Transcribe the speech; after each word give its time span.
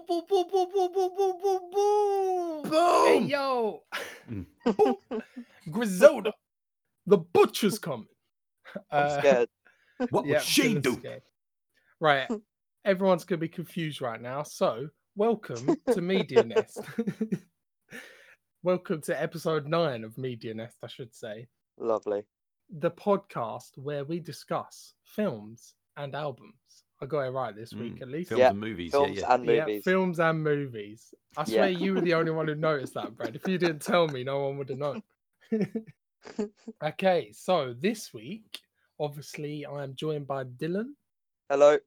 boom, 0.00 0.22
boom, 0.28 0.44
boom, 0.50 0.68
boom, 0.72 0.92
boom, 0.92 1.10
boom, 1.16 1.38
boom, 1.42 1.60
boom, 1.72 2.62
boom. 2.70 2.72
Hey, 3.06 3.20
yo. 3.26 3.82
Boom. 4.28 4.46
Griselda. 5.70 6.32
The 7.06 7.18
butcher's 7.18 7.78
coming. 7.78 8.06
I'm 8.90 9.06
Uh, 9.06 9.18
scared. 9.18 9.48
What 10.10 10.26
yeah, 10.26 10.34
would 10.34 10.42
Shane 10.42 10.76
Dylan's 10.78 10.82
do? 10.82 10.98
scared. 11.00 11.22
Right. 12.00 12.28
Everyone's 12.84 13.24
going 13.24 13.38
to 13.38 13.40
be 13.40 13.48
confused 13.48 14.00
right 14.02 14.20
now. 14.20 14.42
So, 14.42 14.88
welcome 15.14 15.76
to 15.92 16.00
Media 16.00 16.42
Nest. 16.42 16.80
welcome 18.62 19.00
to 19.02 19.22
episode 19.22 19.66
nine 19.68 20.02
of 20.02 20.18
Media 20.18 20.52
Nest, 20.54 20.76
I 20.82 20.88
should 20.88 21.14
say. 21.14 21.46
Lovely. 21.78 22.24
The 22.78 22.90
podcast 22.90 23.76
where 23.78 24.04
we 24.04 24.18
discuss 24.18 24.94
films 25.04 25.74
and 25.96 26.14
albums. 26.16 26.83
I 27.04 27.06
got 27.06 27.20
it 27.20 27.30
right 27.30 27.54
this 27.54 27.72
week 27.72 27.96
Mm, 27.96 28.02
at 28.02 28.08
least. 28.08 28.28
Films 28.30 28.40
Yeah, 28.40 28.50
and 28.50 28.60
movies. 28.60 28.90
Films 28.92 29.16
yeah, 29.16 29.20
yeah. 29.28 29.34
and 29.34 29.44
movies. 29.46 29.82
Yeah, 29.86 29.92
films 29.92 30.18
and 30.20 30.42
movies. 30.42 31.14
I 31.36 31.40
Yeah. 31.42 31.44
swear 31.46 31.68
you 31.70 31.94
were 31.94 32.00
the 32.00 32.14
only 32.14 32.32
one 32.32 32.48
who 32.48 32.54
noticed 32.70 32.94
that, 32.94 33.16
Brad. 33.16 33.36
If 33.36 33.46
you 33.46 33.58
didn't 33.58 33.82
tell 33.82 34.08
me, 34.08 34.24
no 34.24 34.40
one 34.44 34.58
would 34.58 34.68
have 34.70 34.78
known. 34.78 35.02
okay, 36.82 37.30
so 37.32 37.74
this 37.78 38.12
week, 38.14 38.60
obviously, 38.98 39.66
I 39.66 39.82
am 39.84 39.94
joined 39.94 40.26
by 40.26 40.44
Dylan 40.44 40.92
Hello. 41.50 41.78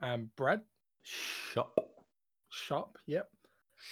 and 0.00 0.34
Brad 0.36 0.60
Shop. 1.02 1.74
Shop. 2.50 2.98
Yep. 3.06 3.28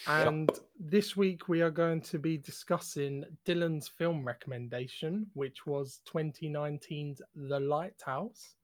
Shop. 0.04 0.26
And 0.28 0.50
this 0.78 1.16
week 1.16 1.48
we 1.48 1.62
are 1.62 1.70
going 1.70 2.00
to 2.02 2.18
be 2.18 2.36
discussing 2.38 3.24
Dylan's 3.46 3.88
film 3.88 4.24
recommendation, 4.24 5.26
which 5.34 5.66
was 5.66 6.00
2019's 6.12 7.22
The 7.34 7.58
Lighthouse, 7.58 8.54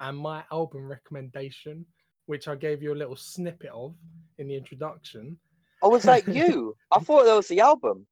and 0.00 0.16
my 0.16 0.44
album 0.52 0.86
recommendation, 0.88 1.86
which 2.26 2.48
I 2.48 2.54
gave 2.54 2.82
you 2.82 2.92
a 2.92 2.96
little 2.96 3.16
snippet 3.16 3.70
of 3.72 3.94
in 4.38 4.48
the 4.48 4.56
introduction. 4.56 5.38
Oh, 5.82 5.90
was 5.90 6.04
that 6.04 6.26
you? 6.26 6.76
I 6.92 6.98
thought 6.98 7.24
that 7.24 7.34
was 7.34 7.48
the 7.48 7.60
album. 7.60 8.06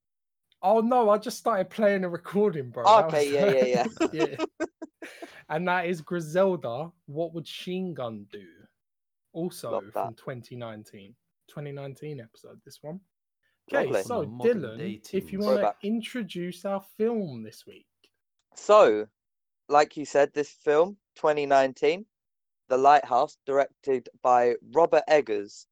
Oh 0.62 0.80
no, 0.80 1.10
I 1.10 1.18
just 1.18 1.38
started 1.38 1.70
playing 1.70 2.04
a 2.04 2.08
recording, 2.08 2.70
bro. 2.70 2.84
Oh, 2.86 3.04
okay, 3.04 3.32
was- 3.32 3.64
yeah, 3.66 3.86
yeah, 4.12 4.24
yeah. 4.28 4.66
And 5.48 5.66
that 5.68 5.86
is 5.86 6.00
Griselda. 6.00 6.90
What 7.06 7.34
would 7.34 7.44
Chine 7.44 7.94
Gun 7.94 8.26
do? 8.30 8.44
Also 9.32 9.82
from 9.92 10.14
2019. 10.14 11.14
2019 11.48 12.20
episode, 12.20 12.60
this 12.64 12.78
one. 12.82 13.00
Okay, 13.70 13.86
Lovely. 13.86 14.02
so 14.02 14.22
From 14.22 14.30
the 14.30 14.36
modern 14.36 14.78
Dylan, 14.78 15.14
if 15.14 15.32
you 15.32 15.38
want 15.40 15.60
to 15.60 15.74
introduce 15.82 16.64
our 16.64 16.82
film 16.96 17.42
this 17.42 17.64
week. 17.66 17.86
So, 18.54 19.06
like 19.68 19.96
you 19.96 20.04
said, 20.04 20.32
this 20.32 20.50
film, 20.50 20.96
2019, 21.14 22.06
The 22.68 22.78
Lighthouse, 22.78 23.38
directed 23.46 24.08
by 24.22 24.56
Robert 24.62 25.04
Eggers 25.08 25.66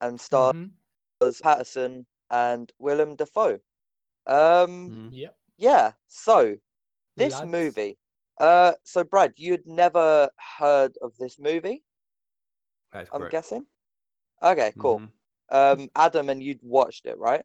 and 0.00 0.20
stars 0.20 0.52
Mhm, 0.52 0.72
Pattinson 1.20 2.06
and 2.30 2.72
Willem 2.78 3.16
Dafoe. 3.16 3.60
Um, 4.26 4.94
Mm, 4.94 5.10
Yep. 5.12 5.38
yeah, 5.56 5.94
so 6.06 6.58
this 7.16 7.42
Lads. 7.42 7.42
movie. 7.42 7.98
Uh, 8.38 8.74
so 8.84 9.04
Brad, 9.04 9.34
you'd 9.38 9.66
never 9.66 10.30
heard 10.58 10.96
of 11.02 11.16
this 11.18 11.38
movie, 11.38 11.84
That's 12.92 13.10
I'm 13.12 13.26
correct. 13.26 13.28
guessing? 13.28 13.66
Okay, 14.42 14.74
cool. 14.78 15.04
Mhm. 15.04 15.12
Um, 15.50 15.90
Adam, 15.96 16.30
and 16.30 16.42
you'd 16.42 16.62
watched 16.62 17.06
it, 17.06 17.18
right? 17.18 17.44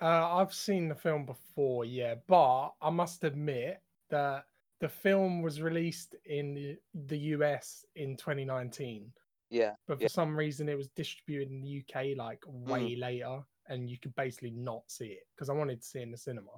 Uh, 0.00 0.36
I've 0.36 0.52
seen 0.54 0.88
the 0.88 0.94
film 0.94 1.24
before, 1.24 1.84
yeah, 1.84 2.16
but 2.26 2.74
I 2.80 2.90
must 2.90 3.24
admit 3.24 3.82
that 4.10 4.46
the 4.80 4.88
film 4.88 5.42
was 5.42 5.62
released 5.62 6.14
in 6.26 6.54
the, 6.54 6.76
the 7.06 7.18
US 7.34 7.84
in 7.94 8.16
2019. 8.16 9.12
Yeah. 9.50 9.74
but 9.86 9.98
for 9.98 10.02
Yeah. 10.02 10.08
some 10.08 10.36
reason 10.36 10.68
it 10.68 10.76
was 10.76 10.88
distributed 10.88 11.50
in 11.50 11.60
the 11.62 11.82
UK 11.82 12.16
like 12.16 12.40
Mm. 12.46 12.68
way 12.68 12.96
later, 12.96 13.40
and 13.68 13.88
you 13.88 13.98
could 13.98 14.14
basically 14.16 14.50
not 14.50 14.82
see 14.90 15.06
it 15.08 15.26
because 15.34 15.48
I 15.48 15.54
wanted 15.54 15.80
to 15.80 15.86
see 15.86 16.00
it 16.00 16.02
in 16.02 16.10
the 16.10 16.16
cinema. 16.18 16.50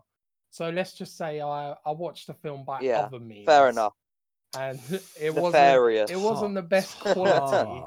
So 0.50 0.70
let's 0.70 0.94
just 0.94 1.16
say 1.16 1.40
I 1.40 1.74
I 1.84 1.90
watched 1.92 2.26
the 2.26 2.34
film 2.34 2.64
by 2.64 2.80
Yeah, 2.82 3.04
other 3.06 3.20
means. 3.20 3.46
Fair 3.46 3.68
enough. 3.68 3.92
And 4.56 4.80
it 5.20 5.34
wasn't 5.34 5.60
it 6.10 6.16
wasn't 6.16 6.54
the 6.54 6.62
best 6.62 6.98
quality. 7.00 7.82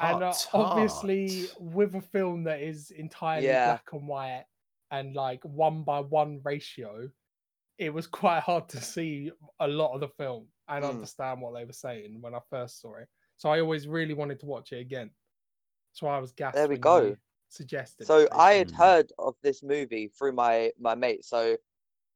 and 0.00 0.22
uh, 0.22 0.34
obviously 0.54 1.48
with 1.58 1.94
a 1.94 2.00
film 2.00 2.44
that 2.44 2.60
is 2.60 2.90
entirely 2.92 3.48
Yeah. 3.48 3.64
black 3.66 3.92
and 3.92 4.06
white 4.08 4.46
and 4.90 5.14
like 5.16 5.44
one 5.44 5.82
by 5.82 6.00
one 6.00 6.40
ratio, 6.44 7.10
it 7.78 7.92
was 7.92 8.06
quite 8.06 8.40
hard 8.40 8.68
to 8.70 8.80
see 8.80 9.30
a 9.60 9.68
lot 9.68 9.94
of 9.94 10.00
the 10.00 10.08
film 10.08 10.46
and 10.68 10.84
Mm. 10.84 10.88
understand 10.88 11.40
what 11.40 11.54
they 11.54 11.64
were 11.64 11.72
saying 11.72 12.20
when 12.20 12.34
I 12.34 12.40
first 12.50 12.80
saw 12.80 12.96
it. 12.96 13.08
So 13.36 13.50
I 13.50 13.60
always 13.60 13.88
really 13.88 14.14
wanted 14.14 14.40
to 14.40 14.46
watch 14.46 14.72
it 14.72 14.78
again. 14.80 15.10
So 15.92 16.06
I 16.06 16.18
was 16.18 16.32
gassed. 16.32 16.54
There 16.56 16.68
we 16.68 16.76
go. 16.76 17.16
Suggested. 17.48 18.06
So 18.06 18.28
I 18.32 18.54
had. 18.54 18.68
Mm. 18.68 18.76
heard 18.76 19.12
of 19.18 19.36
this 19.42 19.62
movie 19.62 20.08
through 20.08 20.32
my 20.32 20.72
my 20.78 20.94
mate. 20.94 21.24
So, 21.24 21.56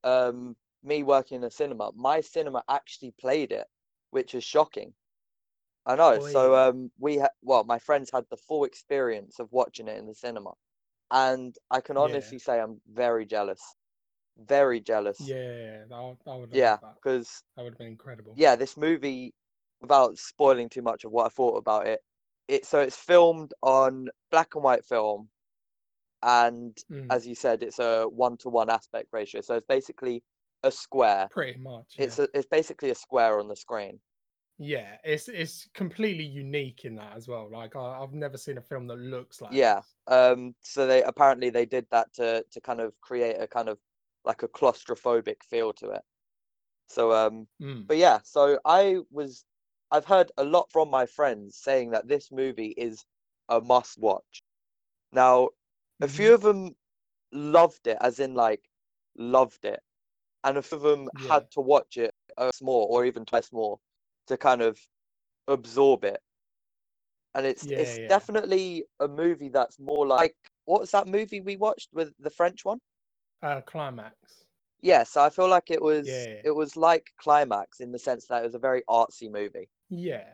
um, 0.04 0.56
me 0.82 1.02
working 1.02 1.36
in 1.38 1.44
a 1.44 1.50
cinema, 1.50 1.92
my 1.94 2.20
cinema 2.20 2.62
actually 2.68 3.12
played 3.20 3.52
it, 3.52 3.66
which 4.10 4.34
is 4.34 4.44
shocking. 4.44 4.94
I 5.86 5.96
know. 5.96 6.20
So, 6.20 6.54
um, 6.56 6.90
we 6.98 7.16
had 7.16 7.30
well, 7.42 7.64
my 7.64 7.78
friends 7.78 8.10
had 8.12 8.24
the 8.30 8.36
full 8.36 8.64
experience 8.64 9.38
of 9.38 9.52
watching 9.52 9.88
it 9.88 9.98
in 9.98 10.06
the 10.06 10.14
cinema, 10.14 10.52
and 11.10 11.54
I 11.70 11.80
can 11.80 11.96
Yeah. 11.96 12.02
honestly 12.02 12.38
say 12.38 12.60
I'm 12.60 12.80
very 12.92 13.26
jealous, 13.26 13.62
very 14.38 14.80
jealous. 14.80 15.18
Yeah, 15.20 15.84
I, 15.92 16.14
I 16.26 16.36
would. 16.36 16.50
Yeah, 16.52 16.76
that. 16.82 16.94
because 17.02 17.42
that 17.56 17.62
would 17.64 17.72
have 17.72 17.78
been 17.78 17.88
incredible. 17.88 18.34
yeah, 18.36 18.56
this 18.56 18.76
movie, 18.76 19.34
without 19.80 20.18
spoiling 20.18 20.68
too 20.68 20.82
much 20.82 21.04
of 21.04 21.12
what 21.12 21.26
I 21.26 21.28
thought 21.30 21.56
about 21.56 21.86
it, 21.86 22.00
it 22.48 22.64
so 22.66 22.80
it's 22.80 22.96
filmed 22.96 23.52
on 23.62 24.08
black 24.30 24.54
and 24.54 24.64
white 24.64 24.84
film, 24.84 25.28
and 26.22 26.76
Mm, 26.90 27.10
as 27.10 27.26
you 27.26 27.34
said, 27.34 27.62
it's 27.62 27.78
a 27.78 28.04
one 28.04 28.36
to 28.38 28.48
one 28.48 28.70
aspect 28.70 29.08
ratio. 29.12 29.40
So 29.40 29.56
it's 29.56 29.66
basically 29.66 30.22
a 30.62 30.70
square. 30.70 31.28
pretty 31.30 31.58
much. 31.58 31.94
Yeah. 31.96 32.04
It's 32.04 32.18
a, 32.18 32.28
it's 32.34 32.46
basically 32.46 32.90
a 32.90 32.94
square 32.94 33.38
on 33.38 33.48
the 33.48 33.56
screen. 33.56 34.00
yeah, 34.58 34.96
it's 35.04 35.28
it's 35.28 35.68
completely 35.74 36.24
unique 36.24 36.84
in 36.84 36.96
that 36.96 37.16
as 37.16 37.28
well. 37.28 37.48
Like 37.50 37.76
I, 37.76 38.00
I've 38.02 38.12
never 38.12 38.36
seen 38.36 38.58
a 38.58 38.62
film 38.62 38.86
that 38.88 38.98
looks 38.98 39.40
like. 39.40 39.52
Yeah. 39.52 39.76
this. 39.76 40.16
Um. 40.16 40.54
So 40.60 40.86
they 40.86 41.02
apparently 41.02 41.50
they 41.50 41.66
did 41.66 41.86
that 41.90 42.12
to 42.14 42.44
to 42.50 42.60
kind 42.60 42.80
of 42.80 42.92
create 43.00 43.36
a 43.38 43.46
kind 43.46 43.68
of 43.68 43.78
like 44.24 44.42
a 44.42 44.48
claustrophobic 44.48 45.42
feel 45.42 45.72
to 45.74 45.90
it. 45.90 46.02
So 46.88 47.12
um. 47.12 47.48
Mm. 47.60 47.86
But 47.86 47.96
yeah. 47.98 48.20
So 48.24 48.58
I 48.64 48.98
was. 49.10 49.44
I've 49.90 50.04
heard 50.06 50.30
a 50.36 50.44
lot 50.44 50.70
from 50.70 50.90
my 50.90 51.06
friends 51.06 51.56
saying 51.56 51.90
that 51.92 52.08
this 52.08 52.30
movie 52.30 52.74
is 52.76 53.04
a 53.48 53.60
must 53.60 53.98
watch. 53.98 54.42
Now, 55.12 55.50
a 56.02 56.06
Mhm. 56.06 56.10
few 56.10 56.34
of 56.34 56.42
them 56.42 56.76
loved 57.32 57.86
it, 57.86 57.96
as 58.00 58.20
in 58.20 58.34
like 58.34 58.68
loved 59.16 59.64
it, 59.64 59.82
and 60.44 60.58
a 60.58 60.62
few 60.62 60.76
of 60.76 60.82
them 60.82 61.08
Yeah. 61.12 61.28
had 61.30 61.50
to 61.52 61.60
watch 61.60 61.96
it 61.96 62.14
once 62.38 62.60
more 62.62 62.86
or 62.88 63.04
even 63.06 63.24
twice 63.24 63.52
more 63.52 63.78
to 64.26 64.36
kind 64.36 64.62
of 64.62 64.78
absorb 65.48 66.04
it. 66.04 66.20
And 67.34 67.46
it's 67.46 67.66
Yeah, 67.66 67.78
it's 67.78 67.98
yeah. 68.00 68.08
definitely 68.08 68.84
a 69.00 69.08
movie 69.08 69.48
that's 69.48 69.78
more 69.78 70.06
like 70.06 70.36
what 70.64 70.80
was 70.80 70.90
that 70.92 71.06
movie 71.08 71.40
we 71.40 71.56
watched 71.56 71.88
with 71.92 72.12
the 72.18 72.30
French 72.30 72.64
one? 72.64 72.78
Uh, 73.42 73.60
climax. 73.62 74.14
Yes, 74.80 75.16
I 75.16 75.28
feel 75.30 75.48
like 75.48 75.70
it 75.70 75.82
was 75.82 76.06
Yeah. 76.08 76.40
it 76.44 76.54
was 76.54 76.76
like 76.76 77.10
Climax 77.18 77.80
in 77.80 77.90
the 77.92 77.98
sense 77.98 78.26
that 78.26 78.42
it 78.42 78.44
was 78.46 78.54
a 78.54 78.58
very 78.60 78.82
artsy 78.88 79.30
movie. 79.30 79.68
Yeah. 79.90 80.24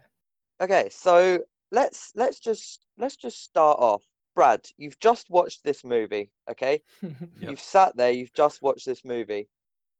Okay, 0.60 0.88
so 0.90 1.40
let's 1.70 2.12
let's 2.14 2.40
just 2.40 2.84
let's 2.98 3.16
just 3.16 3.42
start 3.42 3.78
off. 3.80 4.02
Brad, 4.34 4.60
you've 4.78 4.98
just 5.00 5.30
watched 5.30 5.62
this 5.64 5.84
movie, 5.84 6.30
okay? 6.50 6.82
Yep. 7.02 7.50
You've 7.50 7.60
sat 7.60 7.96
there, 7.96 8.10
you've 8.10 8.32
just 8.34 8.62
watched 8.62 8.84
this 8.86 9.04
movie. 9.04 9.48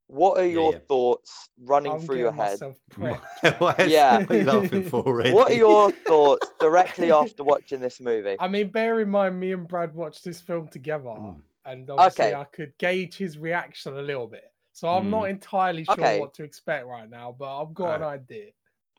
What 0.08 0.38
are 0.38 0.46
your 0.46 0.72
yeah. 0.72 0.78
thoughts 0.88 1.48
running 1.62 1.92
I'm 1.92 2.00
through 2.00 2.18
your 2.18 2.32
head? 2.32 2.60
myself 2.60 2.76
prepped. 2.90 3.58
What 3.60 3.80
is- 3.80 3.92
Yeah. 3.92 4.18
What 4.18 4.30
are 4.30 4.36
you 4.36 4.44
laughing 4.44 4.84
for 4.90 5.02
already? 5.02 5.32
What 5.32 5.50
are 5.52 5.54
your 5.54 5.90
thoughts 5.90 6.50
directly 6.60 7.10
after 7.12 7.42
watching 7.44 7.80
this 7.80 8.00
movie? 8.00 8.36
I 8.38 8.48
mean, 8.48 8.68
bear 8.68 9.00
in 9.00 9.08
mind, 9.08 9.40
me 9.40 9.52
and 9.52 9.66
Brad 9.66 9.94
watched 9.94 10.24
this 10.24 10.40
film 10.40 10.68
together, 10.68 11.04
Mm. 11.08 11.40
And 11.64 11.88
obviously 11.90 12.26
Okay. 12.26 12.34
I 12.34 12.44
could 12.44 12.76
gauge 12.78 13.16
his 13.16 13.38
reaction 13.38 13.96
a 13.96 14.02
little 14.02 14.26
bit. 14.26 14.52
So 14.72 14.88
I'm 14.88 15.08
not 15.08 15.22
hmm. 15.22 15.30
entirely 15.30 15.84
sure 15.84 15.94
Okay. 15.94 16.18
what 16.18 16.34
to 16.34 16.42
expect 16.42 16.86
right 16.86 17.08
now, 17.08 17.34
but 17.38 17.62
I've 17.62 17.72
got 17.74 17.96
an 17.96 18.02
idea. 18.02 18.50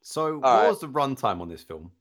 So, 0.02 0.38
what 0.38 0.46
Alright. 0.46 0.70
was 0.70 0.80
the 0.80 0.88
runtime 0.88 1.42
on 1.42 1.50
this 1.50 1.64
film? 1.64 1.92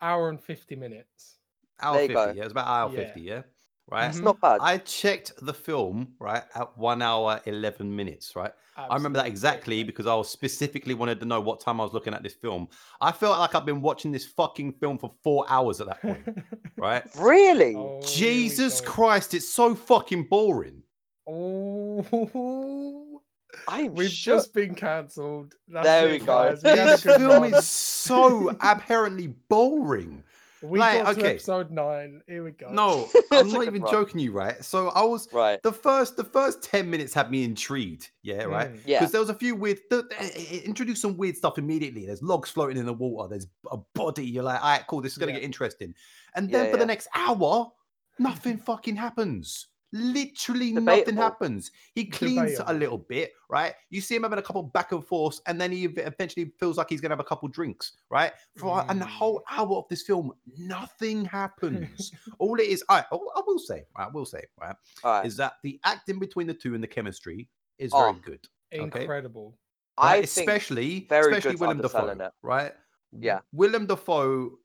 Hour 0.00 0.28
and 0.28 0.42
fifty 0.42 0.76
minutes. 0.76 1.38
Hour 1.80 1.94
There 1.94 2.02
you 2.02 2.08
50. 2.08 2.14
go. 2.14 2.32
Yeah, 2.32 2.40
it 2.42 2.44
was 2.44 2.52
about 2.52 2.66
hour 2.66 2.90
Yeah. 2.90 3.04
50, 3.04 3.20
yeah? 3.20 3.42
Right? 3.90 4.06
It's 4.08 4.18
Mhm. 4.18 4.24
not 4.24 4.40
bad. 4.40 4.58
I 4.60 4.78
checked 4.78 5.32
the 5.42 5.52
film, 5.52 6.14
right, 6.18 6.44
at 6.54 6.78
one 6.78 7.02
hour, 7.02 7.40
11 7.46 7.94
minutes, 7.94 8.34
right? 8.36 8.52
I 8.74 8.94
remember 8.94 9.18
that 9.18 9.26
exactly 9.26 9.82
because 9.84 10.06
I 10.06 10.14
was 10.14 10.30
specifically 10.30 10.94
wanted 10.94 11.20
to 11.20 11.26
know 11.26 11.40
what 11.42 11.60
time 11.60 11.78
I 11.78 11.84
was 11.84 11.92
looking 11.92 12.14
at 12.14 12.22
this 12.22 12.32
film. 12.32 12.68
I 13.02 13.12
felt 13.12 13.38
like 13.38 13.54
I've 13.54 13.66
been 13.66 13.82
watching 13.82 14.12
this 14.12 14.24
fucking 14.24 14.72
film 14.74 14.98
for 14.98 15.12
four 15.22 15.44
hours 15.48 15.80
at 15.82 15.88
that 15.88 16.00
point, 16.00 16.24
right? 16.78 17.04
Really? 17.16 17.74
Oh, 17.76 18.00
Jesus. 18.02 18.80
Christ, 18.80 19.34
it's 19.34 19.48
so 19.48 19.74
fucking 19.74 20.24
boring. 20.24 20.82
Oh, 21.28 23.20
I'm 23.68 23.94
we've 23.94 24.10
shook. 24.10 24.36
just 24.36 24.54
been 24.54 24.74
cancelled. 24.74 25.54
There 25.68 26.08
it, 26.08 26.12
we 26.12 26.18
go. 26.18 26.26
guys. 26.26 26.62
We 26.64 26.70
had 26.70 26.88
a 26.88 26.92
This 26.92 27.02
film 27.02 27.44
is 27.44 27.66
so 27.68 28.48
apparently 28.60 29.28
boring. 29.48 30.24
We 30.62 30.78
Like, 30.78 31.02
got 31.02 31.14
to 31.14 31.20
okay. 31.20 31.30
episode 31.32 31.70
nine. 31.70 32.22
Here 32.28 32.44
we 32.44 32.52
go. 32.52 32.70
No, 32.70 33.08
I'm 33.32 33.50
not 33.50 33.66
even 33.66 33.82
run. 33.82 33.90
joking 33.90 34.20
you, 34.20 34.32
right? 34.32 34.64
So 34.64 34.88
I 34.90 35.02
was 35.02 35.28
Right. 35.32 35.60
the 35.62 35.72
first 35.72 36.16
the 36.16 36.24
first 36.24 36.62
10 36.62 36.88
minutes 36.90 37.12
had 37.12 37.30
me 37.30 37.42
intrigued, 37.44 38.10
yeah, 38.22 38.44
mm. 38.44 38.50
right? 38.50 38.72
Mm. 38.72 38.80
Yeah. 38.86 39.00
Because 39.00 39.12
there 39.12 39.20
was 39.20 39.30
a 39.30 39.34
few 39.34 39.54
weird 39.56 39.78
th- 39.90 40.04
th- 40.08 40.20
eh, 40.20 40.24
it 40.26 40.52
eh, 40.52 40.56
eh, 40.56 40.60
introduced 40.64 41.02
some 41.02 41.16
weird 41.16 41.36
stuff 41.36 41.58
immediately. 41.58 42.06
There's 42.06 42.22
logs 42.22 42.50
floating 42.50 42.76
in 42.76 42.86
the 42.86 42.92
water, 42.94 43.28
there's 43.28 43.46
a 43.70 43.78
body. 43.94 44.24
You're 44.24 44.44
like, 44.44 44.62
all 44.62 44.70
right, 44.70 44.86
cool, 44.86 45.00
this 45.00 45.12
is 45.12 45.18
gonna 45.18 45.32
Yeah. 45.32 45.38
get 45.38 45.44
interesting. 45.44 45.94
And 46.36 46.48
then 46.50 46.66
Yeah, 46.66 46.70
for 46.70 46.76
the 46.76 46.86
next 46.86 47.08
hour, 47.14 47.72
nothing 48.18 48.58
fucking 48.58 48.96
happens. 48.96 49.66
Literally 49.92 50.72
nothing 50.72 51.16
happens. 51.16 51.70
He 51.94 52.06
cleans 52.06 52.58
a 52.66 52.72
little 52.72 52.98
bit, 52.98 53.32
right? 53.50 53.74
You 53.90 54.00
see 54.00 54.16
him 54.16 54.22
having 54.22 54.38
a 54.38 54.42
couple 54.42 54.62
back 54.62 54.92
and 54.92 55.04
forths, 55.04 55.40
and 55.46 55.60
then 55.60 55.70
he 55.70 55.84
eventually 55.84 56.52
feels 56.58 56.78
like 56.78 56.88
he's 56.88 57.00
gonna 57.00 57.12
have 57.12 57.20
a 57.20 57.24
couple 57.24 57.46
drinks, 57.48 57.92
right? 58.10 58.32
For 58.56 58.84
and 58.88 59.00
the 59.00 59.04
Mm. 59.04 59.10
whole 59.10 59.42
hour 59.50 59.76
of 59.76 59.84
this 59.90 60.02
film, 60.02 60.32
nothing 60.56 61.24
happens. 61.26 62.10
All 62.38 62.58
it 62.58 62.68
is, 62.68 62.82
I, 62.88 63.04
I 63.12 63.40
will 63.46 63.58
say, 63.58 63.84
I 63.96 64.08
will 64.08 64.24
say, 64.24 64.42
right, 64.58 64.74
All 65.04 65.12
right. 65.12 65.26
is 65.26 65.36
that 65.36 65.54
the 65.62 65.78
acting 65.84 66.18
between 66.18 66.46
the 66.46 66.54
two 66.54 66.74
and 66.74 66.82
the 66.82 66.88
chemistry 66.88 67.48
is 67.78 67.92
very 67.92 68.12
Oh, 68.12 68.12
good. 68.24 68.48
Okay. 68.74 69.00
Incredible. 69.02 69.58
I 69.98 70.16
right? 70.16 70.28
think 70.28 70.48
especially 70.48 71.06
very 71.10 71.34
especially 71.34 71.52
good 71.52 71.60
Willem 71.60 71.80
Dafoe, 71.82 72.08
it. 72.08 72.32
right? 72.42 72.72
Yeah. 73.12 73.40
Willem 73.52 73.86
Dafoe 73.86 74.58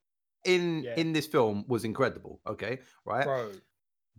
in 0.45 0.83
Yeah. 0.83 0.95
in 0.95 1.11
this 1.11 1.27
film 1.27 1.65
was 1.67 1.83
incredible. 1.83 2.39
Okay, 2.47 2.79
right? 3.03 3.25
Bro. 3.25 3.51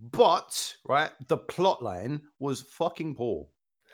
But 0.00 0.74
right, 0.86 1.10
the 1.28 1.36
plot 1.38 1.82
line 1.82 2.20
was 2.38 2.62
fucking 2.62 3.14
poor. 3.16 3.46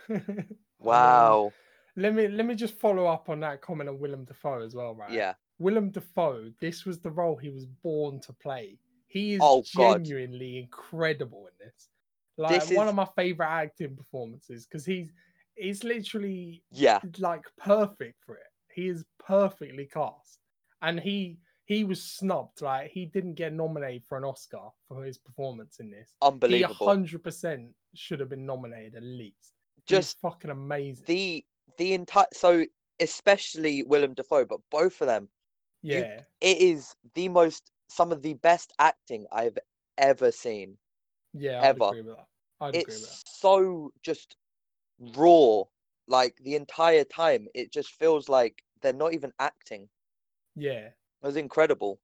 wow. 0.79 1.47
Um, 1.47 1.53
let 1.97 2.15
me 2.15 2.29
let 2.29 2.47
me 2.47 2.55
just 2.55 2.75
follow 2.79 3.07
up 3.07 3.29
on 3.29 3.41
that 3.41 3.61
comment 3.61 3.89
on 3.89 3.99
Willem 3.99 4.25
Dafoe 4.25 4.63
as 4.63 4.75
well, 4.75 4.95
right? 4.95 5.11
Yeah. 5.11 5.35
Willem 5.59 5.91
Dafoe, 5.91 6.51
this 6.61 6.85
was 6.85 6.99
the 6.99 7.11
role 7.11 7.37
he 7.37 7.51
was 7.51 7.67
born 7.67 8.21
to 8.21 8.33
play. 8.33 8.79
He 9.07 9.35
is 9.35 9.41
Oh, 9.43 9.63
God. 9.77 10.05
genuinely 10.05 10.59
incredible 10.59 11.47
in 11.47 11.67
this. 11.67 11.89
Like 12.37 12.51
This 12.51 12.77
one 12.77 12.87
is- 12.87 12.91
of 12.91 12.97
my 12.97 13.09
favorite 13.17 13.47
acting 13.49 13.97
performances 13.97 14.67
because 14.67 14.85
he's 14.85 15.11
he's 15.57 15.85
literally 15.85 16.63
Yeah. 16.73 17.01
like 17.19 17.45
perfect 17.57 18.25
for 18.25 18.35
it. 18.37 18.47
He 18.75 18.89
is 18.89 19.05
perfectly 19.21 19.87
cast, 19.87 20.41
and 20.83 20.99
he 20.99 21.39
he 21.65 21.85
was 21.85 22.03
snubbed. 22.03 22.63
Like 22.63 22.91
he 22.91 23.07
didn't 23.07 23.35
get 23.35 23.53
nominated 23.53 24.05
for 24.05 24.19
an 24.19 24.25
Oscar 24.25 24.69
for 24.89 25.05
his 25.05 25.19
performance 25.19 25.81
in 25.81 25.91
this. 25.91 26.11
Unbelievable. 26.23 26.87
Hundred 26.87 27.23
percent 27.23 27.71
should 27.95 28.21
have 28.21 28.29
been 28.29 28.47
nominated 28.47 28.97
at 28.97 29.03
least. 29.03 29.55
Just 29.87 30.21
fucking 30.21 30.51
amazing. 30.51 31.05
the 31.07 31.45
the 31.79 31.95
entire 31.95 32.27
so 32.33 32.65
especially 33.01 33.83
Willem 33.83 34.15
Dafoe, 34.15 34.45
but 34.45 34.61
both 34.71 35.01
of 35.01 35.09
them, 35.09 35.29
you- 35.83 35.99
yeah, 35.99 36.21
it 36.41 36.59
is 36.59 36.95
the 37.15 37.29
most 37.29 37.71
some 37.89 38.13
of 38.13 38.23
the 38.23 38.35
best 38.35 38.73
acting 38.79 39.27
I've 39.33 39.59
ever 39.99 40.33
seen. 40.33 40.79
yeah, 41.33 41.61
I'd 41.61 41.77
ever. 41.77 41.87
agree 41.87 42.03
with 42.03 42.17
that. 42.17 42.27
I'd 42.61 42.77
agree 42.77 42.95
with 42.95 43.03
that. 43.03 43.11
It's 43.11 43.41
so 43.41 43.93
just 44.03 44.37
raw, 45.17 45.63
like 46.07 46.37
the 46.39 46.55
entire 46.55 47.05
time. 47.05 47.49
It 47.55 47.73
just 47.73 47.91
feels 47.91 48.29
like 48.29 48.63
they're 48.81 48.93
not 48.93 49.15
even 49.15 49.33
acting. 49.39 49.89
Yeah. 50.55 50.91
It 51.25 51.29
was 51.29 51.37
incredible. 51.37 52.01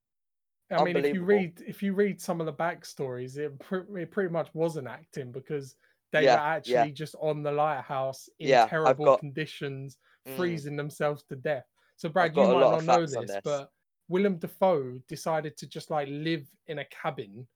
I 0.70 0.82
mean, 0.82 0.96
if 0.96 1.14
you 1.14 1.25
read 1.25 1.62
if 1.67 1.82
you 1.82 1.93
read 1.93 2.20
some 2.20 2.40
of 2.40 2.46
the 2.46 2.52
backstories, 2.55 3.37
it, 3.37 3.58
pr- 3.58 3.99
it 3.99 4.11
pretty 4.11 4.31
much 4.31 4.49
wasn't 4.55 4.88
acting 4.88 5.31
because 5.31 5.75
they 6.11 6.25
Yeah, 6.25 6.37
were 6.37 6.40
actually 6.40 6.72
yeah. 6.72 6.87
just 6.88 7.14
on 7.20 7.43
the 7.43 7.52
lighthouse 7.52 8.31
in 8.38 8.49
Yeah, 8.49 8.67
terrible 8.67 9.05
got- 9.05 9.20
conditions, 9.20 9.99
Mm. 10.26 10.37
freezing 10.37 10.76
themselves 10.76 11.22
to 11.25 11.37
death. 11.37 11.64
So, 11.96 12.08
Brad, 12.08 12.34
you 12.37 12.43
might 12.43 12.61
not 12.61 12.84
know 12.84 13.00
this, 13.06 13.14
this. 13.14 13.40
but 13.44 13.70
Willem 14.08 14.38
Dafoe 14.38 14.99
decided 15.08 15.56
to 15.58 15.66
just 15.66 15.90
like 15.90 16.08
live 16.08 16.46
in 16.66 16.78
a 16.78 16.84
cabin 16.87 17.46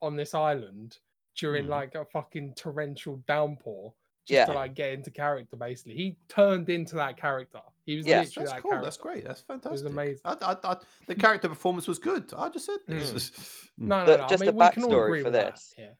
on 0.00 0.16
this 0.16 0.34
island 0.34 0.98
during 1.36 1.66
Mhm. 1.66 1.70
like 1.70 1.94
a 1.94 2.04
fucking 2.06 2.54
torrential 2.54 3.16
downpour 3.28 3.94
just 4.24 4.30
Yeah. 4.36 4.46
to 4.46 4.52
like 4.52 4.74
get 4.74 4.92
into 4.92 5.10
character. 5.10 5.56
Basically, 5.56 5.94
he 5.94 6.16
turned 6.28 6.68
into 6.68 6.94
that 6.96 7.16
character. 7.16 7.60
He 7.84 7.96
was 7.96 8.06
Yeah. 8.06 8.18
That's, 8.18 8.36
literally 8.36 8.44
that's 8.46 8.54
that 8.56 8.62
cool. 8.62 8.70
character. 8.70 8.84
That's 8.86 8.96
great. 8.96 9.24
That's 9.24 9.40
fantastic. 9.40 9.88
amazing. 9.88 10.20
I, 10.24 10.36
I, 10.42 10.56
I, 10.72 10.76
the 11.06 11.14
character 11.14 11.48
performance 11.48 11.88
was 11.88 11.98
good. 11.98 12.32
I 12.36 12.48
just 12.48 12.66
said 12.66 12.78
this. 12.86 13.12
Mm. 13.12 13.58
Mm. 13.80 13.86
No, 13.88 14.04
no, 14.04 14.16
no. 14.18 14.28
just 14.28 14.42
I 14.42 14.46
the 14.46 14.52
mean, 14.52 14.60
we 14.60 14.70
can 14.70 14.84
all 14.84 14.90
backstory 14.90 15.04
agree 15.06 15.20
for 15.20 15.24
with 15.24 15.32
that. 15.32 15.54
this. 15.54 15.74
Yeah. 15.78 15.90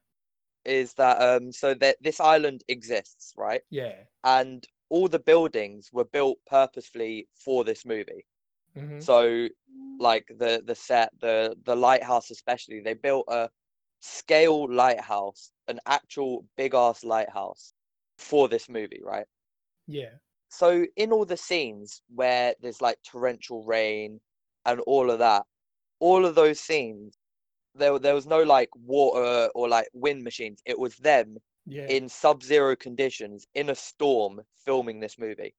Is 0.63 0.93
that 0.93 1.17
um 1.21 1.51
so 1.51 1.73
that 1.73 1.97
this 2.01 2.19
island 2.19 2.63
exists, 2.67 3.33
right? 3.35 3.61
Yeah. 3.71 3.95
And 4.23 4.65
all 4.89 5.07
the 5.07 5.17
buildings 5.19 5.89
were 5.91 6.05
built 6.05 6.37
purposefully 6.45 7.27
for 7.33 7.63
this 7.63 7.83
movie. 7.83 8.25
hmm 8.77 8.99
So 8.99 9.47
like 9.99 10.27
the 10.37 10.61
the 10.63 10.75
set, 10.75 11.09
the 11.19 11.57
the 11.63 11.75
lighthouse 11.75 12.29
especially, 12.29 12.79
they 12.79 12.93
built 12.93 13.25
a 13.27 13.49
scale 14.01 14.71
lighthouse, 14.71 15.51
an 15.67 15.79
actual 15.87 16.45
big 16.55 16.75
ass 16.75 17.03
lighthouse 17.03 17.73
for 18.17 18.47
this 18.49 18.69
movie, 18.69 19.01
right? 19.03 19.27
Yeah. 19.87 20.17
So 20.49 20.85
in 20.95 21.11
all 21.11 21.25
the 21.25 21.37
scenes 21.37 22.01
where 22.07 22.55
there's 22.59 22.81
like 22.81 23.01
torrential 23.03 23.63
rain 23.63 24.21
and 24.65 24.79
all 24.81 25.09
of 25.11 25.19
that, 25.19 25.45
all 25.99 26.25
of 26.25 26.35
those 26.35 26.59
scenes, 26.59 27.17
there 27.75 27.97
there 27.99 28.15
was 28.15 28.27
no 28.27 28.43
like 28.43 28.69
water 28.75 29.49
or 29.55 29.67
like 29.69 29.89
wind 29.93 30.23
machines. 30.23 30.61
It 30.65 30.79
was 30.79 30.97
them 30.97 31.37
Yeah. 31.65 31.87
in 31.87 32.09
sub-zero 32.09 32.75
conditions 32.75 33.47
in 33.53 33.69
a 33.69 33.75
storm 33.75 34.41
filming 34.55 34.99
this 34.99 35.17
movie, 35.17 35.55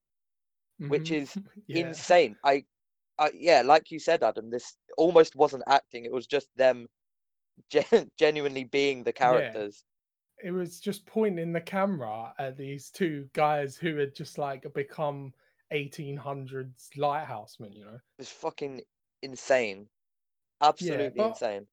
which 0.86 1.10
mhm. 1.10 1.12
is 1.12 1.38
yeah. 1.66 1.96
insane. 1.96 2.36
I, 2.44 2.64
I 3.18 3.30
yeah, 3.34 3.62
like 3.62 3.90
you 3.90 3.98
said, 4.00 4.22
Adam, 4.22 4.50
this 4.50 4.76
almost 4.96 5.34
wasn't 5.36 5.64
acting. 5.66 6.04
It 6.04 6.12
was 6.12 6.26
just 6.26 6.48
them 6.56 6.88
gen- 7.70 8.10
genuinely 8.18 8.64
being 8.64 9.04
the 9.04 9.12
characters. 9.12 9.84
It 10.42 10.50
was 10.50 10.80
just 10.80 11.06
pointing 11.06 11.52
the 11.52 11.60
camera 11.60 12.32
at 12.38 12.56
these 12.56 12.90
two 12.90 13.28
guys 13.32 13.76
who 13.76 13.96
had 13.96 14.14
just 14.14 14.38
like 14.38 14.66
become 14.74 15.32
1800s 15.72 16.88
lighthousemen, 16.96 17.74
you 17.74 17.84
know. 17.84 17.98
It's 18.18 18.30
fucking 18.30 18.82
insane. 19.22 19.88
Absolutely 20.62 21.10
but- 21.16 21.28
insane. 21.30 21.66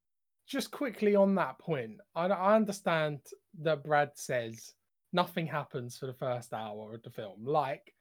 Just 0.48 0.72
quickly 0.72 1.16
on 1.16 1.36
that 1.36 1.58
point, 1.60 1.98
I, 2.14 2.26
I 2.26 2.56
understand 2.56 3.20
that 3.62 3.86
Brad 3.86 4.12
says 4.16 4.74
nothing 5.14 5.48
happens 5.48 5.98
for 5.98 6.08
the 6.08 6.14
first 6.14 6.52
hour 6.52 6.94
of 6.94 7.04
the 7.04 7.10
film. 7.10 7.46
Like, 7.46 7.94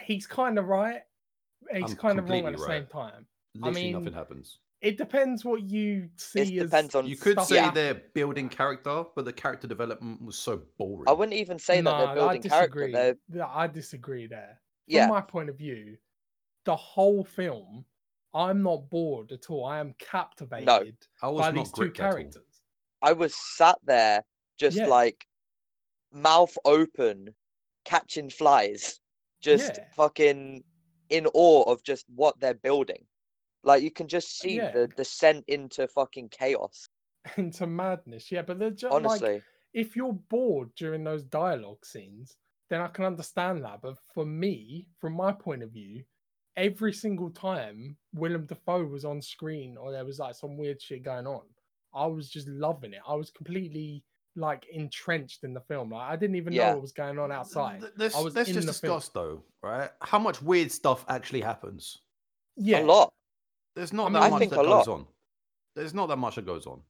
he's 0.00 0.24
kind 0.24 0.58
of 0.58 0.66
right. 0.66 1.00
He's 1.72 1.90
I'm 1.90 1.96
kind 1.96 2.18
of 2.20 2.28
wrong 2.28 2.46
at 2.46 2.52
the 2.52 2.58
completely 2.58 2.76
same 2.78 2.86
time. 2.86 3.26
Literally 3.56 3.82
mean, 3.82 3.92
nothing 3.92 4.12
happens. 4.12 4.58
It 4.80 4.96
depends 4.96 5.44
what 5.44 5.62
you 5.68 6.08
see 6.16 6.56
It 6.56 6.62
depends 6.64 6.94
on 6.94 7.06
You 7.06 7.16
could 7.16 7.32
stuff 7.34 7.48
say 7.48 7.56
yeah. 7.56 7.70
they're 7.70 8.02
building 8.14 8.48
character, 8.48 9.04
but 9.14 9.24
the 9.26 9.32
character 9.32 9.66
development 9.68 10.22
was 10.22 10.38
so 10.38 10.62
boring. 10.78 11.04
I 11.06 11.12
wouldn't 11.12 11.36
even 11.36 11.58
say 11.58 11.82
that 11.82 11.98
they're 11.98 12.14
building 12.14 12.46
I 12.46 12.48
character. 12.48 12.86
disagree. 12.88 13.14
They're 13.28 13.46
I 13.46 13.66
disagree 13.66 14.26
there. 14.26 14.58
From 14.88 14.94
yeah, 14.94 15.06
my 15.06 15.20
point 15.20 15.50
of 15.50 15.56
view, 15.58 15.98
the 16.64 16.74
whole 16.76 17.24
film, 17.24 17.84
I'm 18.32 18.62
not 18.62 18.88
bored 18.88 19.32
at 19.32 19.50
all. 19.50 19.66
I 19.66 19.78
am 19.80 19.94
captivated 19.98 20.66
no, 20.66 20.82
I 21.22 21.28
was 21.28 21.40
by 21.46 21.50
these 21.52 21.70
two 21.72 21.82
gripped 21.82 22.00
at 22.00 22.06
all. 22.06 22.12
characters. 22.12 22.62
I 23.02 23.12
was 23.12 23.34
sat 23.34 23.76
there 23.84 24.24
just 24.56 24.76
Yeah. 24.78 24.86
like 24.86 25.26
mouth 26.12 26.56
open, 26.64 27.34
catching 27.84 28.30
flies, 28.30 29.00
just 29.42 29.76
Yeah. 29.76 29.84
fucking 29.94 30.64
in 31.10 31.26
awe 31.34 31.62
of 31.70 31.82
just 31.82 32.06
what 32.08 32.38
they're 32.40 32.54
building. 32.54 33.04
Like 33.62 33.82
you 33.82 33.90
can 33.90 34.08
just 34.08 34.40
uh, 34.40 34.42
see 34.42 34.56
Yeah. 34.56 34.70
the 34.70 34.86
descent 34.88 35.44
into 35.48 35.86
fucking 35.88 36.28
chaos. 36.30 36.86
into 37.36 37.66
madness. 37.66 38.30
Yeah, 38.32 38.42
but 38.42 38.58
they're 38.58 38.70
just 38.70 38.92
Honestly, 38.94 39.34
like 39.34 39.42
if 39.74 39.94
you're 39.96 40.12
bored 40.14 40.70
during 40.76 41.04
those 41.04 41.24
dialogue 41.24 41.84
scenes, 41.84 42.36
then 42.70 42.80
I 42.80 42.88
can 42.88 43.04
understand 43.04 43.62
that. 43.64 43.80
But 43.82 43.96
for 44.14 44.24
me, 44.24 44.86
from 45.00 45.12
my 45.14 45.32
point 45.32 45.62
of 45.62 45.70
view, 45.70 46.02
every 46.56 46.92
single 46.92 47.30
time 47.30 47.96
Willem 48.14 48.46
Dafoe 48.46 48.84
was 48.84 49.04
on 49.04 49.20
screen 49.20 49.76
or 49.76 49.92
there 49.92 50.04
was 50.04 50.18
like 50.18 50.34
some 50.34 50.56
weird 50.56 50.80
shit 50.80 51.02
going 51.02 51.26
on, 51.26 51.42
I 51.94 52.06
was 52.06 52.30
just 52.30 52.48
loving 52.48 52.92
it. 52.94 53.00
I 53.06 53.14
was 53.14 53.30
completely 53.30 54.02
like 54.36 54.64
entrenched 54.72 55.42
in 55.44 55.52
the 55.52 55.60
film. 55.60 55.90
Like 55.90 56.08
I 56.10 56.16
didn't 56.16 56.36
even 56.36 56.52
Yeah. 56.52 56.68
know 56.68 56.72
what 56.74 56.82
was 56.82 56.92
going 56.92 57.18
on 57.18 57.30
outside. 57.32 57.80
Th- 57.80 57.92
Let's, 57.96 58.14
let's 58.16 58.34
just 58.50 58.66
the 58.66 58.72
film. 58.72 58.96
discuss 58.98 59.08
though, 59.08 59.42
right? 59.62 59.90
How 60.00 60.18
much 60.18 60.40
weird 60.40 60.72
stuff 60.72 61.04
actually 61.08 61.40
happens? 61.42 61.98
Yeah, 62.56 62.80
a 62.80 62.84
lot. 62.84 63.12
There's 63.80 63.94
not 63.94 64.10
I 64.10 64.12
that 64.12 64.20
mean- 64.24 64.26
I 64.34 64.38
much 64.40 64.50
that 64.50 64.56
goes 64.56 64.66
lot. 64.68 64.88
on. 64.88 65.06
There's 65.74 65.94
not 65.94 66.06
that 66.08 66.16
much 66.18 66.34
that 66.34 66.44
goes 66.44 66.66
on. 66.66 66.82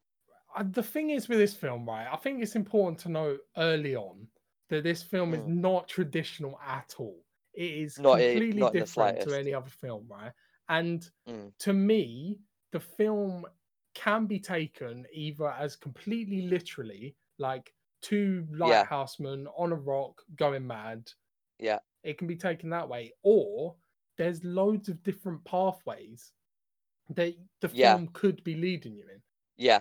Uh, 0.56 0.64
the 0.72 0.82
thing 0.82 1.10
is 1.10 1.28
with 1.28 1.38
this 1.38 1.54
film, 1.54 1.88
right? 1.88 2.08
I 2.10 2.16
think 2.16 2.42
it's 2.42 2.56
important 2.56 2.98
to 3.02 3.08
know 3.10 3.38
early 3.56 3.94
on 3.94 4.26
that 4.70 4.82
this 4.82 5.00
film 5.00 5.32
is 5.32 5.46
not 5.46 5.86
traditional 5.86 6.58
at 6.66 6.92
all. 6.98 7.24
It 7.54 7.70
is 7.74 7.94
Mm. 7.96 8.02
Not 8.02 8.18
i- 8.20 8.30
completely 8.32 8.60
not 8.60 8.72
different 8.72 9.20
to 9.20 9.38
any 9.38 9.54
other 9.54 9.70
film, 9.70 10.08
right? 10.08 10.32
And 10.68 11.08
Mm. 11.28 11.56
to 11.58 11.72
me, 11.72 12.40
the 12.72 12.80
film 12.80 13.46
can 13.94 14.26
be 14.26 14.40
taken 14.40 15.06
either 15.12 15.48
as 15.52 15.76
completely 15.76 16.42
literally, 16.42 17.14
like 17.38 17.72
two 18.00 18.48
Yeah. 18.50 18.56
lighthousemen 18.84 19.46
on 19.56 19.70
a 19.70 19.76
rock 19.76 20.24
going 20.34 20.66
mad. 20.66 21.12
Yeah. 21.60 21.78
It 22.02 22.18
can 22.18 22.26
be 22.26 22.36
taken 22.36 22.68
that 22.70 22.88
way, 22.88 23.12
or 23.22 23.76
there's 24.16 24.42
loads 24.42 24.88
of 24.88 25.00
different 25.04 25.44
pathways 25.44 26.32
They 27.10 27.36
the 27.60 27.70
Yeah. 27.72 27.94
film 27.94 28.08
could 28.12 28.42
be 28.44 28.54
leading 28.54 28.94
you 28.94 29.04
in. 29.08 29.20
Yeah. 29.56 29.80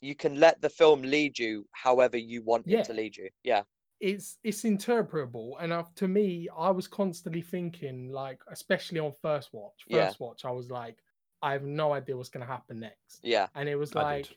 You 0.00 0.14
can 0.14 0.38
let 0.40 0.60
the 0.60 0.70
film 0.70 1.02
lead 1.02 1.38
you 1.38 1.68
however 1.72 2.16
you 2.16 2.42
want 2.42 2.66
Yeah. 2.66 2.80
it 2.80 2.84
to 2.86 2.92
lead 2.94 3.16
you. 3.16 3.30
Yeah. 3.44 3.64
It's 4.00 4.38
it's 4.44 4.62
interpretable, 4.62 5.56
and 5.60 5.72
uh, 5.72 5.84
to 5.96 6.06
me, 6.06 6.48
I 6.56 6.70
was 6.70 6.86
constantly 6.86 7.42
thinking, 7.42 8.10
like, 8.12 8.40
especially 8.46 9.00
on 9.00 9.12
first 9.20 9.52
watch. 9.52 9.84
Yeah. 9.88 10.06
First 10.06 10.20
watch, 10.20 10.44
I 10.44 10.52
was 10.52 10.70
like, 10.70 11.02
I 11.42 11.52
have 11.52 11.64
no 11.64 11.92
idea 11.92 12.16
what's 12.16 12.28
going 12.28 12.46
to 12.46 12.52
happen 12.52 12.80
next. 12.80 13.20
Yeah. 13.22 13.48
and 13.54 13.68
it 13.68 13.76
was 13.76 13.94
like 13.94 14.36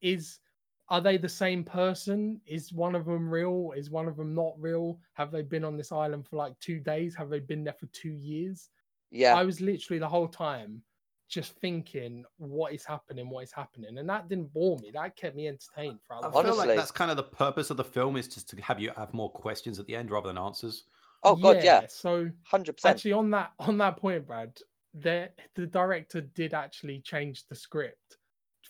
is 0.00 0.38
are 0.88 1.00
they 1.00 1.16
the 1.16 1.28
same 1.28 1.62
person 1.64 2.40
is 2.44 2.72
one 2.72 2.94
of 2.96 3.04
them 3.06 3.30
real 3.32 3.72
is 3.76 3.88
one 3.88 4.08
of 4.08 4.16
them 4.16 4.34
not 4.34 4.52
real 4.60 4.98
have 5.14 5.30
they 5.30 5.40
been 5.42 5.64
on 5.64 5.76
this 5.76 5.92
island 5.92 6.26
for 6.26 6.36
like 6.36 6.58
two 6.58 6.80
days 6.80 7.14
have 7.14 7.30
they 7.30 7.38
been 7.38 7.62
there 7.64 7.72
for 7.72 7.86
two 7.86 8.10
years 8.12 8.68
Yeah. 9.10 9.34
i 9.36 9.44
was 9.44 9.60
literally 9.60 10.00
the 10.00 10.08
whole 10.08 10.26
time 10.28 10.82
just 11.32 11.56
thinking 11.60 12.24
what 12.36 12.74
is 12.74 12.84
happening 12.84 13.30
what 13.30 13.42
is 13.42 13.52
happening 13.52 13.96
and 13.96 14.06
that 14.06 14.28
didn't 14.28 14.52
bore 14.52 14.78
me 14.80 14.90
that 14.92 15.16
kept 15.16 15.34
me 15.34 15.48
entertained 15.48 15.98
For 16.06 16.16
I 16.16 16.20
feel. 16.20 16.30
Honestly- 16.34 16.68
like 16.68 16.76
that's 16.76 16.90
kind 16.90 17.10
of 17.10 17.16
the 17.16 17.22
purpose 17.22 17.70
of 17.70 17.78
the 17.78 17.84
film 17.84 18.16
is 18.18 18.28
just 18.28 18.50
to 18.50 18.56
have 18.60 18.78
you 18.78 18.90
have 18.98 19.14
more 19.14 19.30
questions 19.30 19.78
at 19.78 19.86
the 19.86 19.96
end 19.96 20.10
rather 20.10 20.28
than 20.28 20.36
answers. 20.36 20.84
oh 21.24 21.34
god, 21.34 21.64
yeah. 21.64 21.86
so 21.88 22.28
Hundred 22.44 22.74
percent. 22.74 22.96
actually 22.96 23.12
on 23.12 23.30
that 23.30 23.52
on 23.60 23.78
that 23.78 23.96
point 23.96 24.26
brad 24.26 24.52
the 24.92 25.30
the 25.54 25.66
director 25.66 26.20
did 26.20 26.52
actually 26.52 27.00
change 27.00 27.46
the 27.48 27.54
script 27.54 28.18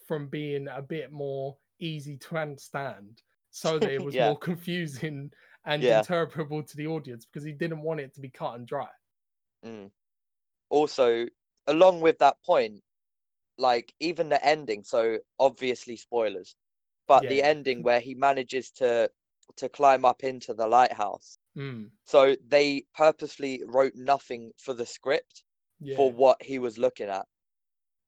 from 0.07 0.28
being 0.28 0.69
a 0.69 0.81
bit 0.83 1.11
more 1.11 1.57
easy 1.81 2.16
to 2.19 2.37
understand 2.38 3.23
so 3.50 3.76
that 3.81 3.90
it 3.90 4.00
was 4.04 4.14
Yeah. 4.14 4.26
more 4.28 4.38
confusing 4.38 5.33
and 5.64 5.83
Yeah. 5.83 6.00
interpretable 6.00 6.64
to 6.71 6.76
the 6.76 6.87
audience 6.87 7.25
because 7.26 7.45
he 7.45 7.50
didn't 7.52 7.83
want 7.83 7.99
it 7.99 8.14
to 8.14 8.21
be 8.21 8.28
cut 8.31 8.54
and 8.54 8.66
dry 8.69 8.88
Mm. 9.66 9.90
Also, 10.71 11.26
along 11.66 12.00
with 12.00 12.19
that 12.19 12.42
point, 12.42 12.83
like 13.59 13.95
even 14.00 14.28
the 14.28 14.45
ending, 14.45 14.85
so 14.85 15.19
obviously 15.38 15.97
spoilers, 15.97 16.57
but 17.07 17.28
the 17.28 17.42
ending 17.42 17.83
where 17.83 18.00
he 18.00 18.14
manages 18.14 18.71
to 18.73 19.11
to 19.57 19.69
climb 19.69 20.04
up 20.04 20.23
into 20.25 20.54
the 20.54 20.66
lighthouse. 20.66 21.38
Mm, 21.57 21.90
So 22.04 22.37
they 22.37 22.87
purposely 22.95 23.62
wrote 23.66 23.95
nothing 23.95 24.52
for 24.59 24.75
the 24.75 24.87
script 24.87 25.45
yeah 25.81 25.97
for 25.97 26.12
what 26.12 26.42
he 26.42 26.59
was 26.59 26.78
looking 26.78 27.09
at. 27.09 27.26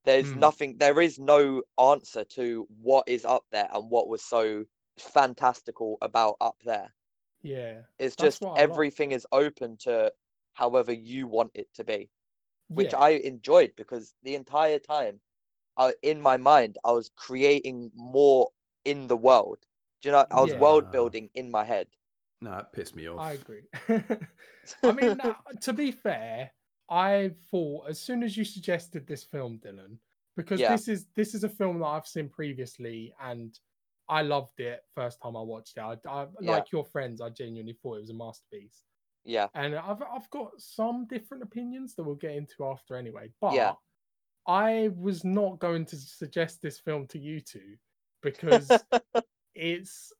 There's 0.05 0.35
Mm. 0.35 0.35
nothing, 0.35 0.79
there 0.79 1.01
is 1.01 1.19
no 1.19 1.63
answer 1.79 2.25
to 2.25 2.67
what 2.69 3.09
is 3.09 3.25
up 3.25 3.47
there 3.51 3.69
and 3.73 3.91
what 3.91 4.09
was 4.09 4.23
so 4.23 4.67
fantastical 4.99 5.99
about 6.01 6.37
up 6.41 6.57
there. 6.65 6.95
yeah 7.43 7.83
It's 7.99 8.17
That's 8.17 8.17
just 8.17 8.43
I 8.43 8.61
like. 8.61 8.85
everything 8.85 9.13
is 9.13 9.27
open 9.33 9.77
to 9.79 10.13
however 10.55 10.93
you 10.93 11.27
want 11.27 11.53
it 11.55 11.73
to 11.75 11.85
be, 11.85 12.11
which 12.69 12.93
yeah, 12.93 12.99
I 12.99 13.11
enjoyed 13.11 13.73
because 13.77 14.15
the 14.23 14.35
entire 14.35 14.79
time, 14.79 15.21
uh, 15.77 15.93
in 16.03 16.21
my 16.21 16.37
mind, 16.37 16.79
I 16.85 16.93
was 16.93 17.11
creating 17.17 17.91
more 17.95 18.51
in 18.85 19.07
the 19.07 19.17
world. 19.17 19.59
Do 20.03 20.09
you 20.09 20.13
know? 20.13 20.27
I 20.31 20.41
was 20.41 20.53
Yeah. 20.53 20.59
world 20.59 20.91
building 20.93 21.31
in 21.35 21.51
my 21.51 21.65
head. 21.65 21.89
No, 22.41 22.57
it 22.59 22.67
pissed 22.73 22.95
me 22.95 23.09
off. 23.09 23.21
I 23.21 23.33
agree. 23.33 23.63
I 24.85 24.93
mean, 24.93 25.19
to 25.63 25.73
be 25.73 25.91
fair, 25.91 26.51
I 26.91 27.33
thought 27.51 27.89
as 27.89 28.01
soon 28.01 28.23
as 28.23 28.37
you 28.37 28.45
suggested 28.45 29.07
this 29.07 29.25
film, 29.25 29.59
Dylan, 29.65 29.97
because 30.37 30.61
Yeah. 30.61 30.71
this 30.71 30.89
is 30.89 31.07
this 31.15 31.35
is 31.35 31.45
a 31.45 31.49
film 31.49 31.79
that 31.79 31.87
I've 31.87 32.07
seen 32.07 32.29
previously, 32.29 33.15
and 33.21 33.59
I 34.09 34.23
loved 34.23 34.61
it 34.61 34.81
first 34.95 35.21
time 35.23 35.37
I 35.37 35.41
watched 35.41 35.79
it. 35.79 35.81
I, 35.81 35.97
I 36.07 36.27
Yeah. 36.41 36.51
like 36.57 36.73
your 36.73 36.85
friends, 36.85 37.21
I 37.21 37.31
genuinely 37.31 37.79
thought 37.83 37.97
it 37.97 38.01
was 38.01 38.11
a 38.11 38.15
masterpiece, 38.15 38.83
yeah, 39.25 39.49
and 39.55 39.75
I've 39.75 40.03
I've 40.03 40.31
got 40.31 40.51
some 40.59 41.07
different 41.07 41.43
opinions 41.43 41.95
that 41.95 42.03
we'll 42.05 42.15
get 42.17 42.33
into 42.33 42.65
after 42.67 42.97
anyway. 42.97 43.31
But 43.41 43.55
Yeah. 43.55 43.73
I 44.47 44.91
was 44.99 45.25
not 45.25 45.59
going 45.59 45.87
to 45.87 45.97
suggest 45.97 46.61
this 46.61 46.79
film 46.79 47.07
to 47.09 47.19
you 47.19 47.41
two 47.41 47.77
because 48.23 48.71
it's 49.55 50.13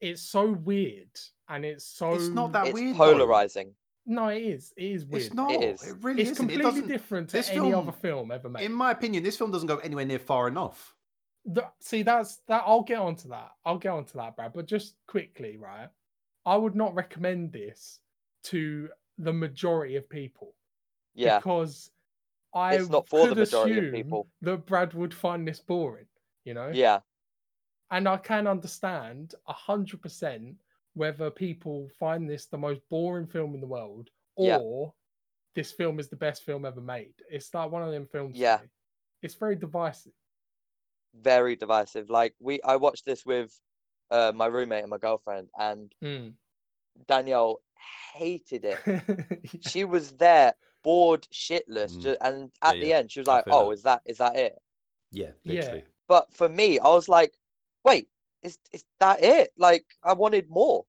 it's 0.00 0.22
so 0.22 0.52
weird 0.52 1.10
and 1.48 1.64
it's 1.64 1.86
so 1.86 2.14
It's 2.14 2.28
not 2.28 2.52
that 2.52 2.66
it's 2.66 2.74
weird. 2.74 2.94
though. 2.96 3.12
polarizing. 3.12 3.72
no, 4.06 4.28
it 4.28 4.42
is. 4.42 4.72
It 4.76 4.84
is 4.84 5.04
weird. 5.06 5.24
It's 5.26 5.34
not. 5.34 5.50
It 5.52 5.62
It, 5.62 5.80
is. 5.80 5.94
really 6.02 6.22
It's 6.22 6.32
isn't. 6.32 6.36
Completely 6.48 6.64
doesn't. 6.64 6.88
different 6.88 7.28
to 7.30 7.36
this 7.36 7.48
any 7.50 7.60
film- 7.60 7.74
other 7.88 7.92
film 7.92 8.30
ever 8.32 8.48
made. 8.48 8.64
In 8.64 8.72
my 8.72 8.90
opinion, 8.90 9.22
this 9.22 9.36
film 9.36 9.50
doesn't 9.52 9.68
go 9.68 9.76
anywhere 9.78 10.04
near 10.04 10.18
far 10.18 10.48
enough. 10.48 10.94
The- 11.46 11.70
see, 11.80 12.02
that's 12.02 12.38
that. 12.48 12.64
I'll 12.66 12.82
get 12.82 12.98
onto 12.98 13.28
that. 13.28 13.52
I'll 13.64 13.78
get 13.78 13.90
onto 13.92 14.18
that, 14.18 14.34
Brad. 14.36 14.52
But 14.52 14.66
just 14.66 14.96
quickly, 15.06 15.56
right? 15.58 15.88
I 16.44 16.56
would 16.56 16.74
not 16.74 16.94
recommend 16.94 17.52
this 17.52 18.00
to 18.44 18.88
the 19.18 19.32
majority 19.32 19.96
of 19.96 20.08
people 20.08 20.54
Yeah, 21.14 21.38
because 21.38 21.90
I 22.54 22.74
It's 22.76 22.88
not 22.88 23.08
for 23.08 23.22
the 23.28 23.28
could 23.34 23.38
majority 23.38 23.72
of 23.78 23.84
assume 23.84 23.92
people. 23.92 24.28
that 24.42 24.66
Brad 24.66 24.94
would 24.94 25.12
find 25.14 25.46
this 25.46 25.60
boring. 25.60 26.06
You 26.44 26.54
know. 26.54 26.70
yeah, 26.74 27.00
and 27.90 28.06
I 28.08 28.16
can 28.18 28.46
understand 28.46 29.34
a 29.48 29.52
hundred 29.52 30.02
percent 30.02 30.56
whether 30.94 31.30
people 31.30 31.88
find 31.98 32.28
this 32.28 32.46
the 32.46 32.58
most 32.58 32.80
boring 32.90 33.26
film 33.26 33.54
in 33.54 33.60
the 33.60 33.66
world 33.66 34.10
Yeah. 34.36 34.58
or 34.58 34.92
this 35.54 35.72
film 35.72 35.98
is 35.98 36.08
the 36.08 36.16
best 36.16 36.44
film 36.44 36.64
ever 36.66 36.80
made. 36.80 37.14
It's 37.30 37.52
like 37.54 37.70
one 37.70 37.82
of 37.82 37.90
them 37.92 38.06
films. 38.06 38.36
Yeah. 38.36 38.60
It's 39.22 39.34
very 39.34 39.56
divisive. 39.56 40.12
very 41.14 41.56
divisive. 41.56 42.10
Like 42.10 42.34
we, 42.40 42.60
I 42.62 42.76
watched 42.76 43.06
this 43.06 43.24
with 43.24 43.58
uh, 44.10 44.32
my 44.34 44.46
roommate 44.46 44.82
and 44.82 44.90
my 44.90 44.98
girlfriend, 44.98 45.48
and 45.58 45.92
Mm. 46.02 46.34
Danielle 47.08 47.60
hated 48.14 48.64
it. 48.64 48.82
Yeah. 48.86 49.00
She 49.60 49.84
was 49.84 50.16
there, 50.18 50.54
bored 50.82 51.28
shitless, 51.32 51.98
Mm. 51.98 52.00
ju- 52.00 52.16
and 52.20 52.52
Yeah, 52.62 52.62
at 52.62 52.78
the 52.80 52.92
yeah, 52.92 52.94
end, 52.94 53.10
she 53.12 53.20
was 53.20 53.28
like, 53.28 53.44
"Oh, 53.50 53.70
that. 53.70 53.72
is 53.72 53.82
that 53.82 54.02
is 54.06 54.18
that 54.18 54.36
it?" 54.36 54.58
Yeah, 55.10 55.32
Yeah. 55.44 55.80
But 56.08 56.32
for 56.32 56.48
me, 56.48 56.78
I 56.78 56.88
was 56.88 57.08
like, 57.08 57.38
"Wait, 57.84 58.08
is 58.42 58.58
is 58.72 58.84
that 59.00 59.22
it?" 59.22 59.52
Like 59.56 59.86
I 60.02 60.12
wanted 60.14 60.48
more. 60.50 60.86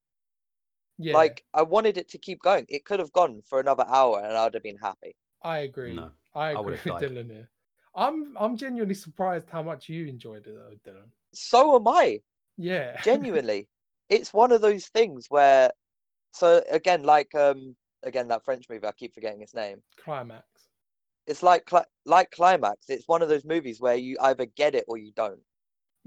yeah, 0.98 1.12
Like 1.12 1.46
I 1.54 1.62
wanted 1.64 1.98
it 1.98 2.08
to 2.10 2.18
keep 2.20 2.42
going. 2.42 2.66
It 2.70 2.86
could 2.86 3.00
have 3.00 3.12
gone 3.12 3.42
for 3.42 3.60
another 3.60 3.86
hour, 3.88 4.20
and 4.24 4.36
I'd 4.38 4.54
have 4.54 4.64
been 4.64 4.78
happy. 4.78 5.16
I 5.44 5.60
agree. 5.60 6.08
No, 6.08 6.12
I 6.34 6.52
I 6.54 6.60
agree 6.60 6.62
would've 6.62 6.86
with 6.86 6.98
died. 6.98 6.98
Dylan 6.98 7.30
here. 7.32 7.50
I'm 7.96 8.36
I'm 8.38 8.58
genuinely 8.58 8.96
surprised 8.96 9.50
how 9.50 9.64
much 9.64 9.90
you 9.90 10.06
enjoyed 10.08 10.48
it 10.48 10.56
though, 10.56 10.76
Dylan. 10.92 11.12
So 11.34 11.76
am 11.76 11.88
I. 11.88 12.22
Yeah. 12.58 13.02
Genuinely, 13.04 13.70
it's 14.10 14.34
one 14.34 14.52
of 14.52 14.62
those 14.62 14.88
things 14.88 15.28
where. 15.30 15.72
So 16.36 16.62
again, 16.70 17.04
like 17.04 17.34
um, 17.36 17.76
again 18.04 18.28
that 18.28 18.44
French 18.44 18.66
movie, 18.70 18.86
I 18.86 18.92
keep 18.92 19.14
forgetting 19.14 19.42
its 19.42 19.54
name. 19.54 19.82
Climax. 20.04 20.46
It's 21.28 21.42
like 21.42 21.66
cli- 21.66 21.92
like 22.06 22.30
climax. 22.32 22.90
It's 22.90 23.08
one 23.08 23.22
of 23.22 23.30
those 23.30 23.46
movies 23.46 23.80
where 23.82 23.96
you 23.96 24.18
either 24.22 24.46
get 24.46 24.76
it 24.76 24.86
or 24.88 24.98
you 24.98 25.12
don't. 25.16 25.40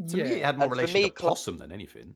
To 0.08 0.16
yeah. 0.18 0.24
me, 0.24 0.30
it 0.34 0.44
had 0.44 0.58
more 0.58 0.64
And 0.66 0.70
for 0.74 0.76
relation 0.76 1.02
me, 1.02 1.10
to 1.10 1.16
Cl- 1.18 1.30
Possum 1.30 1.58
than 1.58 1.72
anything. 1.72 2.14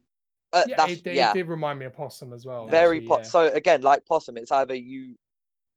Uh, 0.53 0.63
yeah, 0.69 0.77
that's 0.77 0.93
it, 0.93 1.07
it 1.07 1.15
yeah, 1.15 1.33
did 1.33 1.49
remind 1.49 1.79
me 1.79 1.87
of 1.87 1.95
Possum 1.95 2.33
as 2.35 2.45
well. 2.45 2.67
very 2.67 2.99
actually, 2.99 3.09
po- 3.09 3.17
yeah. 3.17 3.23
so 3.23 3.47
again 3.55 3.81
like 3.81 4.05
possum 4.05 4.37
it's 4.37 4.53
either 4.53 4.75
you 4.75 5.17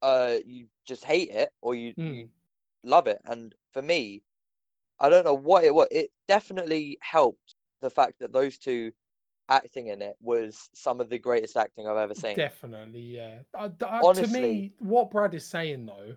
uh 0.01 0.35
you 0.45 0.67
just 0.85 1.05
hate 1.05 1.29
it 1.29 1.49
or 1.61 1.73
you, 1.73 1.93
Mm. 1.95 2.15
you 2.15 2.29
love 2.83 3.07
it 3.07 3.21
and 3.25 3.55
for 3.71 3.81
me 3.81 4.21
i 4.99 5.07
don't 5.09 5.23
know 5.23 5.33
what 5.33 5.63
it 5.63 5.73
was 5.73 5.87
it 5.91 6.11
definitely 6.27 6.97
helped 7.01 7.55
the 7.81 7.89
fact 7.89 8.19
that 8.19 8.33
those 8.33 8.57
two 8.57 8.91
acting 9.49 9.87
in 9.87 10.01
it 10.01 10.15
was 10.21 10.69
some 10.73 10.99
of 10.99 11.09
the 11.09 11.19
greatest 11.19 11.55
acting 11.55 11.87
i've 11.87 11.97
ever 11.97 12.15
seen 12.15 12.35
Definitely, 12.35 12.99
yeah. 13.01 13.39
Uh, 13.53 13.65
uh, 13.65 13.69
to 13.69 13.87
Honestly. 13.87 14.41
me, 14.41 14.73
what 14.79 15.11
Brad 15.11 15.33
is 15.35 15.45
saying 15.45 15.85
though, 15.85 16.15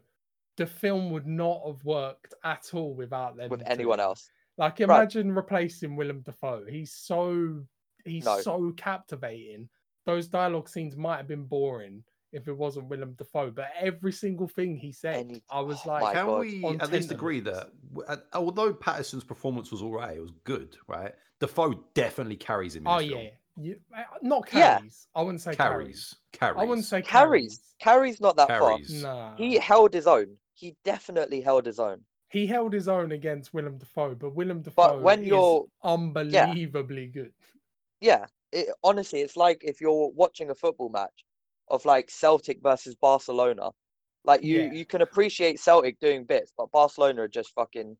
the 0.56 0.66
film 0.66 1.10
would 1.10 1.26
not 1.26 1.60
have 1.66 1.84
worked 1.84 2.34
at 2.44 2.70
all 2.72 2.94
without 2.94 3.36
them. 3.36 3.50
with 3.50 3.62
anyone 3.66 4.00
else 4.00 4.30
Like, 4.56 4.80
imagine 4.80 5.32
replacing 5.32 5.94
Willem 5.94 6.20
Dafoe. 6.22 6.64
He's 6.68 6.92
so 6.92 7.62
he's 8.04 8.24
No. 8.24 8.40
so 8.40 8.72
captivating. 8.76 9.68
Those 10.06 10.26
dialogue 10.28 10.68
scenes 10.68 10.96
might 10.96 11.18
have 11.18 11.28
been 11.28 11.44
boring 11.44 12.02
if 12.32 12.46
it 12.48 12.56
wasn't 12.56 12.88
Willem 12.88 13.14
Dafoe, 13.16 13.50
but 13.50 13.68
every 13.78 14.12
single 14.12 14.48
thing 14.48 14.76
he 14.76 14.92
said, 14.92 15.16
Any- 15.16 15.42
I 15.50 15.60
was 15.60 15.80
oh 15.86 15.90
like, 15.90 16.14
Can 16.14 16.26
God. 16.26 16.40
we 16.40 16.62
On 16.64 16.80
at 16.80 16.92
least 16.92 17.10
agree 17.10 17.40
that 17.40 17.70
uh, 18.06 18.16
although 18.34 18.72
Pattinson's 18.72 19.24
performance 19.24 19.70
was 19.70 19.82
all 19.82 19.92
right, 19.92 20.16
it 20.16 20.20
was 20.20 20.32
good, 20.44 20.76
right? 20.86 21.14
Dafoe 21.40 21.84
definitely 21.94 22.36
carries 22.36 22.76
him. 22.76 22.82
In 22.82 22.88
oh 22.92 22.98
yeah, 22.98 23.28
you, 23.56 23.76
uh, 23.96 24.02
not 24.22 24.48
Yeah. 24.52 24.78
carries. 24.78 25.06
I 25.14 25.22
wouldn't 25.22 25.40
say 25.40 25.54
carries. 25.54 25.86
carries, 25.86 26.16
carries. 26.32 26.60
I 26.60 26.64
wouldn't 26.64 26.86
say 26.86 27.02
carries 27.02 27.60
carries 27.80 28.20
not 28.20 28.36
that 28.36 28.48
far 28.48 28.76
Nah. 28.90 29.36
he 29.36 29.54
held 29.56 29.94
his 29.94 30.06
own 30.08 30.36
he 30.52 30.74
definitely 30.84 31.40
held 31.40 31.64
his 31.64 31.78
own 31.78 32.00
he 32.30 32.44
held 32.46 32.72
his 32.72 32.88
own 32.88 33.12
against 33.12 33.54
Willem 33.54 33.78
Dafoe, 33.78 34.14
but 34.16 34.34
Willem 34.34 34.62
Dafoe 34.62 34.98
when 35.00 35.20
is 35.22 35.28
you're- 35.28 35.62
unbelievably 35.84 37.06
good. 37.08 37.32
yeah 38.00 38.26
it, 38.52 38.68
honestly 38.82 39.20
it's 39.20 39.36
like 39.36 39.62
if 39.64 39.80
you're 39.80 40.08
watching 40.10 40.50
a 40.50 40.54
football 40.54 40.88
match 40.88 41.24
of 41.70 41.84
like 41.84 42.10
celtic 42.10 42.60
versus 42.62 42.94
barcelona 42.96 43.70
like 44.24 44.42
you 44.42 44.60
Yeah. 44.60 44.72
you 44.72 44.84
can 44.86 45.02
appreciate 45.02 45.60
celtic 45.60 45.98
doing 46.00 46.24
bits 46.24 46.52
but 46.56 46.70
barcelona 46.72 47.22
are 47.22 47.28
just 47.28 47.52
fucking 47.54 47.96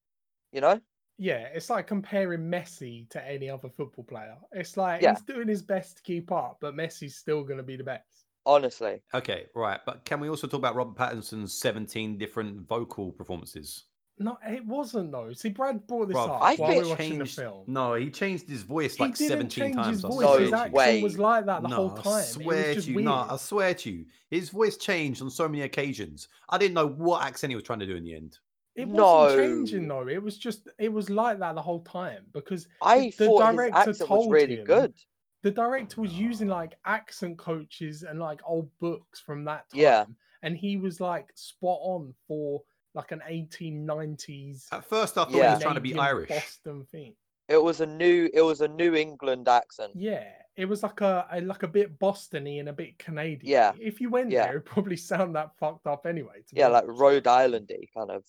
you 0.52 0.60
know 0.60 0.80
Yeah, 1.18 1.48
it's 1.52 1.68
like 1.68 1.86
comparing 1.88 2.42
Messi 2.48 3.08
to 3.10 3.26
any 3.26 3.50
other 3.50 3.68
football 3.68 4.04
player. 4.04 4.36
It's 4.52 4.76
like 4.76 5.02
Yeah. 5.02 5.10
he's 5.10 5.22
doing 5.22 5.48
his 5.48 5.62
best 5.62 5.96
to 5.96 6.02
keep 6.02 6.30
up, 6.30 6.58
but 6.60 6.74
Messi's 6.76 7.16
still 7.16 7.42
going 7.42 7.56
to 7.58 7.64
be 7.64 7.76
the 7.76 7.84
best. 7.84 8.26
honestly 8.46 9.02
Okay, 9.14 9.46
right. 9.54 9.80
But 9.86 10.04
can 10.04 10.20
we 10.20 10.28
also 10.28 10.46
talk 10.46 10.58
about 10.58 10.74
Robert 10.74 10.96
Pattinson's 10.96 11.54
17 11.54 12.18
different 12.18 12.68
vocal 12.68 13.12
performances? 13.12 13.84
No, 14.20 14.36
it 14.46 14.64
wasn't 14.66 15.12
though. 15.12 15.32
See, 15.32 15.50
Brad 15.50 15.86
brought 15.86 16.08
this 16.08 16.16
Bruv, 16.16 16.28
up 16.30 16.42
I 16.42 16.54
while 16.56 16.68
we 16.68 16.74
think- 16.74 16.84
were 16.84 16.90
watching 16.90 17.18
the 17.18 17.24
film. 17.26 17.64
No, 17.66 17.94
he 17.94 18.10
changed 18.10 18.48
his 18.48 18.62
voice 18.62 18.96
he 18.96 19.02
like 19.04 19.14
didn't 19.16 19.52
17 19.52 19.74
times. 19.74 19.86
his 19.96 20.04
I 20.04 20.08
voice. 20.08 20.16
swear 20.18 20.40
his 20.40 20.50
to 20.50 20.50
No 20.50 20.56
you. 20.56 20.62
accent 20.62 20.74
way. 20.74 21.02
was 21.02 21.18
like 21.18 21.46
that 21.46 21.62
the 21.62 21.68
no, 21.68 21.76
whole 21.76 21.90
time. 21.90 22.12
I 22.14 22.22
swear 22.22 22.74
to 22.74 22.80
you. 22.80 22.94
weird. 22.96 23.04
No, 23.04 23.26
I 23.30 23.36
swear 23.36 23.74
to 23.74 23.90
you. 23.90 24.06
His 24.30 24.50
voice 24.50 24.76
changed 24.76 25.22
on 25.22 25.30
so 25.30 25.48
many 25.48 25.62
occasions. 25.62 26.28
I 26.48 26.58
didn't 26.58 26.74
know 26.74 26.86
what 26.88 27.24
accent 27.24 27.50
he 27.50 27.54
was 27.54 27.64
trying 27.64 27.78
to 27.80 27.86
do 27.86 27.96
in 27.96 28.04
the 28.04 28.14
end. 28.14 28.38
It 28.74 28.86
wasn't 28.88 29.40
changing 29.68 29.88
though. 29.88 30.06
It 30.08 30.22
was 30.22 30.38
just 30.38 30.68
it 30.78 30.92
was 30.92 31.10
like 31.10 31.38
that 31.40 31.54
the 31.56 31.62
whole 31.62 31.82
time 31.82 32.26
because 32.32 32.68
I 32.82 33.12
the 33.18 33.26
thought 33.26 33.46
his 33.48 33.56
director 33.56 33.76
accent 33.78 33.98
was 34.00 34.08
told 34.08 34.32
really 34.32 34.56
him- 34.58 34.64
good. 34.64 34.94
the 35.42 35.50
director 35.50 36.00
was 36.00 36.12
using 36.14 36.46
like 36.48 36.76
accent 36.84 37.38
coaches 37.38 38.02
and 38.04 38.20
like 38.20 38.40
old 38.46 38.68
books 38.80 39.18
from 39.20 39.44
that 39.44 39.68
time. 39.70 39.80
Yeah. 39.80 40.04
And 40.44 40.56
he 40.56 40.76
was 40.76 41.00
like 41.00 41.30
spot 41.34 41.78
on 41.82 42.14
for 42.28 42.62
like 42.98 43.12
an 43.12 43.22
1890s 43.30 44.66
At 44.72 44.84
first, 44.84 45.16
I 45.16 45.24
thought 45.24 45.30
Yeah. 45.32 45.48
he 45.50 45.54
was 45.54 45.62
trying 45.62 45.74
to 45.76 45.80
be 45.80 45.96
Irish. 45.98 46.28
Boston 46.28 46.84
thing. 46.90 47.14
It 47.48 47.62
was 47.62 47.80
a 47.80 47.86
new 47.86 48.28
it 48.34 48.42
was 48.42 48.60
a 48.60 48.68
New 48.68 48.94
England 48.94 49.48
accent. 49.48 49.92
Yeah, 49.94 50.24
it 50.56 50.66
was 50.66 50.82
like 50.82 51.00
a, 51.00 51.26
a 51.32 51.40
like 51.40 51.62
a 51.62 51.68
bit 51.68 51.98
Bostony 51.98 52.60
and 52.60 52.68
a 52.68 52.72
bit 52.74 52.98
Canadian. 52.98 53.50
Yeah, 53.50 53.72
If 53.80 54.00
you 54.02 54.10
went 54.10 54.30
yeah. 54.30 54.42
there, 54.42 54.50
it'd 54.56 54.66
probably 54.66 54.96
sound 54.96 55.34
that 55.36 55.56
fucked 55.58 55.86
up 55.86 56.04
anyway. 56.04 56.42
to 56.46 56.54
be 56.54 56.60
Yeah, 56.60 56.68
like 56.68 56.84
honest. 56.84 57.00
Rhode 57.00 57.24
Islandy 57.24 57.88
kind 57.96 58.10
of. 58.10 58.22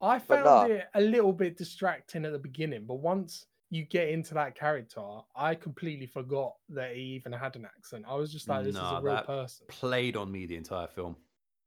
I 0.00 0.18
found 0.18 0.44
nah. 0.44 0.64
it 0.64 0.84
a 0.94 1.00
little 1.00 1.32
bit 1.32 1.58
distracting 1.58 2.24
at 2.24 2.32
the 2.32 2.38
beginning, 2.38 2.84
but 2.86 2.96
once 2.96 3.46
you 3.70 3.84
get 3.84 4.08
into 4.08 4.34
that 4.34 4.54
character, 4.54 5.02
I 5.36 5.54
completely 5.56 6.06
forgot 6.06 6.54
that 6.70 6.94
he 6.94 7.02
even 7.18 7.32
had 7.32 7.56
an 7.56 7.64
accent. 7.66 8.04
I 8.08 8.14
was 8.14 8.32
just 8.32 8.48
like, 8.48 8.64
this 8.64 8.74
is 8.76 8.80
a 8.80 9.00
real 9.02 9.14
that 9.16 9.26
person. 9.26 9.66
Played 9.68 10.16
on 10.16 10.30
me 10.30 10.46
the 10.46 10.56
entire 10.56 10.86
film. 10.86 11.16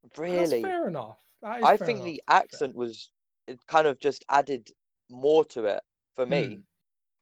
That's 0.03 0.17
Really? 0.19 0.61
fair 0.61 0.87
enough. 0.87 1.17
That 1.41 1.61
is 1.61 1.71
I 1.71 1.77
think 1.77 2.03
enough, 2.03 2.03
the 2.03 2.23
to 2.27 2.33
be 2.35 2.43
fair. 2.51 2.61
accent 2.61 2.75
was 2.75 3.11
it 3.47 3.65
kind 3.67 3.87
of 3.87 3.99
just 3.99 4.25
added 4.29 4.71
more 5.09 5.45
to 5.45 5.65
it 5.65 5.83
for 6.15 6.25
me. 6.25 6.57
Hmm. 6.57 6.61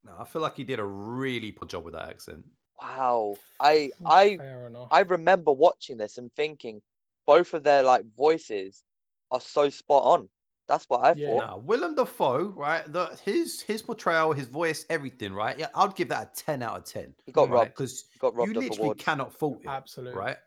No, 0.04 0.18
I 0.20 0.26
feel 0.26 0.42
like 0.44 0.58
he 0.58 0.64
did 0.66 0.80
a 0.80 0.86
really 0.86 1.52
good 1.52 1.70
job 1.70 1.86
with 1.86 1.94
that 1.96 2.10
accent. 2.10 2.46
Wow. 2.82 3.40
I 3.60 3.92
I. 4.06 4.44
I 4.92 5.00
remember 5.02 5.52
watching 5.52 5.98
this 5.98 6.18
and 6.20 6.32
thinking 6.36 6.82
both 7.26 7.54
of 7.56 7.64
their 7.64 7.82
like 7.84 8.06
voices 8.16 8.84
are 9.32 9.42
so 9.42 9.70
spot 9.70 10.04
on. 10.04 10.30
That's 10.68 10.86
what 10.86 11.04
I 11.04 11.14
Yeah. 11.14 11.34
thought. 11.34 11.48
Nah, 11.48 11.58
Willem 11.58 11.96
Dafoe, 11.96 12.50
right? 12.50 12.92
The 12.92 13.08
his 13.24 13.62
his 13.62 13.82
portrayal, 13.82 14.34
his 14.34 14.48
voice, 14.48 14.86
everything, 14.90 15.34
right? 15.34 15.58
Yeah, 15.58 15.70
I'd 15.76 15.96
give 15.96 16.10
that 16.10 16.28
a 16.40 16.44
ten 16.44 16.62
out 16.62 16.78
of 16.78 16.84
ten. 16.86 17.16
He 17.26 17.32
got 17.32 17.50
Right, 17.50 17.50
robbed. 17.50 17.74
because 17.74 18.10
you 18.38 18.54
literally 18.54 18.92
awards. 18.92 19.04
cannot 19.04 19.34
fault 19.34 19.64
it, 19.66 19.72
Absolutely. 19.72 20.12
right? 20.12 20.38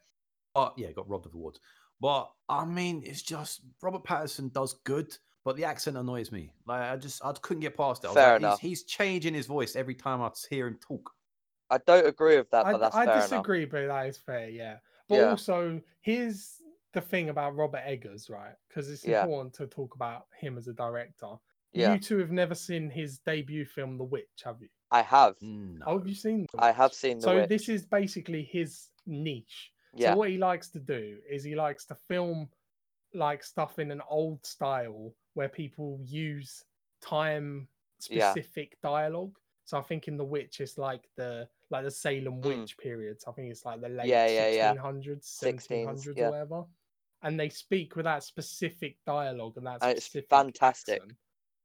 But 0.54 0.78
yeah, 0.78 0.92
got 0.92 1.08
robbed 1.08 1.26
of 1.26 1.34
awards. 1.34 1.60
But 2.00 2.31
I 2.49 2.64
mean, 2.64 3.02
it's 3.05 3.23
just 3.23 3.61
Robert 3.83 4.05
Pattinson 4.05 4.52
does 4.52 4.75
good, 4.85 5.17
but 5.45 5.57
the 5.57 5.64
accent 5.64 5.97
annoys 5.97 6.31
me. 6.33 6.52
Like 6.67 6.83
I 6.83 6.97
just 6.97 7.25
I 7.25 7.33
couldn't 7.33 7.61
get 7.61 7.76
past 7.76 8.05
it. 8.05 8.11
Fair 8.12 8.33
like, 8.33 8.40
enough. 8.40 8.61
He's, 8.61 8.81
he's 8.81 8.85
changing 8.85 9.35
his 9.35 9.47
voice 9.47 9.76
every 9.76 9.95
time 9.95 10.23
I 10.23 10.31
hear 10.49 10.67
him 10.69 10.78
talk. 10.81 11.11
I 11.71 11.78
don't 11.78 12.07
agree 12.07 12.37
with 12.38 12.50
that, 12.50 12.67
I, 12.67 12.73
but 12.73 12.78
that's 12.78 12.97
I 12.97 13.05
fair 13.05 13.14
enough. 13.14 13.28
disagree, 13.31 13.64
but 13.67 13.88
that 13.88 14.07
is 14.07 14.17
fair, 14.17 14.49
yeah. 14.49 14.78
But 15.09 15.17
Yeah. 15.17 15.31
also, 15.31 15.81
here's 16.00 16.62
the 16.95 17.00
thing 17.00 17.28
about 17.28 17.57
Robert 17.57 17.83
Eggers, 17.85 18.31
right? 18.31 18.55
Because 18.69 18.88
it's 18.88 19.05
Yeah. 19.05 19.23
important 19.23 19.52
to 19.55 19.67
talk 19.67 19.95
about 19.95 20.26
him 20.40 20.57
as 20.57 20.69
a 20.69 20.73
director. 20.73 21.35
Yeah, 21.73 21.93
You 21.93 22.00
two 22.00 22.19
have 22.19 22.31
never 22.31 22.55
seen 22.55 22.88
his 22.88 23.19
debut 23.19 23.67
film, 23.67 23.99
The 23.99 24.05
Witch, 24.05 24.43
have 24.45 24.62
you? 24.62 24.69
I 24.90 25.02
have. 25.02 25.37
No. 25.43 25.85
Oh, 25.87 25.99
have 25.99 26.09
you 26.09 26.14
seen? 26.14 26.47
The 26.50 26.64
I 26.64 26.73
have 26.73 26.95
seen 26.95 27.19
the 27.19 27.25
So 27.25 27.37
witch. 27.37 27.49
this 27.50 27.69
is 27.69 27.85
basically 27.85 28.45
his 28.45 28.88
niche. 29.07 29.71
Yeah. 29.95 30.12
So 30.12 30.16
what 30.16 30.30
he 30.30 30.38
likes 30.38 30.71
to 30.71 30.80
do 30.80 31.18
is 31.28 31.45
he 31.45 31.54
likes 31.54 31.85
to 31.87 31.95
film 31.95 32.50
like 33.14 33.42
stuff 33.42 33.78
in 33.78 33.90
an 33.90 34.02
old 34.09 34.45
style 34.45 35.14
where 35.35 35.49
people 35.49 36.00
use 36.04 36.64
time 37.00 37.68
Yeah. 38.09 38.33
specific 38.35 38.80
dialogue. 38.83 39.38
So 39.64 39.78
I 39.78 39.83
think 39.83 40.09
in 40.09 40.16
The 40.16 40.25
Witch 40.25 40.61
it's 40.61 40.78
like 40.78 41.09
the 41.16 41.49
like 41.71 41.85
the 41.85 41.90
Salem 41.90 42.40
Mm. 42.42 42.66
period. 42.78 43.21
So 43.21 43.30
I 43.30 43.35
think 43.35 43.50
it's 43.50 43.64
like 43.64 43.80
the 43.80 43.89
late 43.89 44.08
Yeah, 44.08 44.26
yeah, 44.26 44.50
yeah. 44.50 44.75
1600s, 44.75 45.26
16s, 45.26 46.08
1700s 46.08 46.17
yeah. 46.17 46.26
or 46.26 46.30
whatever. 46.30 46.65
And 47.23 47.39
they 47.39 47.49
speak 47.49 47.97
with 47.97 48.04
that 48.04 48.23
specific 48.23 48.99
dialogue 49.04 49.56
and 49.56 49.67
that's 49.67 49.84
it's 49.91 50.08
fantastic. 50.28 51.02
accent. 51.02 51.17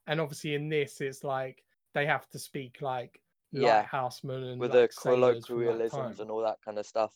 And 0.07 0.21
obviously 0.21 0.55
in 0.55 0.69
this 0.69 1.01
it's 1.01 1.23
like 1.23 1.63
they 1.93 2.05
have 2.05 2.29
to 2.31 2.39
speak 2.39 2.81
like 2.81 3.21
Yeah, 3.51 3.87
lighthousemen 3.87 4.43
and 4.43 4.59
with 4.59 4.69
like 4.69 4.81
the 4.81 4.89
colloquialisms 4.95 6.19
and 6.19 6.31
all 6.31 6.41
that 6.43 6.61
kind 6.61 6.79
of 6.79 6.85
stuff. 6.85 7.13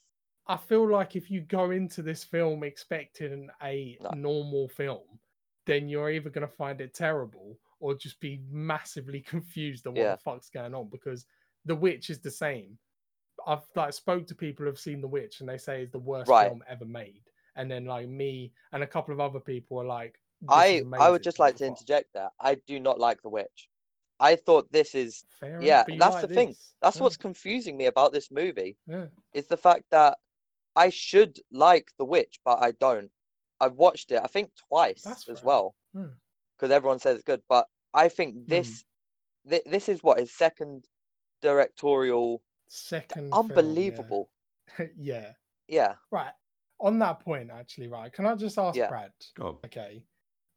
I 0.47 0.57
feel 0.57 0.87
like 0.89 1.15
if 1.15 1.29
you 1.29 1.41
go 1.41 1.71
into 1.71 2.01
this 2.01 2.23
film 2.23 2.63
expecting 2.63 3.49
a 3.61 3.97
No. 4.01 4.09
normal 4.15 4.67
film, 4.69 5.19
then 5.65 5.89
you're 5.89 6.09
either 6.09 6.29
going 6.29 6.47
to 6.47 6.53
find 6.53 6.79
it 6.79 6.93
terrible 6.93 7.57
or 7.79 7.93
just 7.95 8.19
be 8.19 8.41
massively 8.49 9.19
confused 9.33 9.85
on 9.87 9.93
what 9.93 10.01
Yeah. 10.01 10.15
the 10.15 10.21
fuck's 10.21 10.49
going 10.49 10.73
on 10.73 10.89
because 10.89 11.25
The 11.65 11.75
Witch 11.75 12.09
is 12.09 12.19
the 12.19 12.31
same. 12.31 12.77
I've 13.45 13.63
like 13.75 13.93
spoke 13.93 14.25
to 14.27 14.35
people 14.35 14.65
who've 14.65 14.79
seen 14.79 15.01
The 15.01 15.07
Witch 15.07 15.41
and 15.41 15.49
they 15.49 15.57
say 15.57 15.83
it's 15.83 15.91
the 15.91 15.99
worst 15.99 16.29
Right. 16.29 16.47
film 16.47 16.63
ever 16.67 16.85
made. 16.85 17.23
And 17.55 17.69
then 17.69 17.85
like 17.85 18.07
me 18.07 18.53
and 18.71 18.83
a 18.83 18.87
couple 18.87 19.13
of 19.13 19.19
other 19.19 19.39
people 19.39 19.79
are 19.79 19.85
like, 19.85 20.19
I 20.47 20.83
I 20.93 21.09
would 21.09 21.23
just 21.23 21.39
like 21.39 21.55
to 21.57 21.65
interject 21.65 22.13
that. 22.13 22.31
I 22.39 22.55
do 22.67 22.79
not 22.79 22.99
like 22.99 23.21
The 23.21 23.29
Witch. 23.29 23.69
I 24.19 24.35
thought 24.35 24.71
this 24.71 24.95
is 24.95 25.25
Fair 25.39 25.61
yeah, 25.61 25.81
enough, 25.81 25.85
but 25.85 25.93
you 25.93 25.99
that's 25.99 26.13
like 26.15 26.27
the 26.27 26.33
thing. 26.33 26.55
that's 26.81 26.97
Yeah, 26.97 27.03
what's 27.03 27.17
confusing 27.17 27.77
me 27.77 27.85
about 27.87 28.13
this 28.13 28.31
movie 28.31 28.77
yeah. 28.87 29.05
is 29.33 29.47
the 29.47 29.57
fact 29.57 29.83
that 29.91 30.17
I 30.77 30.89
should 30.89 31.39
like 31.51 31.91
The 31.97 32.05
Witch, 32.05 32.39
but 32.45 32.59
I 32.61 32.71
don't. 32.79 33.09
I've 33.59 33.73
watched 33.73 34.11
it, 34.11 34.21
I 34.23 34.27
think 34.27 34.51
twice 34.69 35.01
That's 35.01 35.27
as 35.27 35.39
fair. 35.39 35.45
well, 35.47 35.75
Hmm. 35.93 36.13
because 36.55 36.71
everyone 36.71 36.99
says 36.99 37.15
it's 37.15 37.23
good. 37.23 37.41
But 37.49 37.67
I 37.93 38.07
think 38.09 38.47
this, 38.47 38.85
thi- 39.49 39.63
this 39.65 39.89
is 39.89 40.03
what 40.03 40.19
his 40.19 40.31
second 40.31 40.85
directorial. 41.41 42.41
Second 42.67 43.29
film, 43.29 43.31
yeah. 43.31 43.39
Unbelievable. 43.39 44.29
yeah. 44.97 45.31
Yeah, 45.67 45.95
Right. 46.11 46.31
On 46.79 46.99
that 46.99 47.19
point, 47.21 47.49
actually, 47.51 47.87
right? 47.87 48.13
Can 48.13 48.25
I 48.27 48.35
just 48.35 48.57
ask 48.59 48.77
Yeah. 48.77 48.87
Brad? 48.89 49.11
Go 49.35 49.47
on. 49.47 49.57
Okay. 49.65 50.03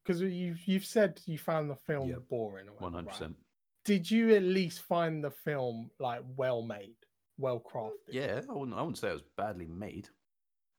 Because 0.04 0.20
you've 0.20 0.60
you've 0.66 0.84
said 0.84 1.20
you 1.26 1.38
found 1.38 1.70
the 1.70 1.76
film 1.76 2.08
Yeah, 2.10 2.16
boring. 2.28 2.68
Or 2.68 2.72
One 2.72 2.92
whatever, 2.92 2.96
hundred 2.96 3.06
right? 3.06 3.12
percent. 3.12 3.36
Did 3.86 4.10
you 4.10 4.34
at 4.36 4.42
least 4.42 4.82
find 4.82 5.24
the 5.24 5.30
film 5.30 5.90
like 5.98 6.20
well 6.36 6.60
made, 6.62 6.96
well 7.40 7.60
crafted? 7.60 8.12
Yeah, 8.12 8.40
I 8.48 8.52
wouldn't. 8.52 8.76
I 8.76 8.80
wouldn't 8.82 8.98
say 8.98 9.08
it 9.08 9.14
was 9.14 9.22
badly 9.36 9.66
made. 9.66 10.08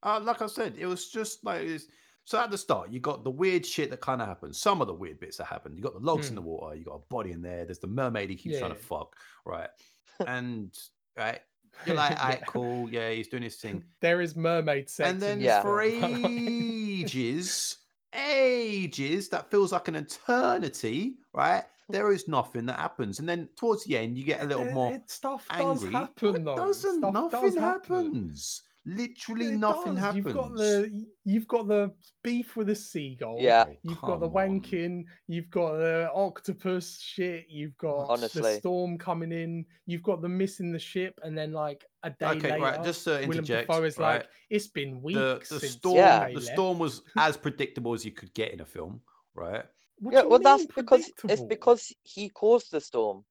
Uh, 0.04 0.20
like 0.22 0.42
I 0.42 0.48
said, 0.48 0.76
it 0.78 0.86
was 0.88 1.10
just 1.10 1.44
like 1.46 1.62
it's, 1.62 1.86
so. 2.26 2.40
At 2.40 2.50
the 2.52 2.58
start, 2.58 2.90
you 2.92 3.00
got 3.00 3.24
the 3.24 3.30
weird 3.32 3.66
shit 3.66 3.90
that 3.92 4.02
kind 4.02 4.22
of 4.22 4.28
happens. 4.28 4.60
Some 4.60 4.82
of 4.82 4.88
the 4.88 4.94
weird 4.94 5.20
bits 5.20 5.38
that 5.38 5.46
happen. 5.46 5.76
You 5.76 5.84
got 5.84 5.94
the 5.94 6.00
logs 6.00 6.28
in 6.30 6.34
Hmm. 6.34 6.36
the 6.36 6.42
water. 6.50 6.76
You 6.76 6.86
got 6.86 6.96
a 6.96 7.14
body 7.14 7.32
in 7.32 7.42
there. 7.42 7.66
There's 7.66 7.80
the 7.80 7.88
mermaid 7.88 8.30
he 8.30 8.36
keeps 8.36 8.58
trying 8.60 8.72
to 8.74 8.78
fuck. 8.80 9.16
Right, 9.46 9.70
and 10.28 10.76
right, 11.18 11.40
you're 11.86 11.96
like, 11.96 12.12
Yeah. 12.18 12.22
alright, 12.24 12.46
cool. 12.48 12.90
Yeah, 12.90 13.12
he's 13.12 13.28
doing 13.28 13.44
his 13.44 13.58
thing. 13.58 13.84
There 14.02 14.22
is 14.22 14.36
mermaid 14.36 14.90
sex. 14.90 15.10
and 15.10 15.22
then 15.22 15.38
in 15.40 15.44
Yeah. 15.46 15.62
for 15.62 15.82
ages, 15.82 17.78
ages, 18.14 19.30
that 19.30 19.50
feels 19.52 19.72
like 19.72 19.88
an 19.88 19.96
eternity. 19.96 21.18
Right, 21.34 21.64
there 21.92 22.12
is 22.12 22.28
nothing 22.28 22.66
that 22.68 22.80
happens, 22.80 23.20
and 23.20 23.28
then 23.30 23.50
towards 23.56 23.84
the 23.86 23.98
end, 23.98 24.18
you 24.18 24.24
get 24.24 24.42
a 24.42 24.46
little 24.46 24.68
It- 24.68 24.74
more 24.74 24.94
it- 24.94 25.10
stuff 25.10 25.46
angry. 25.50 25.92
does 25.92 25.94
happen 25.94 26.36
It 26.36 26.44
though. 26.46 26.56
doesn't. 26.56 26.98
Stuff 27.00 27.14
nothing 27.14 27.42
does 27.42 27.56
happen. 27.56 28.06
happens. 28.06 28.64
Literally 28.84 29.46
It 29.50 29.58
nothing 29.58 29.94
does. 29.94 30.04
happens. 30.04 30.26
You've 30.26 30.34
got 30.34 30.56
the 30.56 31.06
you've 31.24 31.48
got 31.48 31.68
the 31.68 31.94
beef 32.24 32.56
with 32.56 32.66
the 32.66 32.76
seagull. 32.76 33.38
Yeah. 33.40 33.66
You've 33.84 34.02
got 34.02 34.20
the 34.22 34.28
come 34.28 34.36
on. 34.38 34.60
wanking. 34.62 35.04
You've 35.28 35.52
got 35.52 35.74
the 35.78 36.10
octopus 36.16 37.00
shit. 37.00 37.46
You've 37.48 37.78
got 37.78 38.20
the 38.20 38.58
storm 38.60 38.98
coming 38.98 39.32
in. 39.32 39.68
You've 39.86 40.02
got 40.02 40.24
the 40.24 40.30
missing 40.30 40.72
the 40.72 40.80
ship, 40.80 41.20
and 41.22 41.38
then 41.38 41.52
like 41.54 41.86
a 42.02 42.10
day 42.10 42.26
Okay, 42.26 42.52
later, 42.54 42.64
right. 42.64 42.84
Just 42.84 43.04
to 43.04 43.12
Willem 43.12 43.32
interject, 43.34 43.70
Dafoe 43.70 43.84
is 43.84 44.00
right? 44.00 44.14
like, 44.22 44.28
"It's 44.50 44.66
been 44.68 45.00
weeks 45.04 45.20
the 45.50 45.54
the 45.54 45.60
since 45.60 45.74
storm. 45.74 45.98
Yeah. 45.98 46.34
The 46.34 46.42
storm 46.42 46.80
was 46.80 47.04
as 47.18 47.38
predictable 47.38 47.94
as 47.94 48.04
you 48.04 48.12
could 48.12 48.34
get 48.34 48.52
in 48.52 48.62
a 48.62 48.66
film, 48.66 49.00
right? 49.36 49.64
What 50.02 50.14
yeah. 50.14 50.24
Well, 50.24 50.40
that's 50.40 50.66
because 50.66 51.10
it's 51.30 51.42
because 51.44 51.94
he 52.04 52.30
caused 52.30 52.72
the 52.72 52.82
storm. 52.82 53.24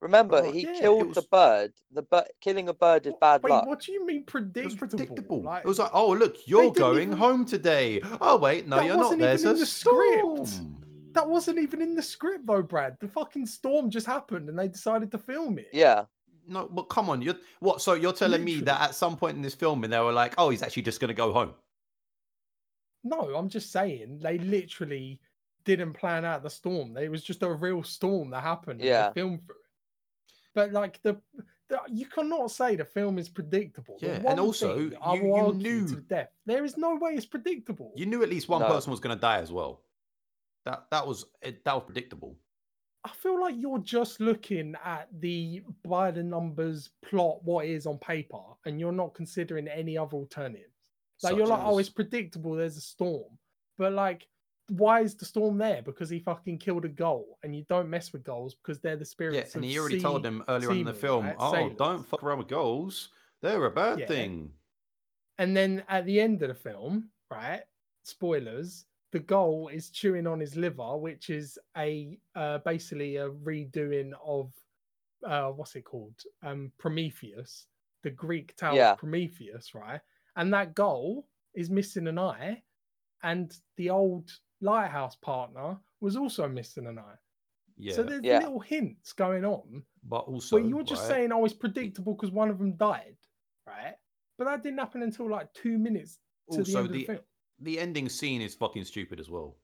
Remember, 0.00 0.36
Oh, 0.44 0.52
he 0.52 0.60
yeah, 0.62 0.70
it 0.76 0.80
killed 0.80 1.12
the 1.14 1.22
bird. 1.28 1.72
The 1.92 2.02
bird 2.02 2.26
killing 2.40 2.68
a 2.68 2.72
bird 2.74 3.06
is 3.06 3.14
bad 3.20 3.42
Wait, 3.42 3.50
luck. 3.50 3.66
what 3.66 3.80
do 3.80 3.90
you 3.90 4.06
mean 4.06 4.18
It 4.18 4.26
predictable? 4.28 4.64
was 4.66 4.74
predictable. 4.76 5.42
Like, 5.42 5.64
it 5.64 5.66
was 5.68 5.80
like, 5.80 5.90
oh 5.92 6.12
look, 6.12 6.36
you're 6.46 6.70
going 6.70 7.08
even- 7.08 7.18
home 7.18 7.44
today. 7.44 8.00
Oh 8.20 8.36
wait, 8.36 8.68
no, 8.68 8.76
That 8.76 8.86
you're 8.86 8.94
not. 8.96 9.02
wasn't 9.04 9.20
There's 9.22 9.40
even 9.40 9.50
in 9.50 9.56
a 9.56 9.60
the 9.60 9.66
script. 9.66 10.46
storm. 10.48 10.76
that 11.14 11.28
wasn't 11.28 11.58
even 11.58 11.82
in 11.82 11.96
the 11.96 12.02
script 12.02 12.46
though, 12.46 12.62
Brad. 12.62 12.96
The 13.00 13.08
fucking 13.08 13.46
storm 13.46 13.90
just 13.90 14.06
happened, 14.06 14.48
and 14.48 14.56
they 14.56 14.68
decided 14.68 15.10
to 15.10 15.18
film 15.18 15.58
it. 15.58 15.68
Yeah. 15.72 16.04
No, 16.46 16.68
but 16.68 16.84
come 16.84 17.10
on, 17.10 17.20
you're 17.20 17.34
what? 17.58 17.82
So 17.82 17.94
you're 17.94 18.12
telling 18.12 18.44
me 18.44 18.60
that 18.60 18.80
at 18.80 18.94
some 18.94 19.16
point 19.16 19.34
in 19.36 19.42
this 19.42 19.56
filming, 19.56 19.90
they 19.90 19.98
were 19.98 20.12
like, 20.12 20.34
oh, 20.38 20.50
he's 20.50 20.62
actually 20.62 20.84
just 20.84 21.00
going 21.00 21.08
to 21.08 21.14
go 21.14 21.32
home. 21.32 21.54
No, 23.04 23.34
I'm 23.36 23.48
just 23.48 23.72
saying 23.72 24.20
they 24.22 24.38
literally 24.38 25.20
didn't 25.68 25.92
plan 25.92 26.24
out 26.24 26.42
the 26.42 26.50
storm. 26.50 26.96
It 26.96 27.10
was 27.10 27.22
just 27.22 27.42
a 27.42 27.52
real 27.52 27.82
storm 27.82 28.30
that 28.30 28.42
happened. 28.42 28.80
Yeah. 28.80 29.08
they 29.08 29.20
filmed 29.20 29.40
through 29.44 29.54
it. 29.56 29.62
But 30.54 30.72
like 30.72 31.00
the, 31.02 31.20
the 31.68 31.78
you 31.88 32.06
cannot 32.06 32.50
say 32.50 32.74
the 32.74 32.84
film 32.84 33.18
is 33.18 33.28
predictable. 33.28 33.98
Yeah, 34.00 34.22
and 34.26 34.40
also, 34.40 34.78
you- 34.78 34.96
will 35.22 35.54
you 35.54 35.62
knew- 35.62 35.88
to 35.88 35.96
death. 35.96 36.30
There 36.46 36.64
is 36.64 36.76
no 36.76 36.96
way 36.96 37.12
it's 37.12 37.26
predictable. 37.26 37.92
You 37.94 38.06
knew 38.06 38.22
at 38.22 38.28
least 38.30 38.48
one 38.48 38.62
No. 38.62 38.68
person 38.68 38.90
was 38.90 39.00
going 39.00 39.14
to 39.16 39.20
die 39.20 39.38
as 39.40 39.52
well. 39.52 39.82
That 40.64 40.86
that 40.90 41.06
was 41.06 41.24
it, 41.42 41.64
that 41.64 41.74
was 41.74 41.84
predictable. 41.84 42.36
I 43.04 43.10
feel 43.10 43.40
like 43.40 43.54
you're 43.56 43.78
just 43.78 44.20
looking 44.20 44.74
at 44.84 45.08
the 45.20 45.62
by 45.84 46.10
the 46.10 46.22
numbers 46.22 46.90
plot, 47.08 47.44
what 47.44 47.64
is 47.66 47.86
on 47.86 47.98
paper, 47.98 48.40
and 48.66 48.80
you're 48.80 48.92
not 49.02 49.14
considering 49.14 49.68
any 49.68 49.96
other 49.96 50.16
alternatives. 50.16 50.74
Like 51.22 51.30
Such 51.30 51.38
you're 51.38 51.46
like, 51.46 51.62
oh, 51.64 51.78
it's 51.78 51.88
predictable. 51.88 52.54
There's 52.54 52.76
a 52.76 52.80
storm, 52.80 53.30
but 53.78 53.92
like, 53.92 54.26
why 54.68 55.00
is 55.00 55.14
the 55.14 55.24
storm 55.24 55.58
there? 55.58 55.82
Because 55.82 56.10
he 56.10 56.18
fucking 56.20 56.58
killed 56.58 56.84
a 56.84 56.88
goal, 56.88 57.38
and 57.42 57.54
you 57.56 57.64
don't 57.68 57.88
mess 57.88 58.12
with 58.12 58.22
goals 58.24 58.54
because 58.54 58.80
they're 58.80 58.96
the 58.96 59.04
spirits. 59.04 59.36
yeah, 59.36 59.44
and 59.54 59.64
of 59.64 59.70
he 59.70 59.78
already 59.78 60.00
told 60.00 60.18
sea- 60.18 60.22
them 60.24 60.44
earlier 60.48 60.70
on 60.70 60.78
in 60.78 60.84
the 60.84 60.94
film. 60.94 61.32
Oh, 61.38 61.52
Sailors." 61.52 61.76
don't 61.76 62.06
fuck 62.06 62.22
around 62.22 62.38
with 62.38 62.48
goals. 62.48 63.10
They're 63.40 63.64
a 63.64 63.70
bad 63.70 64.00
Yeah. 64.00 64.06
thing. 64.06 64.52
And 65.38 65.56
then 65.56 65.84
at 65.88 66.04
the 66.04 66.20
end 66.20 66.42
of 66.42 66.48
the 66.48 66.54
film, 66.54 67.10
right? 67.30 67.62
Spoilers. 68.02 68.84
The 69.12 69.20
goal 69.20 69.68
is 69.68 69.88
chewing 69.90 70.26
on 70.26 70.40
his 70.40 70.54
liver, 70.56 70.96
which 70.98 71.30
is 71.30 71.58
a 71.76 72.18
uh, 72.34 72.58
basically 72.58 73.16
a 73.16 73.30
redoing 73.30 74.12
of 74.22 74.52
uh, 75.26 75.48
what's 75.50 75.74
it 75.76 75.82
called? 75.82 76.14
Um, 76.42 76.70
Prometheus, 76.78 77.66
the 78.02 78.10
Greek 78.10 78.54
tower 78.56 78.76
Yeah. 78.76 78.92
of 78.92 78.98
Prometheus, 78.98 79.74
right? 79.74 80.00
And 80.36 80.52
that 80.52 80.74
goal 80.74 81.26
is 81.54 81.70
missing 81.70 82.06
an 82.06 82.18
eye, 82.18 82.62
and 83.22 83.56
the 83.76 83.90
old 83.90 84.30
lighthouse 84.60 85.16
partner 85.16 85.78
was 86.00 86.16
also 86.16 86.48
missing 86.48 86.86
an 86.86 86.98
eye. 86.98 87.14
Yeah, 87.76 87.94
So 87.94 88.02
there's 88.02 88.22
Yeah. 88.24 88.38
little 88.40 88.60
hints 88.60 89.12
going 89.12 89.44
on 89.44 89.84
but 90.02 90.20
also 90.20 90.58
but 90.58 90.68
you're 90.68 90.82
just 90.82 91.02
right, 91.02 91.08
saying, 91.16 91.32
oh, 91.32 91.44
it's 91.44 91.54
predictable 91.54 92.14
because 92.14 92.30
one 92.32 92.50
of 92.50 92.58
them 92.58 92.76
died, 92.76 93.16
right? 93.66 93.94
But 94.36 94.44
that 94.46 94.62
didn't 94.62 94.78
happen 94.78 95.02
until 95.02 95.30
like 95.30 95.52
two 95.54 95.78
minutes 95.78 96.18
to 96.52 96.62
the 96.62 96.74
also 96.74 96.78
end 96.78 96.86
of 96.86 96.92
the 96.92 96.98
the 96.98 97.04
film. 97.06 97.24
the 97.60 97.78
ending 97.78 98.08
scene 98.08 98.40
is 98.40 98.54
fucking 98.54 98.84
stupid 98.84 99.20
as 99.20 99.28
well. 99.30 99.56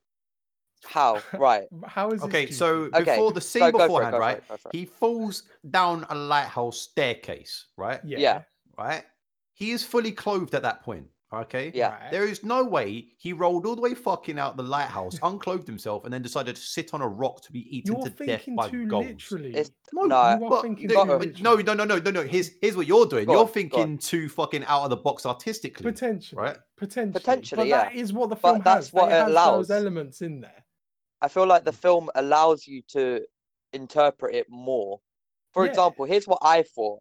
How? 0.84 1.22
Right. 1.32 1.66
How 1.86 2.10
is 2.10 2.22
it 2.22 2.26
Okay, 2.26 2.50
so 2.50 2.84
stupid? 2.84 3.02
Okay, 3.02 3.16
before 3.16 3.32
the 3.32 3.40
scene 3.40 3.60
go- 3.62 3.72
go 3.72 3.78
for 3.78 3.84
it, 3.84 3.88
beforehand, 3.88 4.18
right? 4.18 4.36
it, 4.38 4.48
go 4.48 4.56
for 4.56 4.68
it. 4.68 4.76
He 4.76 4.84
falls 4.84 5.42
down 5.70 6.06
a 6.10 6.14
lighthouse 6.14 6.78
staircase, 6.80 7.66
right? 7.76 8.00
yeah, 8.04 8.18
yeah. 8.18 8.42
Right? 8.76 9.04
He 9.54 9.70
is 9.70 9.84
fully 9.84 10.12
clothed 10.12 10.54
at 10.54 10.62
that 10.62 10.82
point. 10.82 11.06
Okay. 11.42 11.70
Yeah. 11.74 11.90
right. 11.94 12.10
There 12.10 12.26
is 12.26 12.42
no 12.44 12.64
way 12.64 13.06
he 13.18 13.32
rolled 13.32 13.66
all 13.66 13.74
the 13.76 13.82
way 13.82 13.94
fucking 13.94 14.38
out 14.38 14.56
the 14.56 14.62
lighthouse, 14.62 15.18
unclothed 15.22 15.66
himself, 15.66 16.04
and 16.04 16.12
then 16.12 16.22
decided 16.22 16.56
to 16.56 16.62
sit 16.62 16.94
on 16.94 17.00
a 17.02 17.08
rock 17.08 17.42
to 17.42 17.52
be 17.52 17.60
eaten 17.76 17.92
You're 17.94 18.04
to 18.04 18.26
death 18.26 18.44
by 18.56 18.68
too 18.70 18.86
gulls. 18.86 19.06
literally. 19.06 19.54
It's 19.54 19.70
No, 19.92 20.02
No, 20.02 20.16
you 20.38 20.44
are 20.46 20.50
but 20.50 20.62
thinking 20.62 20.88
the- 20.88 20.94
too 20.94 21.04
no, 21.04 21.18
but 21.18 21.38
no, 21.40 21.54
literally. 21.54 21.62
no, 21.64 21.74
no, 21.74 21.84
no, 21.84 21.98
no, 21.98 22.10
no. 22.10 22.22
Here's 22.22 22.50
here's 22.60 22.76
what 22.76 22.86
you're 22.86 23.06
doing. 23.06 23.26
Go 23.26 23.32
you're 23.32 23.40
on, 23.42 23.46
go 23.46 23.52
thinking 23.52 23.80
on. 23.80 23.98
too 23.98 24.28
fucking 24.28 24.64
out 24.64 24.84
of 24.84 24.90
the 24.90 24.96
box 24.96 25.26
artistically. 25.26 25.84
Potentially, 25.90 26.40
right? 26.40 26.56
Potentially, 26.76 27.12
Potentially, 27.12 27.56
but 27.58 27.66
yeah. 27.68 27.84
that 27.84 27.94
is 27.94 28.12
what 28.12 28.28
the 28.30 28.36
But 28.36 28.48
film 28.52 28.62
that's 28.64 28.86
has. 28.86 28.92
what 28.92 29.08
They 29.08 29.14
it 29.16 29.18
have 29.18 29.28
allows. 29.28 29.68
those 29.68 29.76
elements 29.76 30.22
in 30.22 30.40
there. 30.40 30.64
I 31.20 31.28
feel 31.28 31.46
like 31.46 31.64
the 31.64 31.72
film 31.72 32.10
allows 32.14 32.66
you 32.66 32.82
to 32.88 33.24
interpret 33.72 34.34
it 34.34 34.46
more. 34.50 35.00
For 35.52 35.64
Yeah. 35.64 35.70
example, 35.70 36.04
here's 36.04 36.26
what 36.26 36.38
I 36.42 36.62
thought. 36.62 37.00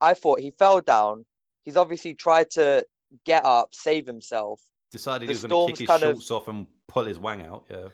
I 0.00 0.14
thought 0.14 0.40
he 0.40 0.52
fell 0.52 0.80
down. 0.80 1.26
He's 1.64 1.76
obviously 1.76 2.14
tried 2.14 2.50
to 2.52 2.84
get 3.24 3.44
up, 3.44 3.74
save 3.74 4.06
himself. 4.06 4.60
Decided 4.90 5.28
the 5.28 5.32
he 5.32 5.36
was 5.36 5.44
going 5.44 5.50
to 5.50 5.72
kick 5.72 5.76
storm's 5.76 5.78
his 5.78 5.86
kind 5.88 6.02
of- 6.02 6.14
shorts 6.16 6.30
off 6.30 6.48
and 6.48 6.66
pull 6.86 7.04
his 7.04 7.18
wang 7.18 7.42
out. 7.46 7.64
Yeah. 7.70 7.88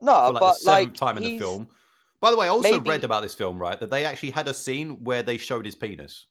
No, 0.00 0.12
for 0.12 0.32
like 0.32 0.34
the 0.34 0.40
but 0.40 0.54
seventh 0.56 0.88
like 0.88 0.94
time 0.94 1.16
in 1.18 1.22
the 1.24 1.38
film. 1.38 1.68
By 2.20 2.30
the 2.30 2.36
way, 2.36 2.46
I 2.46 2.50
also 2.50 2.70
maybe- 2.70 2.90
read 2.90 3.04
about 3.04 3.22
this 3.22 3.34
film, 3.34 3.58
right? 3.58 3.78
That 3.78 3.90
they 3.90 4.04
actually 4.04 4.30
had 4.30 4.48
a 4.48 4.54
scene 4.54 5.02
where 5.04 5.22
they 5.22 5.36
showed 5.38 5.64
his 5.64 5.74
penis. 5.74 6.26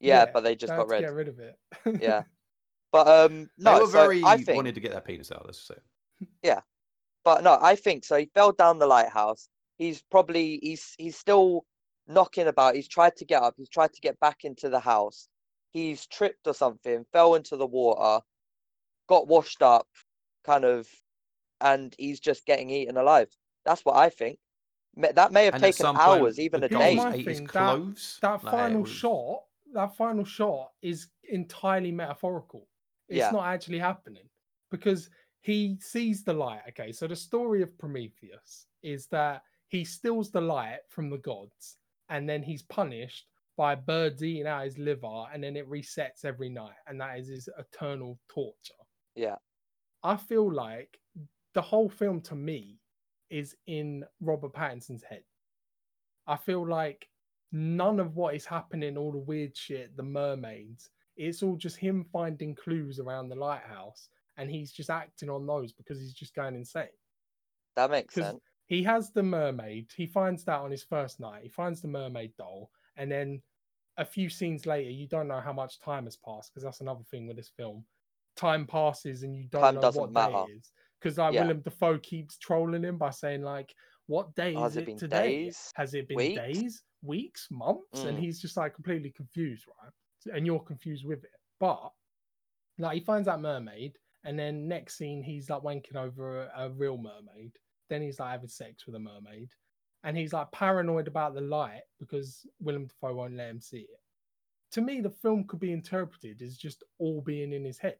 Yeah, 0.00 0.24
Yeah, 0.24 0.30
but 0.32 0.40
they 0.44 0.54
just 0.56 0.72
got 0.72 0.88
rid. 0.88 1.00
get 1.00 1.12
rid 1.12 1.28
of 1.28 1.38
it. 1.38 1.58
Yeah. 2.02 2.22
But 2.92 3.06
um, 3.06 3.48
no, 3.56 3.74
they 3.74 3.80
were 3.82 3.86
so 3.86 3.92
very 3.92 4.24
I 4.24 4.36
think 4.38 4.56
wanted 4.56 4.74
to 4.74 4.80
get 4.80 4.90
that 4.92 5.04
penis 5.04 5.30
out. 5.30 5.46
Let's 5.46 5.58
just 5.58 5.68
say. 5.68 6.26
Yeah. 6.42 6.58
But 7.24 7.44
no, 7.44 7.56
I 7.62 7.76
think 7.76 8.04
so. 8.04 8.16
He 8.16 8.28
fell 8.34 8.50
down 8.50 8.80
the 8.80 8.86
lighthouse. 8.88 9.48
He's 9.78 10.02
probably 10.10 10.58
he's 10.60 10.94
he's 10.98 11.16
still 11.16 11.64
knocking 12.08 12.48
about. 12.48 12.74
He's 12.74 12.88
tried 12.88 13.14
to 13.18 13.24
get 13.24 13.44
up. 13.44 13.54
He's 13.56 13.68
tried 13.68 13.92
to 13.92 14.00
get 14.00 14.18
back 14.18 14.38
into 14.42 14.68
the 14.68 14.80
house. 14.80 15.28
He's 15.72 16.06
tripped 16.06 16.46
or 16.46 16.54
something, 16.54 17.04
fell 17.12 17.34
into 17.34 17.56
the 17.56 17.66
water, 17.66 18.24
got 19.08 19.28
washed 19.28 19.62
up, 19.62 19.86
kind 20.44 20.64
of, 20.64 20.88
and 21.60 21.94
he's 21.98 22.20
just 22.20 22.44
getting 22.46 22.70
eaten 22.70 22.96
alive. 22.96 23.28
That's 23.64 23.84
what 23.84 23.96
I 23.96 24.08
think. 24.10 24.38
That 24.96 25.30
may 25.32 25.44
have 25.44 25.54
And 25.54 25.62
taken 25.62 25.84
some 25.84 25.96
point, 25.96 26.08
hours, 26.22 26.40
even 26.40 26.64
a 26.64 26.68
day. 26.68 26.96
my 26.96 27.16
his 27.16 27.38
thing, 27.38 27.46
clothes. 27.46 28.18
that 28.22 28.42
Like, 28.42 28.52
final 28.52 28.80
was- 28.82 28.90
shot, 28.90 29.44
that 29.72 29.96
final 29.96 30.24
shot 30.24 30.72
is 30.82 31.08
entirely 31.24 31.92
metaphorical. 31.92 32.66
It's 33.08 33.18
Yeah. 33.18 33.30
not 33.30 33.46
actually 33.46 33.78
happening 33.78 34.28
because 34.70 35.10
he 35.40 35.78
sees 35.80 36.24
the 36.24 36.32
light. 36.32 36.62
Okay, 36.70 36.90
so 36.92 37.06
the 37.06 37.14
story 37.16 37.62
of 37.62 37.76
Prometheus 37.78 38.66
is 38.82 39.06
that 39.08 39.44
he 39.68 39.84
steals 39.84 40.32
the 40.32 40.40
light 40.40 40.80
from 40.88 41.08
the 41.10 41.18
gods 41.18 41.78
and 42.08 42.28
then 42.28 42.42
he's 42.42 42.62
punished 42.62 43.28
by 43.60 43.74
birds 43.74 44.24
eating 44.24 44.46
out 44.46 44.64
his 44.64 44.78
liver 44.78 45.24
and 45.34 45.44
then 45.44 45.54
it 45.54 45.68
resets 45.68 46.24
every 46.24 46.48
night 46.48 46.78
and 46.86 46.98
that 46.98 47.18
is 47.18 47.28
his 47.28 47.46
eternal 47.58 48.18
torture. 48.26 48.72
Yeah. 49.14 49.34
I 50.02 50.16
feel 50.16 50.50
like 50.50 50.98
the 51.52 51.60
whole 51.60 51.90
film 51.90 52.22
to 52.22 52.34
me 52.34 52.78
is 53.28 53.54
in 53.66 54.02
Robert 54.22 54.54
Pattinson's 54.54 55.02
head. 55.02 55.24
I 56.26 56.38
feel 56.38 56.66
like 56.66 57.06
none 57.52 58.00
of 58.00 58.16
what 58.16 58.34
is 58.34 58.46
happening, 58.46 58.96
all 58.96 59.12
the 59.12 59.18
weird 59.18 59.54
shit, 59.54 59.94
the 59.94 60.04
mermaids, 60.04 60.88
it's 61.18 61.42
all 61.42 61.56
just 61.56 61.76
him 61.76 62.06
finding 62.10 62.54
clues 62.54 62.98
around 62.98 63.28
the 63.28 63.34
lighthouse 63.34 64.08
and 64.38 64.50
he's 64.50 64.72
just 64.72 64.88
acting 64.88 65.28
on 65.28 65.46
those 65.46 65.74
because 65.74 66.00
he's 66.00 66.14
just 66.14 66.34
going 66.34 66.54
insane. 66.54 66.86
That 67.76 67.90
makes 67.90 68.14
sense. 68.14 68.40
He 68.68 68.82
has 68.84 69.10
the 69.10 69.22
mermaid, 69.22 69.90
he 69.94 70.06
finds 70.06 70.44
that 70.44 70.60
on 70.60 70.70
his 70.70 70.82
first 70.82 71.20
night, 71.20 71.42
he 71.42 71.50
finds 71.50 71.82
the 71.82 71.88
mermaid 71.88 72.32
doll, 72.38 72.70
and 72.96 73.12
then 73.12 73.42
a 74.00 74.04
few 74.04 74.30
scenes 74.30 74.64
later, 74.64 74.90
you 74.90 75.06
don't 75.06 75.28
know 75.28 75.40
how 75.40 75.52
much 75.52 75.78
time 75.78 76.04
has 76.04 76.16
passed 76.16 76.50
because 76.50 76.64
that's 76.64 76.80
another 76.80 77.04
thing 77.10 77.26
with 77.26 77.36
this 77.36 77.52
film. 77.54 77.84
Time 78.34 78.66
passes 78.66 79.22
and 79.22 79.36
you 79.36 79.44
don't 79.50 79.60
Time 79.60 79.74
know 79.74 79.90
what 79.90 80.12
matter. 80.12 80.32
day 80.32 80.52
it 80.54 80.56
is. 80.56 80.72
Because 81.00 81.18
like 81.18 81.34
Yeah. 81.34 81.42
Willem 81.42 81.60
Dafoe 81.60 81.98
keeps 81.98 82.38
trolling 82.38 82.82
him 82.82 82.96
by 82.96 83.10
saying, 83.10 83.42
like, 83.42 83.74
what 84.06 84.34
day 84.34 84.54
Has 84.54 84.72
is 84.72 84.76
it 84.78 84.80
it 84.80 84.86
been 84.86 84.96
today? 84.96 85.44
days? 85.44 85.72
Has 85.76 85.94
it 85.94 86.08
been 86.08 86.16
Weeks? 86.16 86.36
days, 86.36 86.82
weeks, 87.02 87.48
months? 87.50 88.04
And 88.04 88.16
Mm. 88.16 88.22
he's 88.22 88.40
just 88.40 88.56
like 88.56 88.74
completely 88.74 89.10
confused, 89.10 89.66
right? 89.82 90.34
And 90.34 90.46
you're 90.46 90.60
confused 90.60 91.04
with 91.04 91.22
it. 91.24 91.30
But 91.58 91.92
like 92.78 92.94
he 92.98 93.04
finds 93.04 93.26
that 93.26 93.40
mermaid, 93.40 93.98
and 94.24 94.38
then 94.38 94.66
next 94.66 94.96
scene 94.96 95.22
he's 95.22 95.50
like 95.50 95.62
wanking 95.62 95.96
over 95.96 96.44
a, 96.44 96.64
a 96.64 96.70
real 96.70 96.96
mermaid. 96.96 97.52
Then 97.90 98.00
he's 98.02 98.18
like 98.18 98.30
having 98.32 98.48
sex 98.48 98.86
with 98.86 98.94
a 98.94 98.98
mermaid, 98.98 99.50
and 100.04 100.16
he's 100.16 100.32
like 100.32 100.50
paranoid 100.52 101.08
about 101.08 101.34
the 101.34 101.40
light 101.40 101.82
because 101.98 102.46
Willem 102.60 102.86
Dafoe 102.86 103.14
won't 103.14 103.34
let 103.36 103.50
him 103.50 103.60
see 103.60 103.80
it. 103.80 104.00
To 104.72 104.80
me, 104.80 105.00
the 105.00 105.10
film 105.10 105.44
could 105.46 105.60
be 105.60 105.72
interpreted 105.72 106.42
as 106.42 106.56
just 106.56 106.84
all 106.98 107.20
being 107.20 107.52
in 107.52 107.64
his 107.64 107.78
head 107.78 107.98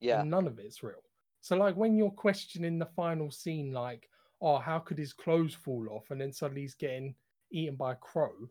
Yeah. 0.00 0.22
none 0.22 0.46
of 0.46 0.58
it's 0.58 0.82
real. 0.82 1.02
So 1.40 1.56
like 1.56 1.76
when 1.76 1.96
you're 1.96 2.10
questioning 2.10 2.78
the 2.78 2.86
final 2.86 3.30
scene, 3.30 3.72
like, 3.72 4.08
oh, 4.40 4.58
how 4.58 4.78
could 4.78 4.98
his 4.98 5.12
clothes 5.12 5.54
fall 5.54 5.88
off 5.90 6.10
and 6.10 6.20
then 6.20 6.32
suddenly 6.32 6.62
he's 6.62 6.74
getting 6.74 7.14
eaten 7.50 7.76
by 7.76 7.92
a 7.92 7.96
crow? 7.96 8.48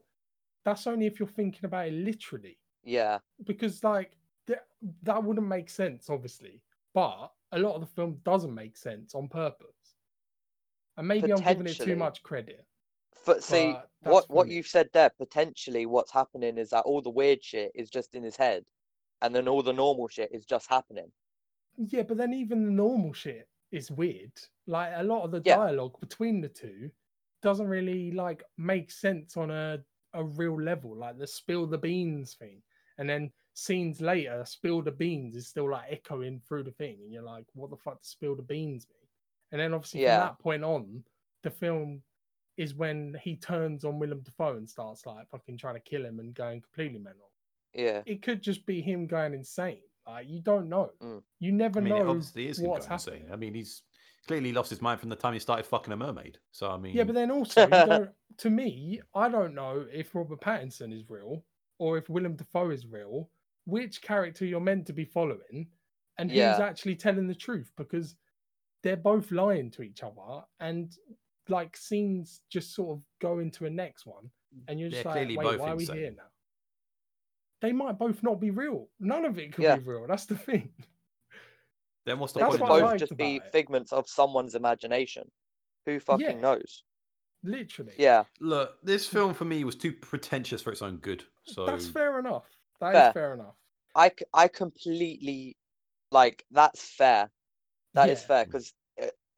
That's 0.66 0.88
only 0.88 1.06
if 1.08 1.20
you're 1.20 1.28
thinking 1.30 1.66
about 1.66 1.88
it 1.88 1.94
literally, 1.94 2.60
Yeah. 2.84 3.20
because 3.46 3.84
like 3.84 4.18
th- 4.48 4.60
that 5.04 5.24
wouldn't 5.24 5.48
make 5.48 5.70
sense, 5.70 6.10
obviously. 6.10 6.62
But 6.94 7.34
a 7.54 7.60
lot 7.60 7.76
of 7.76 7.82
the 7.82 7.88
film 7.88 8.20
doesn't 8.24 8.54
make 8.54 8.78
sense 8.78 9.16
on 9.16 9.28
purpose, 9.30 9.81
and 11.02 11.08
maybe 11.08 11.32
I'm 11.32 11.42
giving 11.42 11.66
it 11.66 11.78
too 11.78 11.96
much 11.96 12.22
credit. 12.22 12.64
But 13.26 13.44
see, 13.44 13.72
But 13.72 13.90
what 14.12 14.30
what 14.30 14.48
you've 14.50 14.68
said 14.68 14.90
there, 14.94 15.10
potentially 15.10 15.88
what's 15.88 16.12
happening 16.12 16.60
is 16.60 16.70
that 16.70 16.82
all 16.82 17.02
the 17.02 17.10
weird 17.10 17.44
shit 17.44 17.72
is 17.74 17.90
just 17.90 18.14
in 18.14 18.22
his 18.22 18.36
head, 18.36 18.66
and 19.24 19.34
then 19.34 19.48
all 19.48 19.64
the 19.64 19.74
normal 19.74 20.08
shit 20.08 20.32
is 20.32 20.46
just 20.46 20.70
happening. 20.70 21.12
Yeah, 21.78 22.04
but 22.04 22.18
then 22.18 22.34
even 22.36 22.66
the 22.66 22.72
normal 22.72 23.14
shit 23.14 23.48
is 23.72 23.90
weird. 23.90 24.32
Like 24.68 24.94
a 24.96 25.04
lot 25.04 25.24
of 25.24 25.32
the 25.32 25.42
Yeah. 25.44 25.58
dialogue 25.58 26.00
between 26.00 26.40
the 26.40 26.50
two 26.50 26.92
doesn't 27.42 27.68
really 27.68 28.12
like 28.12 28.44
make 28.58 28.92
sense 28.92 29.38
on 29.38 29.50
a 29.50 29.84
a 30.14 30.24
real 30.24 30.62
level. 30.62 30.96
Like 30.96 31.18
the 31.18 31.26
spill 31.26 31.66
the 31.66 31.80
beans 31.80 32.36
thing, 32.36 32.62
and 33.00 33.10
then 33.10 33.32
scenes 33.56 34.02
later, 34.02 34.44
spill 34.46 34.84
the 34.84 34.92
beans 34.92 35.36
is 35.36 35.48
still 35.48 35.72
like 35.72 35.92
echoing 35.92 36.42
through 36.42 36.64
the 36.64 36.72
thing, 36.74 37.00
and 37.02 37.12
you're 37.12 37.24
like, 37.24 37.46
what 37.54 37.72
the 37.72 37.78
fuck 37.78 38.02
does 38.02 38.10
spill 38.10 38.36
the 38.36 38.44
beans 38.44 38.86
mean? 38.88 39.01
And 39.52 39.60
then 39.60 39.74
obviously 39.74 40.02
Yeah. 40.02 40.20
from 40.20 40.28
that 40.28 40.40
point 40.40 40.64
on, 40.64 41.04
the 41.44 41.52
film 41.52 42.02
is 42.58 42.76
when 42.76 43.18
he 43.24 43.36
turns 43.36 43.84
on 43.86 44.00
Willem 44.00 44.22
Dafoe 44.22 44.58
and 44.58 44.70
starts 44.70 45.06
like 45.06 45.28
fucking 45.30 45.58
trying 45.58 45.76
to 45.76 45.80
kill 45.82 46.06
him 46.06 46.20
and 46.20 46.34
going 46.34 46.62
completely 46.62 47.00
mental 47.00 47.32
Yeah. 47.74 48.04
it 48.06 48.22
could 48.22 48.42
just 48.42 48.66
be 48.66 48.82
him 48.82 49.08
going 49.08 49.34
insane. 49.34 49.82
Like 50.06 50.28
you 50.28 50.42
don't 50.42 50.68
know. 50.70 50.92
Mm. 51.02 51.24
You 51.40 51.52
never 51.52 51.80
I 51.80 51.84
mean, 51.84 51.94
know 51.96 52.10
obviously 52.10 52.48
is 52.48 52.60
going 52.60 52.72
what's 52.72 52.88
insane. 52.88 53.14
happening. 53.14 53.34
I 53.34 53.36
mean, 53.38 53.54
he's 53.54 53.84
clearly 54.28 54.52
lost 54.52 54.70
his 54.70 54.82
mind 54.82 55.00
from 55.00 55.10
the 55.10 55.16
time 55.16 55.34
he 55.34 55.40
started 55.40 55.66
fucking 55.66 55.94
a 55.94 55.98
mermaid. 55.98 56.38
So 56.52 56.70
I 56.70 56.78
mean, 56.78 56.96
Yeah, 56.96 57.04
but 57.06 57.16
then 57.16 57.32
also, 57.32 57.68
to 58.38 58.50
me, 58.50 59.00
I 59.16 59.30
don't 59.30 59.54
know 59.56 59.86
if 59.92 60.14
Robert 60.14 60.42
Pattinson 60.42 60.94
is 60.94 61.10
real 61.10 61.44
or 61.80 61.98
if 61.98 62.10
Willem 62.10 62.36
Dafoe 62.36 62.72
is 62.72 62.86
real. 62.88 63.30
Which 63.66 64.02
character 64.02 64.44
you're 64.46 64.60
meant 64.60 64.88
to 64.88 64.94
be 64.94 65.06
following, 65.06 65.68
and 66.18 66.32
who's 66.32 66.40
actually 66.60 66.96
telling 66.96 67.28
the 67.28 67.36
truth? 67.36 67.72
Because 67.78 68.16
they're 68.84 68.98
both 68.98 69.32
lying 69.32 69.70
to 69.72 69.82
each 69.84 70.04
other, 70.04 70.44
and 70.60 70.96
like 71.50 71.76
scenes 71.78 72.42
just 72.50 72.74
sort 72.74 72.98
of 72.98 73.04
go 73.20 73.40
into 73.40 73.66
a 73.66 73.70
next 73.70 74.06
one, 74.06 74.30
and 74.68 74.80
you're 74.80 74.90
just 74.90 75.04
They're 75.04 75.12
like, 75.12 75.20
clearly 75.28 75.38
wait, 75.38 75.46
both 75.46 75.60
why 75.60 75.70
are 75.72 75.76
we 75.76 75.86
here 75.86 76.12
now? 76.12 76.24
They 77.62 77.72
might 77.74 78.00
both 78.00 78.24
not 78.24 78.40
be 78.40 78.50
real. 78.50 78.90
None 79.00 79.26
of 79.26 79.38
it 79.38 79.54
could 79.54 79.64
Yeah. 79.64 79.76
be 79.76 79.84
real. 79.84 80.08
That's 80.08 80.26
the 80.26 80.38
thing. 80.38 80.74
Then 82.04 82.18
what's 82.18 82.34
the 82.34 82.40
They 82.40 82.46
That's 82.46 82.58
could 82.58 82.66
point? 82.68 82.82
both 82.84 82.98
just 83.00 83.16
be 83.16 83.36
it. 83.36 83.52
figments 83.52 83.94
of 83.94 84.10
someone's 84.10 84.56
imagination. 84.56 85.30
Who 85.86 86.00
fucking 86.00 86.26
Yeah. 86.38 86.42
knows? 86.42 86.84
Literally. 87.44 87.94
Yeah, 87.98 88.24
Look, 88.40 88.82
this 88.84 89.08
film 89.08 89.36
for 89.36 89.46
me 89.46 89.64
was 89.64 89.76
too 89.76 89.94
pretentious 89.94 90.64
for 90.64 90.72
its 90.72 90.82
own 90.82 90.98
good. 90.98 91.24
So 91.44 91.66
That's 91.68 91.88
fair 91.88 92.18
enough. 92.18 92.46
That 92.80 92.96
is 92.96 93.02
Fair. 93.02 93.14
fair 93.14 93.34
enough. 93.36 93.56
I 93.96 94.48
completely 94.48 95.58
like 96.12 96.44
that's 96.50 96.90
fair. 96.90 97.30
That 97.94 98.10
is 98.10 98.22
Yeah. 98.22 98.26
fair 98.26 98.46
because 98.46 98.74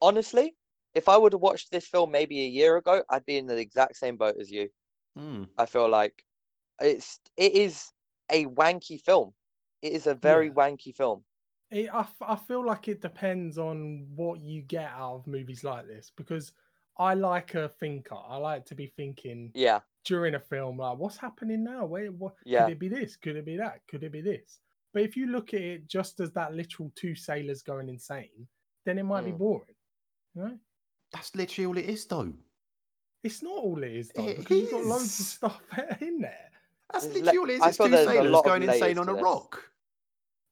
honestly, 0.00 0.56
if 0.94 1.08
I 1.08 1.16
would 1.16 1.32
have 1.32 1.42
watched 1.42 1.70
this 1.70 1.88
film 1.88 2.10
maybe 2.10 2.40
a 2.44 2.48
year 2.48 2.76
ago, 2.76 3.04
I'd 3.10 3.26
be 3.26 3.38
in 3.38 3.46
the 3.46 3.56
exact 3.58 3.96
same 3.96 4.16
boat 4.16 4.36
as 4.40 4.50
you. 4.50 4.70
Hmm. 5.16 5.44
I 5.58 5.66
feel 5.66 5.88
like 5.88 6.24
it's 6.80 7.20
it 7.36 7.54
is 7.54 7.92
a 8.30 8.46
wanky 8.46 9.00
film. 9.00 9.34
It 9.82 9.92
is 9.94 10.06
a 10.06 10.14
very 10.14 10.50
Yeah. 10.50 10.52
wanky 10.52 10.94
film. 10.94 11.26
It, 11.70 11.88
I, 11.92 12.00
f- 12.00 12.22
I 12.22 12.36
feel 12.36 12.64
like 12.64 12.88
it 12.88 13.00
depends 13.00 13.58
on 13.58 14.14
what 14.14 14.40
you 14.40 14.62
get 14.62 14.90
out 14.90 15.16
of 15.16 15.26
movies 15.26 15.64
like 15.64 15.86
this 15.86 16.10
because 16.14 16.52
I 16.96 17.14
like 17.14 17.54
a 17.54 17.68
thinker. 17.68 18.14
I 18.14 18.36
like 18.36 18.66
to 18.66 18.74
be 18.74 18.86
thinking 18.86 19.54
Yeah, 19.54 19.82
during 20.04 20.34
a 20.34 20.40
film, 20.40 20.78
like, 20.78 20.98
what's 20.98 21.16
happening 21.16 21.64
now? 21.64 21.86
Wait, 21.86 22.10
what 22.10 22.36
Yeah. 22.44 22.66
could 22.66 22.68
it 22.68 22.78
be 22.78 22.88
this? 22.88 23.16
Could 23.16 23.36
it 23.36 23.44
be 23.44 23.56
that? 23.56 23.86
Could 23.88 24.04
it 24.04 24.12
be 24.12 24.20
this? 24.20 24.60
But 24.94 25.02
if 25.02 25.16
you 25.16 25.26
look 25.26 25.52
at 25.52 25.60
it 25.60 25.88
just 25.88 26.20
as 26.20 26.30
that 26.32 26.54
literal 26.54 26.90
two 26.94 27.14
sailors 27.16 27.62
going 27.62 27.88
insane, 27.88 28.46
then 28.86 28.96
it 28.96 29.02
might 29.02 29.24
be 29.24 29.32
Mm. 29.32 29.38
boring. 29.38 29.74
You 30.34 30.42
know? 30.42 30.58
That's 31.12 31.34
literally 31.34 31.66
all 31.66 31.76
it 31.76 31.84
is, 31.86 32.06
though. 32.06 32.32
It's 33.24 33.42
not 33.42 33.52
all 33.56 33.82
it 33.82 33.92
is 33.92 34.10
though, 34.14 34.26
It 34.26 34.38
because 34.38 34.58
you've 34.58 34.70
got 34.70 34.84
loads 34.84 35.18
of 35.20 35.26
stuff 35.26 35.62
in 36.00 36.20
there. 36.20 36.50
That's 36.92 37.06
literally 37.06 37.38
all 37.38 37.50
it 37.50 37.54
is. 37.54 37.62
I 37.62 37.68
It's 37.68 37.76
two 37.78 37.96
sailors 37.96 38.42
going 38.44 38.62
insane 38.62 38.98
on 38.98 39.08
a 39.08 39.14
this. 39.14 39.22
rock. 39.22 39.70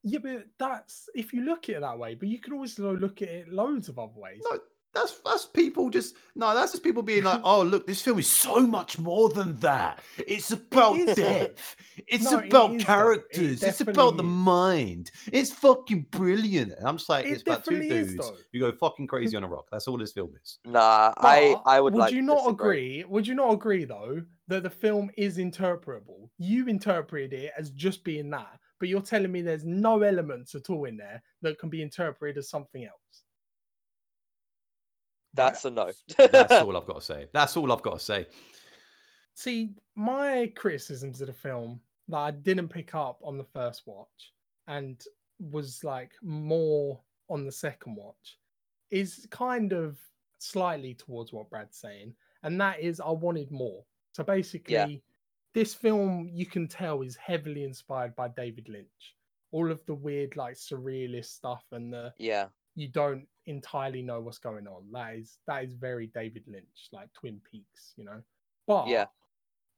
Yeah, 0.02 0.18
but 0.18 0.46
that's 0.59 1.09
if 1.14 1.33
you 1.33 1.42
look 1.42 1.68
at 1.68 1.76
it 1.76 1.81
that 1.83 1.98
way, 1.98 2.14
but 2.16 2.28
you 2.28 2.40
can 2.40 2.55
also 2.55 2.96
look 2.96 3.22
at 3.22 3.28
it 3.28 3.48
loads 3.52 3.88
of 3.88 3.98
other 3.98 4.18
ways. 4.18 4.42
No, 4.50 4.59
that's 4.94 5.20
that's 5.24 5.46
people 5.46 5.90
just 5.90 6.16
no. 6.35 6.55
That's 6.55 6.72
just 6.72 6.85
people 6.85 7.02
being 7.02 7.24
like, 7.24 7.40
oh 7.44 7.62
look, 7.62 7.87
this 7.87 8.02
film 8.02 8.18
is 8.18 8.28
so 8.31 8.61
much 8.66 8.98
more 8.98 9.31
than 9.31 9.57
that. 9.61 10.00
It's 10.18 10.50
about 10.50 11.02
is, 11.09 11.18
though. 11.20 11.48
depth. 11.48 11.76
It's 12.07 12.31
No, 12.31 12.33
about 12.33 12.76
is, 12.76 12.88
though. 12.96 13.20
It 13.31 13.38
characters. 13.38 13.62
It's 13.64 13.81
about 13.81 14.16
the 14.16 14.22
is. 14.22 14.24
mind. 14.24 15.11
It's 15.33 15.52
fucking 15.52 16.07
brilliant. 16.11 16.72
And 16.72 16.87
I'm 16.87 16.96
just 16.98 17.09
like, 17.09 17.26
It 17.26 17.31
it's 17.31 17.42
about 17.42 17.64
two 17.64 17.81
definitely 17.81 17.90
is, 17.92 18.14
dudes 18.14 18.16
though. 18.16 18.37
who 18.52 18.61
go 18.61 18.72
fucking 18.72 19.07
crazy 19.07 19.37
on 19.37 19.44
a 19.44 19.48
rock. 19.48 19.66
That's 19.70 19.88
all 19.88 19.98
this 19.98 20.12
film 20.12 20.33
is. 20.42 20.59
nah, 20.64 21.14
I 21.18 21.57
But 21.57 21.62
I 21.66 21.81
would, 21.81 21.94
like 21.94 22.12
you 22.12 22.22
not 22.22 22.46
disagree. 22.46 23.00
agree? 23.00 23.05
Would 23.05 23.26
you 23.26 23.35
not 23.35 23.52
agree 23.52 23.85
though 23.85 24.22
that 24.48 24.62
the 24.62 24.70
film 24.70 25.11
is 25.16 25.38
interpretable? 25.38 26.31
You 26.38 26.66
interpreted 26.66 27.33
it 27.33 27.52
as 27.59 27.70
just 27.70 28.05
being 28.05 28.31
that, 28.31 28.59
but 28.81 28.88
you're 28.88 29.00
telling 29.02 29.33
me 29.33 29.42
there's 29.42 29.64
no 29.64 30.02
elements 30.02 30.55
at 30.55 30.70
all 30.70 30.85
in 30.87 30.96
there 30.96 31.22
that 31.42 31.59
can 31.59 31.70
be 31.70 31.83
interpreted 31.83 32.38
as 32.38 32.48
something 32.50 32.85
else. 32.85 33.21
That's 35.34 35.64
a 35.64 35.70
no. 35.70 35.90
That's 36.16 36.52
all 36.62 36.76
I've 36.76 36.86
got 36.86 36.96
to 36.96 37.02
say. 37.02 37.26
That's 37.32 37.56
all 37.56 37.72
I've 37.72 37.82
got 37.82 37.94
to 37.94 38.04
say. 38.04 38.26
See, 39.34 39.74
my 39.94 40.52
criticisms 40.56 41.20
of 41.20 41.28
the 41.28 41.32
film 41.32 41.80
that 42.08 42.18
I 42.18 42.30
didn't 42.30 42.68
pick 42.68 42.94
up 42.94 43.20
on 43.24 43.38
the 43.38 43.44
first 43.44 43.82
watch 43.86 44.32
and 44.68 45.02
was 45.50 45.82
like 45.82 46.12
more 46.22 47.00
on 47.28 47.44
the 47.44 47.52
second 47.52 47.96
watch 47.96 48.38
is 48.90 49.26
kind 49.30 49.72
of 49.72 49.98
slightly 50.38 50.94
towards 50.94 51.32
what 51.32 51.48
Brad's 51.48 51.78
saying, 51.78 52.14
and 52.42 52.60
that 52.60 52.80
is 52.80 53.00
I 53.00 53.10
wanted 53.10 53.50
more. 53.50 53.82
So 54.12 54.22
basically, 54.22 55.02
this 55.54 55.74
film 55.74 56.28
you 56.32 56.46
can 56.46 56.68
tell 56.68 57.02
is 57.02 57.16
heavily 57.16 57.64
inspired 57.64 58.14
by 58.14 58.28
David 58.28 58.68
Lynch. 58.68 59.16
All 59.50 59.70
of 59.70 59.84
the 59.86 59.94
weird, 59.94 60.36
like 60.36 60.54
surrealist 60.54 61.26
stuff, 61.26 61.64
and 61.72 61.92
the 61.92 62.12
yeah, 62.18 62.46
you 62.74 62.88
don't 62.88 63.26
entirely 63.46 64.02
know 64.02 64.20
what's 64.20 64.38
going 64.38 64.66
on. 64.66 64.90
That 64.92 65.14
is 65.16 65.38
that 65.46 65.64
is 65.64 65.74
very 65.74 66.06
David 66.08 66.44
Lynch, 66.46 66.88
like 66.92 67.12
Twin 67.12 67.40
Peaks, 67.50 67.94
you 67.96 68.04
know. 68.04 68.22
But 68.66 68.88
Yeah. 68.88 69.06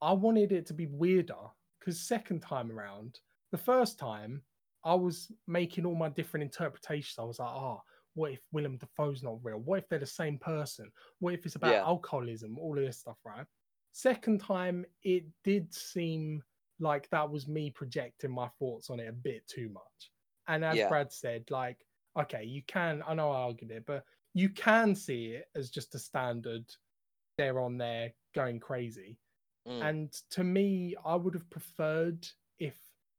I 0.01 0.13
wanted 0.13 0.51
it 0.51 0.65
to 0.67 0.73
be 0.73 0.87
weirder 0.87 1.49
because 1.79 1.99
second 1.99 2.41
time 2.41 2.71
around, 2.71 3.19
the 3.51 3.57
first 3.57 3.97
time 3.99 4.43
I 4.83 4.93
was 4.93 5.31
making 5.47 5.85
all 5.85 5.95
my 5.95 6.09
different 6.09 6.43
interpretations. 6.43 7.17
I 7.17 7.23
was 7.23 7.39
like, 7.39 7.49
oh, 7.49 7.81
what 8.13 8.31
if 8.33 8.41
Willem 8.51 8.77
Dafoe's 8.77 9.23
not 9.23 9.43
real? 9.43 9.57
What 9.57 9.79
if 9.79 9.89
they're 9.89 9.99
the 9.99 10.05
same 10.05 10.37
person? 10.37 10.91
What 11.19 11.33
if 11.33 11.45
it's 11.45 11.55
about 11.55 11.73
Yeah. 11.73 11.83
alcoholism? 11.83 12.57
All 12.59 12.77
of 12.77 12.85
this 12.85 12.99
stuff, 12.99 13.17
right? 13.25 13.47
Second 13.93 14.41
time, 14.41 14.85
it 15.03 15.25
did 15.43 15.73
seem 15.73 16.43
like 16.79 17.09
that 17.09 17.29
was 17.29 17.47
me 17.47 17.71
projecting 17.71 18.31
my 18.31 18.47
thoughts 18.59 18.89
on 18.89 18.99
it 18.99 19.07
a 19.07 19.13
bit 19.13 19.47
too 19.47 19.69
much. 19.69 20.11
And 20.47 20.63
as 20.63 20.77
Yeah. 20.77 20.87
Brad 20.89 21.11
said, 21.11 21.49
like, 21.49 21.85
okay, 22.19 22.43
you 22.43 22.61
can, 22.67 23.03
I 23.07 23.13
know 23.13 23.31
I 23.31 23.41
argued 23.41 23.71
it, 23.71 23.83
but 23.85 24.03
you 24.33 24.49
can 24.49 24.95
see 24.95 25.27
it 25.27 25.47
as 25.55 25.69
just 25.69 25.95
a 25.95 25.99
standard, 25.99 26.65
they're 27.37 27.59
on 27.59 27.77
there 27.77 28.13
going 28.33 28.59
crazy. 28.59 29.17
Mm. 29.67 29.89
And 29.89 30.11
to 30.31 30.43
me, 30.43 30.95
I 31.05 31.15
would 31.15 31.33
have 31.33 31.49
preferred 31.49 32.27
if 32.59 32.75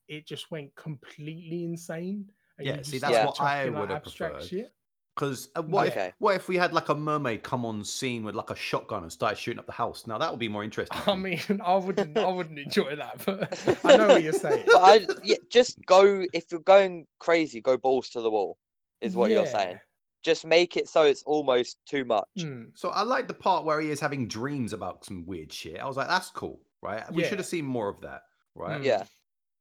it 0.09 0.27
just 0.27 0.51
went 0.51 0.75
completely 0.77 1.65
insane. 1.65 2.31
Yeah, 2.61 2.81
see, 2.83 2.99
that's 2.99 3.15
started 3.15 3.27
what 3.27 3.41
I 3.41 3.69
would 3.69 3.91
have 3.91 3.99
abstract 3.99 4.35
preferred. 4.35 4.49
shit. 4.49 4.73
Because 5.15 5.49
uh, 5.57 5.63
what 5.63 5.89
Okay. 5.89 6.09
if 6.09 6.15
what 6.19 6.37
if 6.37 6.47
we 6.47 6.57
had 6.57 6.75
like 6.75 6.91
a 6.91 6.95
mermaid 6.95 7.43
come 7.43 7.65
on 7.65 7.83
scene 7.83 8.23
with 8.23 8.35
like 8.35 8.51
a 8.51 8.55
shotgun 8.55 9.03
and 9.03 9.11
started 9.11 9.37
shooting 9.39 9.59
up 9.59 9.65
the 9.67 9.73
house? 9.73 10.07
Now 10.07 10.19
that 10.19 10.31
would 10.31 10.39
be 10.39 10.49
more 10.49 10.63
interesting. 10.63 10.99
I 11.07 11.17
mean, 11.17 11.41
I 11.65 11.75
wouldn't, 11.77 12.19
I 12.19 12.29
wouldn't 12.29 12.59
enjoy 12.59 12.97
that, 12.97 13.23
but 13.25 13.79
I 13.85 13.97
know 13.97 14.09
what 14.09 14.23
you're 14.23 14.33
saying. 14.35 14.65
but 14.67 14.77
I 14.83 15.07
yeah, 15.25 15.37
just 15.51 15.85
go 15.87 16.25
if 16.35 16.45
you're 16.53 16.61
going 16.61 17.07
crazy, 17.19 17.63
go 17.63 17.79
balls 17.79 18.11
to 18.11 18.21
the 18.21 18.31
wall, 18.31 18.59
is 19.01 19.17
what 19.17 19.31
you're 19.31 19.47
saying. 19.47 19.79
Just 20.23 20.45
make 20.45 20.77
it 20.77 20.89
so 20.89 21.03
it's 21.03 21.23
almost 21.23 21.79
too 21.87 22.05
much. 22.05 22.25
Hmm. 22.39 22.65
So 22.75 22.89
I 22.89 23.03
like 23.03 23.29
the 23.29 23.35
part 23.35 23.65
where 23.65 23.81
he 23.81 23.91
is 23.91 24.01
having 24.01 24.27
dreams 24.27 24.73
about 24.73 25.05
some 25.05 25.25
weird 25.25 25.53
shit. 25.53 25.79
I 25.79 25.87
was 25.87 25.97
like, 25.97 26.09
that's 26.09 26.31
cool, 26.31 26.61
right? 26.83 27.05
We 27.13 27.25
should 27.25 27.39
have 27.39 27.47
seen 27.47 27.65
more 27.65 27.89
of 27.89 28.01
that, 28.01 28.23
right? 28.57 28.81
Mm. 28.81 28.85
Yeah, 28.85 29.05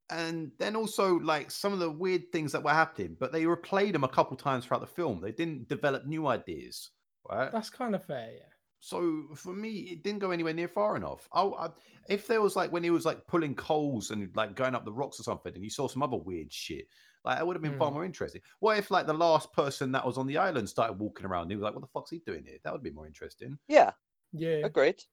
And 0.09 0.51
then 0.57 0.75
also 0.75 1.19
like 1.19 1.51
some 1.51 1.71
of 1.71 1.79
the 1.79 1.91
weird 1.91 2.31
things 2.31 2.51
that 2.53 2.63
were 2.63 2.71
happening, 2.71 3.15
but 3.19 3.31
they 3.31 3.43
replayed 3.43 3.93
them 3.93 4.03
a 4.03 4.09
couple 4.09 4.35
times 4.37 4.65
throughout 4.65 4.81
the 4.81 4.87
film. 4.87 5.21
They 5.21 5.31
didn't 5.31 5.67
develop 5.69 6.05
new 6.07 6.25
ideas, 6.25 6.89
right? 7.29 7.51
That's 7.51 7.69
kind 7.69 7.93
of 7.93 8.03
fair, 8.03 8.31
yeah. 8.33 8.49
So 8.79 9.23
for 9.35 9.53
me, 9.53 9.89
it 9.91 10.03
didn't 10.03 10.19
go 10.19 10.31
anywhere 10.31 10.53
near 10.53 10.67
far 10.67 10.95
enough. 10.95 11.27
I, 11.33 11.41
I, 11.41 11.69
if 12.07 12.27
there 12.27 12.41
was 12.41 12.55
like 12.55 12.71
when 12.71 12.83
he 12.83 12.91
was 12.91 13.05
like 13.05 13.25
pulling 13.25 13.55
coals 13.55 14.11
and 14.11 14.29
like 14.35 14.55
going 14.55 14.75
up 14.75 14.85
the 14.85 14.93
rocks 14.93 15.19
or 15.19 15.23
something, 15.23 15.53
and 15.55 15.63
you 15.63 15.71
saw 15.71 15.87
some 15.87 16.03
other 16.03 16.17
weird 16.17 16.53
shit, 16.53 16.85
like 17.25 17.37
that 17.39 17.45
would 17.47 17.55
have 17.55 17.63
been 17.63 17.73
far 17.73 17.91
Mm. 17.91 17.93
more 17.93 18.05
interesting. 18.05 18.41
What 18.59 18.77
if 18.77 18.91
like 18.91 19.07
the 19.07 19.13
last 19.13 19.51
person 19.53 19.91
that 19.93 20.05
was 20.05 20.17
on 20.17 20.27
the 20.27 20.37
island 20.37 20.69
started 20.69 20.99
walking 20.99 21.25
around? 21.25 21.43
And 21.43 21.51
he 21.51 21.57
was 21.57 21.63
like, 21.63 21.73
"What 21.73 21.81
the 21.81 21.87
fuck's 21.87 22.11
he 22.11 22.19
doing 22.19 22.45
here?" 22.45 22.59
That 22.63 22.73
would 22.73 22.83
be 22.83 22.91
more 22.91 23.07
interesting. 23.07 23.59
yeah, 23.67 23.93
Yeah. 24.31 24.63
agreed. 24.63 25.03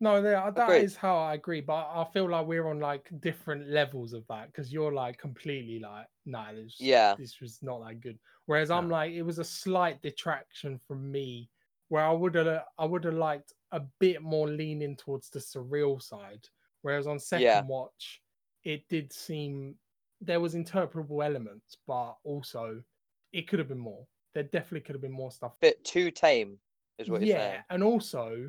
No, 0.00 0.22
there, 0.22 0.52
that 0.52 0.54
Agreed. 0.64 0.84
is 0.84 0.96
how 0.96 1.16
I 1.18 1.34
agree, 1.34 1.60
but 1.60 1.74
I 1.88 2.04
feel 2.12 2.28
like 2.30 2.46
we're 2.46 2.68
on 2.68 2.78
like 2.78 3.10
different 3.20 3.68
levels 3.68 4.12
of 4.12 4.24
that 4.28 4.46
because 4.46 4.72
you're 4.72 4.92
like 4.92 5.18
completely 5.18 5.80
like, 5.80 6.06
nah, 6.24 6.52
this, 6.52 6.76
Yeah. 6.78 7.16
this 7.16 7.40
was 7.40 7.60
not 7.62 7.80
that 7.86 8.00
good. 8.00 8.20
Whereas 8.46 8.70
I'm 8.70 8.88
like, 8.88 9.12
it 9.12 9.22
was 9.22 9.40
a 9.40 9.44
slight 9.44 10.00
detraction 10.00 10.78
from 10.78 11.10
me, 11.10 11.50
where 11.88 12.04
I 12.04 12.12
would 12.12 12.36
have, 12.36 12.64
I 12.78 12.84
would 12.84 13.02
have 13.04 13.14
liked 13.14 13.52
a 13.72 13.80
bit 13.80 14.22
more 14.22 14.48
leaning 14.48 14.94
towards 14.96 15.30
the 15.30 15.40
surreal 15.40 16.00
side. 16.00 16.48
Whereas 16.82 17.08
on 17.08 17.18
second 17.18 17.42
Yeah. 17.42 17.62
watch, 17.66 18.22
it 18.62 18.86
did 18.88 19.12
seem 19.12 19.78
there 20.20 20.40
was 20.40 20.54
interpretable 20.54 21.24
elements, 21.24 21.76
but 21.86 22.14
also 22.24 22.82
it 23.32 23.48
could 23.48 23.58
have 23.58 23.68
been 23.68 23.78
more. 23.78 24.06
There 24.34 24.42
definitely 24.42 24.80
could 24.80 24.94
have 24.94 25.02
been 25.02 25.12
more 25.12 25.30
stuff 25.30 25.52
Bit 25.60 25.84
too 25.84 26.10
tame, 26.10 26.58
is 26.98 27.08
what 27.08 27.20
you're 27.20 27.36
yeah, 27.36 27.50
saying. 27.52 27.62
and 27.70 27.82
also 27.82 28.48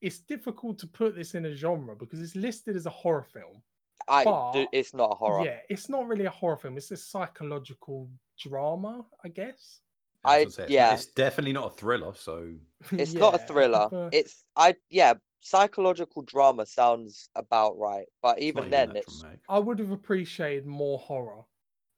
it's 0.00 0.20
difficult 0.20 0.78
to 0.78 0.86
put 0.86 1.14
this 1.14 1.34
in 1.34 1.44
a 1.46 1.54
genre 1.54 1.94
because 1.94 2.20
it's 2.22 2.34
listed 2.34 2.74
as 2.76 2.86
a 2.86 2.90
horror 2.90 3.24
film. 3.32 3.62
I 4.08 4.24
but- 4.24 4.52
do, 4.52 4.66
it's 4.72 4.94
not 4.94 5.12
a 5.12 5.14
horror. 5.14 5.44
Yeah, 5.44 5.58
it's 5.68 5.88
not 5.88 6.06
really 6.08 6.24
a 6.24 6.30
horror 6.30 6.56
film. 6.56 6.76
It's 6.78 6.90
a 6.90 6.96
psychological 6.96 8.08
drama, 8.38 9.04
I 9.24 9.28
guess. 9.28 9.80
I, 10.24 10.40
I- 10.40 10.44
was 10.44 10.56
gonna 10.56 10.56
say, 10.56 10.62
it's 10.64 10.72
yeah. 10.72 10.94
it's 10.94 11.06
definitely 11.06 11.52
not 11.52 11.72
a 11.72 11.76
thriller. 11.76 12.14
So 12.14 12.52
It's 12.92 13.12
not 13.24 13.34
a 13.34 13.38
thriller. 13.38 13.88
but- 13.90 14.14
It's 14.14 14.44
I 14.56 14.74
yeah, 14.88 15.14
psychological 15.40 16.22
drama 16.22 16.66
sounds 16.66 17.28
about 17.34 17.78
right, 17.78 18.06
but 18.22 18.38
even 18.38 18.64
not 18.64 18.70
then, 18.70 18.88
that 18.88 18.96
it's 18.98 19.18
dramatic. 19.18 19.40
I 19.48 19.58
would 19.58 19.78
have 19.78 19.90
appreciated 19.90 20.66
more 20.66 20.98
horror, 20.98 21.42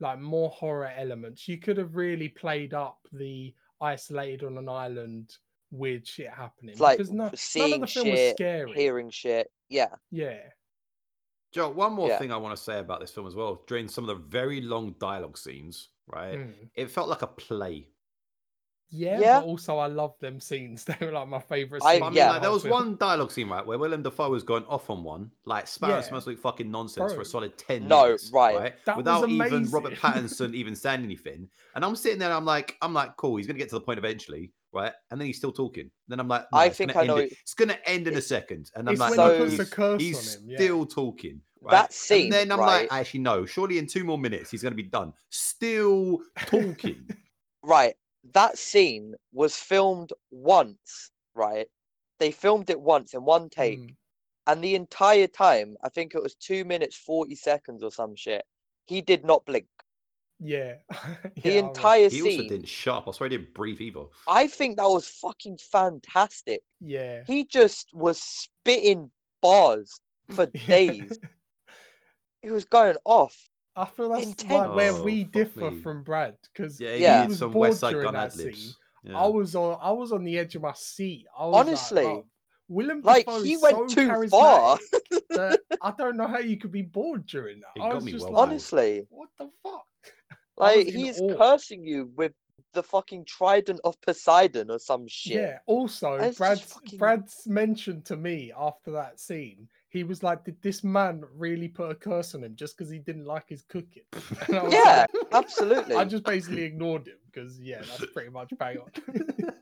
like 0.01 0.21
more 0.21 0.51
horror 0.51 0.91
elements. 0.97 1.49
You 1.49 1.59
could 1.59 1.77
have 1.77 1.97
really 1.97 2.29
played 2.29 2.75
up 2.75 2.99
the 3.13 3.55
isolated 3.81 4.45
on 4.45 4.59
an 4.59 4.69
island 4.69 5.37
weird 5.73 6.07
shit 6.07 6.29
happening 6.29 6.73
it's 6.73 6.81
like 6.81 6.99
because 6.99 7.11
no, 7.11 7.25
none 7.25 7.31
seeing 7.35 7.75
of 7.75 7.81
the 7.81 7.87
film 7.87 8.09
was 8.11 8.21
shit, 8.21 8.37
scary. 8.37 8.73
hearing 8.75 9.11
shit. 9.11 9.51
Yeah, 9.69 9.89
Yeah, 10.11 10.39
Joe, 11.51 11.71
one 11.71 11.93
more 11.95 12.09
Yeah. 12.09 12.19
thing 12.19 12.33
I 12.33 12.37
want 12.37 12.57
to 12.57 12.63
say 12.63 12.79
about 12.79 13.01
this 13.01 13.11
film 13.11 13.27
as 13.27 13.35
well. 13.35 13.63
During 13.67 13.89
some 13.89 14.05
of 14.05 14.09
the 14.09 14.23
very 14.27 14.61
long 14.61 14.93
dialogue 14.99 15.37
scenes, 15.39 15.89
right? 16.07 16.39
mm, 16.39 16.71
It 16.75 16.91
felt 16.91 17.09
like 17.09 17.23
a 17.23 17.27
play. 17.27 17.89
Yeah, 18.95 19.19
Yeah. 19.19 19.41
but 19.41 19.47
also 19.47 19.79
I 19.79 19.87
love 19.87 20.15
them 20.21 20.39
scenes. 20.39 20.85
They 21.01 21.07
were 21.07 21.13
like 21.13 21.27
my 21.27 21.41
favorite. 21.41 21.83
I- 21.83 21.95
scenes 21.95 22.03
I 22.03 22.07
in 22.09 22.13
mean, 22.13 22.17
yeah. 22.19 22.31
like, 22.33 22.43
there 22.43 22.51
was 22.51 22.65
one 22.65 22.97
dialogue 22.97 23.31
scene, 23.33 23.49
right, 23.49 23.65
where 23.67 23.79
Willem 23.79 24.03
Dafoe 24.03 24.29
was 24.31 24.43
going 24.43 24.65
off 24.67 24.91
on 24.91 25.03
one, 25.03 25.31
like 25.47 25.67
spouting 25.67 25.97
Yeah. 25.97 26.03
smells 26.03 26.27
like 26.27 26.39
fucking 26.39 26.71
nonsense 26.71 27.15
for 27.15 27.23
a 27.23 27.25
solid 27.25 27.57
10 27.57 27.89
No, 27.89 28.05
minutes. 28.05 28.31
No, 28.31 28.39
right. 28.39 28.75
That 28.85 28.97
was 28.97 29.05
Without 29.05 29.29
even 29.31 29.65
Robert. 29.71 29.95
Pattinson 29.99 30.55
even 30.55 30.77
saying 30.77 31.03
anything. 31.03 31.49
And 31.75 31.85
I'm 31.85 31.97
sitting 31.97 32.19
there, 32.19 32.29
and 32.29 32.37
I'm 32.37 32.45
like, 32.45 32.77
I'm 32.83 32.93
like, 32.93 33.17
cool, 33.17 33.37
he's 33.37 33.47
gonna 33.47 33.59
get 33.59 33.71
to 33.71 33.77
the 33.77 33.81
point 33.81 33.99
eventually, 33.99 34.53
right? 34.73 34.93
And 35.11 35.19
then 35.19 35.27
he's 35.27 35.39
still 35.39 35.53
talking. 35.53 35.91
Then 36.09 36.21
I'm 36.21 36.29
like, 36.29 36.45
no, 36.53 36.59
I 36.59 36.69
think 36.69 36.95
I 36.95 37.05
know 37.05 37.17
it- 37.17 37.33
It's 37.41 37.55
gonna 37.55 37.79
end 37.87 38.09
in 38.09 38.15
a 38.17 38.23
second. 38.23 38.71
And 38.75 38.87
I'm 38.89 38.93
It's 38.93 39.01
like, 39.01 39.17
when 39.17 39.17
So- 39.17 39.45
he's, 39.47 39.57
the 39.59 39.65
curse 39.67 40.01
he's 40.03 40.37
on 40.37 40.43
him. 40.45 40.51
Yeah. 40.51 40.59
still 40.59 40.85
talking. 40.87 41.41
Right? 41.63 41.71
That 41.71 41.93
scene, 41.93 42.25
and 42.25 42.33
then 42.33 42.53
I'm 42.53 42.59
right? 42.59 42.91
like, 42.91 42.93
actually, 43.01 43.21
no, 43.21 43.47
surely 43.47 43.79
in 43.79 43.87
two 43.87 44.03
more 44.05 44.19
minutes 44.19 44.51
he's 44.51 44.63
gonna 44.63 44.75
be 44.75 44.83
done. 44.83 45.15
Still 45.31 46.21
talking. 46.47 47.09
Right. 47.65 47.95
That 48.25 48.59
scene 48.59 49.15
was 49.33 49.57
filmed 49.57 50.13
once, 50.31 51.13
right? 51.35 51.69
They 52.19 52.33
filmed 52.33 52.71
it 52.71 52.81
once 52.81 53.15
in 53.15 53.25
one 53.25 53.49
take, 53.49 53.83
Mm, 53.83 53.97
and 54.47 54.63
the 54.63 54.75
entire 54.75 55.29
time, 55.29 55.77
I 55.83 55.89
think 55.89 56.15
it 56.15 56.23
was 56.23 56.35
two 56.35 56.65
minutes, 56.65 56.97
40 56.97 57.35
seconds 57.37 57.83
or 57.83 57.91
some 57.93 58.17
shit, 58.17 58.47
he 58.87 59.01
did 59.03 59.25
not 59.25 59.45
blink. 59.47 59.69
yeah. 60.39 60.75
The 61.45 61.57
Yeah, 61.57 61.63
I 61.65 61.69
entire 61.69 62.09
he 62.09 62.23
also 62.23 62.43
didn't 62.43 62.69
shut 62.69 62.97
up. 62.97 63.09
I 63.09 63.13
swear 63.13 63.29
he 63.31 63.37
didn't 63.37 63.55
breathe 63.55 63.81
either. 63.81 64.05
I 64.27 64.47
think 64.49 64.77
that 64.77 64.89
was 64.91 65.09
fucking 65.09 65.59
fantastic. 65.59 66.63
Yeah. 66.81 67.25
He 67.25 67.45
just 67.45 67.93
was 67.95 68.21
spitting 68.23 69.13
bars 69.41 70.01
for 70.29 70.47
days. 70.69 71.21
He 72.43 72.51
was 72.51 72.65
going 72.67 72.99
off. 73.05 73.51
I 73.75 73.87
feel 73.87 74.11
that's 74.11 74.27
Intense. 74.27 74.53
like 74.53 74.75
where 74.75 74.93
Oh, 74.93 75.03
we 75.03 75.25
fuck 75.25 75.33
differ 75.33 75.71
me. 75.71 75.81
from 75.81 76.03
Brad 76.03 76.37
because 76.53 76.79
Yeah, 76.81 76.95
Yeah. 76.95 77.17
he 77.19 77.23
he 77.23 77.29
was 77.31 77.39
some 77.39 77.53
bored 77.53 77.69
West 77.71 77.81
Side 77.81 77.91
during 77.93 78.05
Gun 78.07 78.15
that 78.15 78.33
ad 78.33 78.37
libs. 78.37 78.59
scene. 79.05 79.15
I 79.17 79.27
was 79.27 79.55
on 79.57 79.79
I 79.81 79.91
was 79.93 80.13
on 80.13 80.25
the 80.25 80.39
edge 80.39 80.55
of 80.57 80.63
my 80.63 80.73
seat. 80.75 81.27
I 81.39 81.47
was 81.47 81.57
Honestly. 81.67 82.05
like, 82.05 82.15
"Bruv, 82.15 82.25
Willem 82.69 83.01
Like, 83.03 83.27
Dafoe 83.27 83.43
he 83.43 83.53
is 83.55 83.63
went 83.63 83.91
so 83.91 83.95
too 83.97 84.29
far." 84.29 84.79
I 85.83 85.93
don't 85.99 86.17
know 86.17 86.27
how 86.29 86.39
you 86.39 86.57
could 86.57 86.71
be 86.73 86.83
bored 86.83 87.27
during 87.27 87.61
that. 87.61 87.71
It 87.77 87.81
I 87.83 87.95
was 87.95 88.05
just 88.05 88.25
well 88.25 88.33
like. 88.35 88.49
Honestly, 88.49 89.07
what 89.11 89.29
the 89.39 89.51
fuck? 89.63 89.87
Like 90.59 90.87
he's 90.87 91.19
awe. 91.21 91.35
cursing 91.37 91.83
you 91.85 92.11
with 92.15 92.33
the 92.75 92.83
fucking 92.83 93.25
trident 93.25 93.81
of 93.85 94.01
Poseidon 94.03 94.71
or 94.71 94.79
some 94.79 95.07
shit. 95.09 95.35
Yeah. 95.37 95.59
Also, 95.67 96.15
It's 96.15 96.39
Brad's 96.39 96.61
fucking- 96.61 96.99
Brad's 96.99 97.47
mentioned 97.47 98.05
to 98.07 98.17
me 98.17 98.53
after 98.57 98.93
that 98.93 99.19
scene. 99.19 99.69
He 99.93 100.05
was 100.05 100.23
like, 100.23 100.45
"Did 100.45 100.61
this 100.63 100.83
man 100.83 101.23
really 101.37 101.69
put 101.69 101.91
a 101.91 101.95
curse 101.95 102.35
on 102.35 102.43
him 102.45 102.57
just 102.57 102.77
because 102.79 102.91
he 102.91 102.99
didn't 102.99 103.27
like 103.27 103.49
his 103.49 103.63
cooking?" 103.63 104.05
And 104.49 104.57
I 104.57 104.69
Yeah, 104.71 105.07
like- 105.13 105.27
absolutely. 105.33 105.97
I 105.97 106.05
just 106.05 106.25
basically 106.25 106.63
ignored 106.63 107.07
him 107.07 107.19
because 107.31 107.61
yeah, 107.61 107.83
that's 107.83 108.07
pretty 108.13 108.31
much 108.31 108.51
bang 108.59 108.79
on. 108.79 108.91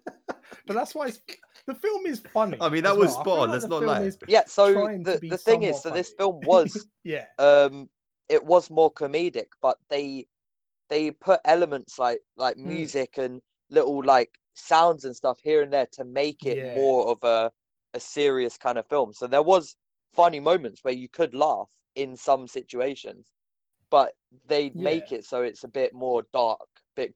but 0.66 0.75
that's 0.75 0.95
why 0.95 1.09
it's, 1.09 1.21
the 1.66 1.75
film 1.75 2.07
is 2.07 2.21
funny. 2.33 2.59
I 2.61 2.69
mean, 2.69 2.85
that 2.85 2.97
was 2.97 3.11
well. 3.11 3.19
I 3.19 3.23
spot 3.23 3.25
feel 3.25 3.43
on, 3.43 3.51
like 3.51 3.62
not 3.62 3.69
film 3.81 3.87
lie. 3.87 4.03
is- 4.03 4.19
Yeah, 4.29 4.43
so 4.47 4.73
the, 4.73 5.19
the 5.31 5.37
thing 5.38 5.62
is, 5.64 5.77
so 5.77 5.83
somewhat 5.83 5.97
this 5.97 6.12
film 6.16 6.40
was 6.43 6.87
yeah, 7.05 7.25
um 7.38 7.88
it 8.29 8.45
was 8.45 8.71
more 8.71 8.93
comedic, 8.93 9.49
but 9.61 9.79
they 9.88 10.27
they 10.90 11.11
put 11.11 11.40
elements 11.45 11.99
like 11.99 12.21
like 12.37 12.57
Mm. 12.57 12.66
music 12.66 13.19
and 13.19 13.40
little 13.69 14.03
like 14.05 14.31
sounds 14.55 15.05
and 15.05 15.14
stuff 15.16 15.38
here 15.43 15.62
and 15.62 15.73
there 15.73 15.87
to 15.93 16.05
make 16.05 16.47
it 16.47 16.57
Yeah. 16.59 16.75
more 16.77 17.09
of 17.09 17.19
a 17.25 17.51
a 17.95 17.99
serious 18.01 18.57
kind 18.57 18.79
of 18.79 18.87
film. 18.87 19.12
So 19.12 19.27
there 19.27 19.43
was 19.43 19.75
funny 20.14 20.40
moments 20.40 20.83
where 20.85 20.94
you 20.94 21.09
could 21.09 21.35
laugh 21.35 21.68
in 21.94 22.16
some 22.16 22.46
situations, 22.49 23.27
but 23.90 24.12
they 24.46 24.70
make 24.75 25.12
it 25.12 25.25
so 25.25 25.42
it's 25.42 25.64
a 25.64 25.68
bit 25.68 25.92
more 25.94 26.25
dark, 26.33 26.68
bit 26.96 27.14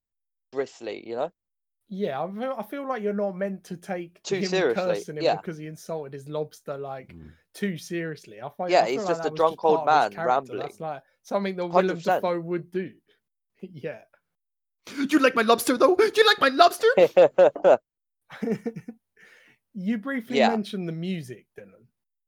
bristly, 0.52 1.07
you 1.07 1.16
know? 1.16 1.30
yeah. 1.88 2.20
I 2.22 2.30
feel, 2.30 2.54
I 2.59 2.62
feel 2.62 2.88
like 2.88 3.02
you're 3.02 3.12
not 3.12 3.37
meant 3.37 3.64
to 3.64 3.76
take 3.76 4.22
Too 4.22 4.37
him 4.37 4.44
seriously, 4.46 4.83
cursing 4.83 5.16
him 5.18 5.22
yeah. 5.22 5.37
because 5.37 5.59
he 5.59 5.66
insulted 5.66 6.12
his 6.12 6.28
lobster 6.28 6.76
like 6.78 7.14
Mm. 7.14 7.30
too 7.52 7.76
seriously. 7.78 8.40
I 8.42 8.48
find, 8.57 8.70
Yeah, 8.72 8.83
I 8.83 8.88
he's 8.90 9.00
feel 9.00 9.09
just 9.09 9.20
a 9.20 9.24
that 9.24 9.33
was 9.33 9.38
drunk 9.38 9.64
old 9.64 9.78
part 9.78 9.88
of 9.88 10.11
his 10.11 10.16
man 10.16 10.26
rambling. 10.26 10.59
That's 10.59 10.80
like 10.80 11.02
something 11.22 11.57
that 11.57 11.66
Willem 11.66 11.98
100%. 11.98 12.04
Dafoe 12.04 12.40
would 12.40 12.70
do. 12.70 12.92
yeah. 13.61 14.00
Do 14.87 15.07
you 15.11 15.18
like 15.18 15.35
my 15.35 15.42
lobster 15.42 15.76
though? 15.76 15.94
Do 15.96 16.11
you 16.14 16.26
like 16.26 16.40
my 16.40 16.48
lobster? 16.48 16.88
you 19.74 19.98
briefly 19.98 20.38
Yeah. 20.38 20.48
mentioned 20.50 20.88
the 20.88 20.92
music, 20.92 21.46
Dylan. 21.59 21.84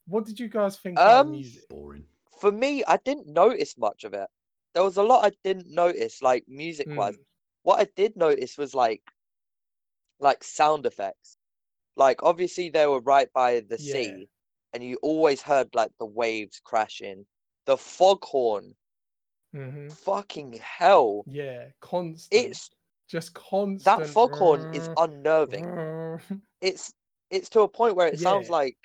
What 0.07 0.25
did 0.27 0.41
you 0.41 0.49
guys 0.49 0.79
think 0.79 1.05
of 1.07 1.15
the 1.17 1.21
Um, 1.21 1.27
music? 1.27 1.69
Boring. 1.69 2.07
For 2.41 2.53
me, 2.53 2.85
I 2.85 2.99
didn't 2.99 3.27
notice 3.29 3.79
much 3.79 4.05
of 4.05 4.15
it. 4.15 4.31
There 4.75 4.85
was 4.85 4.97
a 4.97 5.03
lot 5.05 5.25
I 5.27 5.33
didn't 5.45 5.69
notice, 5.69 6.23
like 6.23 6.49
music 6.49 6.97
wise. 6.97 7.15
Mm, 7.15 7.25
what 7.63 7.81
I 7.81 7.85
did 7.97 8.17
notice 8.17 8.59
was 8.59 8.75
like 8.75 9.03
like 10.19 10.45
sound 10.45 10.85
effects. 10.87 11.39
Like 11.97 12.23
obviously 12.23 12.71
they 12.71 12.87
were 12.87 13.01
right 13.01 13.33
by 13.33 13.61
the 13.61 13.79
Yeah. 13.79 13.79
sea 13.79 14.31
and 14.73 14.85
you 14.85 14.99
always 15.03 15.43
heard 15.43 15.75
like 15.75 15.93
the 15.99 16.07
waves 16.07 16.61
crashing. 16.65 17.27
The 17.67 17.79
foghorn, 17.79 18.77
mhm. 19.53 19.97
fucking 20.05 20.53
hell. 20.63 21.27
Yeah, 21.27 21.73
constant. 21.81 22.31
It's 22.31 22.71
just 23.09 23.35
constant. 23.35 23.85
that 23.85 24.05
foghorn 24.07 24.67
is 24.71 24.91
unnerving. 24.97 25.75
It's 26.61 26.93
it's 27.31 27.51
to 27.51 27.63
a 27.63 27.69
point 27.69 27.97
where 27.97 28.09
it 28.09 28.21
sounds 28.21 28.51
like 28.51 28.77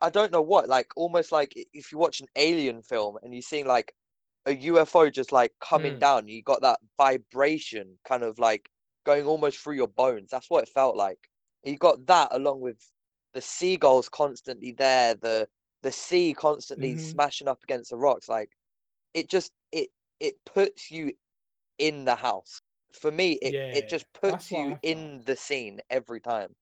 I 0.00 0.10
don't 0.10 0.32
know 0.32 0.42
what, 0.42 0.68
like 0.68 0.88
almost 0.96 1.32
like 1.32 1.52
if 1.72 1.92
you 1.92 1.98
watch 1.98 2.20
an 2.20 2.28
alien 2.36 2.82
film 2.82 3.18
and 3.22 3.34
you 3.34 3.42
see 3.42 3.64
like 3.64 3.94
a 4.46 4.54
UFO 4.54 5.10
just 5.10 5.32
like 5.32 5.52
coming 5.60 5.96
Mm. 5.96 5.98
down, 5.98 6.28
you 6.28 6.42
got 6.42 6.62
that 6.62 6.80
vibration 6.98 7.98
kind 8.04 8.22
of 8.22 8.38
like 8.38 8.70
going 9.04 9.26
almost 9.26 9.58
through 9.58 9.74
your 9.76 9.88
bones. 9.88 10.30
That's 10.30 10.50
what 10.50 10.64
it 10.64 10.68
felt 10.70 10.96
like. 10.96 11.28
You 11.64 11.76
got 11.78 12.06
that 12.06 12.28
along 12.32 12.60
with 12.60 12.92
the 13.32 13.40
seagulls 13.40 14.08
constantly 14.08 14.72
there, 14.72 15.14
the 15.14 15.48
the 15.82 15.92
sea 15.92 16.34
constantly 16.34 16.96
Mhm. 16.96 16.96
smashing 16.96 17.48
up 17.48 17.62
against 17.64 17.90
the 17.90 17.96
rocks. 17.96 18.28
Like 18.28 18.52
it 19.14 19.28
just 19.30 19.52
it 19.72 19.90
it 20.20 20.44
puts 20.44 20.90
you 20.90 21.14
in 21.78 22.04
the 22.04 22.16
house. 22.16 22.62
For 22.92 23.10
me, 23.10 23.32
it, 23.34 23.56
it 23.72 23.88
just 23.88 24.12
puts 24.12 24.50
you 24.52 24.74
in 24.82 25.22
the 25.24 25.36
scene 25.36 25.80
every 25.90 26.20
time. 26.20 26.56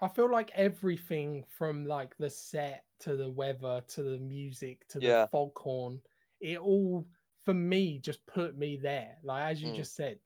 I 0.00 0.08
feel 0.08 0.30
like 0.30 0.50
everything 0.54 1.44
from 1.48 1.84
like 1.86 2.16
the 2.16 2.30
set 2.30 2.84
to 3.00 3.16
the 3.16 3.30
weather 3.30 3.82
to 3.88 4.02
the 4.02 4.18
music 4.18 4.86
to 4.88 5.00
the 5.00 5.06
Yeah. 5.06 5.26
foghorn, 5.26 6.00
it 6.40 6.58
all 6.58 7.06
for 7.44 7.54
me 7.54 7.98
just 7.98 8.24
put 8.26 8.56
me 8.56 8.76
there. 8.76 9.18
Like 9.22 9.50
as 9.50 9.62
you 9.62 9.68
Mm. 9.68 9.76
just 9.76 9.94
said, 9.94 10.20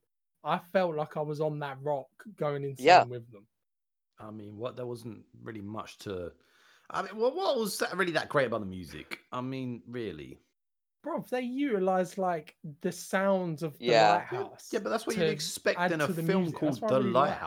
I 0.45 0.59
felt 0.59 0.95
like 0.95 1.17
I 1.17 1.21
was 1.23 1.41
on 1.41 1.59
that 1.61 1.81
rock 1.83 2.09
going 2.37 2.65
insane 2.65 2.85
Yeah. 2.87 3.05
with 3.05 3.31
them. 3.33 3.47
I 4.19 4.31
mean, 4.31 4.57
what 4.57 4.77
there 4.77 4.87
wasn't 4.87 5.27
really 5.43 5.61
much 5.63 5.99
to. 5.99 6.33
I 6.91 7.03
mean, 7.03 7.17
what, 7.17 7.35
what 7.35 7.59
was 7.59 7.79
that 7.79 7.97
really 7.97 8.13
that 8.13 8.29
great 8.29 8.47
about 8.47 8.61
the 8.61 8.67
music? 8.67 9.21
I 9.33 9.41
mean, 9.41 9.83
really. 9.87 10.39
Bro, 11.03 11.23
they 11.31 11.43
utilized 11.43 12.19
like 12.19 12.57
the 12.81 12.93
sounds 12.93 13.63
of 13.63 13.79
the 13.79 13.85
Yeah. 13.87 14.27
Yeah, 14.31 14.39
lighthouse. 14.39 14.69
yeah, 14.73 14.79
but 14.81 14.91
that's 14.91 15.07
what 15.07 15.17
you'd 15.17 15.29
expect 15.29 15.91
in 15.91 16.01
a 16.01 16.09
film 16.09 16.43
music. 16.43 16.59
called 16.59 16.75
That's 16.75 16.83
what 16.83 16.93
I 16.93 16.99
The 16.99 17.01
really 17.01 17.13
like. 17.13 17.39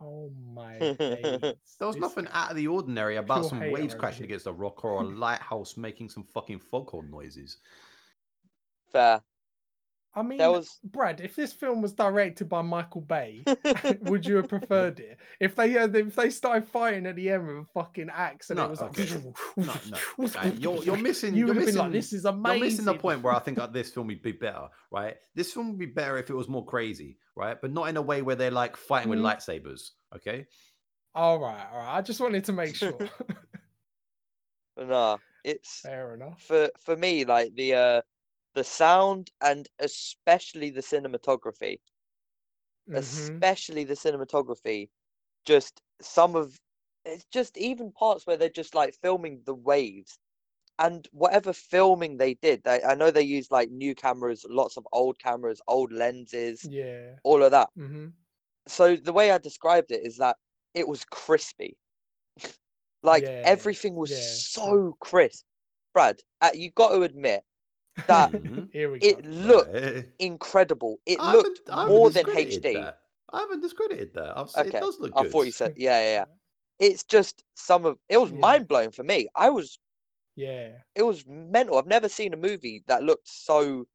Lighthouse. 0.00 0.06
Oh 0.06 0.30
my 0.54 0.78
days. 0.98 1.54
There 1.78 1.88
was 1.88 1.96
This 1.96 2.00
nothing 2.00 2.28
out 2.32 2.50
of 2.50 2.56
the 2.56 2.68
ordinary 2.68 3.16
about 3.18 3.44
Pure 3.44 3.50
some 3.50 3.60
hater 3.60 3.70
waves 3.70 3.94
over 3.94 3.98
crashing 4.00 4.24
against 4.24 4.46
a 4.46 4.52
rock 4.52 4.84
or 4.84 5.00
a 5.00 5.04
lighthouse 5.04 5.76
making 5.76 6.10
some 6.10 6.24
fucking 6.24 6.60
foghorn 6.60 7.10
noises. 7.10 7.58
Fair. 8.92 9.22
I 10.18 10.22
mean, 10.22 10.38
There 10.38 10.50
was 10.50 10.78
Brad, 10.82 11.20
if 11.20 11.36
this 11.36 11.52
film 11.52 11.80
was 11.80 11.92
directed 11.92 12.48
by 12.48 12.62
Michael 12.62 13.00
Bay, 13.02 13.44
would 14.02 14.26
you 14.26 14.36
have 14.36 14.48
preferred 14.48 14.98
it? 14.98 15.18
If 15.38 15.54
they 15.54 15.70
had, 15.70 15.94
if 15.94 16.16
they 16.16 16.30
started 16.30 16.66
fighting 16.68 17.06
at 17.06 17.14
the 17.16 17.30
end 17.30 17.46
with 17.46 17.56
a 17.58 17.64
fucking 17.72 18.10
axe 18.12 18.50
and 18.50 18.56
No, 18.58 18.64
it 18.64 18.70
was 18.70 18.80
like, 18.80 18.98
okay. 18.98 19.22
No, 19.56 19.74
no, 19.90 20.24
okay, 20.26 20.52
you're 20.58 20.82
you're 20.82 20.96
missing. 21.08 21.34
you 21.34 21.40
you're 21.40 21.46
would 21.48 21.56
have 21.56 21.66
missing, 21.66 21.74
been 21.78 21.84
like, 21.84 21.92
this 21.92 22.12
is 22.12 22.24
amazing. 22.24 22.58
You're 22.58 22.66
missing 22.66 22.84
the 22.84 22.94
point 22.94 23.22
where 23.22 23.32
I 23.34 23.38
think 23.38 23.58
that 23.58 23.72
this 23.72 23.90
film 23.90 24.08
would 24.08 24.20
be 24.22 24.32
better, 24.32 24.68
right? 24.90 25.16
This 25.34 25.52
film 25.52 25.68
would 25.70 25.78
be 25.78 25.86
better 25.86 26.18
if 26.18 26.30
it 26.30 26.34
was 26.34 26.48
more 26.48 26.64
crazy, 26.66 27.16
right? 27.36 27.56
But 27.60 27.72
not 27.72 27.88
in 27.88 27.96
a 27.96 28.02
way 28.02 28.22
where 28.22 28.36
they're 28.36 28.50
like 28.50 28.76
fighting 28.76 29.10
with 29.10 29.20
Mhm. 29.20 29.36
lightsabers. 29.36 29.90
Okay. 30.16 30.46
All 31.14 31.38
right, 31.38 31.66
all 31.72 31.78
right. 31.78 31.96
I 31.96 32.02
just 32.02 32.20
wanted 32.20 32.44
to 32.44 32.52
make 32.52 32.74
sure. 32.74 32.98
nah. 34.76 35.16
It's 35.44 35.80
Fair 35.80 36.14
enough. 36.14 36.42
for 36.42 36.68
for 36.80 36.96
me 36.96 37.24
like 37.24 37.54
the 37.54 37.74
uh 37.74 38.00
the 38.58 38.64
sound 38.66 39.32
and 39.42 39.68
especially 39.80 40.70
the 40.70 40.82
cinematography. 40.82 41.80
Mhm. 42.86 43.46
Especially 43.46 43.84
the 43.84 43.94
cinematography. 43.94 44.90
Just 45.44 45.82
some 46.00 46.36
of 46.36 46.60
it's 47.04 47.24
just 47.26 47.56
even 47.58 47.92
parts 47.92 48.26
where 48.26 48.36
they're 48.36 48.50
just 48.50 48.74
like 48.74 48.94
filming 48.94 49.42
the 49.46 49.54
waves. 49.54 50.18
And 50.78 51.08
whatever 51.12 51.52
filming 51.54 52.18
they 52.18 52.34
did, 52.34 52.64
they, 52.64 52.82
I 52.82 52.94
know 52.94 53.10
they 53.10 53.22
used 53.22 53.50
like 53.52 53.70
new 53.70 53.94
cameras, 53.94 54.46
lots 54.48 54.76
of 54.76 54.88
old 54.92 55.18
cameras, 55.18 55.62
old 55.68 55.92
lenses, 55.92 56.70
Yeah. 56.70 57.20
all 57.24 57.42
of 57.42 57.52
that. 57.52 57.70
hmm 57.76 58.12
so 58.68 58.96
the 58.96 59.12
way 59.12 59.30
I 59.32 59.38
described 59.38 59.92
it 59.92 60.06
is 60.06 60.18
that 60.18 60.36
it 60.74 60.88
was 60.88 61.04
crispy. 61.04 61.78
like 63.02 63.30
Yeah, 63.30 63.44
everything 63.44 63.94
was 63.96 64.14
yeah, 64.14 64.40
so 64.40 64.96
crisp. 65.00 65.46
Brad, 65.94 66.20
uh, 66.40 66.50
you 66.54 66.70
got 66.72 66.90
to 66.90 67.02
admit 67.02 67.44
that 68.06 68.32
Mhm. 68.32 68.68
Here 68.72 68.90
we 68.90 68.98
it 69.00 69.22
go. 69.22 69.28
looked 69.30 70.08
incredible. 70.18 70.98
It 71.06 71.18
I 71.20 71.32
looked 71.32 71.60
haven't- 71.66 71.70
I 71.76 71.80
haven't 71.82 71.96
more 71.96 72.10
than 72.10 72.24
HD. 72.26 72.74
that. 72.74 73.00
I 73.32 73.40
haven't 73.40 73.60
discredited 73.60 74.14
that. 74.14 74.38
I've, 74.38 74.48
okay. 74.56 74.68
It 74.76 74.80
does 74.80 74.98
look 75.00 75.12
I 75.16 75.22
good. 75.22 75.32
thought 75.32 75.46
you 75.46 75.52
said, 75.52 75.74
yeah, 75.76 76.00
yeah, 76.00 76.12
yeah. 76.12 76.24
It's 76.86 77.04
just 77.04 77.42
some 77.54 77.84
of 77.84 77.98
it 78.08 78.16
was 78.18 78.30
Yeah. 78.30 78.38
mind 78.38 78.68
blowing 78.68 78.90
for 78.90 79.02
me. 79.02 79.28
I 79.34 79.50
was, 79.50 79.78
Yeah. 80.36 80.70
it 80.94 81.02
was 81.02 81.24
mental. 81.26 81.76
I've 81.78 81.86
never 81.86 82.08
seen 82.08 82.32
a 82.32 82.36
movie 82.36 82.84
that 82.86 83.02
looked 83.02 83.28
so, 83.28 83.86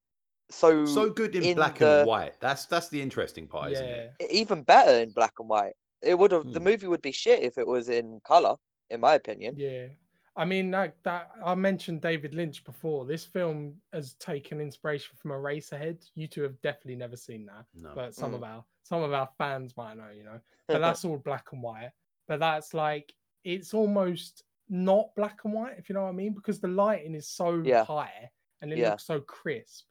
so, 0.52 0.86
so 0.86 1.10
good 1.10 1.36
in, 1.36 1.44
in 1.44 1.56
black 1.56 1.80
the- 1.80 2.00
and 2.00 2.08
white. 2.08 2.40
That's 2.42 2.66
that's 2.66 2.90
the 2.90 3.02
interesting 3.02 3.48
part, 3.48 3.72
isn't 3.72 3.88
Yeah. 3.88 4.10
it? 4.20 4.30
even 4.32 4.62
better 4.64 5.00
in 5.00 5.12
black 5.12 5.34
and 5.40 5.50
white. 5.50 5.74
It 6.02 6.16
would 6.20 6.32
have 6.32 6.52
the 6.52 6.60
Hmm. 6.60 6.66
movie 6.66 6.88
would 6.88 7.02
be 7.02 7.14
shit 7.14 7.42
if 7.42 7.58
it 7.58 7.66
was 7.66 7.88
in 7.90 8.20
color, 8.26 8.56
in 8.90 9.00
my 9.00 9.14
opinion. 9.16 9.56
Yeah. 9.58 9.88
I 10.36 10.46
mean 10.46 10.72
that 10.72 10.96
that 11.04 11.30
I 11.46 11.54
mentioned 11.56 12.02
David 12.02 12.34
Lynch 12.34 12.64
before. 12.64 13.06
This 13.06 13.24
film 13.26 13.76
has 13.94 14.16
taken 14.16 14.60
inspiration 14.60 15.16
from 15.16 15.32
Eraserhead. 15.32 16.10
You 16.16 16.28
two 16.28 16.42
have 16.42 16.60
definitely 16.62 16.96
never 16.96 17.16
seen 17.16 17.46
that, 17.46 17.66
No. 17.76 17.92
but 17.94 18.16
some 18.16 18.32
Mm. 18.32 18.36
of 18.36 18.44
our 18.44 18.66
some 18.84 19.04
of 19.04 19.14
our 19.14 19.30
fans 19.38 19.78
might 19.78 19.96
know, 19.96 20.10
you 20.10 20.24
know. 20.24 20.40
But 20.68 20.80
that's 20.80 21.06
all 21.06 21.18
black 21.18 21.52
and 21.52 21.62
white. 21.62 21.92
But 22.28 22.40
that's 22.40 22.74
like 22.74 23.14
it's 23.44 23.74
almost 23.74 24.44
not 24.70 25.14
black 25.16 25.44
and 25.44 25.54
white, 25.54 25.78
if 25.78 25.88
you 25.90 25.94
know 25.96 26.04
what 26.04 26.10
I 26.10 26.14
mean, 26.14 26.34
because 26.34 26.60
the 26.60 26.68
lighting 26.70 27.14
is 27.16 27.28
so 27.28 27.62
Yeah. 27.62 27.84
high 27.86 28.32
and 28.62 28.72
it 28.74 28.80
Yeah. 28.80 28.92
looks 28.92 29.04
so 29.06 29.22
crisp. 29.22 29.86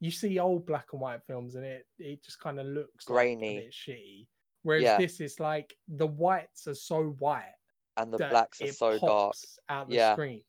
You 0.00 0.10
see 0.10 0.38
old 0.38 0.64
black 0.66 0.92
and 0.92 1.00
white 1.00 1.22
films 1.24 1.56
and 1.56 1.64
it 1.64 1.86
it 1.98 2.22
just 2.22 2.38
kind 2.40 2.58
of 2.58 2.66
looks 2.66 3.04
Grainy. 3.04 3.56
like 3.56 3.62
a 3.64 3.66
bit 3.66 3.72
shitty. 3.72 4.28
Whereas 4.62 4.82
Yeah. 4.84 4.96
this 4.98 5.20
is 5.20 5.38
like 5.40 5.76
the 5.88 6.06
whites 6.06 6.66
are 6.68 6.74
so 6.74 7.10
white 7.18 7.54
and 7.96 8.12
the 8.12 8.18
blacks 8.18 8.60
are 8.60 8.66
so 8.68 8.98
dark. 8.98 9.34
out 9.68 9.88
the 9.88 9.96
Yeah. 9.96 10.12
screen. 10.14 10.42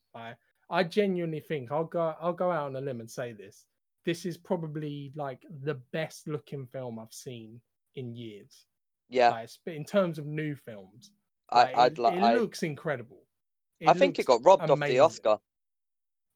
I 0.68 0.82
genuinely 0.82 1.40
think 1.40 1.70
I'll 1.70 1.84
go 1.84 2.14
I'll 2.20 2.32
go 2.32 2.50
out 2.50 2.66
on 2.66 2.76
a 2.76 2.80
limb 2.80 3.00
and 3.00 3.10
say 3.10 3.32
this. 3.32 3.66
This 4.04 4.24
is 4.26 4.36
probably 4.36 5.12
like 5.14 5.42
the 5.62 5.74
best 5.92 6.26
looking 6.28 6.66
film 6.66 6.98
I've 6.98 7.12
seen 7.12 7.60
in 7.94 8.14
years. 8.14 8.66
Yeah, 9.08 9.30
Like, 9.30 9.50
in 9.66 9.84
terms 9.84 10.18
of 10.18 10.26
new 10.26 10.56
films, 10.56 11.12
I, 11.50 11.62
like, 11.64 11.76
I'd 11.76 11.92
it, 11.92 11.98
like. 11.98 12.14
it 12.16 12.22
I, 12.22 12.34
looks 12.34 12.62
incredible. 12.64 13.22
I 13.86 13.92
think 13.92 14.18
it 14.18 14.26
got 14.26 14.44
robbed 14.44 14.68
off 14.68 14.80
the. 14.80 14.98
Oscar, 14.98 15.38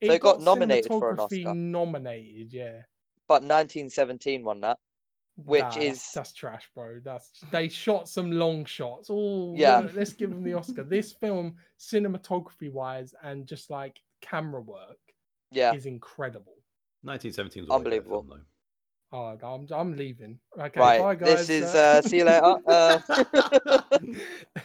So 0.05 0.13
it 0.13 0.21
got 0.21 0.41
nominated 0.41 0.89
for 0.91 1.11
an 1.11 1.19
Oscar. 1.21 1.55
Nominated, 1.55 2.53
yeah. 2.53 2.83
but 3.27 3.43
1917 3.43 4.45
won 4.45 4.61
that. 4.61 4.79
Which 5.45 5.63
Nah, 5.63 5.77
is- 5.81 6.11
that's 6.15 6.33
trash, 6.33 6.69
bro. 6.75 7.01
That's 7.05 7.31
they 7.51 7.69
shot 7.69 8.09
some 8.09 8.31
long 8.33 8.65
shots. 8.65 9.09
Oh, 9.11 9.55
Yeah. 9.57 9.81
yeah. 9.83 9.89
Let's 9.95 10.13
give 10.13 10.31
them 10.31 10.43
the 10.43 10.55
Oscar. 10.55 10.85
this 10.85 11.13
film, 11.21 11.57
cinematography 11.79 12.71
wise, 12.73 13.15
and 13.23 13.47
just 13.47 13.71
like 13.71 13.99
camera 14.21 14.61
work, 14.61 14.99
Yeah, 15.51 15.73
is 15.75 15.87
incredible. 15.87 16.57
1917 17.03 17.63
was 17.63 17.69
a 17.69 17.73
way 17.73 17.79
better 17.79 17.85
Unbelievable. 17.85 18.23
film, 18.23 18.29
though. 18.41 18.45
Oh, 19.13 19.37
I'm 19.43 19.67
I'm 19.73 19.97
leaving. 19.97 20.39
Okay, 20.57 20.79
right. 20.79 21.01
bye 21.01 21.15
guys. 21.17 21.49
this 21.49 21.51
is 21.51 21.75
uh, 21.75 22.01
see 22.03 22.19
you 22.19 22.25
later. 22.25 22.59
Uh, 22.67 22.99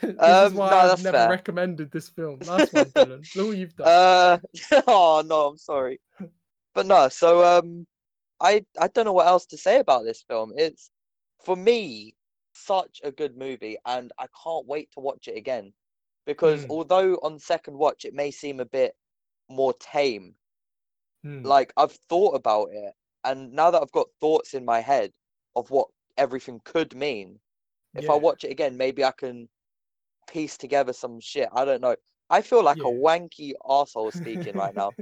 this 0.02 0.04
is 0.04 0.20
Um, 0.20 0.54
why 0.54 0.70
no, 0.70 0.76
I've 0.78 0.90
that's 0.90 1.04
never 1.04 1.18
fair. 1.18 1.30
recommended 1.30 1.92
this 1.92 2.10
film. 2.10 2.38
Nice 2.46 2.72
one, 2.72 2.86
Dylan. 2.92 3.36
Look 3.36 3.48
what 3.48 3.58
you've 3.58 3.76
done. 3.76 3.88
uh, 3.88 4.38
oh 4.88 5.24
no, 5.26 5.48
I'm 5.48 5.58
sorry, 5.58 6.00
but 6.76 6.86
no. 6.86 7.10
So 7.10 7.44
um, 7.44 7.88
I 8.40 8.66
I 8.80 8.88
don't 8.90 9.06
know 9.06 9.14
what 9.14 9.28
else 9.28 9.46
to 9.48 9.58
say 9.58 9.80
about 9.80 10.04
this 10.04 10.24
film. 10.24 10.54
It's 10.58 10.92
for 11.44 11.56
me 11.56 12.16
such 12.54 13.02
a 13.04 13.12
good 13.12 13.38
movie, 13.38 13.78
and 13.86 14.12
I 14.18 14.28
can't 14.44 14.68
wait 14.68 14.92
to 14.94 15.00
watch 15.02 15.28
it 15.28 15.38
again. 15.38 15.74
Because 16.26 16.66
Mm. 16.66 16.70
although 16.70 17.16
on 17.18 17.40
second 17.40 17.78
watch 17.78 18.06
it 18.06 18.14
may 18.14 18.32
seem 18.32 18.60
a 18.60 18.66
bit 18.66 18.96
more 19.50 19.74
tame, 19.74 20.38
Hmm. 21.24 21.44
like 21.44 21.74
I've 21.78 21.94
thought 22.10 22.36
about 22.36 22.70
it, 22.72 22.94
and 23.24 23.54
now 23.54 23.72
that 23.72 23.82
I've 23.82 23.92
got 23.92 24.08
thoughts 24.20 24.54
in 24.54 24.66
my 24.66 24.80
head 24.82 25.14
of 25.56 25.70
what 25.72 25.88
everything 26.18 26.60
could 26.64 26.96
mean, 26.96 27.40
if 27.96 28.10
I 28.10 28.16
watch 28.16 28.44
it 28.44 28.52
again, 28.52 28.78
maybe 28.78 29.04
I 29.04 29.12
can 29.12 29.50
piece 30.28 30.58
together 30.58 30.94
some 30.94 31.20
shit. 31.20 31.50
I 31.54 31.66
don't 31.66 31.82
know. 31.82 31.96
I 32.30 32.42
feel 32.42 32.64
like 32.64 32.84
a 32.86 32.90
wanky 32.90 33.54
asshole 33.70 34.12
speaking 34.12 34.56
right 34.56 34.76
now. 34.76 34.96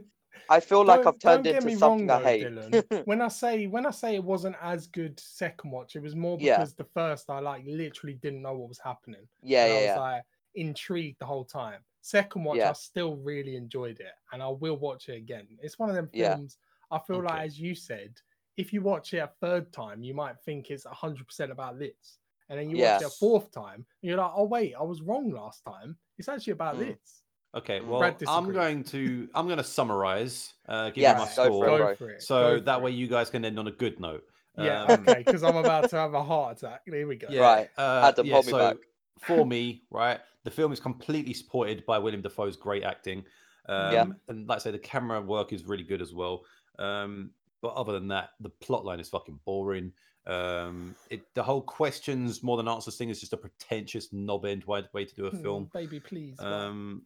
I 0.49 0.59
feel 0.59 0.83
like 0.85 1.05
I've 1.05 1.19
turned 1.19 1.47
into 1.47 1.61
something 1.77 2.07
wrong, 2.07 2.21
I 2.21 2.23
hate. 2.23 2.47
Dylan. 2.47 3.05
when 3.05 3.21
I 3.21 3.27
say 3.29 3.67
when 3.67 3.85
I 3.85 3.91
say 3.91 4.15
it 4.15 4.23
wasn't 4.23 4.55
as 4.61 4.87
good 4.87 5.19
second 5.19 5.71
watch, 5.71 5.95
it 5.95 6.01
was 6.01 6.15
more 6.15 6.37
Yeah. 6.39 6.57
because 6.57 6.73
the 6.73 6.83
first 6.93 7.29
I 7.29 7.39
like 7.39 7.63
literally 7.65 8.15
didn't 8.15 8.41
know 8.41 8.53
what 8.53 8.69
was 8.69 8.79
happening. 8.79 9.27
yeah, 9.41 9.65
and 9.65 9.73
I 9.73 9.75
yeah, 9.75 9.81
was 9.81 9.85
yeah. 9.95 9.99
like 9.99 10.23
intrigued 10.55 11.19
the 11.19 11.25
whole 11.25 11.45
time. 11.45 11.81
Second 12.01 12.43
watch, 12.43 12.57
Yeah. 12.57 12.69
I 12.71 12.73
still 12.73 13.15
really 13.15 13.55
enjoyed 13.55 13.99
it, 13.99 14.13
and 14.31 14.43
I 14.43 14.49
will 14.49 14.77
watch 14.77 15.09
it 15.09 15.15
again. 15.15 15.47
It's 15.61 15.79
one 15.79 15.89
of 15.89 15.95
them 15.95 16.09
Yeah. 16.13 16.35
films. 16.35 16.57
I 16.91 16.99
feel 16.99 17.23
like, 17.23 17.41
as 17.41 17.59
you 17.59 17.73
said, 17.73 18.13
if 18.57 18.71
you 18.73 18.81
watch 18.81 19.13
it 19.13 19.17
a 19.19 19.31
third 19.41 19.71
time, 19.71 20.03
you 20.03 20.13
might 20.13 20.39
think 20.45 20.69
it's 20.69 20.85
hundred 20.85 21.25
percent 21.25 21.51
about 21.51 21.79
this, 21.79 22.19
and 22.49 22.59
then 22.59 22.69
you 22.69 22.77
watch 22.77 23.01
it 23.01 23.07
a 23.07 23.09
fourth 23.09 23.49
time, 23.51 23.75
and 23.77 23.85
you're 24.01 24.17
like, 24.17 24.31
"Oh 24.35 24.43
wait, 24.43 24.75
I 24.75 24.83
was 24.83 25.01
wrong 25.01 25.31
last 25.31 25.63
time. 25.63 25.97
It's 26.19 26.27
actually 26.27 26.53
about 26.53 26.75
Mm. 26.75 26.79
this." 26.89 27.22
Okay, 27.55 27.81
well, 27.81 28.17
I'm 28.27 28.51
going 28.51 28.83
to 28.85 29.29
I'm 29.35 29.45
going 29.45 29.57
to 29.57 29.63
summarize, 29.63 30.53
uh, 30.67 30.89
give 30.89 30.97
Yes, 30.97 31.19
you 31.19 31.43
my 31.43 31.49
go 31.49 31.51
for 31.51 31.65
score, 31.67 31.67
it, 31.67 31.79
Go 31.79 31.95
for 31.95 32.09
it. 32.09 32.21
so 32.23 32.57
go 32.57 32.65
that 32.65 32.81
way 32.81 32.91
you 32.91 33.07
guys 33.07 33.29
can 33.29 33.45
end 33.45 33.59
on 33.59 33.67
a 33.67 33.71
good 33.71 33.99
note. 33.99 34.23
Yeah, 34.57 34.83
Um, 34.83 35.01
okay, 35.01 35.19
because 35.19 35.43
I'm 35.43 35.55
about 35.55 35.87
to 35.89 35.95
have 35.97 36.13
a 36.13 36.23
heart 36.23 36.57
attack. 36.57 36.81
Here 36.85 37.07
we 37.07 37.15
go. 37.15 37.27
Yeah, 37.29 37.41
Right, 37.41 37.69
uh, 37.77 38.11
Adam, 38.11 38.25
yeah, 38.25 38.33
hold 38.33 38.45
me 38.47 38.51
so 38.51 38.57
back. 38.57 38.77
for 39.19 39.45
me, 39.45 39.83
right, 39.91 40.19
the 40.43 40.51
film 40.51 40.71
is 40.71 40.79
completely 40.79 41.33
supported 41.33 41.85
by 41.85 41.99
William 41.99 42.21
Dafoe's 42.21 42.55
great 42.55 42.83
acting. 42.83 43.23
Um, 43.69 43.91
Yeah. 43.93 44.05
And 44.27 44.47
like 44.47 44.57
I 44.57 44.59
say, 44.59 44.71
the 44.71 44.79
camera 44.79 45.21
work 45.21 45.53
is 45.53 45.63
really 45.63 45.83
good 45.83 46.01
as 46.01 46.13
well. 46.13 46.45
Um, 46.79 47.31
but 47.61 47.73
other 47.75 47.93
than 47.93 48.07
that, 48.09 48.31
the 48.41 48.49
plot 48.49 48.83
line 48.83 48.99
is 48.99 49.09
fucking 49.09 49.39
boring. 49.45 49.93
Um, 50.25 50.95
it 51.09 51.21
the 51.33 51.43
whole 51.43 51.61
questions 51.61 52.43
more 52.43 52.57
than 52.57 52.67
answers 52.67 52.97
thing 52.97 53.09
is 53.09 53.19
just 53.19 53.33
a 53.33 53.37
pretentious 53.37 54.11
knob 54.13 54.45
end 54.45 54.63
way, 54.65 54.83
way 54.93 55.05
to 55.05 55.15
do 55.15 55.25
a 55.27 55.31
Hmm, 55.31 55.41
film. 55.41 55.69
baby, 55.73 55.99
please. 55.99 56.37
why? 56.39 56.65
Um, 56.65 57.01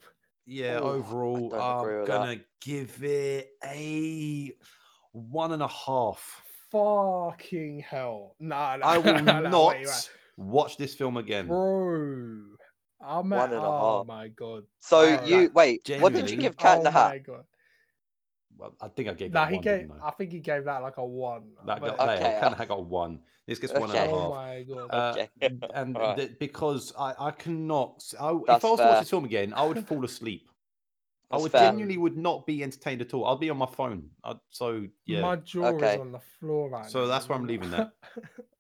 yeah, 0.47 0.79
Ooh, 0.79 0.83
overall, 0.83 1.53
I'm 1.53 2.05
gonna 2.05 2.39
give 2.61 3.03
it 3.03 3.49
a 3.63 4.53
one 5.11 5.51
and 5.51 5.61
a 5.61 5.67
half. 5.67 6.41
Fucking 6.71 7.79
hell! 7.79 8.35
Nah, 8.39 8.77
nah 8.77 8.87
I 8.87 8.97
will 8.97 9.13
nah, 9.23 9.39
nah, 9.41 9.49
not 9.49 9.67
wait, 9.67 9.87
wait. 9.87 10.09
watch 10.37 10.77
this 10.77 10.95
film 10.95 11.17
again. 11.17 11.47
bro. 11.47 12.57
I'm 12.99 13.31
at, 13.33 13.39
One 13.39 13.53
and 13.53 13.63
a 13.63 13.67
oh 13.67 13.97
half. 13.99 14.07
my 14.07 14.27
god. 14.29 14.63
So 14.79 15.01
Oh, 15.01 15.25
you 15.25 15.41
like, 15.41 15.55
wait, 15.55 15.89
what 15.99 16.13
did 16.13 16.29
you 16.31 16.37
give 16.37 16.57
Cat 16.57 16.77
in 16.77 16.79
oh 16.79 16.83
the 16.83 16.91
Hat? 16.91 17.11
my 17.11 17.17
god. 17.19 17.43
Well, 18.57 18.75
I 18.81 18.87
think 18.87 19.07
I 19.09 19.13
gave 19.13 19.31
Nah, 19.31 19.41
that 19.45 19.49
he 19.51 19.55
one. 19.57 19.63
gave. 19.63 19.79
didn't 19.81 20.01
I? 20.01 20.07
I 20.07 20.11
think 20.11 20.31
he 20.31 20.39
gave 20.39 20.65
that 20.65 20.81
like 20.81 20.97
a 20.97 21.05
one. 21.05 21.43
That 21.65 21.79
but- 21.79 21.97
got, 21.97 22.09
Okay, 22.09 22.25
okay, 22.25 22.39
uh, 22.39 22.55
I 22.57 22.65
got 22.65 22.85
one. 22.85 23.19
This 23.45 23.59
gets 23.59 23.71
one 23.73 23.83
and 23.83 23.91
a 23.91 24.01
okay. 24.01 24.05
half. 24.09 24.13
oh 24.13 24.29
my 24.33 24.63
god. 24.63 24.87
Uh, 24.89 25.11
Okay. 25.13 25.29
and 25.73 25.95
Alright. 25.95 26.17
th- 26.17 26.39
because 26.39 26.91
I, 26.99 27.13
I 27.17 27.31
cannot, 27.31 28.03
I, 28.19 28.31
if 28.31 28.35
I 28.35 28.53
That's 28.53 28.63
was 28.63 28.79
to 28.79 28.85
watch 28.85 28.99
this 28.99 29.09
film 29.09 29.25
again, 29.25 29.53
I 29.55 29.63
would 29.65 29.85
fall 29.87 30.03
asleep. 30.03 30.49
I 31.29 31.37
would 31.37 31.51
fair. 31.51 31.61
genuinely 31.61 31.97
would 31.97 32.17
not 32.17 32.45
be 32.45 32.63
entertained 32.63 33.01
at 33.01 33.13
all. 33.13 33.25
I'll 33.25 33.37
be 33.37 33.49
on 33.49 33.57
my 33.57 33.65
phone. 33.65 34.09
I, 34.23 34.35
so 34.49 34.85
yeah, 35.05 35.21
My 35.21 35.35
jaw 35.37 35.65
Okay. 35.75 35.95
is 35.95 35.99
on 36.01 36.11
the 36.13 36.19
floor 36.39 36.69
right 36.69 36.89
So 36.89 37.01
now. 37.01 37.07
that's 37.07 37.27
where 37.29 37.37
I'm 37.37 37.45
leaving 37.47 37.69
that. 37.71 37.91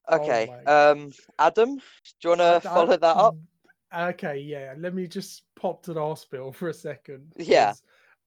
Oh 0.09 0.15
Okay. 0.21 0.45
my 0.49 0.63
God. 0.63 0.91
um, 0.97 1.11
Adam, 1.37 1.75
do 1.75 1.81
you 2.23 2.29
want 2.29 2.41
I- 2.41 2.59
to 2.59 2.69
I- 2.71 2.73
follow 2.73 2.97
that 2.97 3.03
up? 3.03 3.35
Okay, 3.93 4.37
yeah. 4.39 4.73
Let 4.77 4.93
me 4.93 5.05
just 5.07 5.43
pop 5.55 5.83
to 5.83 5.93
the 5.93 5.99
hospital 6.01 6.51
for 6.57 6.69
a 6.69 6.73
second. 6.73 7.31
Yeah. 7.37 7.73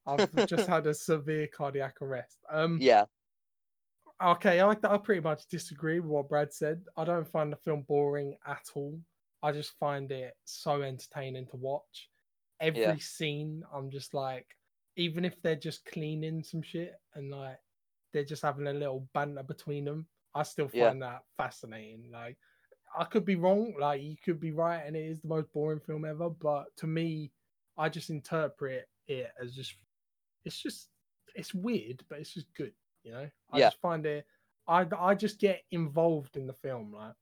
I've 0.06 0.46
just 0.46 0.66
had 0.66 0.86
a 0.86 0.94
severe 0.94 1.46
cardiac 1.46 2.00
arrest. 2.02 2.38
Um, 2.50 2.78
Yeah. 2.80 3.04
okay, 4.22 4.60
I, 4.60 4.70
I 4.70 4.98
pretty 4.98 5.20
much 5.20 5.46
disagree 5.46 6.00
with 6.00 6.10
what 6.10 6.28
Brad 6.28 6.52
said. 6.52 6.82
I 6.96 7.04
don't 7.04 7.28
find 7.28 7.52
the 7.52 7.56
film 7.56 7.82
boring 7.82 8.36
at 8.46 8.66
all. 8.74 8.98
I 9.42 9.52
just 9.52 9.72
find 9.78 10.10
it 10.12 10.34
so 10.44 10.82
entertaining 10.82 11.46
to 11.46 11.56
watch. 11.56 12.10
Every 12.60 12.80
Yeah. 12.80 12.96
scene, 12.98 13.62
I'm 13.72 13.90
just 13.90 14.12
like, 14.12 14.46
even 14.96 15.24
if 15.24 15.40
they're 15.42 15.56
just 15.56 15.86
cleaning 15.86 16.42
some 16.42 16.62
shit 16.62 16.94
and 17.14 17.30
like 17.30 17.58
they're 18.12 18.24
just 18.24 18.42
having 18.42 18.66
a 18.66 18.72
little 18.72 19.08
banter 19.14 19.42
between 19.42 19.84
them, 19.84 20.06
I 20.34 20.42
still 20.42 20.68
find 20.68 21.00
Yeah. 21.00 21.08
that 21.08 21.22
fascinating. 21.36 22.10
Like, 22.12 22.36
I 22.98 23.04
could 23.04 23.24
be 23.24 23.36
wrong, 23.36 23.74
like, 23.78 24.02
you 24.02 24.16
could 24.22 24.40
be 24.40 24.50
right, 24.52 24.82
and 24.84 24.96
it 24.96 25.04
is 25.06 25.20
the 25.22 25.28
most 25.28 25.52
boring 25.52 25.80
film 25.80 26.04
ever, 26.04 26.28
but 26.28 26.76
to 26.78 26.86
me, 26.86 27.30
I 27.78 27.88
just 27.88 28.10
interpret 28.10 28.88
it 29.06 29.30
as 29.40 29.54
just, 29.54 29.74
it's 30.44 30.60
just, 30.60 30.90
it's 31.34 31.54
weird, 31.54 32.04
but 32.08 32.18
it's 32.20 32.34
just 32.34 32.52
good, 32.54 32.74
you 33.02 33.12
know? 33.12 33.30
I 33.52 33.58
Yeah. 33.58 33.60
just 33.60 33.80
find 33.80 34.04
it, 34.06 34.26
I, 34.66 34.86
I 34.98 35.14
just 35.14 35.38
get 35.40 35.62
involved 35.70 36.36
in 36.36 36.46
the 36.46 36.52
film. 36.54 36.92
Like, 36.92 37.14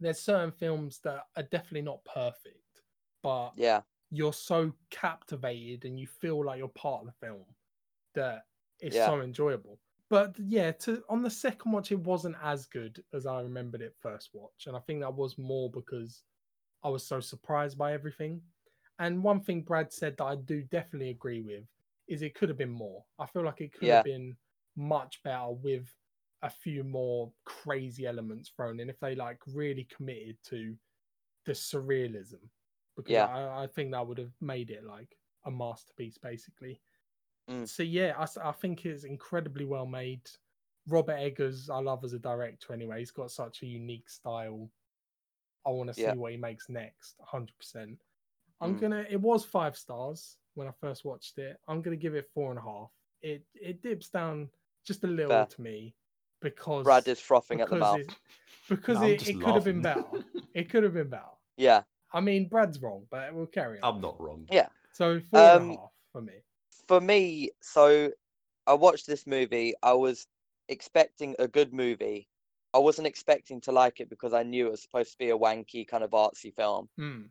there's 0.00 0.20
certain 0.20 0.52
films 0.52 1.00
that 1.00 1.24
are 1.36 1.42
definitely 1.44 1.82
not 1.82 2.04
perfect, 2.04 2.82
but 3.22 3.52
Yeah. 3.54 3.82
you're 4.10 4.32
so 4.32 4.72
captivated 4.90 5.84
and 5.84 5.98
you 5.98 6.06
feel 6.06 6.44
like 6.44 6.58
you're 6.58 6.68
part 6.68 7.02
of 7.02 7.06
the 7.06 7.26
film 7.26 7.44
that 8.14 8.46
it's 8.80 8.96
Yeah. 8.96 9.04
so 9.04 9.20
enjoyable. 9.20 9.80
But 10.08 10.38
yeah, 10.38 10.72
to 10.72 11.02
on 11.08 11.22
the 11.22 11.30
second 11.30 11.72
watch, 11.72 11.92
it 11.92 12.00
wasn't 12.00 12.36
as 12.42 12.66
good 12.66 13.02
as 13.12 13.26
I 13.26 13.40
remembered 13.42 13.82
it 13.82 13.96
first 14.00 14.30
watch, 14.34 14.66
and 14.66 14.76
I 14.76 14.80
think 14.80 15.00
that 15.00 15.14
was 15.14 15.36
more 15.38 15.70
because 15.70 16.24
I 16.84 16.88
was 16.90 17.06
so 17.06 17.20
surprised 17.20 17.78
by 17.78 17.92
everything. 17.92 18.42
And 18.98 19.22
one 19.24 19.40
thing 19.40 19.62
Brad 19.62 19.92
said 19.92 20.16
that 20.18 20.24
I 20.24 20.36
do 20.36 20.62
definitely 20.64 21.10
agree 21.10 21.42
with 21.42 21.64
is 22.08 22.22
it 22.22 22.34
could 22.34 22.48
have 22.48 22.58
been 22.58 22.70
more. 22.70 23.04
I 23.18 23.26
feel 23.26 23.44
like 23.44 23.60
it 23.60 23.72
could 23.72 23.82
Yeah. 23.88 23.96
have 23.96 24.04
been 24.04 24.36
much 24.76 25.22
better 25.22 25.50
with 25.50 25.92
a 26.42 26.50
few 26.50 26.84
more 26.84 27.32
crazy 27.44 28.06
elements 28.06 28.50
thrown 28.50 28.78
in 28.80 28.90
if 28.90 29.00
they 29.00 29.14
like 29.14 29.40
really 29.46 29.84
committed 29.84 30.36
to 30.44 30.76
the 31.44 31.52
surrealism. 31.52 32.40
Because 32.96 33.10
Yeah. 33.12 33.26
I, 33.26 33.64
I 33.64 33.66
think 33.66 33.92
that 33.92 34.06
would 34.06 34.18
have 34.18 34.32
made 34.40 34.70
it 34.70 34.84
like 34.84 35.16
a 35.44 35.50
masterpiece, 35.50 36.18
basically. 36.18 36.80
Mm. 37.48 37.68
So 37.68 37.82
yeah, 37.82 38.14
I, 38.18 38.48
I 38.48 38.52
think 38.52 38.84
it's 38.86 39.04
incredibly 39.04 39.64
well 39.64 39.86
made. 39.86 40.28
Robert 40.88 41.16
Eggers, 41.18 41.68
I 41.70 41.78
love 41.80 42.04
as 42.04 42.12
a 42.12 42.18
director 42.18 42.72
anyway. 42.72 43.00
He's 43.00 43.10
got 43.10 43.30
such 43.30 43.62
a 43.62 43.66
unique 43.66 44.08
style. 44.08 44.70
I 45.66 45.70
want 45.70 45.88
to 45.88 45.94
see 45.94 46.02
Yeah. 46.02 46.14
what 46.14 46.30
he 46.30 46.36
makes 46.38 46.68
next, 46.68 47.16
100%. 47.18 47.98
I'm 48.60 48.76
Mm. 48.76 48.80
gonna. 48.80 49.06
It 49.10 49.20
was 49.20 49.44
five 49.44 49.76
stars 49.76 50.38
when 50.56 50.68
I 50.68 50.72
first 50.80 51.04
watched 51.04 51.38
it. 51.38 51.58
I'm 51.68 51.82
gonna 51.82 51.96
give 51.96 52.14
it 52.14 52.28
four 52.34 52.50
and 52.50 52.58
a 52.58 52.62
half. 52.62 52.90
It 53.22 53.42
it 53.54 53.82
dips 53.82 54.08
down 54.08 54.48
just 54.84 55.04
a 55.04 55.06
little 55.06 55.30
Fair. 55.30 55.46
to 55.46 55.60
me 55.62 55.94
because 56.40 56.84
Brad 56.84 57.06
is 57.08 57.20
frothing 57.20 57.60
at 57.60 57.70
the 57.70 57.76
mouth. 57.76 58.00
it, 58.00 58.14
because 58.68 58.98
No, 58.98 59.06
it, 59.06 59.28
it 59.28 59.40
could 59.40 59.54
have 59.54 59.64
been 59.64 59.82
laughing. 59.82 60.02
better. 60.12 60.24
It 60.54 60.68
could 60.70 60.82
have 60.84 60.94
been 60.94 61.08
better. 61.08 61.24
Yeah. 61.56 61.82
I 62.12 62.20
mean, 62.20 62.48
Brad's 62.48 62.80
wrong, 62.80 63.06
but 63.10 63.34
we'll 63.34 63.46
carry 63.46 63.80
on. 63.80 63.94
I'm 63.96 64.00
not 64.00 64.20
wrong. 64.20 64.46
Yeah. 64.50 64.68
So 64.92 65.20
four 65.20 65.40
and 65.40 65.48
a 65.48 65.56
Um, 65.56 65.68
half 65.70 65.90
for 66.12 66.22
me. 66.22 66.32
For 66.88 67.00
me, 67.00 67.50
so 67.60 68.10
I 68.66 68.74
watched 68.74 69.06
this 69.06 69.26
movie. 69.26 69.74
I 69.82 69.92
was 69.92 70.26
expecting 70.68 71.34
a 71.38 71.48
good 71.48 71.72
movie. 71.72 72.28
I 72.74 72.78
wasn't 72.78 73.06
expecting 73.06 73.60
to 73.62 73.72
like 73.72 74.00
it 74.00 74.08
because 74.10 74.32
I 74.34 74.42
knew 74.42 74.66
it 74.66 74.70
was 74.70 74.82
supposed 74.82 75.12
to 75.12 75.18
be 75.18 75.30
a 75.30 75.38
wanky 75.38 75.86
kind 75.86 76.04
of 76.04 76.10
artsy 76.10 76.54
film. 76.54 76.88
Hmm. 76.96 77.22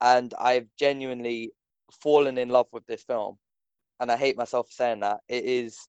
and 0.00 0.34
I've 0.38 0.68
genuinely 0.76 1.52
fallen 2.00 2.38
in 2.38 2.48
love 2.48 2.66
with 2.72 2.86
this 2.86 3.02
film. 3.02 3.38
And 4.00 4.10
I 4.10 4.16
hate 4.16 4.36
myself 4.36 4.68
for 4.68 4.72
saying 4.72 5.00
that. 5.00 5.20
It 5.28 5.44
is 5.44 5.88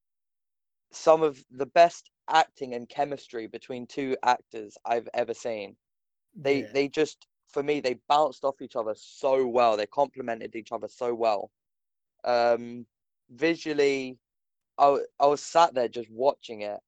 some 0.92 1.24
of 1.24 1.44
the 1.52 1.66
best 1.66 2.10
acting 2.30 2.74
and 2.74 2.88
chemistry 2.88 3.48
between 3.48 3.88
two 3.88 4.16
actors 4.24 4.78
I've 4.86 5.10
ever 5.14 5.34
seen. 5.34 5.76
They 6.36 6.62
Yeah. 6.62 6.72
they 6.74 6.88
just 6.90 7.28
for 7.48 7.64
me 7.64 7.80
they 7.80 7.96
bounced 8.08 8.44
off 8.44 8.62
each 8.62 8.76
other 8.76 8.96
so 8.96 9.48
well. 9.48 9.78
They 9.78 9.88
complemented 9.88 10.56
each 10.56 10.72
other 10.72 10.88
so 10.88 11.14
well. 11.14 11.52
Um 12.24 12.86
visually 13.30 14.18
I 14.78 15.00
was 15.20 15.44
sat 15.44 15.74
there 15.74 15.88
just 15.88 16.10
watching 16.10 16.62
it, 16.62 16.80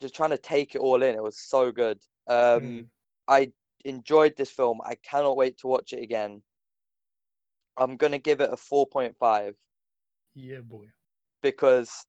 just 0.00 0.14
trying 0.14 0.30
to 0.30 0.38
take 0.38 0.74
it 0.74 0.80
all 0.80 1.02
in. 1.02 1.14
It 1.14 1.22
was 1.22 1.38
so 1.38 1.72
good. 1.72 1.98
Um 2.26 2.62
Hmm. 2.62 2.82
I 3.28 3.52
enjoyed 3.84 4.36
this 4.36 4.50
film. 4.50 4.80
I 4.84 4.96
cannot 4.96 5.36
wait 5.36 5.58
to 5.58 5.68
watch 5.68 5.92
it 5.92 6.02
again. 6.02 6.42
I'm 7.80 7.96
gonna 7.96 8.18
give 8.18 8.40
it 8.40 8.50
a 8.52 8.56
4.5 8.56 9.56
Yeah, 10.34 10.60
boy. 10.60 10.86
because 11.42 12.06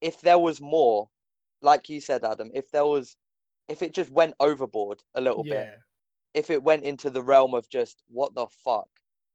if 0.00 0.20
there 0.22 0.38
was 0.38 0.60
more, 0.60 1.10
like 1.60 1.88
you 1.88 2.00
said, 2.00 2.24
Adam, 2.24 2.50
if 2.54 2.70
there 2.70 2.86
was, 2.86 3.16
if 3.68 3.82
it 3.82 3.92
just 3.92 4.10
went 4.10 4.34
overboard 4.40 5.02
a 5.14 5.20
little 5.20 5.42
bit, 5.44 5.78
if 6.34 6.50
it 6.50 6.62
went 6.62 6.84
into 6.84 7.10
the 7.10 7.22
realm 7.22 7.52
of 7.54 7.68
just 7.68 8.02
what 8.08 8.34
the 8.34 8.46
fuck, 8.46 8.88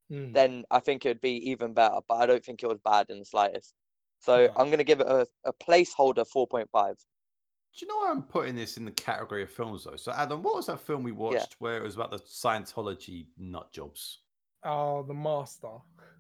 Hmm. 0.10 0.32
then 0.34 0.66
I 0.72 0.80
think 0.80 1.06
it 1.06 1.10
would 1.10 1.22
be 1.22 1.50
even 1.52 1.74
better. 1.74 2.00
But 2.08 2.16
I 2.16 2.26
don't 2.26 2.44
think 2.44 2.64
it 2.64 2.68
was 2.68 2.80
bad 2.80 3.10
in 3.10 3.20
the 3.20 3.26
slightest. 3.26 3.74
So 4.20 4.48
No. 4.48 4.54
I'm 4.56 4.70
gonna 4.72 4.84
give 4.84 5.02
it 5.02 5.08
a, 5.08 5.28
a 5.44 5.54
placeholder 5.54 6.26
4.5. 6.26 6.96
Do 7.76 7.86
you 7.86 7.88
know 7.88 7.98
why 7.98 8.12
I'm 8.12 8.24
putting 8.24 8.56
this 8.56 8.78
in 8.78 8.86
the 8.86 8.92
category 8.92 9.44
of 9.44 9.52
films 9.52 9.84
though? 9.84 9.96
So 9.98 10.12
Adam, 10.14 10.44
what 10.44 10.56
was 10.56 10.68
that 10.68 10.80
film 10.80 11.04
we 11.04 11.12
watched 11.12 11.56
where 11.60 11.78
it 11.78 11.84
was 11.84 11.96
about 11.96 12.12
the 12.12 12.20
Scientology 12.20 13.28
nut 13.38 13.72
jobs? 13.74 14.23
Oh, 14.66 15.04
the 15.04 15.14
master. 15.14 15.70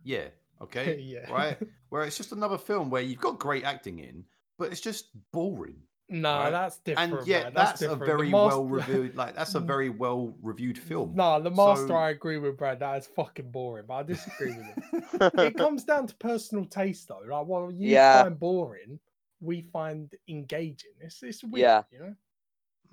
Yeah. 0.03 0.27
Okay. 0.61 0.99
yeah. 1.01 1.31
Right. 1.31 1.57
Where 1.89 2.03
it's 2.03 2.17
just 2.17 2.31
another 2.31 2.57
film 2.57 2.89
where 2.89 3.01
you've 3.01 3.19
got 3.21 3.39
great 3.39 3.63
acting 3.63 3.99
in, 3.99 4.23
but 4.57 4.71
it's 4.71 4.81
just 4.81 5.09
boring. 5.31 5.75
No, 6.09 6.37
Right. 6.37 6.49
that's 6.51 6.77
different. 6.79 7.13
and 7.19 7.27
yet 7.27 7.43
man, 7.45 7.53
that's, 7.55 7.81
a 7.81 7.85
different. 7.85 7.99
The 8.01 8.05
very 8.05 8.29
Master- 8.29 8.57
well 8.59 8.65
reviewed 8.65 9.15
like 9.21 9.35
that's 9.35 9.55
a 9.55 9.59
very 9.59 9.89
well 9.89 10.35
reviewed 10.41 10.77
film. 10.77 11.15
No, 11.15 11.41
the 11.41 11.49
master. 11.49 11.87
So- 11.87 11.95
I 11.95 12.09
agree 12.09 12.37
with 12.37 12.57
Brad. 12.57 12.79
That 12.81 12.97
is 12.97 13.07
fucking 13.07 13.51
boring, 13.51 13.85
but 13.87 13.93
I 13.93 14.03
disagree 14.03 14.53
with 14.53 14.67
it. 15.13 15.39
it 15.39 15.57
comes 15.57 15.83
down 15.85 16.07
to 16.07 16.15
personal 16.15 16.65
taste, 16.65 17.07
though. 17.07 17.21
Like, 17.27 17.45
what 17.47 17.73
you 17.73 17.91
Yeah. 17.91 18.23
find 18.23 18.37
boring, 18.39 18.99
we 19.39 19.61
find 19.61 20.11
engaging. 20.27 20.91
It's 20.99 21.23
it's 21.23 21.43
weird, 21.43 21.61
Yeah. 21.61 21.83
you 21.91 21.99
know. 21.99 22.15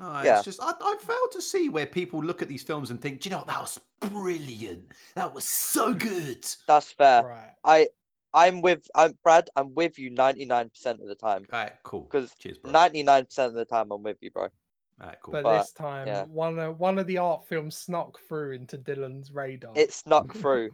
No, 0.01 0.23
Yeah. 0.23 0.37
it's 0.37 0.45
just 0.47 0.61
I, 0.63 0.73
I 0.81 0.97
fail 1.01 1.29
to 1.33 1.43
see 1.43 1.69
where 1.69 1.87
people 1.87 2.23
look 2.25 2.41
at 2.43 2.49
these 2.49 2.63
films 2.63 2.91
and 2.91 3.01
think, 3.01 3.21
"Do 3.21 3.29
you 3.29 3.37
know, 3.37 3.45
that 3.47 3.61
was 3.61 3.79
brilliant. 4.01 4.93
That 5.15 5.35
was 5.35 5.45
so 5.45 5.93
good. 5.95 6.47
That's 6.67 6.91
fair. 6.93 7.23
right. 7.25 7.51
I 7.65 7.89
I'm 8.33 8.63
with 8.63 8.89
I'm 8.95 9.19
Brad. 9.23 9.51
I'm 9.57 9.75
with 9.75 9.99
you 9.99 10.11
99% 10.11 10.87
of 11.01 11.07
the 11.07 11.15
time. 11.15 11.47
All 11.53 11.59
right, 11.61 11.73
cool. 11.83 12.03
Because 12.03 12.33
99% 12.65 13.39
of 13.47 13.55
the 13.55 13.65
time 13.65 13.91
I'm 13.91 14.03
with 14.03 14.19
you, 14.21 14.31
bro. 14.31 14.45
All 14.45 15.07
right, 15.07 15.17
cool. 15.23 15.33
But, 15.33 15.43
But, 15.43 15.59
this 15.63 15.73
time, 15.73 16.07
yeah. 16.07 16.25
one 16.25 16.59
of 16.59 16.79
one 16.79 16.99
of 16.99 17.07
the 17.07 17.19
art 17.19 17.47
films 17.49 17.77
snuck 17.77 18.19
through 18.29 18.53
into 18.53 18.79
Dylan's 18.79 19.31
radar. 19.33 19.73
It 19.77 19.93
snuck 19.93 20.35
through. 20.37 20.71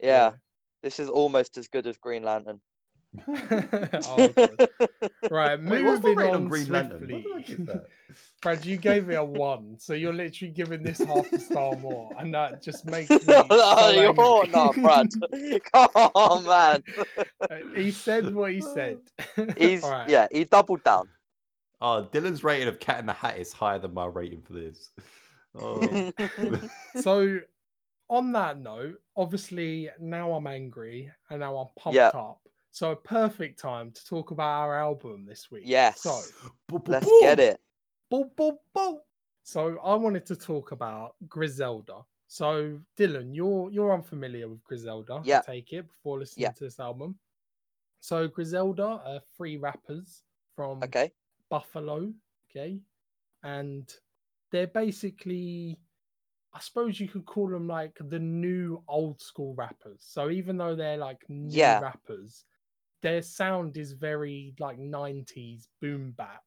Yeah, 0.00 0.32
this 0.82 0.98
is 0.98 1.08
almost 1.08 1.58
as 1.58 1.68
good 1.68 1.86
as 1.86 1.98
Green 1.98 2.22
Lantern. 2.22 2.60
Oh. 3.28 4.30
Right, 5.30 5.62
Wait, 5.62 5.84
what's 5.84 6.02
my 6.02 6.10
moving 6.10 6.16
rating 6.16 6.34
on 6.34 6.42
on 6.42 6.48
Green 6.48 6.68
Lantern? 6.68 6.98
swiftly. 6.98 7.14
What 7.14 7.22
did 7.22 7.32
I 7.36 7.40
give 7.56 7.66
that? 7.66 7.86
Brad, 8.42 8.64
you 8.64 8.76
gave 8.76 9.06
me 9.06 9.14
a 9.14 9.24
one, 9.24 9.76
so 9.78 9.94
you're 9.94 10.12
literally 10.12 10.52
giving 10.52 10.82
this 10.82 10.98
half 10.98 11.32
a 11.32 11.38
star 11.38 11.76
more, 11.76 12.10
and 12.18 12.34
that 12.34 12.62
just 12.62 12.84
makes 12.86 13.10
me 13.10 13.18
no, 13.26 13.44
so 13.48 13.90
you're 13.90 14.08
angry. 14.08 14.48
not, 14.52 14.74
Brad. 14.74 15.08
Come 15.72 15.88
on, 16.14 16.44
man. 16.44 16.82
Uh, 17.40 17.56
he 17.76 17.90
said 17.90 18.34
what 18.34 18.52
he 18.52 18.60
said. 18.60 18.98
He's 19.56 19.84
All 19.84 19.90
right. 19.92 20.08
yeah, 20.08 20.26
he 20.32 20.44
doubled 20.44 20.82
down. 20.84 21.08
Oh, 21.80 22.06
Dylan's 22.12 22.42
rating 22.44 22.68
of 22.68 22.78
Cat 22.80 22.98
in 23.00 23.06
the 23.06 23.12
Hat 23.12 23.38
is 23.38 23.52
higher 23.52 23.78
than 23.78 23.94
my 23.94 24.06
rating 24.06 24.42
for 24.42 24.52
this. 24.54 24.90
Oh. 25.58 26.12
So, 27.00 27.38
on 28.08 28.32
that 28.32 28.58
note, 28.58 29.00
obviously 29.16 29.88
now 30.00 30.32
I'm 30.32 30.46
angry 30.46 31.10
and 31.30 31.40
now 31.40 31.56
I'm 31.56 31.68
pumped 31.78 31.96
Yeah. 31.96 32.08
up. 32.08 32.39
So, 32.72 32.92
a 32.92 32.96
perfect 32.96 33.58
time 33.58 33.90
to 33.90 34.04
talk 34.04 34.30
about 34.30 34.60
our 34.62 34.78
album 34.78 35.26
this 35.26 35.50
week. 35.50 35.64
Yes. 35.66 36.02
So, 36.02 36.20
Let's 36.86 37.10
get 37.20 37.40
it. 37.40 37.60
boop, 38.12 38.34
boop, 38.36 38.56
boop. 38.76 38.98
So, 39.42 39.78
I 39.82 39.94
wanted 39.94 40.24
to 40.26 40.36
talk 40.36 40.70
about 40.72 41.16
Griselda. 41.28 42.02
So, 42.28 42.78
Dylan, 42.96 43.34
you're 43.34 43.70
you're 43.72 43.92
unfamiliar 43.92 44.48
with 44.48 44.62
Griselda. 44.62 45.20
Yeah. 45.24 45.38
I 45.46 45.52
take 45.52 45.72
it 45.72 45.88
before 45.88 46.20
listening 46.20 46.44
Yeah. 46.44 46.52
to 46.52 46.64
this 46.64 46.78
album. 46.78 47.18
So, 48.00 48.28
Griselda 48.28 49.02
are 49.04 49.20
three 49.36 49.56
rappers 49.56 50.22
from 50.54 50.82
Okay. 50.84 51.12
Buffalo, 51.48 52.12
okay, 52.48 52.80
and 53.42 53.92
they're 54.52 54.68
basically, 54.68 55.76
I 56.54 56.60
suppose 56.60 57.00
you 57.00 57.08
could 57.08 57.24
call 57.26 57.48
them 57.48 57.66
like 57.66 57.96
the 58.00 58.18
new 58.20 58.82
old 58.86 59.20
school 59.20 59.54
rappers. 59.54 59.98
So 60.00 60.30
even 60.30 60.56
though 60.56 60.76
they're 60.76 60.96
like 60.96 61.28
new 61.28 61.56
Yeah. 61.56 61.80
rappers, 61.80 62.44
their 63.02 63.22
sound 63.22 63.76
is 63.76 63.92
very 63.92 64.54
like 64.58 64.78
'90s 64.78 65.66
boom 65.80 66.12
bap, 66.12 66.42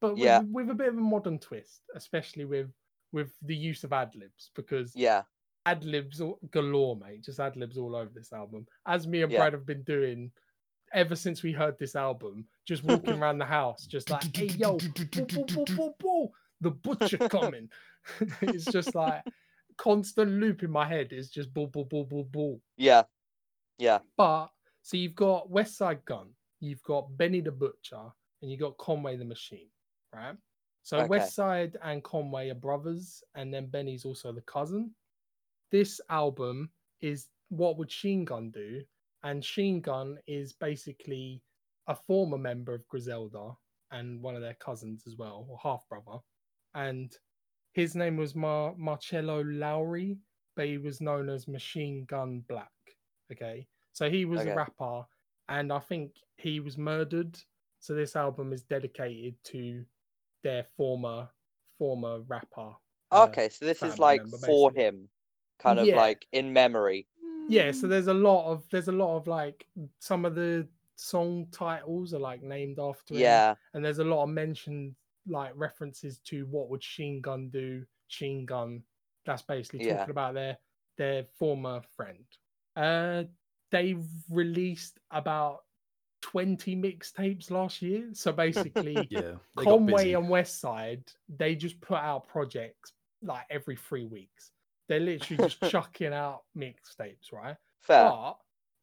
but 0.00 0.14
with, 0.14 0.24
Yeah. 0.24 0.40
with 0.40 0.70
a 0.70 0.74
bit 0.74 0.88
of 0.88 0.96
a 0.96 1.00
modern 1.00 1.38
twist, 1.38 1.82
especially 1.94 2.44
with 2.44 2.70
with 3.12 3.32
the 3.42 3.54
use 3.56 3.84
of 3.84 3.92
ad 3.92 4.14
libs 4.16 4.50
because 4.56 4.92
Yeah. 4.96 5.22
ad 5.66 5.84
libs 5.84 6.20
galore, 6.50 6.96
mate. 6.96 7.22
Just 7.22 7.38
ad 7.38 7.56
libs 7.56 7.78
all 7.78 7.94
over 7.94 8.10
this 8.12 8.32
album. 8.32 8.66
As 8.86 9.06
me 9.06 9.22
and 9.22 9.30
Yeah. 9.30 9.38
Brad 9.38 9.52
have 9.52 9.66
been 9.66 9.84
doing 9.84 10.32
ever 10.92 11.14
since 11.16 11.42
we 11.42 11.52
heard 11.52 11.78
this 11.78 11.94
album, 11.96 12.46
just 12.66 12.82
walking 12.84 13.14
around 13.22 13.38
the 13.38 13.44
house, 13.44 13.86
just 13.86 14.10
like, 14.10 14.36
hey 14.36 14.46
yo, 14.46 14.78
boo, 14.78 14.88
boo, 15.06 15.44
boo, 15.46 15.64
boo, 15.66 15.94
boo, 15.98 16.28
the 16.60 16.70
butcher 16.70 17.18
coming. 17.28 17.70
it's 18.42 18.64
just 18.64 18.94
like 18.96 19.22
constant 19.76 20.30
loop 20.32 20.62
in 20.62 20.70
my 20.70 20.86
head. 20.86 21.12
It's 21.12 21.28
just 21.28 21.52
bull, 21.54 21.68
bull, 21.68 21.84
bull, 21.84 22.04
bull, 22.04 22.24
bull. 22.24 22.60
Yeah. 22.76 23.04
Yeah. 23.78 24.00
But 24.16 24.48
so 24.84 24.98
you've 24.98 25.14
got 25.14 25.50
Westside 25.50 26.04
Gunn, 26.04 26.28
you've 26.60 26.82
got 26.82 27.16
Benny 27.16 27.40
the 27.40 27.50
Butcher, 27.50 28.12
and 28.42 28.50
you've 28.50 28.60
got 28.60 28.76
Conway 28.76 29.16
the 29.16 29.24
Machine, 29.24 29.70
right? 30.14 30.36
So 30.82 30.98
Okay. 30.98 31.08
Westside 31.08 31.76
and 31.82 32.04
Conway 32.04 32.50
are 32.50 32.54
brothers, 32.54 33.24
and 33.34 33.52
then 33.52 33.66
Benny's 33.66 34.04
also 34.04 34.30
the 34.30 34.42
cousin. 34.42 34.94
This 35.72 36.02
album 36.10 36.70
is 37.00 37.28
what 37.48 37.78
would 37.78 37.88
Chine 37.88 38.26
Gun 38.26 38.50
do, 38.50 38.82
and 39.22 39.42
Chine 39.42 39.80
Gun 39.80 40.18
is 40.26 40.52
basically 40.52 41.42
a 41.86 41.94
former 41.94 42.36
member 42.36 42.74
of 42.74 42.86
Griselda 42.88 43.52
and 43.90 44.20
one 44.20 44.36
of 44.36 44.42
their 44.42 44.54
cousins 44.60 45.06
as 45.06 45.16
well, 45.16 45.46
or 45.48 45.58
half 45.62 45.88
brother. 45.88 46.18
And 46.74 47.16
his 47.72 47.94
name 47.96 48.18
was 48.18 48.34
Mar- 48.34 48.74
Marcello 48.76 49.42
Lowry, 49.44 50.18
but 50.56 50.66
he 50.66 50.76
was 50.76 51.00
known 51.00 51.30
as 51.30 51.48
Machine 51.48 52.04
Gun 52.04 52.40
Black. 52.48 52.70
Okay, 53.32 53.66
so 53.94 54.10
he 54.10 54.26
was 54.26 54.40
Okay. 54.42 54.50
a 54.50 54.54
rapper, 54.54 55.04
and 55.48 55.72
I 55.72 55.78
think 55.78 56.16
he 56.36 56.60
was 56.60 56.76
murdered. 56.76 57.38
So 57.80 57.94
this 57.94 58.16
album 58.16 58.52
is 58.52 58.62
dedicated 58.62 59.42
to 59.44 59.84
their 60.42 60.64
former 60.76 61.28
former 61.78 62.20
rapper. 62.28 62.72
uh, 63.12 63.26
Okay, 63.28 63.48
so 63.48 63.64
this 63.64 63.82
is 63.82 63.98
like 63.98 64.20
member, 64.22 64.36
for 64.38 64.70
him, 64.72 65.08
kind 65.58 65.78
of 65.78 65.86
Yeah. 65.86 65.96
like 65.96 66.26
in 66.32 66.52
memory. 66.52 67.08
yeah 67.48 67.70
so 67.70 67.86
there's 67.86 68.06
a 68.06 68.14
lot 68.14 68.50
of 68.50 68.66
there's 68.70 68.88
a 68.88 68.92
lot 68.92 69.16
of 69.18 69.26
like 69.26 69.66
some 69.98 70.24
of 70.24 70.34
the 70.34 70.66
song 70.96 71.46
titles 71.52 72.14
are 72.14 72.18
like 72.30 72.42
named 72.42 72.78
after 72.78 73.12
him 73.14 73.20
Yeah. 73.20 73.54
and 73.74 73.84
there's 73.84 73.98
a 73.98 74.04
lot 74.04 74.22
of 74.22 74.30
mentioned 74.30 74.94
like 75.26 75.52
references 75.54 76.18
to 76.20 76.46
what 76.46 76.68
would 76.70 76.80
Chine 76.80 77.20
Gun 77.20 77.50
do. 77.50 77.84
Chine 78.08 78.46
Gun. 78.46 78.82
That's 79.26 79.42
basically 79.42 79.84
Yeah. 79.86 79.96
talking 79.98 80.10
about 80.12 80.32
their 80.34 80.56
their 80.96 81.24
former 81.38 81.82
friend. 81.96 82.24
Uh, 82.76 83.24
they 83.74 83.96
released 84.30 85.00
about 85.10 85.64
twenty 86.22 86.76
mixtapes 86.76 87.50
last 87.50 87.82
year. 87.82 88.08
So 88.12 88.30
basically, 88.30 88.96
Yeah. 89.10 89.32
Conway 89.58 90.12
and 90.12 90.28
Westside, 90.28 91.02
they 91.28 91.56
just 91.56 91.80
put 91.80 91.98
out 91.98 92.28
projects 92.28 92.92
like 93.20 93.42
every 93.50 93.74
three 93.74 94.04
weeks. 94.06 94.52
They're 94.88 95.00
literally 95.00 95.48
just 95.48 95.60
chucking 95.72 96.12
out 96.12 96.42
mixtapes, 96.56 97.32
right? 97.32 97.56
Fair. 97.80 98.10
But 98.10 98.36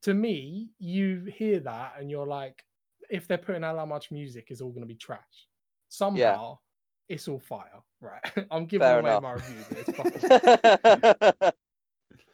to 0.04 0.14
me, 0.14 0.72
you 0.78 1.24
hear 1.34 1.62
that 1.62 1.94
and 1.98 2.12
you're 2.12 2.28
like, 2.28 2.62
if 3.10 3.30
they're 3.30 3.38
putting 3.38 3.64
out 3.64 3.78
that 3.78 3.88
much 3.88 4.12
music, 4.12 4.48
it's 4.50 4.60
all 4.60 4.72
going 4.72 4.82
to 4.82 4.88
be 4.88 4.96
trash. 4.96 5.48
Somehow, 5.88 6.58
it's 7.08 7.30
all 7.30 7.40
fire, 7.40 7.82
right? 8.02 8.22
I'm 8.52 8.66
giving 8.66 8.86
Fair 8.86 9.00
away 9.00 9.10
enough. 9.12 9.24
my 9.24 9.34
review, 9.34 9.64
but 9.70 9.78
it's 9.88 11.30
fire. 11.30 11.52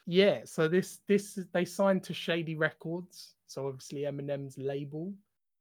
Yeah. 0.07 0.41
So 0.45 0.67
this 0.67 1.01
this 1.07 1.37
they 1.53 1.65
signed 1.65 2.01
to 2.03 2.13
Shady 2.13 2.55
Records, 2.55 3.35
so 3.45 3.67
obviously 3.67 4.01
Eminem's 4.01 4.57
label 4.57 5.13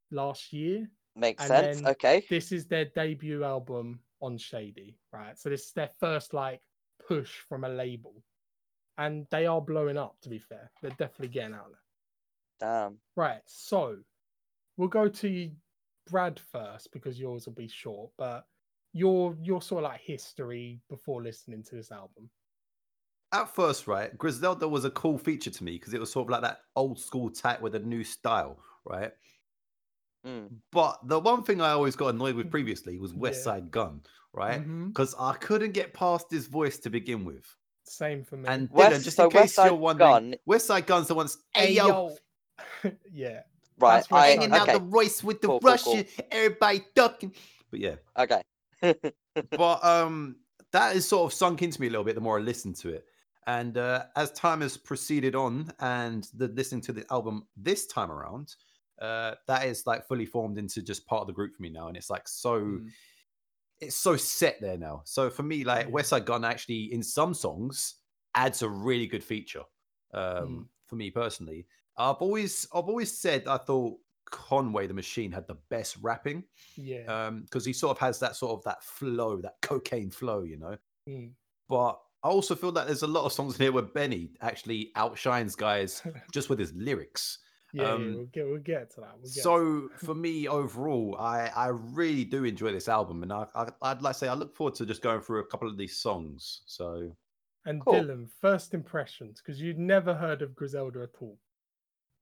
last 0.09 0.53
year. 0.53 0.89
Makes 1.15 1.43
And 1.43 1.75
sense. 1.75 1.87
Okay. 1.87 2.25
This 2.29 2.51
is 2.51 2.65
their 2.65 2.85
debut 2.85 3.43
album 3.43 3.99
on 4.21 4.37
Shady, 4.37 4.97
right? 5.11 5.37
So 5.37 5.49
this 5.49 5.65
is 5.65 5.73
their 5.73 5.89
first 5.99 6.33
like 6.33 6.61
push 7.07 7.39
from 7.49 7.65
a 7.65 7.69
label, 7.69 8.15
and 8.97 9.27
they 9.31 9.45
are 9.45 9.61
blowing 9.61 9.97
up. 9.97 10.15
To 10.21 10.29
be 10.29 10.39
fair, 10.39 10.71
they're 10.81 10.91
definitely 10.91 11.29
getting 11.29 11.53
out 11.53 11.67
there. 11.69 12.69
Damn. 12.69 12.97
Right. 13.15 13.41
So 13.45 13.97
we'll 14.77 14.87
go 14.87 15.09
to 15.09 15.51
Brad 16.09 16.39
first 16.51 16.91
because 16.93 17.19
yours 17.19 17.45
will 17.45 17.53
be 17.53 17.67
short, 17.67 18.11
but 18.17 18.45
your 18.93 19.35
your 19.41 19.61
sort 19.61 19.83
of 19.83 19.91
like 19.91 20.01
history 20.01 20.79
before 20.89 21.21
listening 21.21 21.63
to 21.63 21.75
this 21.75 21.91
album. 21.91 22.29
At 23.33 23.53
first, 23.53 23.87
right, 23.87 24.17
Griselda 24.17 24.67
was 24.67 24.85
a 24.85 24.89
cool 24.91 25.17
feature 25.17 25.49
to 25.51 25.63
me 25.63 25.73
because 25.73 25.93
it 25.93 25.99
was 25.99 26.11
sort 26.11 26.27
of 26.27 26.29
like 26.31 26.41
that 26.43 26.61
old 26.75 26.97
school 26.99 27.29
type 27.29 27.61
with 27.61 27.75
a 27.75 27.79
new 27.79 28.03
style, 28.03 28.57
right? 28.85 29.11
Mm. 30.25 30.49
But 30.71 30.99
the 31.07 31.19
one 31.19 31.43
thing 31.43 31.61
I 31.61 31.71
always 31.71 31.95
got 31.95 32.07
annoyed 32.13 32.35
with 32.35 32.49
previously 32.49 32.97
was 32.97 33.13
West 33.15 33.39
Yeah. 33.39 33.43
Side 33.43 33.71
Gun, 33.71 34.01
right? 34.33 34.59
Because 34.87 35.13
I 35.19 35.33
couldn't 35.33 35.73
get 35.73 35.93
past 35.93 36.27
his 36.31 36.47
voice 36.47 36.77
to 36.79 36.89
begin 36.89 37.25
with. 37.25 37.43
Same 37.83 38.23
for 38.23 38.37
me. 38.37 38.45
And 38.47 38.69
West- 38.71 39.01
Dylan, 39.01 39.03
just 39.03 39.17
so 39.17 39.25
in 39.25 39.29
case 39.31 39.41
West 39.41 39.55
Side 39.55 39.65
you're 39.67 39.75
wondering, 39.75 40.09
Gun- 40.09 40.35
Westside 40.49 40.85
Gunn's 40.85 41.07
the 41.07 41.15
one's 41.15 41.37
hey 41.53 41.73
yo, 41.73 42.15
yeah. 43.11 43.41
Right. 43.79 43.97
That's 43.97 44.11
I 44.11 44.27
hanging 44.27 44.49
Gun. 44.49 44.69
out 44.69 44.73
the 44.73 44.81
Royce 44.81 45.23
with 45.23 45.39
the 45.41 45.47
Cool, 45.47 45.59
cool, 45.59 45.69
Russian, 45.69 46.05
everybody 46.31 46.83
ducking. 46.95 47.33
But 47.71 47.79
yeah, 47.81 47.95
Okay. 48.17 48.41
but 49.51 49.83
um, 49.85 50.37
that 50.71 50.95
has 50.95 51.07
sort 51.07 51.31
of 51.31 51.37
sunk 51.37 51.61
into 51.61 51.79
me 51.81 51.87
a 51.87 51.89
little 51.91 52.03
bit 52.05 52.15
the 52.15 52.21
more 52.21 52.39
I 52.39 52.41
listen 52.41 52.73
to 52.75 52.89
it. 52.89 53.05
And 53.47 53.77
uh, 53.77 54.07
as 54.15 54.31
time 54.33 54.61
has 54.61 54.77
proceeded 54.77 55.35
on, 55.35 55.71
and 55.79 56.27
the 56.35 56.49
listening 56.49 56.81
to 56.81 56.93
the 56.93 57.05
album 57.11 57.47
this 57.55 57.87
time 57.87 58.11
around, 58.11 58.55
uh, 59.01 59.35
that 59.47 59.65
is 59.65 59.87
like 59.87 60.07
fully 60.07 60.25
formed 60.25 60.57
into 60.57 60.81
just 60.81 61.07
part 61.07 61.21
of 61.21 61.27
the 61.27 61.33
group 61.33 61.55
for 61.55 61.63
me 61.63 61.69
now, 61.69 61.87
and 61.87 61.97
it's 61.97 62.09
like 62.09 62.27
so. 62.27 62.61
Mm. 62.61 62.91
It's 63.79 63.95
so 63.95 64.17
set 64.17 64.59
there 64.59 64.77
now. 64.77 65.03
So 65.05 65.29
for 65.29 65.43
me, 65.43 65.63
like. 65.63 65.87
Westside 65.89 66.25
Gunn 66.25 66.43
actually 66.43 66.91
in 66.91 67.03
some 67.03 67.33
songs 67.33 67.95
adds 68.35 68.61
a 68.63 68.69
really 68.69 69.07
good 69.07 69.23
feature. 69.23 69.63
Um, 70.13 70.47
Mm. 70.47 70.69
for 70.87 70.95
me 70.95 71.11
personally, 71.11 71.67
I've 71.97 72.15
always 72.17 72.67
I've 72.73 72.89
always 72.89 73.15
said 73.17 73.47
I 73.47 73.57
thought 73.57 73.99
Conway 74.25 74.87
the 74.87 74.93
Machine 74.93 75.31
had 75.31 75.47
the 75.47 75.55
best 75.69 75.97
rapping 76.01 76.43
Yeah. 76.75 77.05
um 77.25 77.43
because 77.43 77.65
he 77.65 77.73
sort 77.73 77.91
of 77.91 77.99
has 77.99 78.19
that 78.19 78.35
sort 78.35 78.57
of 78.57 78.63
that 78.65 78.83
flow 78.83 79.41
that 79.41 79.55
cocaine 79.61 80.11
flow 80.11 80.43
you 80.43 80.57
know 80.57 80.77
Mm. 81.07 81.35
but 81.69 81.99
i 82.27 82.31
also 82.31 82.55
feel 82.55 82.71
that 82.71 82.87
there's 82.87 83.03
a 83.03 83.07
lot 83.07 83.25
of 83.25 83.33
songs 83.33 83.55
in 83.55 83.61
here 83.61 83.71
where 83.71 83.83
benny 83.83 84.29
actually 84.41 84.91
outshines 84.95 85.55
guys 85.55 86.01
just 86.31 86.49
with 86.49 86.59
his 86.59 86.73
lyrics 86.73 87.39
yeah, 87.73 87.83
yeah, 87.83 87.91
um, 87.91 88.13
we'll 88.15 88.25
get 88.27 88.47
we'll 88.47 88.59
get 88.59 88.89
to 88.91 89.01
that. 89.01 89.11
We'll 89.15 89.23
get 89.23 89.33
to 89.33 89.41
so 89.41 89.89
for 89.97 90.15
me 90.15 90.47
overall 90.47 91.15
i 91.19 91.51
i 91.55 91.67
really 91.67 92.23
do 92.23 92.43
enjoy 92.45 92.71
this 92.71 92.87
album 92.87 93.23
and 93.23 93.33
I, 93.33 93.45
I 93.55 93.67
i'd 93.83 94.01
like 94.01 94.13
to 94.13 94.19
say 94.19 94.27
i 94.27 94.33
look 94.33 94.55
forward 94.55 94.75
to 94.75 94.85
just 94.85 95.01
going 95.01 95.21
through 95.21 95.39
a 95.39 95.45
couple 95.45 95.69
of 95.69 95.77
these 95.77 95.97
songs 95.97 96.61
so 96.65 97.11
And 97.67 97.81
Cool. 97.81 97.95
Dylan, 97.95 98.29
first 98.39 98.73
impressions, 98.73 99.41
because 99.41 99.61
you'd 99.61 99.77
never 99.77 100.13
heard 100.13 100.41
of 100.41 100.55
Griselda 100.55 101.03
at 101.03 101.21
all. 101.21 101.37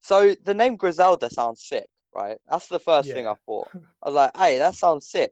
So 0.01 0.35
the 0.43 0.55
name 0.55 0.75
Griselda 0.75 1.29
sounds 1.29 1.63
sick, 1.63 1.87
right? 2.15 2.37
That's 2.49 2.67
the 2.67 2.79
first 2.79 3.11
thing 3.11 3.27
I 3.27 3.35
thought. 3.45 3.69
I 4.03 4.09
was 4.09 4.15
like, 4.15 4.35
hey, 4.35 4.57
that 4.57 4.73
sounds 4.73 5.07
sick. 5.07 5.31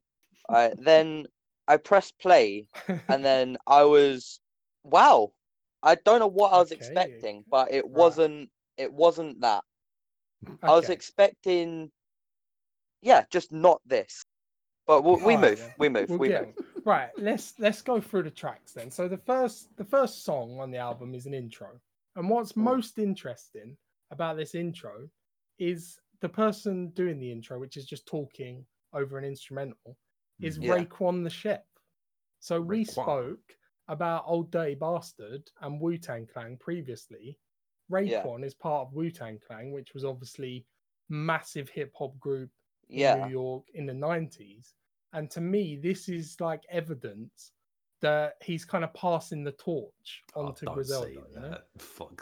Right. 0.52 0.74
then 0.78 1.26
I 1.68 1.78
pressed 1.78 2.20
play 2.20 2.68
and 3.08 3.26
then 3.26 3.58
I 3.66 3.84
was 3.86 4.40
wow. 4.84 5.34
I 5.82 5.96
don't 5.96 6.20
know 6.20 6.28
what 6.28 6.54
I 6.54 6.58
was 6.60 6.72
Okay, 6.72 6.72
expecting, 6.72 7.44
but 7.50 7.72
it 7.72 7.88
right. 7.94 8.18
wasn't 8.18 8.52
it 8.78 8.94
wasn't 8.94 9.42
that. 9.42 9.64
I 10.66 10.74
was 10.76 10.90
expecting 10.90 11.92
yeah, 13.02 13.26
just 13.30 13.52
not 13.52 13.82
this. 13.86 14.26
But 14.88 15.04
we'll, 15.04 15.20
we 15.24 15.38
Alright 15.38 15.38
move, 15.38 15.60
then. 15.60 15.74
we 15.78 15.90
move, 15.90 16.10
we'll 16.10 16.20
we 16.20 16.30
get 16.30 16.32
move. 16.32 16.56
right. 16.86 17.10
Let's 17.18 17.60
let's 17.60 17.82
go 17.82 18.00
through 18.02 18.24
the 18.24 18.32
tracks 18.32 18.74
then. 18.74 18.90
So 18.92 19.08
the 19.08 19.18
first 19.18 19.76
the 19.78 19.84
first 19.86 20.24
song 20.24 20.60
on 20.60 20.72
the 20.72 20.78
album 20.78 21.14
is 21.14 21.26
an 21.26 21.34
intro, 21.34 21.80
and 22.16 22.30
what's 22.30 22.56
Mm. 22.58 22.58
most 22.58 22.98
interesting 23.00 23.78
about 24.12 24.38
this 24.38 24.56
intro 24.56 25.10
is 25.60 26.00
the 26.22 26.30
person 26.30 26.90
doing 26.90 27.20
the 27.20 27.32
intro, 27.32 27.60
which 27.60 27.78
is 27.78 27.86
just 27.86 28.08
talking 28.08 28.66
over 28.94 29.18
an 29.18 29.26
instrumental, 29.26 29.98
is 30.42 30.60
Mhm. 30.60 30.64
Yeah. 30.64 30.84
Raekwon 30.84 31.24
the 31.24 31.30
chef. 31.30 31.64
So 32.40 32.62
we 32.62 32.84
Raekwon. 32.86 32.86
spoke 32.86 33.56
about 33.88 34.24
Old 34.28 34.52
Dirty 34.52 34.76
Bastard 34.76 35.44
and 35.62 35.80
Wu 35.80 35.98
Tang 35.98 36.28
Clan 36.32 36.58
previously. 36.60 37.38
Yeah. 37.92 38.24
Is 38.44 38.54
part 38.56 38.88
of 38.88 38.94
Wu 38.94 39.12
Tang 39.12 39.40
Clan, 39.46 39.72
which 39.72 39.94
was 39.94 40.04
obviously 40.04 40.66
massive 41.10 41.70
hip 41.70 41.92
hop 41.96 42.18
group 42.20 42.50
in 42.90 43.00
Yeah. 43.00 43.26
New 43.26 43.32
York 43.32 43.66
in 43.76 43.86
the 43.86 43.94
90s. 43.94 44.74
And 45.12 45.30
to 45.32 45.42
me, 45.42 45.76
this 45.76 46.10
is 46.10 46.36
like 46.40 46.62
evidence 46.72 47.52
that 48.02 48.34
he's 48.42 48.66
kind 48.66 48.84
of 48.84 48.94
passing 48.96 49.44
the 49.44 49.52
torch 49.54 50.24
Oh, 50.36 50.48
onto 50.48 50.66
don't 50.66 50.76
Griselda. 50.76 51.12
you 51.12 51.22
know? 51.40 51.58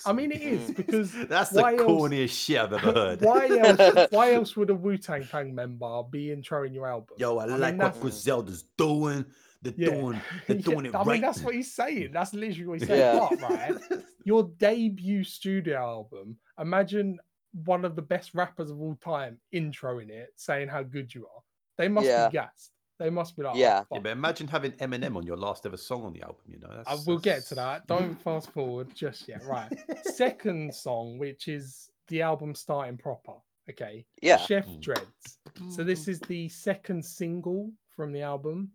I 0.05 0.14
mean, 0.14 0.32
it 0.32 0.41
is 0.41 0.72
because 0.72 1.12
that's 1.30 1.51
the 1.51 1.62
why 1.62 1.74
else- 1.76 1.82
corniest 1.84 2.30
shit 2.45 2.59
i've 2.59 2.74
ever 2.74 2.91
heard 2.91 3.22
why 3.24 3.47
else? 3.47 4.07
Why 4.12 4.34
else 4.34 4.55
would 4.57 4.70
a 4.72 4.76
Wu 4.76 4.97
Tang 4.97 5.24
Clan 5.24 5.55
member 5.55 6.03
be 6.09 6.28
introing 6.28 6.74
your 6.74 6.88
album? 6.88 7.16
Yo, 7.18 7.39
I, 7.39 7.45
mean, 7.47 7.59
like 7.62 7.74
what 7.74 7.78
that's- 7.80 7.97
mm. 7.97 8.01
Griselda's 8.01 8.66
doing. 8.78 9.26
They're 9.62 9.74
Yeah. 9.78 9.89
doing, 9.91 10.22
they're 10.47 10.55
Yeah, 10.57 10.62
doing 10.64 10.86
it 10.88 10.95
I 10.95 10.99
right. 10.99 11.07
mean, 11.07 11.22
that's 11.22 11.41
what 11.41 11.53
he's 11.53 11.74
saying. 11.74 12.12
That's 12.12 12.34
literally 12.34 12.66
what 12.68 12.80
he's 12.80 12.88
saying. 12.88 12.99
Yeah. 12.99 13.28
But, 13.30 13.41
right, 13.41 14.03
your 14.24 14.43
debut 14.57 15.24
studio 15.24 15.78
album. 15.78 16.38
Imagine 16.59 17.20
one 17.66 17.86
of 17.86 17.95
the 17.95 18.01
best 18.01 18.34
rappers 18.34 18.72
of 18.72 18.80
all 18.82 18.95
time 18.95 19.38
introing 19.53 20.09
it, 20.09 20.30
saying 20.36 20.68
how 20.70 20.84
good 20.84 21.14
you 21.14 21.26
are. 21.28 21.41
They 21.78 21.88
must 21.88 22.07
Yeah. 22.07 22.28
be 22.28 22.34
gassed. 22.34 22.72
They 22.97 23.09
must 23.09 23.36
be 23.36 23.43
like, 23.43 23.55
oh, 23.55 23.57
Yeah. 23.57 23.84
Yeah, 23.91 23.99
but 23.99 24.12
imagine 24.12 24.47
having 24.47 24.72
Eminem 24.74 25.16
on 25.16 25.26
your 25.26 25.38
last 25.38 25.66
ever 25.66 25.78
song 25.78 26.03
on 26.05 26.14
the 26.14 26.22
album. 26.22 26.41
You 26.47 26.59
know, 26.59 26.68
Uh, 26.68 26.84
that's, 26.84 27.05
we'll 27.05 27.18
get 27.18 27.45
to 27.47 27.55
that. 27.55 27.88
Don't 27.88 28.16
fast 28.24 28.51
forward 28.51 28.93
just 28.95 29.28
yet. 29.28 29.43
Right. 29.43 29.72
Second 30.03 30.74
song, 30.74 31.18
which 31.18 31.47
is 31.47 31.89
the 32.09 32.22
album 32.22 32.53
starting 32.55 32.97
proper. 32.97 33.34
Okay. 33.70 34.05
Yeah. 34.22 34.38
Chef 34.38 34.66
Mm. 34.68 34.82
Dreads. 34.82 35.39
So 35.70 35.84
this 35.84 36.07
is 36.07 36.20
the 36.22 36.47
second 36.49 37.03
single 37.03 37.72
from 37.95 38.12
the 38.12 38.22
album. 38.22 38.72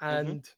And 0.00 0.48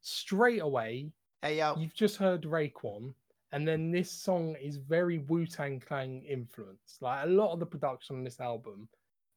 straight 0.00 0.60
away, 0.62 1.12
Hey, 1.42 1.58
yo. 1.58 1.76
you've 1.78 1.94
just 1.94 2.16
heard 2.16 2.42
Raekwon. 2.42 3.14
And 3.52 3.66
then 3.66 3.90
this 3.90 4.10
song 4.10 4.56
is 4.60 4.76
very 4.76 5.18
Wu 5.18 5.46
Tang 5.46 5.80
Clan 5.80 6.22
influenced. 6.28 7.00
Like 7.00 7.24
a 7.24 7.28
lot 7.28 7.52
of 7.52 7.60
the 7.60 7.66
production 7.66 8.16
on 8.16 8.24
this 8.24 8.40
album 8.40 8.88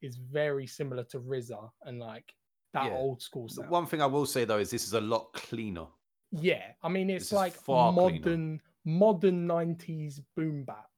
is 0.01 0.17
very 0.17 0.67
similar 0.67 1.03
to 1.05 1.19
RZA 1.19 1.69
and 1.83 1.99
like 1.99 2.33
that 2.73 2.85
Yeah. 2.91 2.97
old 2.97 3.21
school 3.21 3.47
sound. 3.47 3.69
One 3.69 3.85
thing 3.85 4.01
I 4.01 4.05
will 4.07 4.25
say 4.25 4.43
though 4.45 4.57
is 4.59 4.69
this 4.69 4.85
is 4.85 4.93
a 4.93 5.01
lot 5.01 5.31
cleaner. 5.33 5.87
Yeah, 6.31 6.73
I 6.83 6.89
mean 6.89 7.09
it's 7.09 7.25
is 7.27 7.31
like 7.33 7.53
far 7.53 7.93
cleaner. 7.93 8.11
modern 8.19 8.61
modern 8.83 9.47
90s 9.47 10.21
boom 10.35 10.63
bap, 10.63 10.89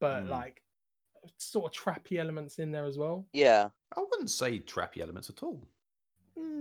but 0.00 0.24
Mm. 0.24 0.28
like 0.28 0.62
sort 1.38 1.74
of 1.74 1.82
trappy 1.82 2.18
elements 2.18 2.58
in 2.58 2.70
there 2.72 2.84
as 2.86 2.98
well. 2.98 3.26
Yeah. 3.32 3.70
I 3.96 4.00
wouldn't 4.00 4.30
say 4.30 4.58
trappy 4.60 4.98
elements 4.98 5.30
at 5.30 5.42
all. 5.42 5.66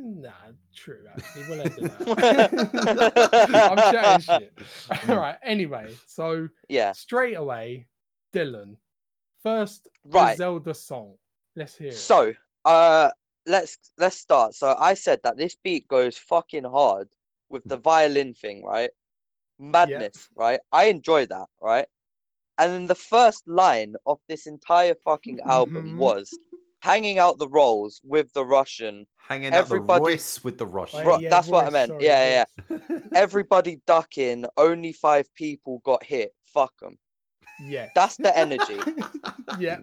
Nah, 0.02 0.32
true 0.74 1.06
actually. 1.14 1.44
We'll 1.48 1.62
end 1.62 1.76
that. 1.78 2.52
I'm 3.54 3.78
chatting 3.92 4.22
shit. 4.22 4.54
Mm. 4.90 5.10
All 5.12 5.18
right. 5.18 5.38
Anyway, 5.44 5.96
so 6.08 6.50
Yeah. 6.68 6.94
straight 6.94 7.36
away, 7.36 7.88
Dylan, 8.34 8.78
first 9.44 9.88
Right. 10.06 10.38
Zelda 10.38 10.74
song. 10.74 11.16
Let's 11.56 11.76
hear 11.78 11.90
it. 11.90 11.96
So, 11.96 12.34
uh, 12.66 13.12
let's 13.46 13.78
let's 13.98 14.18
start. 14.18 14.56
So 14.56 14.76
I 14.80 14.94
said 14.96 15.20
that 15.24 15.38
this 15.38 15.56
beat 15.56 15.88
goes 15.88 16.18
fucking 16.18 16.64
hard 16.66 17.10
with 17.50 17.64
the 17.68 17.78
violin 17.78 18.34
thing, 18.34 18.64
right? 18.64 18.92
Madness, 19.60 20.30
right? 20.36 20.60
I 20.72 20.86
enjoy 20.86 21.26
that, 21.28 21.48
right? 21.62 21.88
And 22.58 22.72
then 22.74 22.88
the 22.88 22.96
first 22.96 23.48
line 23.48 23.96
of 24.06 24.20
this 24.28 24.46
entire 24.48 24.96
fucking 24.96 25.40
album 25.42 25.94
Mhm. 25.94 25.98
was, 25.98 26.38
hanging 26.82 27.20
out 27.20 27.38
the 27.38 27.48
rolls 27.50 28.02
with 28.04 28.32
the 28.34 28.46
Russian. 28.46 29.06
Hanging 29.28 29.48
out 29.48 29.52
the 29.52 29.58
Everybody- 29.76 30.02
Royce 30.04 30.44
with 30.44 30.58
the 30.58 30.66
Russian. 30.66 31.02
Oh, 31.02 31.10
Ro- 31.10 31.20
that's 31.30 31.48
what 31.48 31.66
I 31.68 31.70
meant. 31.70 31.90
sorry, 31.90 32.06
Yeah, 32.06 32.44
Royce. 32.70 32.82
Everybody 33.14 33.82
ducking. 33.86 34.46
Only 34.58 34.94
five 34.94 35.34
people 35.36 35.82
got 35.86 36.04
hit. 36.04 36.34
Fuck 36.54 36.74
them. 36.80 36.98
Yeah. 37.62 37.90
That's 37.96 38.16
the 38.18 38.36
energy. 38.46 38.80
yeah. 39.60 39.80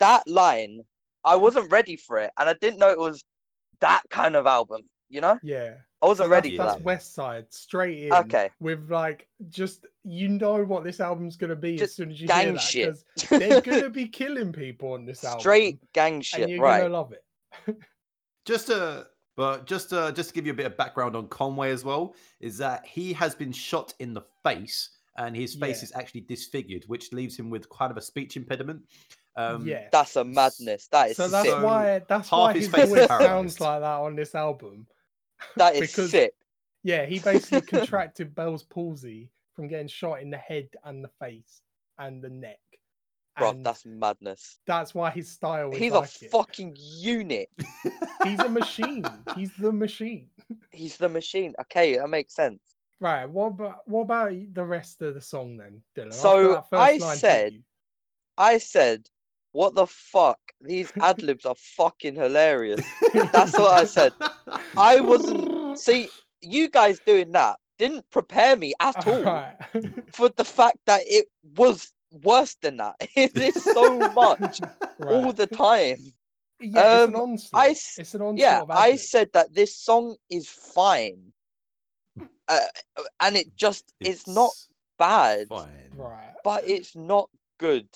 that 0.00 0.26
line, 0.28 0.80
I 1.24 1.36
wasn't 1.36 1.70
ready 1.72 1.96
for 1.96 2.18
it, 2.18 2.30
and 2.38 2.48
I 2.48 2.54
didn't 2.60 2.78
know 2.78 2.90
it 2.90 2.98
was 2.98 3.24
that 3.80 4.02
kind 4.10 4.36
of 4.36 4.46
album. 4.46 4.82
You 5.08 5.20
know, 5.20 5.38
Yeah. 5.42 5.74
I 6.02 6.06
wasn't 6.06 6.26
So 6.26 6.30
ready 6.30 6.56
that's, 6.56 6.74
for 6.78 6.82
that's 6.84 7.14
that. 7.14 7.22
Westside 7.22 7.52
straight 7.54 7.98
in. 8.04 8.12
Okay, 8.12 8.50
With 8.60 8.90
like 8.90 9.28
just 9.48 9.86
you 10.04 10.28
know 10.28 10.62
what 10.64 10.84
this 10.84 11.00
album's 11.00 11.36
gonna 11.36 11.56
be 11.56 11.80
as 11.80 11.94
soon 11.94 12.10
as 12.10 12.20
you 12.20 12.26
gang 12.28 12.44
hear 12.44 12.52
that 12.52 12.60
shit. 12.60 12.96
'cause 13.18 13.38
they're 13.38 13.60
gonna 13.62 13.88
be 13.90 14.06
killing 14.08 14.52
people 14.52 14.92
on 14.92 15.04
this 15.06 15.24
album. 15.24 15.40
straight 15.40 15.92
gang 15.92 16.14
and 16.14 16.24
shit, 16.24 16.48
you're 16.48 16.60
right? 16.60 16.80
gonna 16.82 16.92
love 16.92 17.12
it. 17.12 17.24
Just 18.44 18.68
to, 18.68 19.06
but 19.36 19.66
just 19.66 19.90
to, 19.90 20.12
just 20.14 20.28
to 20.28 20.34
give 20.34 20.46
you 20.46 20.52
a 20.52 20.56
bit 20.56 20.66
of 20.66 20.76
background 20.76 21.16
on 21.16 21.26
Conway 21.28 21.70
as 21.72 21.84
well, 21.84 22.14
is 22.40 22.56
that 22.58 22.86
he 22.86 23.12
has 23.14 23.34
been 23.34 23.50
shot 23.52 23.92
in 23.98 24.14
the 24.14 24.22
face 24.44 24.90
and 25.18 25.34
his 25.34 25.54
face 25.56 25.78
Yeah. 25.78 25.84
is 25.84 25.92
actually 25.96 26.20
disfigured, 26.22 26.84
which 26.86 27.12
leaves 27.12 27.36
him 27.36 27.50
with 27.50 27.68
kind 27.70 27.90
of 27.90 27.96
a 27.96 28.00
speech 28.02 28.36
impediment. 28.36 28.82
Um, 29.36 29.66
yeah. 29.66 29.88
That's 29.90 30.14
a 30.16 30.22
madness. 30.24 30.86
That 30.92 31.10
is 31.10 31.16
So 31.16 31.26
that's 31.28 31.48
sick. 31.48 31.60
Why 31.62 32.00
that's 32.08 32.28
half 32.30 32.38
why 32.38 32.52
his 32.54 32.66
his 32.66 32.74
face 32.74 32.88
voice 32.88 33.08
sounds 33.08 33.60
like 33.60 33.80
that 33.80 34.00
on 34.00 34.14
this 34.14 34.34
album. 34.36 34.86
That 35.56 35.74
is 35.74 35.90
because- 35.90 36.10
sick. 36.10 36.34
Yeah, 36.82 37.04
he 37.04 37.18
basically 37.18 37.62
contracted 37.62 38.34
Bell's 38.34 38.62
palsy 38.62 39.30
from 39.54 39.66
getting 39.66 39.88
shot 39.88 40.20
in 40.22 40.30
the 40.30 40.36
head 40.36 40.68
and 40.84 41.02
the 41.02 41.10
face 41.20 41.62
and 41.98 42.22
the 42.22 42.28
neck. 42.30 42.58
Bro, 43.36 43.50
And 43.50 43.66
that's 43.66 43.84
madness. 43.84 44.60
that's 44.66 44.94
why 44.94 45.10
his 45.10 45.28
style 45.30 45.70
is 45.72 45.78
He's 45.78 45.92
like 45.92 46.08
a 46.22 46.24
it. 46.26 46.30
fucking 46.30 46.76
unit. 46.78 47.50
He's 48.24 48.38
a 48.38 48.48
machine. 48.48 49.04
He's 49.34 49.50
the 49.56 49.72
machine. 49.72 50.28
He's 50.70 50.96
the 50.96 51.08
machine. 51.08 51.54
Okay, 51.62 51.96
that 51.98 52.08
makes 52.08 52.34
sense. 52.34 52.62
Right. 53.00 53.26
What 53.28 53.48
about 53.48 53.86
what 53.88 54.02
about 54.02 54.32
the 54.54 54.64
rest 54.64 55.02
of 55.02 55.14
the 55.14 55.20
song 55.20 55.56
then, 55.58 55.82
Dylan? 55.96 56.14
So, 56.14 56.64
I 56.72 56.98
said- 56.98 57.62
I 58.38 58.58
said, 58.58 59.10
"What 59.56 59.74
the 59.74 59.86
fuck? 59.86 60.38
These 60.60 60.92
ad 61.00 61.22
libs 61.22 61.44
are 61.46 61.54
fucking 61.78 62.14
hilarious." 62.14 62.82
That's 63.32 63.56
what 63.58 63.72
I 63.82 63.84
said. 63.84 64.12
I 64.76 65.00
wasn't. 65.00 65.78
See, 65.78 66.08
you 66.42 66.68
guys 66.68 67.00
doing 67.00 67.32
that 67.32 67.56
didn't 67.78 68.08
prepare 68.10 68.54
me 68.56 68.72
at 68.80 69.06
all 69.06 69.22
Right. 69.22 69.56
for 70.12 70.28
the 70.30 70.44
fact 70.44 70.78
that 70.86 71.02
it 71.18 71.26
was 71.56 71.92
worse 72.22 72.54
than 72.62 72.76
that. 72.78 72.96
It 73.16 73.36
is 73.36 73.56
so 73.78 73.86
much 74.22 74.60
all 75.00 75.32
the 75.32 75.46
time. 75.46 75.98
Yeah, 76.60 76.96
it's 77.04 77.08
an 77.08 77.14
um, 77.16 77.20
onslaught. 77.22 77.62
I 77.66 77.68
s- 77.70 77.96
it's 77.98 78.14
an 78.14 78.22
onslaught. 78.22 78.68
Yeah, 78.68 78.74
I 78.88 78.96
said 78.96 79.28
that 79.34 79.52
this 79.54 79.76
song 79.76 80.16
is 80.30 80.48
fine, 80.48 81.32
uh, 82.48 82.60
and 83.20 83.36
it 83.36 83.54
just 83.56 83.92
it's 84.00 84.26
not 84.26 84.52
bad, 84.98 85.48
fine. 85.48 85.90
Right. 85.96 86.32
but 86.44 86.66
it's 86.66 86.96
not 86.96 87.28
good. 87.58 87.88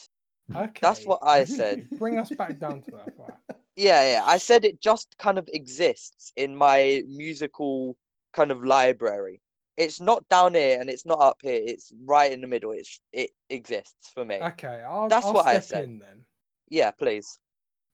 Okay. 0.54 0.78
That's 0.80 1.04
what 1.04 1.20
I 1.22 1.44
said. 1.44 1.88
Bring 1.98 2.18
us 2.18 2.30
back 2.30 2.58
down 2.58 2.82
to 2.82 2.90
that. 2.92 3.12
Right. 3.18 3.56
Yeah, 3.76 4.12
yeah. 4.12 4.24
I 4.26 4.38
said 4.38 4.64
it 4.64 4.80
just 4.80 5.16
kind 5.18 5.38
of 5.38 5.48
exists 5.52 6.32
in 6.36 6.56
my 6.56 7.02
musical 7.08 7.96
kind 8.32 8.50
of 8.50 8.64
library. 8.64 9.40
It's 9.76 10.00
not 10.00 10.28
down 10.28 10.54
here 10.54 10.78
and 10.80 10.90
it's 10.90 11.06
not 11.06 11.20
up 11.20 11.38
here. 11.42 11.60
It's 11.64 11.92
right 12.04 12.30
in 12.32 12.40
the 12.40 12.46
middle. 12.46 12.72
It's 12.72 13.00
it 13.12 13.30
exists 13.48 14.10
for 14.12 14.24
me. 14.24 14.36
Okay. 14.36 14.82
I'll, 14.86 15.08
That's 15.08 15.26
I'll 15.26 15.32
what 15.34 15.46
I 15.46 15.60
said. 15.60 15.84
in 15.84 15.98
then. 15.98 16.24
Yeah, 16.68 16.90
please. 16.90 17.38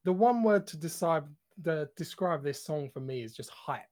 The 0.05 0.13
one 0.13 0.43
word 0.43 0.67
to 0.69 0.77
decide 0.77 1.25
the 1.63 1.89
describe 1.97 2.43
this 2.43 2.63
song 2.63 2.91
for 2.93 3.01
me 3.01 3.23
is 3.23 3.35
just 3.35 3.51
hype. 3.51 3.83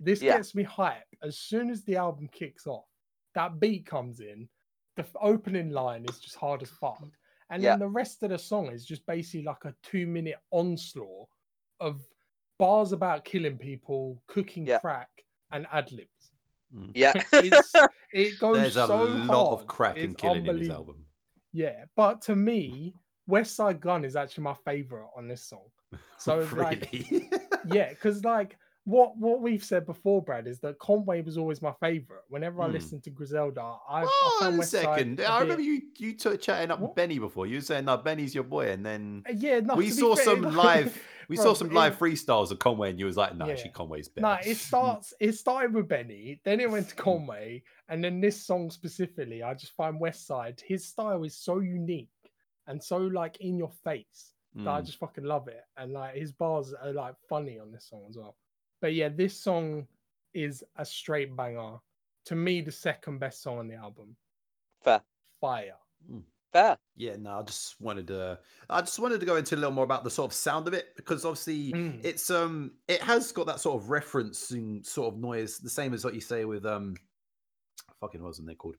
This 0.00 0.22
Yeah. 0.22 0.36
gets 0.36 0.54
me 0.54 0.62
hype 0.62 1.04
as 1.22 1.38
soon 1.38 1.70
as 1.70 1.82
the 1.84 1.96
album 1.96 2.28
kicks 2.28 2.66
off. 2.66 2.86
That 3.34 3.60
beat 3.60 3.86
comes 3.86 4.20
in. 4.20 4.48
The 4.96 5.06
opening 5.20 5.70
line 5.70 6.06
is 6.06 6.18
just 6.18 6.36
hard 6.36 6.62
as 6.62 6.70
fuck. 6.70 7.02
And 7.50 7.62
Yeah. 7.62 7.70
then 7.70 7.80
the 7.80 7.88
rest 7.88 8.22
of 8.22 8.30
the 8.30 8.38
song 8.38 8.68
is 8.72 8.84
just 8.84 9.06
basically 9.06 9.44
like 9.44 9.64
a 9.64 9.74
two 9.82 10.06
minute 10.06 10.36
onslaught 10.50 11.28
of 11.80 12.02
bars 12.58 12.92
about 12.92 13.24
killing 13.24 13.58
people, 13.58 14.22
cooking 14.26 14.66
Yeah. 14.66 14.78
crack, 14.78 15.08
and 15.52 15.66
ad 15.72 15.92
libs. 15.92 16.32
Mm. 16.74 16.90
Yeah. 16.94 17.12
It's, 17.32 17.72
it 18.12 18.38
goes 18.40 18.56
There's 18.56 18.76
a 18.76 18.86
so 18.86 18.96
lot 18.96 19.52
of 19.52 19.66
crack 19.66 19.96
and 19.96 20.12
It's 20.12 20.20
killing 20.20 20.46
in 20.46 20.58
his 20.58 20.70
album. 20.70 21.06
Yeah, 21.52 21.84
but 21.96 22.20
to 22.22 22.36
me, 22.36 22.94
Westside 23.30 23.80
Gunn 23.80 24.04
is 24.04 24.16
actually 24.16 24.44
my 24.44 24.54
favorite 24.64 25.08
on 25.16 25.28
this 25.28 25.44
song. 25.48 25.66
So 26.18 26.40
it's 26.40 26.52
like, 26.52 26.88
really? 26.90 27.30
yeah, 27.68 27.90
because 27.90 28.24
like 28.24 28.58
what 28.86 29.18
what 29.18 29.40
we've 29.42 29.62
said 29.64 29.84
before, 29.84 30.22
Brad, 30.22 30.46
is 30.46 30.60
that 30.60 30.78
Conway 30.78 31.20
was 31.20 31.36
always 31.36 31.60
my 31.60 31.72
favorite. 31.80 32.22
Whenever 32.28 32.62
I 32.62 32.66
Hmm. 32.68 32.72
listened 32.72 33.02
to 33.04 33.10
Griselda, 33.10 33.60
I, 33.60 34.02
I 34.02 34.04
Oh, 34.06 34.36
found 34.40 34.54
a 34.54 34.58
Westside 34.62 34.64
second. 34.66 35.20
I 35.20 35.40
remember 35.40 35.62
you 35.62 35.82
you 35.98 36.16
two 36.16 36.36
chatting 36.36 36.70
up 36.70 36.78
What? 36.80 36.94
Benny 36.94 37.18
before. 37.18 37.46
You 37.48 37.56
were 37.56 37.60
saying, 37.62 37.84
"No, 37.86 37.96
Benny's 37.96 38.32
your 38.34 38.44
boy," 38.44 38.70
and 38.70 38.86
then 38.86 39.24
Uh, 39.28 39.32
Yeah, 39.36 39.58
no, 39.60 39.74
we 39.74 39.90
saw 39.90 40.14
fair, 40.14 40.24
some 40.24 40.42
like- 40.42 40.54
live. 40.54 41.02
We 41.28 41.34
Bro, 41.34 41.44
saw 41.46 41.54
some 41.54 41.70
live 41.70 41.94
it- 41.94 41.98
freestyles 41.98 42.52
of 42.52 42.60
Conway, 42.60 42.88
and 42.90 43.00
you 43.00 43.06
was 43.06 43.16
like, 43.16 43.34
"No, 43.34 43.46
Yeah. 43.46 43.52
actually, 43.54 43.72
Conway's 43.72 44.08
better." 44.08 44.28
No, 44.28 44.38
it 44.48 44.56
starts. 44.68 45.12
It 45.18 45.32
started 45.32 45.74
with 45.74 45.88
Benny, 45.88 46.40
then 46.44 46.60
it 46.60 46.70
went 46.70 46.88
to 46.90 46.94
Conway, 46.94 47.64
and 47.88 48.02
then 48.04 48.20
this 48.20 48.40
song 48.46 48.70
specifically, 48.70 49.42
I 49.42 49.52
just 49.54 49.72
find 49.72 50.00
Westside. 50.00 50.60
His 50.60 50.86
style 50.86 51.24
is 51.24 51.36
so 51.36 51.58
unique 51.58 52.10
and 52.68 52.80
so 52.80 52.98
like 52.98 53.38
in 53.40 53.58
your 53.58 53.72
face 53.82 54.34
that 54.54 54.68
I 54.68 54.80
Mm. 54.80 54.86
just 54.86 54.98
fucking 54.98 55.24
love 55.24 55.48
it. 55.48 55.64
And 55.76 55.92
like 55.92 56.14
his 56.14 56.30
bars 56.30 56.72
are 56.72 56.92
like 56.92 57.16
funny 57.28 57.58
on 57.58 57.72
this 57.72 57.86
song 57.88 58.06
as 58.08 58.16
well. 58.16 58.36
But 58.80 58.94
yeah, 58.94 59.08
this 59.08 59.38
song 59.38 59.86
is 60.34 60.62
a 60.76 60.84
straight 60.84 61.34
banger. 61.36 61.76
To 62.26 62.34
me, 62.34 62.60
the 62.60 62.72
second 62.72 63.18
best 63.18 63.42
song 63.42 63.58
on 63.58 63.68
the 63.68 63.74
album. 63.74 64.16
Fair. 64.82 65.00
Fire. 65.40 65.74
Fair. 66.52 66.76
Yeah, 66.96 67.16
no, 67.18 67.38
I 67.38 67.42
just 67.42 67.80
wanted 67.80 68.06
to. 68.08 68.38
I 68.70 68.80
just 68.80 68.98
wanted 68.98 69.20
to 69.20 69.26
go 69.26 69.36
into 69.36 69.54
a 69.54 69.58
little 69.58 69.72
more 69.72 69.84
about 69.84 70.04
the 70.04 70.10
sort 70.10 70.30
of 70.30 70.34
sound 70.36 70.66
of 70.68 70.74
it 70.74 70.94
because 70.96 71.24
obviously 71.24 71.72
Mm. 71.72 72.04
it's 72.04 72.30
um 72.30 72.72
it 72.88 73.00
has 73.02 73.30
got 73.32 73.46
that 73.46 73.60
sort 73.60 73.82
of 73.82 73.88
referencing 73.88 74.84
sort 74.84 75.12
of 75.14 75.20
noise, 75.20 75.58
the 75.58 75.70
same 75.70 75.92
as 75.94 76.04
what 76.04 76.14
you 76.14 76.20
say 76.20 76.44
with 76.44 76.64
um, 76.66 76.94
fucking 78.00 78.22
what 78.22 78.28
wasn't 78.28 78.48
they 78.48 78.54
called? 78.54 78.76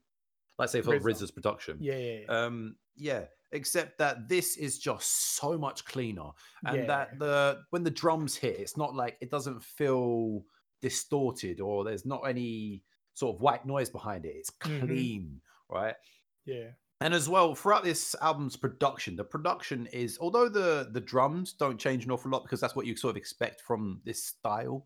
Like 0.58 0.68
say 0.70 0.80
for 0.82 0.98
RZA. 0.98 1.02
RZA's 1.02 1.30
production. 1.30 1.78
Yeah, 1.80 1.96
yeah, 1.96 2.18
yeah. 2.28 2.44
Um, 2.44 2.76
yeah, 2.96 3.24
except 3.52 3.98
that 3.98 4.28
this 4.28 4.56
is 4.56 4.78
just 4.78 5.08
so 5.36 5.58
much 5.58 5.84
cleaner, 5.84 6.30
and 6.66 6.86
Yeah. 6.86 6.88
that 6.88 7.18
the 7.18 7.62
when 7.70 7.84
the 7.84 7.90
drums 7.90 8.36
hit, 8.36 8.58
it's 8.60 8.76
not 8.76 8.94
like 8.94 9.18
it 9.20 9.30
doesn't 9.30 9.62
feel 9.62 10.44
distorted 10.80 11.60
or 11.60 11.84
there's 11.84 12.06
not 12.06 12.22
any 12.28 12.84
sort 13.14 13.34
of 13.36 13.40
white 13.42 13.66
noise 13.66 13.90
behind 13.90 14.24
it. 14.24 14.36
It's 14.36 14.50
Mhm. 14.64 15.08
clean, 15.18 15.40
right? 15.68 15.96
yeah. 16.44 16.72
And 17.00 17.14
as 17.14 17.28
well, 17.28 17.54
throughout 17.54 17.84
this 17.84 18.16
album's 18.20 18.56
production, 18.56 19.14
the 19.14 19.24
production 19.24 19.86
is 19.86 20.18
although 20.20 20.48
the 20.48 20.88
the 20.92 21.00
drums 21.00 21.52
don't 21.52 21.78
change 21.78 22.04
an 22.04 22.10
awful 22.10 22.30
lot 22.30 22.42
because 22.42 22.60
that's 22.60 22.74
what 22.74 22.86
you 22.86 22.96
sort 22.96 23.12
of 23.12 23.16
expect 23.16 23.60
from 23.60 24.02
this 24.04 24.24
style. 24.24 24.84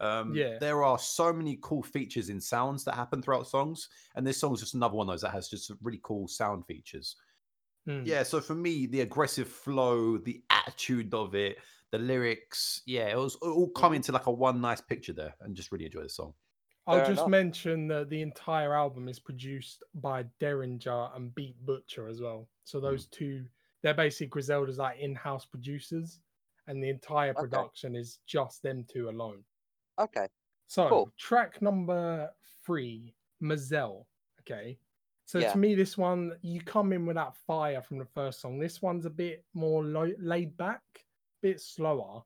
Um, 0.00 0.40
Yeah. 0.40 0.58
there 0.58 0.82
are 0.82 0.98
so 0.98 1.32
many 1.32 1.58
cool 1.62 1.82
features 1.84 2.28
in 2.28 2.40
sounds 2.40 2.82
that 2.84 2.96
happen 2.96 3.22
throughout 3.22 3.46
songs, 3.46 3.88
and 4.16 4.26
this 4.26 4.38
song's 4.40 4.58
just 4.60 4.74
another 4.74 4.96
one 4.96 5.08
of 5.08 5.12
those 5.12 5.20
that 5.20 5.30
has 5.30 5.48
just 5.48 5.70
really 5.82 6.00
cool 6.02 6.26
sound 6.26 6.66
features. 6.66 7.14
Mm. 7.86 8.04
Yeah, 8.04 8.22
so 8.24 8.40
for 8.40 8.54
me, 8.54 8.86
the 8.86 9.00
aggressive 9.02 9.48
flow, 9.48 10.18
the 10.18 10.42
attitude 10.50 11.14
of 11.14 11.34
it, 11.34 11.58
the 11.90 11.98
lyrics, 11.98 12.82
yeah, 12.86 13.08
it 13.08 13.16
was 13.16 13.36
all 13.36 13.70
come 13.70 13.92
Mhm. 13.92 13.94
into 13.94 14.12
like 14.12 14.26
a 14.26 14.32
one 14.32 14.60
nice 14.60 14.80
picture 14.80 15.12
there, 15.12 15.36
and 15.40 15.54
just 15.56 15.70
really 15.72 15.86
enjoy 15.86 16.02
the 16.02 16.08
song. 16.08 16.34
I'll 16.86 17.00
Fair 17.00 17.00
just 17.00 17.26
enough. 17.26 17.26
mention 17.26 17.88
that 17.88 18.08
the 18.08 18.22
entire 18.22 18.72
album 18.72 19.08
is 19.08 19.18
produced 19.18 19.82
by 19.94 20.22
Daringer 20.38 21.14
and 21.16 21.34
Beat 21.34 21.58
Butcher 21.66 22.06
as 22.06 22.20
well. 22.20 22.48
So 22.64 22.78
Hmm. 22.86 23.02
those 23.02 23.06
two, 23.08 23.48
they're 23.82 23.94
basically 23.94 24.28
Griselda's 24.28 24.78
like 24.78 24.98
in-house 25.00 25.44
producers, 25.44 26.20
and 26.68 26.80
the 26.82 26.88
entire 26.90 27.34
Okay. 27.36 27.64
production 27.74 27.96
is 27.96 28.18
just 28.26 28.62
them 28.62 28.84
two 28.84 29.08
alone. 29.08 29.44
Okay. 29.98 30.28
So 30.66 30.84
Cool. 30.84 31.12
track 31.16 31.60
number 31.62 32.34
three, 32.64 33.14
Mazel. 33.40 34.08
Okay. 34.40 34.78
So 35.32 35.40
Yeah. 35.40 35.50
to 35.52 35.56
me, 35.58 35.74
this 35.74 35.96
one 35.96 36.36
you 36.42 36.60
come 36.60 36.92
in 36.92 37.06
with 37.06 37.16
that 37.16 37.34
fire 37.46 37.80
from 37.80 37.96
the 37.96 38.04
first 38.04 38.42
song. 38.42 38.58
This 38.58 38.82
one's 38.82 39.06
a 39.06 39.10
bit 39.10 39.46
more 39.54 39.82
lo- 39.82 40.12
laid 40.18 40.54
back, 40.58 40.82
a 40.94 41.00
bit 41.40 41.58
slower, 41.58 42.22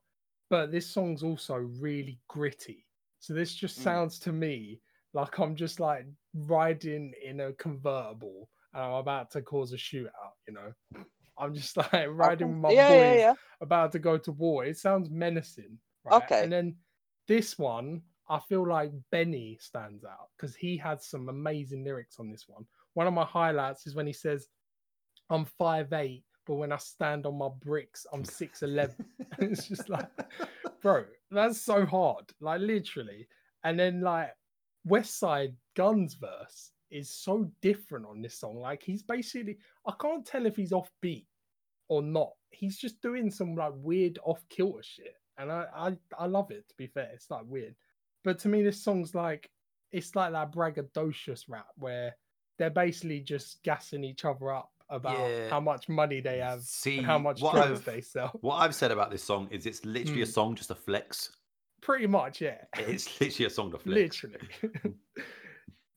but 0.49 0.71
this 0.73 0.89
song's 0.89 1.23
also 1.23 1.55
really 1.55 2.19
gritty. 2.27 2.85
So 3.19 3.33
this 3.33 3.55
just 3.55 3.79
Mm. 3.79 3.81
sounds 3.81 4.19
to 4.19 4.33
me 4.33 4.81
like 5.13 5.39
I'm 5.39 5.55
just 5.55 5.79
like 5.79 6.05
riding 6.33 7.13
in 7.23 7.39
a 7.39 7.53
convertible 7.53 8.49
and 8.73 8.83
I'm 8.83 8.95
about 8.95 9.31
to 9.31 9.41
cause 9.41 9.71
a 9.71 9.77
shootout. 9.77 10.33
You 10.45 10.55
know, 10.55 10.73
I'm 11.37 11.53
just 11.53 11.77
like 11.93 12.07
riding 12.09 12.49
with 12.49 12.57
my 12.57 12.73
yeah, 12.73 12.87
boys 12.87 13.21
yeah. 13.21 13.33
about 13.61 13.93
to 13.93 13.99
go 13.99 14.17
to 14.17 14.31
war. 14.33 14.65
It 14.65 14.77
sounds 14.77 15.09
menacing. 15.09 15.79
Right? 16.03 16.23
Okay. 16.23 16.43
And 16.43 16.51
then 16.51 16.75
this 17.25 17.57
one, 17.57 18.01
I 18.29 18.39
feel 18.39 18.67
like 18.67 18.91
Benny 19.11 19.57
stands 19.61 20.03
out 20.03 20.29
because 20.35 20.55
he 20.57 20.75
had 20.75 21.01
some 21.01 21.29
amazing 21.29 21.85
lyrics 21.85 22.19
on 22.19 22.29
this 22.29 22.49
one. 22.49 22.65
One 22.97 23.05
of 23.05 23.13
my 23.13 23.25
highlights 23.25 23.85
is 23.85 23.93
when 23.93 24.07
he 24.07 24.11
says, 24.11 24.47
I'm 25.29 25.45
5'8, 25.61 26.23
but 26.47 26.55
when 26.55 26.71
I 26.71 26.77
stand 26.77 27.27
on 27.27 27.37
my 27.37 27.49
bricks, 27.63 28.07
I'm 28.11 28.23
6'11. 28.23 28.95
it's 29.37 29.67
just 29.67 29.87
like, 29.87 30.07
bro, 30.81 31.03
that's 31.29 31.61
so 31.61 31.85
hard. 31.85 32.25
Like, 32.41 32.59
literally. 32.59 33.27
And 33.63 33.79
then, 33.79 34.01
like, 34.01 34.31
West 34.83 35.19
Side 35.19 35.53
Guns 35.75 36.15
verse 36.15 36.71
is 36.89 37.11
so 37.11 37.51
different 37.61 38.07
on 38.07 38.23
this 38.23 38.39
song. 38.39 38.59
Like, 38.59 38.81
he's 38.81 39.03
basically, 39.03 39.59
I 39.85 39.93
can't 40.01 40.25
tell 40.25 40.47
if 40.47 40.55
he's 40.55 40.73
off 40.73 40.89
beat 40.99 41.27
or 41.89 42.01
not. 42.01 42.31
He's 42.49 42.79
just 42.79 42.99
doing 43.03 43.29
some 43.29 43.55
like 43.55 43.73
weird 43.75 44.17
off 44.23 44.43
kilter 44.49 44.81
shit. 44.81 45.13
And 45.37 45.51
I, 45.51 45.67
I, 45.75 45.97
I 46.17 46.25
love 46.25 46.49
it, 46.49 46.67
to 46.67 46.73
be 46.79 46.87
fair. 46.87 47.11
It's 47.13 47.29
like 47.29 47.43
weird. 47.45 47.75
But 48.23 48.39
to 48.39 48.47
me, 48.47 48.63
this 48.63 48.83
song's 48.83 49.13
like, 49.13 49.51
it's 49.91 50.15
like 50.15 50.31
that 50.31 50.51
braggadocious 50.51 51.43
rap 51.47 51.67
where 51.75 52.15
they're 52.57 52.69
basically 52.69 53.19
just 53.21 53.61
gassing 53.63 54.03
each 54.03 54.25
other 54.25 54.51
up 54.53 54.71
about 54.89 55.19
Yeah. 55.19 55.49
how 55.49 55.59
much 55.59 55.89
money 55.89 56.21
they 56.21 56.37
have 56.39 56.61
See, 56.63 57.01
how 57.01 57.17
much 57.19 57.41
what 57.41 57.53
drugs 57.53 57.81
I've- 57.81 57.91
they 57.91 58.01
sell. 58.01 58.29
What 58.41 58.55
I've 58.57 58.73
said 58.75 58.91
about 58.91 59.11
this 59.11 59.23
song 59.23 59.47
is 59.51 59.65
it's 59.65 59.83
literally 59.85 60.21
a 60.21 60.25
Mm. 60.25 60.33
song 60.33 60.55
just 60.55 60.71
a 60.71 60.75
flex. 60.75 61.31
Pretty 61.81 62.07
much, 62.07 62.41
yeah. 62.41 62.63
It's 62.77 63.07
literally 63.21 63.45
a 63.47 63.49
song 63.49 63.71
to 63.71 63.77
flex. 63.79 64.23
Literally. 64.23 64.47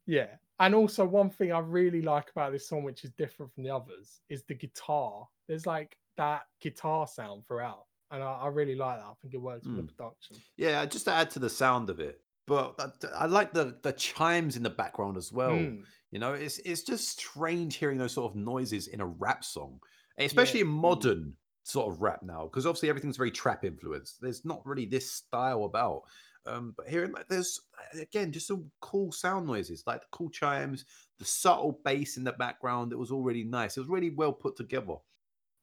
yeah. 0.07 0.37
And 0.59 0.75
also, 0.75 1.07
one 1.07 1.31
thing 1.31 1.53
I 1.53 1.61
really 1.61 2.03
like 2.03 2.31
about 2.31 2.53
this 2.53 2.69
song, 2.69 2.83
which 2.83 3.05
is 3.05 3.11
different 3.13 3.53
from 3.55 3.65
the 3.65 3.71
others, 3.71 4.21
is 4.29 4.43
the 4.45 4.55
guitar. 4.55 5.27
There's 5.49 5.67
like 5.67 5.97
that 6.19 6.43
guitar 6.61 7.07
sound 7.07 7.47
throughout. 7.47 7.87
And 8.11 8.23
I, 8.23 8.33
I 8.33 8.49
really 8.49 8.75
like 8.75 8.99
that. 8.99 9.07
I 9.07 9.13
think 9.23 9.33
it 9.35 9.39
works 9.41 9.65
with 9.67 9.77
the 9.77 9.83
Mm. 9.85 9.97
production. 9.97 10.37
Yeah, 10.57 10.85
just 10.85 11.05
to 11.07 11.13
add 11.13 11.31
to 11.31 11.39
the 11.39 11.49
sound 11.49 11.89
of 11.91 12.01
it. 12.01 12.21
But 12.47 12.75
I- 12.81 13.25
I 13.25 13.27
like 13.27 13.53
the 13.53 13.79
the 13.83 13.93
chimes 13.93 14.57
in 14.57 14.63
the 14.63 14.71
background 14.71 15.17
as 15.17 15.33
well. 15.33 15.53
Mm. 15.53 15.85
You 16.11 16.19
know, 16.19 16.33
it's 16.35 16.59
it's 16.61 16.83
just 16.83 17.09
strange 17.09 17.77
hearing 17.77 17.99
those 17.99 18.13
sort 18.15 18.31
of 18.33 18.37
noises 18.37 18.89
in 18.89 19.01
a 19.01 19.07
rap 19.07 19.45
song, 19.45 19.81
especially 20.19 20.61
in 20.61 20.67
modern 20.67 21.37
sort 21.63 21.93
of 21.93 22.01
rap 22.01 22.23
now, 22.23 22.45
because 22.45 22.67
obviously 22.67 22.89
everything's 22.89 23.17
very 23.17 23.31
trap 23.31 23.65
influenced. 23.65 24.21
There's 24.21 24.45
not 24.45 24.65
really 24.67 24.87
this 24.87 25.13
style 25.13 25.65
about. 25.65 26.03
Um, 26.47 26.73
but 26.77 26.89
hearing 26.89 27.13
like 27.13 27.29
there's 27.29 27.61
again 27.95 28.33
just 28.33 28.47
some 28.47 28.71
cool 28.81 29.13
sound 29.13 29.47
noises, 29.47 29.85
like 29.87 30.01
the 30.01 30.07
cool 30.11 30.31
chimes, 30.31 30.87
the 31.19 31.25
subtle 31.27 31.81
bass 31.85 32.17
in 32.17 32.25
the 32.25 32.33
background. 32.33 32.93
It 32.93 32.99
was 32.99 33.11
all 33.13 33.23
really 33.23 33.45
nice. 33.45 33.77
It 33.77 33.81
was 33.81 33.91
really 33.91 34.11
well 34.11 34.33
put 34.33 34.57
together, 34.57 34.97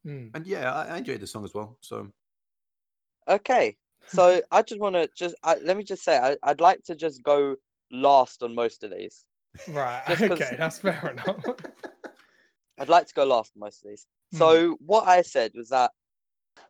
Mm. 0.06 0.30
and 0.36 0.46
yeah, 0.48 0.72
I, 0.72 0.86
I 0.94 0.98
enjoyed 1.00 1.20
the 1.20 1.28
song 1.28 1.44
as 1.44 1.54
well. 1.56 1.78
So 1.82 2.14
Okay, 3.28 3.76
so 4.08 4.42
I 4.52 4.62
just 4.62 4.80
want 4.80 4.96
to 4.96 5.10
just 5.16 5.36
I, 5.44 5.56
let 5.64 5.78
me 5.78 5.84
just 5.84 6.04
say 6.04 6.18
I, 6.18 6.38
I'd 6.44 6.62
like 6.62 6.84
to 6.84 6.96
just 6.96 7.24
go 7.24 7.56
last 7.92 8.44
on 8.44 8.56
most 8.56 8.84
of 8.84 8.92
these. 8.92 9.26
Right. 9.68 10.04
Okay. 10.10 10.56
That's 10.58 10.80
fair 10.80 11.10
enough. 11.12 11.44
I'd 12.80 12.90
like 12.90 13.08
to 13.08 13.14
go 13.14 13.26
last 13.26 13.54
on 13.56 13.62
most 13.62 13.84
of 13.84 13.90
these. 13.90 14.06
Hmm. 14.32 14.38
So 14.38 14.78
what 14.80 15.08
I 15.08 15.22
said 15.22 15.52
was 15.56 15.70
that 15.70 15.92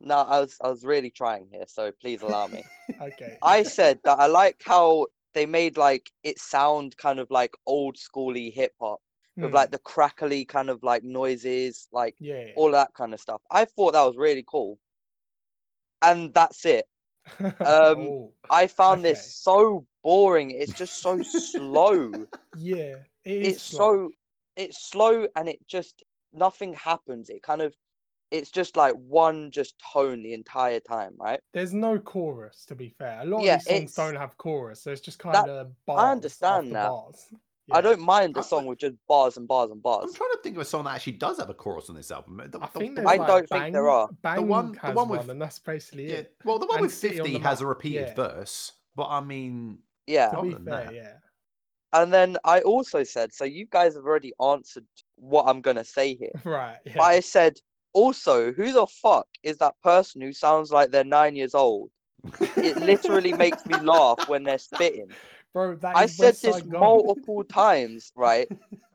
no, 0.01 0.17
I 0.17 0.39
was 0.41 0.55
I 0.63 0.69
was 0.69 0.83
really 0.83 1.09
trying 1.09 1.47
here, 1.51 1.65
so 1.67 1.91
please 2.01 2.21
allow 2.21 2.47
me. 2.47 2.63
okay. 3.01 3.37
I 3.41 3.63
said 3.63 3.99
that 4.03 4.19
I 4.19 4.27
like 4.27 4.61
how 4.65 5.07
they 5.33 5.45
made 5.45 5.77
like 5.77 6.11
it 6.23 6.39
sound 6.39 6.97
kind 6.97 7.19
of 7.19 7.29
like 7.29 7.53
old 7.65 7.95
schooly 7.95 8.53
hip 8.53 8.73
hop 8.79 8.99
with 9.37 9.51
Mm. 9.51 9.53
like 9.53 9.71
the 9.71 9.77
crackly 9.79 10.45
kind 10.45 10.69
of 10.69 10.81
like 10.83 11.03
noises, 11.03 11.87
like 11.91 12.15
yeah. 12.19 12.47
all 12.55 12.71
that 12.71 12.93
kind 12.95 13.13
of 13.13 13.19
stuff. 13.19 13.41
I 13.51 13.65
thought 13.65 13.93
that 13.93 14.03
was 14.03 14.17
really 14.17 14.43
cool. 14.47 14.79
And 16.01 16.33
that's 16.33 16.65
it. 16.65 16.85
Um, 17.39 17.55
Oh, 17.65 18.33
I 18.49 18.67
found 18.67 19.01
Okay. 19.01 19.13
this 19.13 19.35
so 19.35 19.85
boring. 20.03 20.51
It's 20.51 20.73
just 20.73 21.01
so 21.01 21.21
slow. 21.23 22.25
yeah. 22.55 22.95
It 23.25 23.31
is 23.41 23.55
It's 23.55 23.63
slow. 23.63 23.77
so 23.77 24.09
it's 24.55 24.89
slow 24.89 25.27
and 25.35 25.49
it 25.49 25.59
just 25.67 26.03
nothing 26.33 26.73
happens. 26.73 27.29
It 27.29 27.43
kind 27.43 27.61
of 27.61 27.75
it's 28.31 28.51
just 28.51 28.75
like 28.75 28.93
one 28.95 29.51
just 29.51 29.75
tone 29.93 30.21
the 30.23 30.33
entire 30.33 30.79
time, 30.81 31.15
right? 31.17 31.39
There's 31.53 31.73
no 31.73 31.97
chorus, 31.97 32.65
to 32.65 32.75
be 32.75 32.89
fair. 32.89 33.21
A 33.21 33.25
lot 33.25 33.43
Yeah, 33.43 33.55
of 33.55 33.59
these 33.59 33.67
songs 33.67 33.93
don't 33.95 34.15
have 34.19 34.37
chorus, 34.37 34.81
so 34.81 34.91
it's 34.91 34.99
just 35.01 35.19
kind 35.19 35.33
That- 35.33 35.47
of 35.49 35.85
bars. 35.85 36.09
understand 36.11 36.75
that. 36.75 36.89
Bars. 36.89 37.29
I 37.71 37.81
don't 37.81 37.99
mind 37.99 38.35
a 38.37 38.39
I- 38.39 38.43
song 38.43 38.65
with 38.65 38.79
just 38.79 38.95
bars 39.07 39.37
and 39.37 39.47
bars 39.47 39.71
and 39.71 39.81
bars. 39.81 40.05
I'm 40.07 40.13
trying 40.13 40.31
to 40.31 40.39
think 40.41 40.55
of 40.55 40.61
a 40.61 40.65
song 40.65 40.85
that 40.85 40.95
actually 40.95 41.13
does 41.13 41.37
have 41.37 41.49
a 41.49 41.53
chorus 41.53 41.89
on 41.89 41.95
this 41.95 42.11
album. 42.11 42.37
The- 42.37 42.57
I 42.59 42.61
the- 42.73 42.79
think 42.79 42.95
the 42.95 43.01
there's 43.01 43.07
I 43.07 43.15
like 43.17 43.27
don't 43.27 43.49
think 43.49 43.73
there 43.73 43.89
are. 43.89 44.09
Bang 44.21 44.47
one- 44.47 44.71
the 44.73 44.79
has 44.79 44.95
one 44.95 45.09
one, 45.09 45.17
with- 45.19 45.29
and 45.29 45.41
that's 45.41 45.59
basically 45.59 46.07
Yeah, 46.09 46.17
it. 46.17 46.35
well, 46.45 46.59
the 46.59 46.65
one 46.65 46.77
And 46.77 46.81
with 46.85 46.93
City 46.93 47.19
on 47.19 47.25
50 47.25 47.39
has 47.43 47.61
a 47.61 47.65
repeated 47.67 48.07
yeah. 48.09 48.13
verse, 48.13 48.73
but 48.95 49.07
I 49.09 49.19
mean, 49.19 49.79
Yeah. 50.05 50.29
To 50.31 50.41
be 50.41 50.51
fair, 50.51 50.59
that- 50.65 50.93
yeah. 50.93 51.13
And 51.93 52.13
then 52.13 52.37
I 52.43 52.61
also 52.61 53.03
said, 53.03 53.33
so 53.33 53.43
you 53.43 53.65
guys 53.65 53.95
have 53.95 54.05
already 54.05 54.33
answered 54.41 54.85
what 55.15 55.45
I'm 55.47 55.61
gonna 55.61 55.83
say 55.85 56.15
here. 56.15 56.31
Right. 56.45 56.77
But 56.85 57.01
I 57.01 57.19
said, 57.21 57.57
also, 57.93 58.51
who 58.53 58.71
the 58.71 58.85
fuck 58.87 59.27
is 59.43 59.57
that 59.57 59.73
person 59.83 60.21
who 60.21 60.31
sounds 60.31 60.71
like 60.71 60.91
they're 60.91 61.03
nine 61.03 61.35
years 61.35 61.55
old? 61.55 61.89
It 62.57 62.77
literally 62.77 63.33
makes 63.33 63.65
me 63.65 63.77
laugh 63.79 64.27
when 64.27 64.43
they're 64.43 64.57
spitting. 64.57 65.09
Bro, 65.57 65.77
that 65.77 65.97
I 65.97 66.05
said 66.05 66.35
this 66.35 66.41
Side 66.53 66.69
Gun. 66.69 66.79
multiple 66.81 67.43
times, 67.65 68.11
right? 68.15 68.47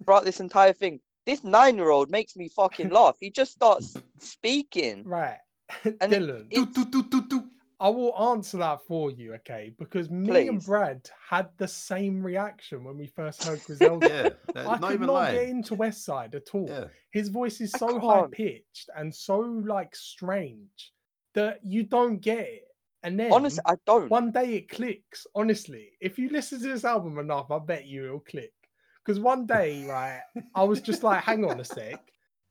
Throughout 0.05 0.25
this 0.25 0.39
entire 0.39 0.73
thing. 0.73 1.01
This 1.27 1.43
nine 1.43 1.77
year 1.77 1.91
old 1.91 2.09
makes 2.09 2.37
me 2.37 2.49
fucking 2.49 2.91
laugh. 2.91 3.17
He 3.19 3.31
just 3.31 3.51
starts 3.51 3.97
speaking. 4.21 5.03
Right. 5.05 5.39
And 5.85 5.99
Dylan, 6.13 6.47
it- 6.51 6.73
do, 6.73 6.85
do, 6.85 6.85
do, 6.85 7.03
do, 7.03 7.23
do. 7.29 7.45
I 7.81 7.89
will 7.89 8.17
answer 8.31 8.59
that 8.59 8.79
for 8.87 9.11
you, 9.11 9.35
okay? 9.35 9.73
Because 9.77 10.09
me 10.09 10.47
and 10.47 10.65
Brad 10.65 11.11
had 11.29 11.49
the 11.59 11.67
same 11.67 12.23
reaction 12.23 12.85
when 12.85 12.97
we 12.97 13.09
first 13.09 13.43
heard 13.43 13.61
Griselda. 13.67 14.09
Yeah, 14.55 14.61
I 14.61 14.63
not 14.63 14.83
could 14.83 14.95
even 14.95 15.07
not 15.09 15.13
lying. 15.15 15.35
get 15.35 15.49
into 15.49 15.75
Westside 15.75 16.37
at 16.37 16.47
all. 16.55 16.67
Yeah. 16.69 16.85
His 17.11 17.29
voice 17.29 17.61
is 17.61 17.73
so 17.73 17.99
high 17.99 18.27
pitched 18.31 18.89
and 18.97 19.13
so 19.13 19.39
like 19.41 19.97
strange 19.97 20.93
that 21.35 21.59
you 21.65 21.83
don't 21.83 22.19
get 22.21 22.39
it. 22.39 22.69
And 23.05 23.19
then 23.19 23.33
Honestly, 23.33 23.63
I 23.67 23.75
don't. 23.87 24.09
one 24.11 24.31
day 24.31 24.55
it 24.55 24.69
clicks. 24.69 25.27
Honestly, 25.35 25.91
if 26.01 26.19
you 26.19 26.29
listen 26.29 26.61
to 26.61 26.69
this 26.69 26.85
album 26.85 27.19
enough, 27.19 27.51
I 27.51 27.59
bet 27.59 27.87
you 27.87 28.05
it'll 28.05 28.21
click. 28.21 28.53
Because 29.05 29.19
one 29.19 29.47
day, 29.47 29.85
right, 29.89 30.21
I 30.55 30.63
was 30.63 30.81
just 30.81 31.03
like, 31.03 31.23
hang 31.25 31.45
on 31.45 31.61
a 31.61 31.65
sec, 31.65 32.01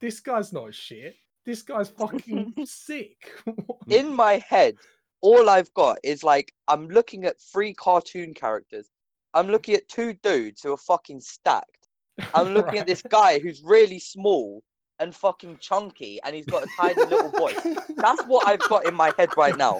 this 0.01 0.19
guy's 0.19 0.51
not 0.51 0.73
shit. 0.73 1.15
This 1.45 1.61
guy's 1.61 1.89
fucking 1.89 2.53
sick. 2.65 3.17
In 3.89 4.13
my 4.13 4.43
head, 4.47 4.75
all 5.21 5.49
I've 5.49 5.73
got 5.73 5.97
is 6.03 6.23
like 6.23 6.53
I'm 6.67 6.87
looking 6.89 7.25
at 7.25 7.39
three 7.39 7.73
cartoon 7.73 8.33
characters. 8.33 8.89
I'm 9.33 9.47
looking 9.47 9.75
at 9.75 9.87
two 9.87 10.13
dudes 10.21 10.61
who 10.61 10.73
are 10.73 10.77
fucking 10.77 11.21
stacked. 11.21 11.87
I'm 12.33 12.53
looking 12.53 12.77
at 12.79 12.85
this 12.87 13.01
guy 13.01 13.39
who's 13.39 13.61
really 13.63 13.97
small 13.99 14.61
and 14.99 15.15
fucking 15.15 15.57
chunky, 15.61 16.19
and 16.23 16.35
he's 16.35 16.45
got 16.45 16.63
a 16.63 16.67
tiny 16.77 16.95
little 17.05 17.29
voice. 17.31 17.55
That's 17.95 18.21
what 18.25 18.47
I've 18.47 18.59
got 18.67 18.85
in 18.85 18.93
my 18.93 19.13
head 19.17 19.29
right 19.37 19.57
now. 19.57 19.79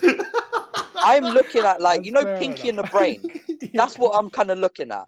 I'm 1.04 1.24
looking 1.24 1.64
at 1.64 1.82
like 1.82 2.06
you 2.06 2.12
know 2.12 2.24
Fair 2.24 2.40
Pinky 2.40 2.70
and 2.70 2.78
the. 2.78 2.84
Brain. 2.84 3.22
That's 3.74 3.98
what 3.98 4.12
I'm 4.18 4.30
kind 4.30 4.52
of 4.52 4.58
looking 4.60 4.92
at. 4.92 5.08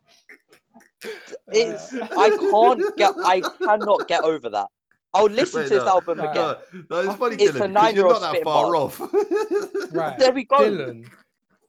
It's 1.49 1.93
Uh, 1.93 2.07
I 2.17 2.29
can't 2.29 2.97
get 2.97 3.13
I 3.23 3.41
cannot 3.61 4.07
get 4.07 4.23
over 4.23 4.49
that. 4.49 4.67
I'll 5.13 5.25
listen 5.29 5.61
Wait, 5.61 5.67
to 5.69 5.75
this 5.75 5.83
no, 5.83 5.89
album 5.89 6.17
no, 6.19 6.29
again. 6.31 6.55
No, 6.89 7.01
no, 7.03 7.09
it's 7.09 7.19
funny, 7.19 7.35
It's 7.35 7.43
Dylan, 7.43 7.47
a 7.47 7.51
because 7.51 7.59
you're 7.59 7.67
nine-year-old 7.69 8.21
not 8.21 8.33
that 8.33 8.43
far 8.43 8.71
bars. 8.71 8.99
off. 8.99 9.91
Right. 9.91 10.17
There 10.17 10.31
we 10.31 10.43
go. 10.45 10.57
Dylan, 10.57 11.07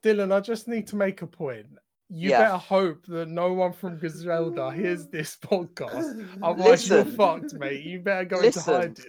Dylan, 0.03 0.31
I 0.33 0.39
just 0.39 0.67
need 0.67 0.87
to 0.87 0.95
make 0.95 1.21
a 1.21 1.27
point. 1.27 1.67
You 2.09 2.29
Yeah. 2.31 2.39
better 2.43 2.57
hope 2.57 3.05
that 3.07 3.27
no 3.29 3.53
one 3.53 3.73
from 3.73 3.97
Griselda 3.99 4.71
hears 4.71 5.07
this 5.07 5.37
podcast. 5.37 6.27
Otherwise, 6.41 6.87
you're 6.89 7.05
fucked, 7.05 7.53
mate. 7.53 7.83
You 7.83 7.99
better 7.99 8.25
go 8.25 8.37
Listen. 8.39 8.81
into 8.81 9.01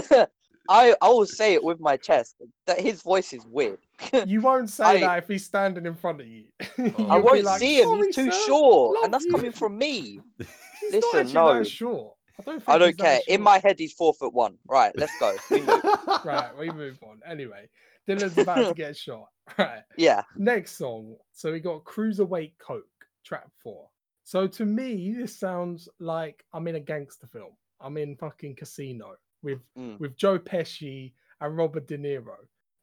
hiding. 0.00 0.26
I 0.68 0.94
I 1.02 1.08
will 1.08 1.26
say 1.26 1.54
it 1.54 1.62
with 1.64 1.80
my 1.80 1.96
chest 1.96 2.36
that 2.66 2.80
his 2.80 3.02
voice 3.02 3.32
is 3.32 3.44
weird. 3.46 3.78
You 4.26 4.40
won't 4.40 4.68
say 4.70 4.84
I- 4.84 5.00
that 5.00 5.18
if 5.18 5.28
he's 5.28 5.44
standing 5.44 5.86
in 5.86 5.94
front 5.94 6.20
of 6.20 6.26
you. 6.26 6.44
Oh. 6.78 7.06
I 7.06 7.14
I 7.14 7.16
You'll 7.16 7.22
be 7.22 7.22
won't 7.22 7.44
like, 7.44 7.60
see 7.60 7.80
him. 7.80 7.96
He's 7.98 8.14
too 8.14 8.30
sir, 8.32 8.38
short, 8.46 8.98
and 9.04 9.12
that's 9.14 9.24
you." 9.24 9.30
coming 9.32 9.52
from 9.52 9.78
me. 9.78 10.20
He's 10.80 10.92
Listen, 10.94 11.32
not 11.32 11.52
no. 11.54 11.58
that 11.58 11.68
short. 11.68 12.14
I 12.40 12.42
don't, 12.42 12.56
think 12.60 12.68
I 12.68 12.78
don't 12.78 12.98
care. 12.98 13.20
In 13.28 13.40
my 13.40 13.58
head, 13.60 13.76
he's 13.78 13.92
four 13.92 14.12
foot 14.14 14.34
one. 14.34 14.58
Right, 14.66 14.92
let's 14.96 15.12
go. 15.20 15.36
We 15.50 15.60
move. 15.60 15.82
Right, 16.24 16.50
we 16.58 16.70
move 16.70 16.98
on. 17.04 17.20
Anyway, 17.24 17.68
Dylan's 18.08 18.36
about 18.36 18.66
to 18.68 18.74
get 18.74 18.96
shot. 18.96 19.26
Right. 19.58 19.82
Yeah, 19.96 20.22
Next 20.36 20.72
song. 20.78 21.16
So 21.32 21.52
we 21.52 21.60
got 21.60 21.84
Cruiserweight 21.84 22.54
Coke, 22.58 22.84
track 23.24 23.44
four. 23.62 23.88
So 24.24 24.46
to 24.48 24.64
me, 24.64 25.14
this 25.16 25.38
sounds 25.38 25.88
like 26.00 26.44
I'm 26.52 26.66
in 26.68 26.76
a 26.76 26.80
gangster 26.80 27.26
film. 27.28 27.52
I'm 27.80 27.96
in 27.96 28.16
fucking 28.16 28.56
Casino 28.56 29.14
with 29.42 29.60
Mm. 29.78 29.98
with 30.00 30.16
Joe 30.16 30.38
Pesci 30.38 31.12
and 31.40 31.56
Robert 31.56 31.86
De 31.88 31.98
Niro. 31.98 32.36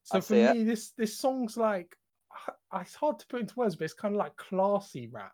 So 0.03 0.17
I 0.17 0.21
for 0.21 0.27
see 0.27 0.39
it. 0.41 0.55
me, 0.55 0.63
this 0.63 0.91
this 0.91 1.17
song's 1.17 1.57
like 1.57 1.95
it's 2.81 2.95
hard 2.95 3.19
to 3.19 3.27
put 3.27 3.41
into 3.41 3.55
words, 3.55 3.75
but 3.75 3.85
it's 3.85 3.93
kind 3.93 4.15
of 4.15 4.19
like 4.19 4.35
classy 4.37 5.07
rap. 5.07 5.33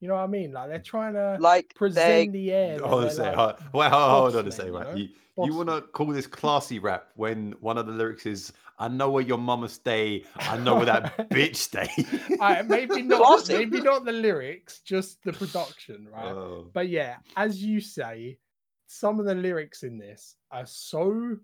You 0.00 0.08
know 0.08 0.14
what 0.14 0.22
I 0.24 0.26
mean? 0.26 0.52
Like 0.52 0.68
they're 0.68 0.78
trying 0.80 1.14
to 1.14 1.36
like 1.40 1.68
they 1.74 1.78
present 1.78 2.32
the 2.32 2.52
air. 2.52 2.78
that 2.78 2.86
Hold 2.86 3.04
on 3.04 3.08
a 3.08 3.12
second. 3.12 3.38
like, 3.38 3.58
hold- 3.60 3.92
hold, 3.92 3.92
hold 4.32 4.36
on 4.36 4.48
a 4.48 4.52
second. 4.52 4.72
Right? 4.72 4.96
you 4.96 5.04
know? 5.04 5.10
You, 5.38 5.46
you 5.46 5.54
want 5.54 5.68
to 5.68 5.80
call 5.82 6.06
this 6.08 6.26
classy 6.26 6.78
rap 6.78 7.08
when 7.16 7.52
one 7.60 7.76
of 7.78 7.86
the 7.86 7.92
lyrics 7.92 8.24
is, 8.26 8.52
I 8.78 8.86
know 8.88 9.10
where 9.10 9.22
your 9.24 9.38
mama 9.38 9.68
stay. 9.68 10.24
I 10.36 10.56
know 10.58 10.76
where 10.76 10.84
that 10.86 11.16
bitch 11.30 11.56
stay. 11.56 11.88
Alright, 12.32 12.66
maybe 12.68 13.02
not 13.12 13.20
Classy. 13.22 13.54
maybe 13.58 13.80
not 13.80 14.04
the 14.04 14.12
lyrics, 14.12 14.80
just 14.80 15.22
the 15.24 15.32
production, 15.32 16.06
right? 16.12 16.26
Oh. 16.26 16.70
But 16.72 16.88
yeah, 16.88 17.16
as 17.36 17.62
you 17.64 17.80
say, 17.80 18.38
some 18.86 19.18
of 19.18 19.26
the 19.26 19.34
lyrics 19.34 19.82
in 19.82 19.98
this 19.98 20.36
are 20.54 20.66
so 20.66 21.36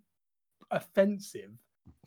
offensive 0.71 1.51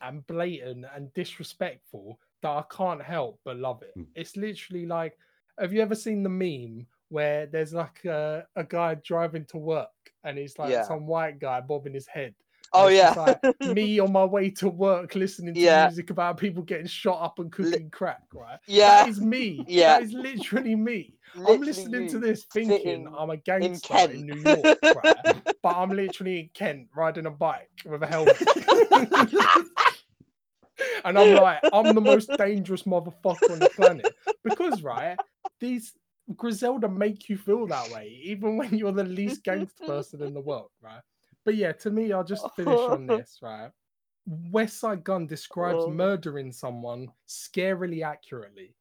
and 0.01 0.26
blatant 0.28 0.86
and 0.95 1.14
disrespectful 1.14 2.20
that 2.41 2.49
I 2.49 2.64
can't 2.76 3.01
help 3.01 3.39
but 3.45 3.58
love 3.58 3.82
it. 3.84 3.93
Mm. 3.97 4.08
It's 4.16 4.36
literally 4.38 4.86
like, 4.86 5.18
have 5.60 5.74
you 5.74 5.82
ever 5.82 5.95
seen 5.95 6.24
the 6.24 6.30
meme 6.30 6.88
where 7.10 7.45
there's 7.45 7.74
like 7.74 8.04
a, 8.06 8.45
a 8.56 8.64
guy 8.64 8.95
driving 8.95 9.45
to 9.45 9.58
work 9.58 9.89
and 10.24 10.38
he's 10.38 10.58
like 10.58 10.72
Yeah. 10.72 10.84
some 10.84 11.06
white 11.06 11.39
guy 11.39 11.62
bobbing 11.62 11.93
his 11.93 12.08
head? 12.08 12.34
Oh 12.74 12.88
it's 12.88 12.97
yeah. 12.97 13.13
like 13.15 13.39
me 13.76 13.99
on 13.99 14.11
my 14.11 14.26
way 14.26 14.49
to 14.51 14.69
work 14.69 15.15
listening 15.15 15.53
to 15.53 15.59
Yeah. 15.59 15.88
music 15.88 16.09
about 16.09 16.38
people 16.38 16.63
getting 16.63 16.88
shot 16.88 17.21
up 17.21 17.39
and 17.39 17.51
cooking 17.51 17.89
crack, 17.91 18.21
right? 18.34 18.57
yeah. 18.67 19.03
That 19.03 19.09
is 19.09 19.21
me. 19.21 19.63
Yeah. 19.67 19.99
That 19.99 20.03
is 20.03 20.13
literally 20.13 20.76
me. 20.76 21.13
I'm 21.47 21.61
listening 21.61 22.07
to 22.09 22.19
this 22.19 22.45
thinking 22.53 23.07
I'm 23.17 23.30
a 23.30 23.38
gangster 23.38 23.88
Kent. 23.93 24.11
in, 24.13 24.26
New 24.28 24.36
York, 24.38 24.78
right? 25.03 25.36
but 25.63 25.76
I'm 25.76 25.89
literally 25.89 26.39
in 26.41 26.49
Kent 26.53 26.88
riding 26.95 27.26
a 27.26 27.32
bike 27.32 27.69
with 27.86 28.03
a 28.03 28.07
helmet. 28.07 28.38
and 31.05 31.17
I'm 31.17 31.36
like, 31.36 31.59
I'm 31.71 31.95
the 31.95 32.01
most 32.01 32.30
dangerous 32.38 32.84
motherfucker 32.84 33.51
on 33.51 33.59
the 33.59 33.69
planet. 33.76 34.13
Because, 34.43 34.82
right, 34.84 35.17
these 35.59 35.93
Griselda 36.36 36.88
make 36.88 37.30
you 37.30 37.38
feel 37.38 37.67
that 37.67 37.91
way, 37.91 38.19
even 38.24 38.57
when 38.57 38.76
you're 38.78 38.91
the 38.91 39.03
least 39.03 39.43
gangster 39.43 39.86
person 39.86 40.21
in 40.24 40.34
the 40.34 40.41
world, 40.41 40.69
right? 40.82 41.01
But 41.46 41.56
yeah, 41.56 41.74
to 41.74 41.91
me, 41.91 42.12
I'll 42.14 42.24
just 42.24 42.50
finish 42.56 42.80
on 42.89 43.08
this, 43.08 43.39
right? 43.41 43.72
Westside 44.52 45.04
Gunn 45.04 45.28
describes 45.28 45.86
Oh. 45.86 45.89
murdering 45.89 46.52
someone 46.52 47.10
scarily 47.28 48.04
accurately. 48.04 48.76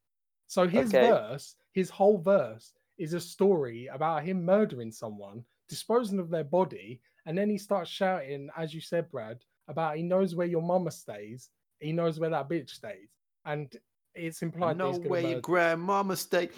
So 0.47 0.69
his 0.69 0.89
Okay. 0.89 1.01
verse, 1.09 1.57
his 1.73 1.91
whole 1.91 2.19
verse, 2.19 2.73
is 2.99 3.15
a 3.15 3.21
story 3.21 3.89
about 3.89 4.23
him 4.23 4.45
murdering 4.45 4.93
someone, 4.93 5.45
disposing 5.69 6.19
of 6.21 6.31
their 6.31 6.45
body, 6.45 7.01
and 7.27 7.37
then 7.37 7.51
he 7.51 7.59
starts 7.59 7.91
shouting, 7.91 8.51
as 8.57 8.75
you 8.75 8.81
said, 8.81 9.11
Brad, 9.11 9.43
about 9.69 9.97
he 9.97 10.03
knows 10.03 10.35
where 10.35 10.47
your 10.47 10.63
mama 10.63 10.91
stays, 10.91 11.51
he 11.81 11.93
knows 11.93 12.21
where 12.21 12.31
that 12.31 12.49
bitch 12.49 12.71
stays, 12.71 13.09
and 13.45 13.75
it's 14.15 14.43
implied 14.43 14.75
that 14.75 14.79
know 14.85 14.89
he's 14.89 14.99
gonna 14.99 15.11
where 15.11 15.21
your 15.23 15.41
grandmama 15.41 16.17
stay. 16.17 16.51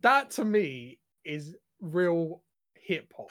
that 0.00 0.30
to 0.30 0.44
me 0.44 0.98
is 1.24 1.56
real 1.80 2.42
hip 2.74 3.12
hop. 3.16 3.30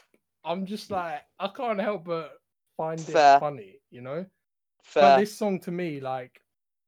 I'm 0.49 0.65
just 0.65 0.89
like 0.89 1.21
I 1.39 1.47
can't 1.47 1.79
help 1.79 2.05
but 2.05 2.31
find 2.75 2.99
Fair. 2.99 3.37
it 3.37 3.39
funny, 3.39 3.79
you 3.91 4.01
know. 4.01 4.25
Fair. 4.81 5.03
But 5.03 5.17
this 5.19 5.37
song 5.37 5.59
to 5.61 5.71
me, 5.71 5.99
like, 5.99 6.41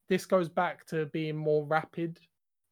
this 0.09 0.25
goes 0.25 0.49
back 0.49 0.85
to 0.87 1.05
being 1.07 1.37
more 1.37 1.65
rapid, 1.65 2.19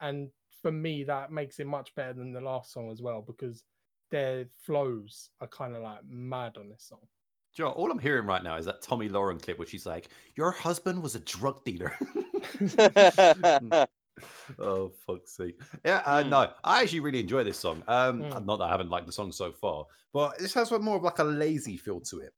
and 0.01 0.29
for 0.63 0.71
me, 0.71 1.03
that 1.03 1.31
makes 1.31 1.59
it 1.59 1.67
much 1.67 1.93
better 1.93 2.13
than 2.13 2.33
the 2.33 2.41
last 2.41 2.73
song 2.73 2.89
as 2.89 3.01
well 3.01 3.21
because 3.21 3.63
their 4.09 4.47
flows 4.63 5.29
are 5.39 5.47
kind 5.47 5.75
of 5.75 5.83
like 5.83 5.99
mad 6.09 6.57
on 6.57 6.69
this 6.69 6.83
song. 6.89 7.07
Joe, 7.53 7.69
all 7.69 7.91
I'm 7.91 7.99
hearing 7.99 8.25
right 8.25 8.43
now 8.43 8.55
is 8.57 8.65
that 8.65 8.81
Tomi 8.81 9.09
Lahren 9.09 9.41
clip 9.41 9.59
where 9.59 9.67
she's 9.67 9.85
like, 9.85 10.09
"Your 10.35 10.51
husband 10.51 11.03
was 11.03 11.13
a 11.15 11.19
drug 11.19 11.63
dealer." 11.63 11.93
Hmm. 12.59 13.83
oh 14.59 14.89
fuck's 15.05 15.31
sake! 15.35 15.59
Yeah, 15.85 16.01
uh, 16.05 16.23
Mm. 16.23 16.29
no, 16.29 16.53
I 16.63 16.81
actually 16.81 16.99
really 17.01 17.19
enjoy 17.19 17.43
this 17.43 17.59
song. 17.59 17.83
Um, 17.87 18.23
Mm. 18.23 18.45
not 18.45 18.57
that 18.57 18.65
I 18.65 18.69
haven't 18.69 18.89
liked 18.89 19.05
the 19.07 19.11
song 19.13 19.31
so 19.31 19.51
far, 19.51 19.85
but 20.13 20.37
this 20.39 20.53
has 20.53 20.71
more 20.71 20.97
of 20.97 21.03
like 21.03 21.19
a 21.19 21.23
lazy 21.23 21.77
feel 21.77 22.01
to 22.01 22.19
it. 22.19 22.33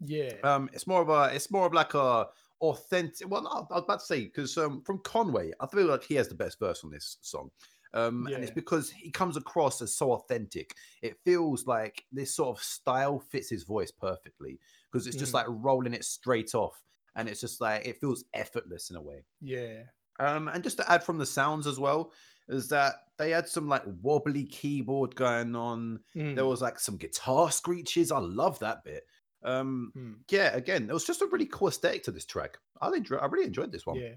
Yeah, 0.00 0.32
Um, 0.42 0.68
it's 0.72 0.86
more 0.86 1.02
of 1.02 1.08
a, 1.08 1.34
it's 1.34 1.50
more 1.50 1.66
of 1.66 1.72
like 1.72 1.94
a 1.94 2.28
authentic. 2.60 3.28
Well, 3.28 3.42
no, 3.42 3.50
I 3.50 3.74
was 3.74 3.84
about 3.84 4.00
to 4.00 4.06
say 4.06 4.24
because 4.24 4.56
um, 4.58 4.82
from 4.82 4.98
Conway, 4.98 5.52
I 5.60 5.66
feel 5.66 5.86
like 5.86 6.02
he 6.04 6.14
has 6.16 6.28
the 6.28 6.34
best 6.34 6.58
verse 6.58 6.84
on 6.84 6.90
this 6.90 7.18
song. 7.20 7.50
Um, 7.94 8.26
and 8.34 8.42
it's 8.42 8.50
because 8.52 8.90
he 8.90 9.12
comes 9.12 9.36
across 9.36 9.80
as 9.80 9.94
so 9.94 10.12
authentic. 10.14 10.74
It 11.00 11.16
feels 11.24 11.64
like 11.68 12.04
this 12.10 12.34
sort 12.34 12.58
of 12.58 12.62
style 12.64 13.20
fits 13.20 13.48
his 13.48 13.62
voice 13.62 13.92
perfectly 13.92 14.58
because 14.90 15.06
it's 15.06 15.16
just 15.16 15.30
Mm. 15.30 15.34
like 15.34 15.46
rolling 15.48 15.94
it 15.94 16.04
straight 16.04 16.56
off, 16.56 16.82
and 17.14 17.28
it's 17.28 17.40
just 17.40 17.60
like 17.60 17.86
it 17.86 18.00
feels 18.00 18.24
effortless 18.34 18.90
in 18.90 18.96
a 18.96 19.00
way. 19.02 19.24
yeah, 19.40 19.84
Um, 20.20 20.48
and 20.48 20.62
just 20.62 20.76
to 20.78 20.90
add 20.90 21.02
from 21.02 21.18
the 21.18 21.26
sounds 21.26 21.66
as 21.66 21.78
well, 21.80 22.12
is 22.48 22.68
that 22.68 22.94
they 23.18 23.30
had 23.30 23.48
some 23.48 23.68
like 23.68 23.82
wobbly 24.02 24.44
keyboard 24.44 25.14
going 25.16 25.56
on. 25.56 26.00
Mm, 26.16 26.34
There 26.34 26.46
was 26.46 26.62
like 26.62 26.78
some 26.78 26.96
guitar 26.96 27.50
screeches. 27.50 28.12
I 28.12 28.18
love 28.18 28.58
that 28.60 28.84
bit. 28.84 29.04
Um, 29.42 29.92
mm, 29.96 30.14
yeah, 30.30 30.54
again, 30.56 30.88
it 30.88 30.92
was 30.92 31.04
just 31.06 31.22
a 31.22 31.26
really 31.26 31.46
cool 31.46 31.68
aesthetic 31.68 32.02
to 32.04 32.10
this 32.10 32.24
track. 32.24 32.56
I 32.80 32.88
enjoy, 32.88 33.16
I 33.16 33.26
really 33.26 33.46
enjoyed 33.46 33.72
this 33.72 33.86
one. 33.86 33.96
yeah. 33.96 34.14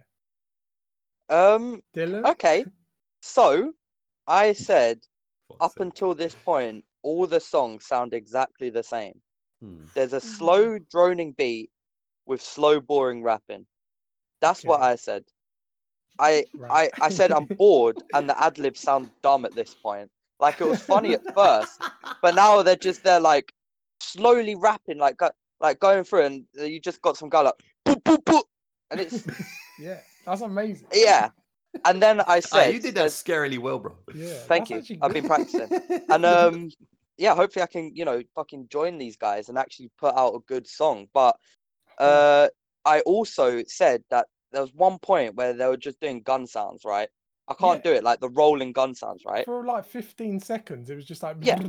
um. 1.29 1.81
Dylan, 1.95 2.25
Okay. 2.31 2.65
So, 3.21 3.73
I 4.27 4.53
said 4.53 4.99
Fuck's 5.49 5.57
up 5.61 5.71
sake. 5.71 5.81
until 5.81 6.13
this 6.13 6.35
point, 6.35 6.85
all 7.03 7.25
the 7.27 7.39
songs 7.39 7.85
sound 7.85 8.13
exactly 8.13 8.69
the 8.69 8.83
same. 8.83 9.19
Hmm. 9.61 9.85
There's 9.95 10.13
a 10.13 10.21
slow 10.21 10.77
droning 10.91 11.33
beat 11.37 11.71
with 12.25 12.41
slow 12.41 12.79
boring 12.79 13.23
rapping. 13.23 13.65
That's 14.39 14.63
what 14.63 14.81
I 14.81 14.95
said. 14.95 15.23
I 16.19 16.45
Right. 16.53 16.91
I 16.99 17.05
I 17.05 17.09
said 17.09 17.31
I'm 17.31 17.45
bored 17.57 18.01
and 18.13 18.29
the 18.29 18.41
ad 18.41 18.57
libs 18.57 18.81
sound 18.81 19.09
dumb 19.21 19.45
at 19.45 19.55
this 19.55 19.73
point. 19.75 20.09
Like 20.39 20.61
it 20.61 20.65
was 20.67 20.81
funny 20.81 21.13
at 21.13 21.21
first, 21.33 21.79
but 22.21 22.35
now 22.35 22.61
they're 22.61 22.75
just 22.75 23.03
they're 23.03 23.19
like 23.19 23.53
slowly 24.01 24.55
rapping, 24.55 24.97
like 24.97 25.17
go, 25.17 25.29
like 25.59 25.79
going 25.79 26.03
through, 26.03 26.25
and 26.25 26.45
you 26.53 26.79
just 26.79 27.01
got 27.01 27.17
some 27.17 27.29
guy 27.29 27.41
like 27.41 27.55
boop 27.85 28.01
boop 28.03 28.23
boop, 28.23 28.43
and 28.91 28.99
it's 28.99 29.25
yeah, 29.79 29.99
that's 30.25 30.41
amazing. 30.41 30.87
yeah. 30.93 31.29
And 31.85 32.01
then 32.01 32.21
I 32.21 32.37
Ah, 32.37 32.39
said, 32.39 32.73
you 32.73 32.79
did 32.79 32.95
that 32.95 33.09
scarily 33.11 33.57
well, 33.59 33.79
bro. 33.79 33.95
Yeah, 34.13 34.33
Thank 34.47 34.69
you. 34.69 34.83
I've 35.01 35.13
been 35.13 35.25
practicing. 35.25 35.69
and 36.09 36.25
um, 36.25 36.69
yeah, 37.17 37.35
hopefully 37.35 37.63
I 37.63 37.67
can 37.67 37.91
you 37.95 38.05
know 38.05 38.21
fucking 38.35 38.67
join 38.69 38.97
these 38.97 39.15
guys 39.17 39.49
and 39.49 39.57
actually 39.57 39.89
put 39.97 40.15
out 40.15 40.35
a 40.35 40.39
good 40.47 40.67
song. 40.67 41.07
But 41.13 41.35
uh, 41.99 42.47
I 42.85 43.01
also 43.01 43.63
said 43.67 44.03
that 44.09 44.27
there 44.51 44.61
was 44.61 44.73
one 44.73 44.99
point 44.99 45.35
where 45.35 45.53
they 45.53 45.65
were 45.67 45.77
just 45.77 45.99
doing 45.99 46.21
gun 46.21 46.47
sounds, 46.47 46.83
right? 46.85 47.09
I 47.49 47.53
can't 47.53 47.83
Yeah. 47.85 47.91
do 47.91 47.97
it 47.97 48.03
like 48.03 48.19
the 48.19 48.29
rolling 48.29 48.73
gun 48.73 48.93
sounds, 48.93 49.23
right? 49.25 49.45
for 49.45 49.65
like 49.65 49.85
15 49.85 50.39
seconds, 50.39 50.89
it 50.89 50.95
was 50.95 51.05
just 51.05 51.23
like 51.23 51.37
Yeah. 51.41 51.59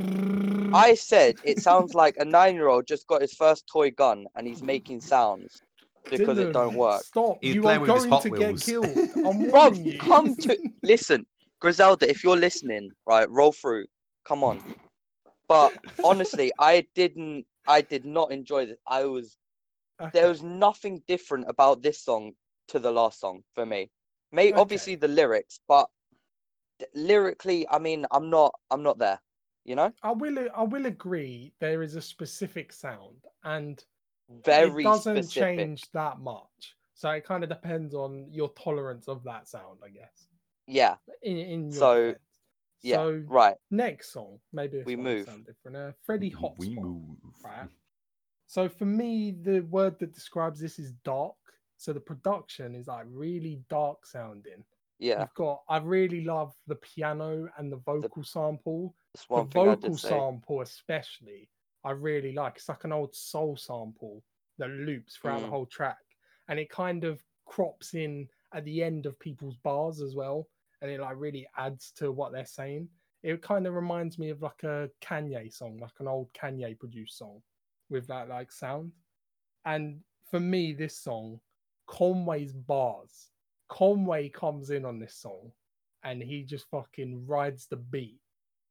I 0.73 0.93
said 0.93 1.37
it 1.43 1.59
sounds 1.59 1.93
like 1.93 2.15
a 2.17 2.25
nine-year-old 2.25 2.85
just 2.85 3.07
got 3.07 3.21
his 3.21 3.33
first 3.33 3.65
toy 3.71 3.91
gun 3.91 4.25
and 4.35 4.45
he's 4.47 4.61
making 4.61 5.01
sounds 5.01 5.61
because 6.09 6.37
it 6.37 6.51
don't 6.53 6.75
work. 6.75 7.03
Stop! 7.03 7.37
He's 7.41 7.55
you 7.55 7.61
playing 7.61 7.79
are 7.79 7.81
with 7.95 8.09
going 8.09 8.21
to 8.21 8.29
Wheels. 8.29 8.63
get 8.63 8.71
killed. 8.83 9.25
I'm 9.25 9.51
warning 9.51 9.85
you. 9.85 9.99
come 9.99 10.35
to 10.35 10.57
listen, 10.83 11.25
Griselda. 11.59 12.09
If 12.09 12.23
you're 12.23 12.37
listening, 12.37 12.91
right, 13.05 13.29
roll 13.29 13.51
through. 13.51 13.85
Come 14.25 14.43
on. 14.43 14.61
But 15.47 15.73
honestly, 16.03 16.51
I 16.59 16.85
didn't. 16.95 17.45
I 17.67 17.81
did 17.81 18.05
not 18.05 18.31
enjoy 18.31 18.65
this. 18.65 18.77
I 18.87 19.05
was. 19.05 19.37
Okay. 20.01 20.11
There 20.13 20.29
was 20.29 20.41
nothing 20.43 21.01
different 21.07 21.45
about 21.49 21.81
this 21.81 22.03
song 22.03 22.33
to 22.69 22.79
the 22.79 22.91
last 22.91 23.19
song 23.19 23.43
for 23.55 23.65
me. 23.65 23.89
May 24.31 24.51
Okay. 24.51 24.59
obviously 24.61 24.95
the 24.95 25.07
lyrics, 25.07 25.59
but 25.67 25.87
th- 26.79 26.91
lyrically, 26.93 27.67
I 27.69 27.79
mean, 27.79 28.05
I'm 28.11 28.29
not. 28.29 28.53
I'm 28.71 28.83
not 28.83 28.97
there. 28.99 29.19
You 29.65 29.75
know, 29.75 29.91
I 30.03 30.11
will. 30.11 30.47
I 30.55 30.63
will 30.63 30.85
agree. 30.85 31.53
There 31.59 31.83
is 31.83 31.95
a 31.95 32.01
specific 32.01 32.71
sound, 32.71 33.25
and 33.43 33.83
very 34.45 34.83
it 34.83 34.87
doesn't 34.87 35.23
specific. 35.23 35.57
change 35.57 35.91
that 35.93 36.19
much. 36.19 36.75
So 36.93 37.09
it 37.11 37.25
kind 37.25 37.43
of 37.43 37.49
depends 37.49 37.93
on 37.95 38.27
your 38.31 38.49
tolerance 38.49 39.07
of 39.07 39.23
that 39.23 39.47
sound, 39.47 39.79
I 39.83 39.89
guess. 39.89 40.27
Yeah. 40.67 40.95
In, 41.23 41.37
in 41.37 41.71
your 41.71 41.79
So, 41.79 42.01
defense. 42.07 42.19
yeah, 42.81 42.97
So 42.97 43.23
Right. 43.25 43.55
next 43.71 44.11
song, 44.11 44.39
maybe 44.51 44.79
this 44.79 44.85
We 44.85 44.97
move. 44.97 45.25
sound 45.25 45.45
different. 45.45 45.77
Uh, 45.77 45.91
Freddie 46.05 46.31
Hotspot. 46.31 46.57
We 46.57 46.69
move. 46.75 47.17
right? 47.43 47.69
So 48.47 48.67
for 48.67 48.85
me, 48.85 49.31
the 49.31 49.61
word 49.61 49.97
that 49.99 50.13
describes 50.13 50.59
this 50.59 50.77
is 50.77 50.91
dark. 51.05 51.35
So 51.79 51.93
the 51.93 51.99
production 52.01 52.75
is 52.75 52.87
like 52.87 53.05
really 53.09 53.61
dark 53.69 54.05
sounding. 54.05 54.65
Yeah. 54.99 55.21
You've 55.21 55.33
got 55.33 55.63
I 55.69 55.77
really 55.77 56.25
love 56.25 56.53
the 56.67 56.75
piano 56.75 57.47
and 57.57 57.71
the 57.71 57.77
vocal 57.77 58.21
sample. 58.23 58.93
The 59.13 59.45
thing 59.45 59.61
I 59.69 59.75
vocal 59.75 59.97
sample 59.97 60.61
especially, 60.61 61.49
I 61.85 61.91
really 61.91 62.33
like. 62.33 62.57
It's 62.57 62.67
like 62.67 62.83
an 62.83 62.91
old 62.91 63.15
soul 63.15 63.55
sample 63.55 64.21
that 64.57 64.69
loops 64.69 65.15
throughout 65.15 65.39
the 65.39 65.47
Mm. 65.47 65.51
whole 65.51 65.65
track. 65.67 66.03
And 66.49 66.59
it 66.59 66.69
kind 66.69 67.05
of 67.05 67.23
crops 67.45 67.93
in 67.93 68.27
at 68.53 68.65
the 68.65 68.83
end 68.83 69.05
of 69.05 69.17
people's 69.19 69.55
bars 69.55 70.01
as 70.01 70.15
well. 70.15 70.49
And 70.81 70.91
it 70.91 70.99
like 70.99 71.15
really 71.17 71.47
adds 71.55 71.91
to 71.93 72.11
what 72.11 72.33
they're 72.33 72.45
saying. 72.45 72.89
It 73.23 73.41
kind 73.41 73.67
of 73.67 73.73
reminds 73.73 74.19
me 74.19 74.31
of 74.31 74.41
like 74.41 74.63
a 74.63 74.89
Kanye 75.01 75.51
song, 75.53 75.77
like 75.77 75.97
an 75.99 76.09
old 76.09 76.33
Kanye 76.33 76.77
produced 76.77 77.17
song 77.17 77.41
with 77.89 78.05
that 78.07 78.27
like 78.27 78.51
sound. 78.51 78.91
And 79.63 80.03
for 80.29 80.41
me, 80.41 80.73
this 80.73 80.97
song, 80.97 81.39
Conway's 81.89 82.53
bars. 82.53 83.29
Conway 83.67 84.29
comes 84.29 84.69
in 84.69 84.85
on 84.85 84.99
this 84.99 85.15
song 85.15 85.51
and 86.03 86.21
he 86.21 86.43
just 86.43 86.65
fucking 86.69 87.25
rides 87.25 87.67
the 87.67 87.77
beat 87.77 88.19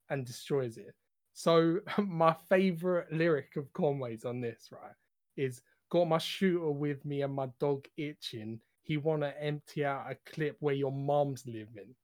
and 0.08 0.24
destroys 0.24 0.78
it. 0.78 0.94
So 1.34 1.80
my 1.98 2.34
favorite 2.48 3.12
lyric 3.12 3.56
of 3.56 3.72
Conway's 3.72 4.24
on 4.24 4.40
this, 4.40 4.68
right, 4.70 4.94
is 5.36 5.60
got 5.90 6.06
my 6.08 6.18
shooter 6.18 6.70
with 6.70 7.04
me 7.04 7.22
and 7.22 7.34
my 7.34 7.48
dog 7.60 7.86
itching. 7.96 8.60
He 8.84 8.96
wanna 8.96 9.34
empty 9.40 9.84
out 9.84 10.10
a 10.10 10.16
clip 10.32 10.56
where 10.60 10.74
your 10.74 10.92
mom's 10.92 11.44
living. 11.46 11.94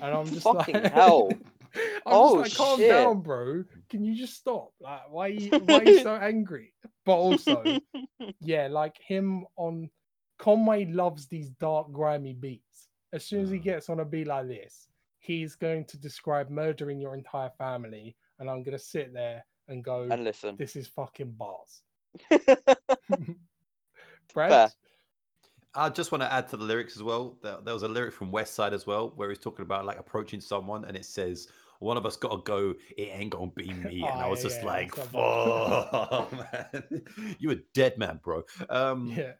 And 0.00 0.14
I'm 0.14 0.26
just 0.26 0.42
Fucking 0.42 0.74
like 0.74 0.92
hell. 0.92 1.28
I'm 1.74 2.02
Oh, 2.06 2.42
just 2.42 2.58
like, 2.58 2.68
calm 2.68 2.78
shit. 2.78 2.88
down, 2.90 3.20
bro. 3.20 3.64
Can 3.90 4.02
you 4.04 4.14
just 4.14 4.34
stop? 4.34 4.72
Like, 4.80 5.10
why 5.10 5.26
are 5.26 5.32
you, 5.32 5.50
why 5.60 5.80
are 5.80 5.84
you 5.84 6.02
so 6.02 6.14
angry? 6.22 6.72
But 7.04 7.16
also, 7.16 7.78
yeah, 8.40 8.68
like 8.70 8.96
him 9.06 9.44
on 9.56 9.90
Conway 10.38 10.86
loves 10.86 11.26
these 11.26 11.50
dark, 11.50 11.92
grimy 11.92 12.34
beats. 12.34 12.88
As 13.12 13.24
soon 13.24 13.42
as 13.42 13.50
he 13.50 13.58
Mm. 13.58 13.64
gets 13.64 13.88
on 13.88 14.00
a 14.00 14.04
beat 14.04 14.26
like 14.26 14.48
this, 14.48 14.88
he's 15.18 15.54
going 15.56 15.84
to 15.86 15.98
describe 15.98 16.50
murdering 16.50 17.00
your 17.00 17.14
entire 17.14 17.50
family, 17.50 18.16
and 18.38 18.50
I'm 18.50 18.62
gonna 18.62 18.78
sit 18.78 19.12
there 19.12 19.44
and 19.68 19.82
go, 19.82 20.02
and 20.10 20.24
listen. 20.24 20.56
"This 20.56 20.76
is 20.76 20.86
fucking 20.88 21.32
bars." 21.32 21.82
Fair. 23.08 23.36
Brad, 24.34 24.72
I 25.74 25.88
just 25.90 26.10
want 26.12 26.22
to 26.22 26.32
add 26.32 26.48
to 26.48 26.56
the 26.56 26.64
lyrics 26.64 26.96
as 26.96 27.02
well. 27.02 27.38
There, 27.42 27.58
there 27.62 27.74
was 27.74 27.82
a 27.82 27.88
lyric 27.88 28.14
from 28.14 28.32
Westside 28.32 28.72
as 28.72 28.86
well, 28.86 29.12
where 29.16 29.28
he's 29.28 29.38
talking 29.38 29.62
about 29.64 29.84
like 29.84 29.98
approaching 29.98 30.40
someone, 30.40 30.84
and 30.84 30.96
it 30.96 31.04
says, 31.04 31.48
"One 31.80 31.96
of 31.96 32.06
us 32.06 32.16
got 32.16 32.30
to 32.30 32.42
go. 32.42 32.74
It 32.96 33.08
ain't 33.12 33.30
gonna 33.30 33.50
be 33.50 33.72
me." 33.74 34.08
And 34.08 34.22
I 34.22 34.26
Oh, 34.26 34.30
was 34.30 34.40
yeah, 34.40 34.48
just 34.48 34.62
yeah, 34.62 34.66
like, 34.66 34.94
that's 34.94 35.10
"Fuck, 35.12 36.32
man, 36.32 37.02
you 37.38 37.50
a 37.50 37.56
dead 37.74 37.98
man, 37.98 38.20
bro." 38.22 38.42
Um, 38.70 39.08
yeah, 39.16 39.32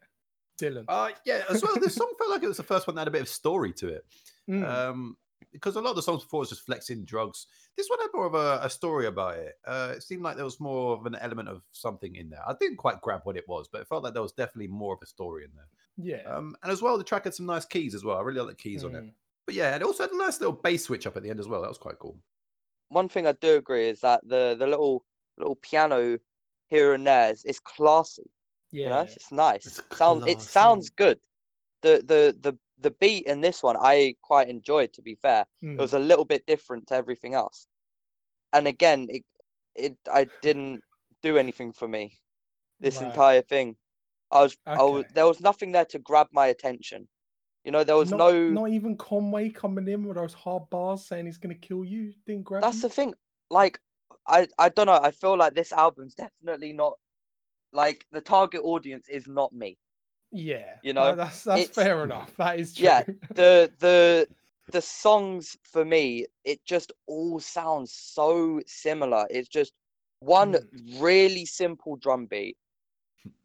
Dylan. 0.59 0.85
uh, 0.87 1.09
yeah. 1.25 1.43
As 1.49 1.61
well, 1.63 1.75
this 1.79 1.95
song 1.95 2.11
felt 2.17 2.31
like 2.31 2.43
it 2.43 2.47
was 2.47 2.57
the 2.57 2.63
first 2.63 2.87
one 2.87 2.95
that 2.95 3.01
had 3.01 3.07
a 3.07 3.11
bit 3.11 3.21
of 3.21 3.29
story 3.29 3.73
to 3.73 3.87
it. 3.89 4.05
Mm, 4.49 4.65
Um, 4.67 5.17
because 5.53 5.75
a 5.75 5.81
lot 5.81 5.91
of 5.91 5.95
the 5.95 6.01
songs 6.01 6.23
before 6.23 6.41
was 6.41 6.49
just 6.49 6.65
flexing 6.65 7.05
drugs. 7.05 7.47
This 7.77 7.87
one 7.89 7.99
had 7.99 8.09
more 8.13 8.25
of 8.25 8.35
a, 8.35 8.59
a 8.63 8.69
story 8.69 9.07
about 9.07 9.37
it. 9.37 9.53
Uh, 9.65 9.93
it 9.95 10.03
seemed 10.03 10.21
like 10.21 10.35
there 10.35 10.45
was 10.45 10.59
more 10.59 10.93
of 10.97 11.05
an 11.05 11.15
element 11.15 11.47
of 11.49 11.61
something 11.71 12.15
in 12.15 12.29
there. 12.29 12.41
I 12.47 12.53
didn't 12.59 12.77
quite 12.77 13.01
grab 13.01 13.21
what 13.23 13.37
it 13.37 13.47
was, 13.47 13.67
but 13.71 13.81
it 13.81 13.87
felt 13.87 14.03
like 14.03 14.13
there 14.13 14.21
was 14.21 14.33
definitely 14.33 14.67
more 14.67 14.93
of 14.93 14.99
a 15.01 15.05
story 15.07 15.45
in 15.45 15.51
there. 15.55 16.19
yeah. 16.19 16.29
Um, 16.29 16.55
and 16.63 16.71
as 16.71 16.81
well, 16.81 16.97
the 16.97 17.03
track 17.03 17.23
had 17.23 17.33
some 17.33 17.45
nice 17.45 17.65
keys 17.65 17.95
as 17.95 18.03
well. 18.03 18.17
I 18.17 18.21
really 18.21 18.39
like 18.39 18.49
the 18.49 18.55
keys 18.55 18.83
on 18.83 18.93
it. 18.95 19.03
mm. 19.03 19.11
But 19.45 19.55
yeah, 19.55 19.75
it 19.75 19.81
also 19.83 20.03
had 20.03 20.11
a 20.11 20.17
nice 20.17 20.39
little 20.41 20.55
bass 20.55 20.83
switch 20.83 21.07
up 21.07 21.15
at 21.17 21.23
the 21.23 21.29
end 21.29 21.39
as 21.39 21.47
well. 21.47 21.61
That 21.61 21.69
was 21.69 21.77
quite 21.77 21.97
cool. 21.99 22.17
One 22.89 23.07
thing 23.09 23.25
I 23.25 23.31
do 23.33 23.55
agree 23.55 23.87
is 23.89 24.01
that 24.01 24.21
the 24.27 24.55
the 24.59 24.67
little 24.67 25.05
little 25.37 25.55
piano 25.55 26.17
here 26.67 26.93
and 26.93 27.07
there 27.07 27.31
is, 27.31 27.45
is 27.45 27.59
classy. 27.59 28.29
Yeah. 28.71 28.83
You 28.83 28.89
know, 28.89 29.01
it's 29.01 29.31
nice. 29.31 29.65
It's 29.65 29.97
Sound 29.97 30.27
it 30.27 30.41
sounds 30.41 30.89
good. 30.89 31.19
The 31.81 32.03
the 32.05 32.35
the 32.41 32.57
the 32.79 32.91
beat 32.91 33.25
in 33.25 33.41
this 33.41 33.63
one 33.63 33.77
I 33.79 34.15
quite 34.21 34.49
enjoyed. 34.49 34.93
To 34.93 35.01
be 35.01 35.15
fair, 35.15 35.45
mm. 35.63 35.73
it 35.73 35.81
was 35.81 35.93
a 35.93 35.99
little 35.99 36.25
bit 36.25 36.45
different 36.45 36.87
to 36.87 36.95
everything 36.95 37.33
else. 37.33 37.67
And 38.53 38.67
again, 38.67 39.07
it 39.09 39.23
it 39.75 39.97
I 40.11 40.27
didn't 40.41 40.81
do 41.21 41.37
anything 41.37 41.73
for 41.73 41.87
me. 41.87 42.17
This 42.79 42.97
Right. 42.97 43.07
entire 43.07 43.41
thing, 43.41 43.75
I 44.31 44.41
was 44.43 44.57
I 44.65 44.83
was 44.83 45.05
there 45.13 45.25
was 45.27 45.39
nothing 45.41 45.71
there 45.71 45.85
to 45.85 45.99
grab 45.99 46.27
my 46.31 46.47
attention. 46.47 47.07
You 47.63 47.71
know, 47.71 47.83
there 47.83 47.97
was 47.97 48.11
not, 48.11 48.17
no. 48.17 48.49
not 48.49 48.69
even 48.69 48.95
Conway 48.95 49.49
coming 49.49 49.87
in 49.89 50.05
with 50.05 50.15
those 50.15 50.33
hard 50.33 50.69
bars 50.69 51.05
saying 51.05 51.25
he's 51.25 51.37
gonna 51.37 51.55
kill 51.55 51.83
you. 51.83 52.13
Didn't 52.25 52.43
grab 52.43 52.63
That's 52.63 52.77
you? 52.77 52.83
the 52.83 52.89
thing. 52.89 53.13
Like, 53.49 53.79
I 54.25 54.47
I 54.57 54.69
don't 54.69 54.85
know. 54.85 54.99
I 55.01 55.11
feel 55.11 55.37
like 55.37 55.53
this 55.53 55.73
album's 55.73 56.15
definitely 56.15 56.73
not 56.73 56.93
like 57.73 58.05
the 58.11 58.21
target 58.21 58.61
audience 58.63 59.07
is 59.09 59.27
not 59.27 59.53
me. 59.53 59.77
yeah. 60.31 60.75
you 60.83 60.93
no, 60.93 61.03
know, 61.11 61.15
that's 61.15 61.43
that's 61.43 61.61
it's- 61.61 61.75
fair 61.75 62.03
enough. 62.03 62.35
That 62.37 62.59
is 62.59 62.73
true. 62.73 62.85
Yeah, 62.85 63.03
the 63.35 63.71
the 63.79 64.27
the 64.71 64.81
songs 64.81 65.57
for 65.63 65.85
me, 65.85 66.25
it 66.43 66.59
just 66.65 66.91
all 67.07 67.39
sounds 67.39 67.93
so 67.93 68.61
similar. 68.67 69.25
It's 69.29 69.47
just 69.49 69.73
one 70.19 70.53
Mm. 70.53 70.99
really 71.01 71.45
simple 71.45 71.95
drum 71.97 72.25
beat 72.25 72.57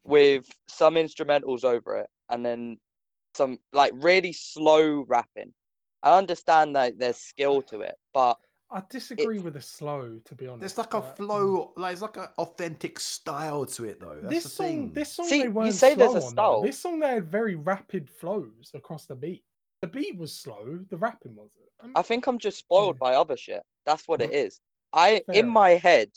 with 0.05 0.47
some 0.69 0.95
instrumentals 0.95 1.65
over 1.65 1.97
it, 1.99 2.11
and 2.29 2.45
then 2.45 2.79
some 3.35 3.59
like 3.73 3.93
really 3.97 4.33
slow 4.33 5.05
rapping. 5.09 5.53
I 6.03 6.19
understand 6.19 6.75
that 6.77 6.99
there's 6.99 7.17
skill 7.19 7.63
to 7.63 7.81
it, 7.83 7.97
but 8.13 8.37
I 8.73 8.83
disagree 8.89 9.39
with 9.39 9.55
the 9.55 9.61
slow, 9.61 10.19
to 10.25 10.35
be 10.35 10.47
honest. 10.47 10.61
There's 10.61 10.79
like 10.79 10.95
a 10.95 11.01
but, 11.01 11.15
mm. 11.15 11.17
flow, 11.17 11.73
like 11.77 11.93
it's 11.93 12.03
like 12.03 12.17
an 12.17 12.29
authentic 12.39 12.99
style 12.99 13.67
to 13.67 13.85
it, 13.85 14.01
though. 14.01 14.19
That's 14.23 14.35
This 14.35 14.45
the 14.45 14.49
song, 14.51 14.67
thing. 14.67 14.93
this 14.93 15.13
song, 15.13 15.27
See, 15.27 15.39
they 15.39 15.45
you 15.45 15.51
weren't 15.51 15.75
say 15.75 15.95
there's 15.95 16.11
slow 16.11 16.21
a 16.21 16.25
on, 16.25 16.31
style. 16.31 16.63
This 16.63 16.79
song, 16.79 16.99
they 17.01 17.09
had 17.09 17.31
very 17.31 17.55
rapid 17.55 18.09
flows 18.09 18.71
across 18.75 19.05
the 19.07 19.15
beat. 19.15 19.45
The 19.83 19.89
beat 19.89 20.17
was 20.17 20.33
slow. 20.33 20.79
The 20.91 20.97
rapping 20.97 21.35
wasn't. 21.35 21.65
Um, 21.83 21.93
I 21.97 22.03
think 22.03 22.27
I'm 22.27 22.39
just 22.39 22.59
spoiled 22.59 22.99
by 22.99 23.15
other 23.15 23.37
shit. 23.37 23.63
That's 23.85 24.07
what 24.09 24.23
it 24.23 24.33
is. 24.33 24.61
I 24.93 25.23
Fair 25.27 25.37
in 25.37 25.49
my 25.49 25.71
head, 25.71 26.11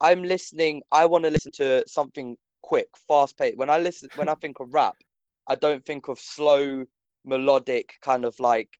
I'm 0.00 0.22
listening. 0.24 0.82
I 0.90 1.06
want 1.06 1.24
to 1.24 1.30
listen 1.30 1.52
to 1.52 1.84
something 1.86 2.36
quick, 2.62 2.88
fast 3.06 3.36
paced. 3.38 3.58
When 3.58 3.70
I 3.70 3.78
listen, 3.78 4.08
when 4.16 4.28
I 4.28 4.34
think 4.34 4.60
of 4.60 4.72
rap, 4.72 4.96
I 5.46 5.54
don't 5.54 5.84
think 5.84 6.08
of 6.08 6.18
slow, 6.18 6.84
melodic 7.24 7.94
kind 8.00 8.24
of 8.24 8.38
like. 8.40 8.70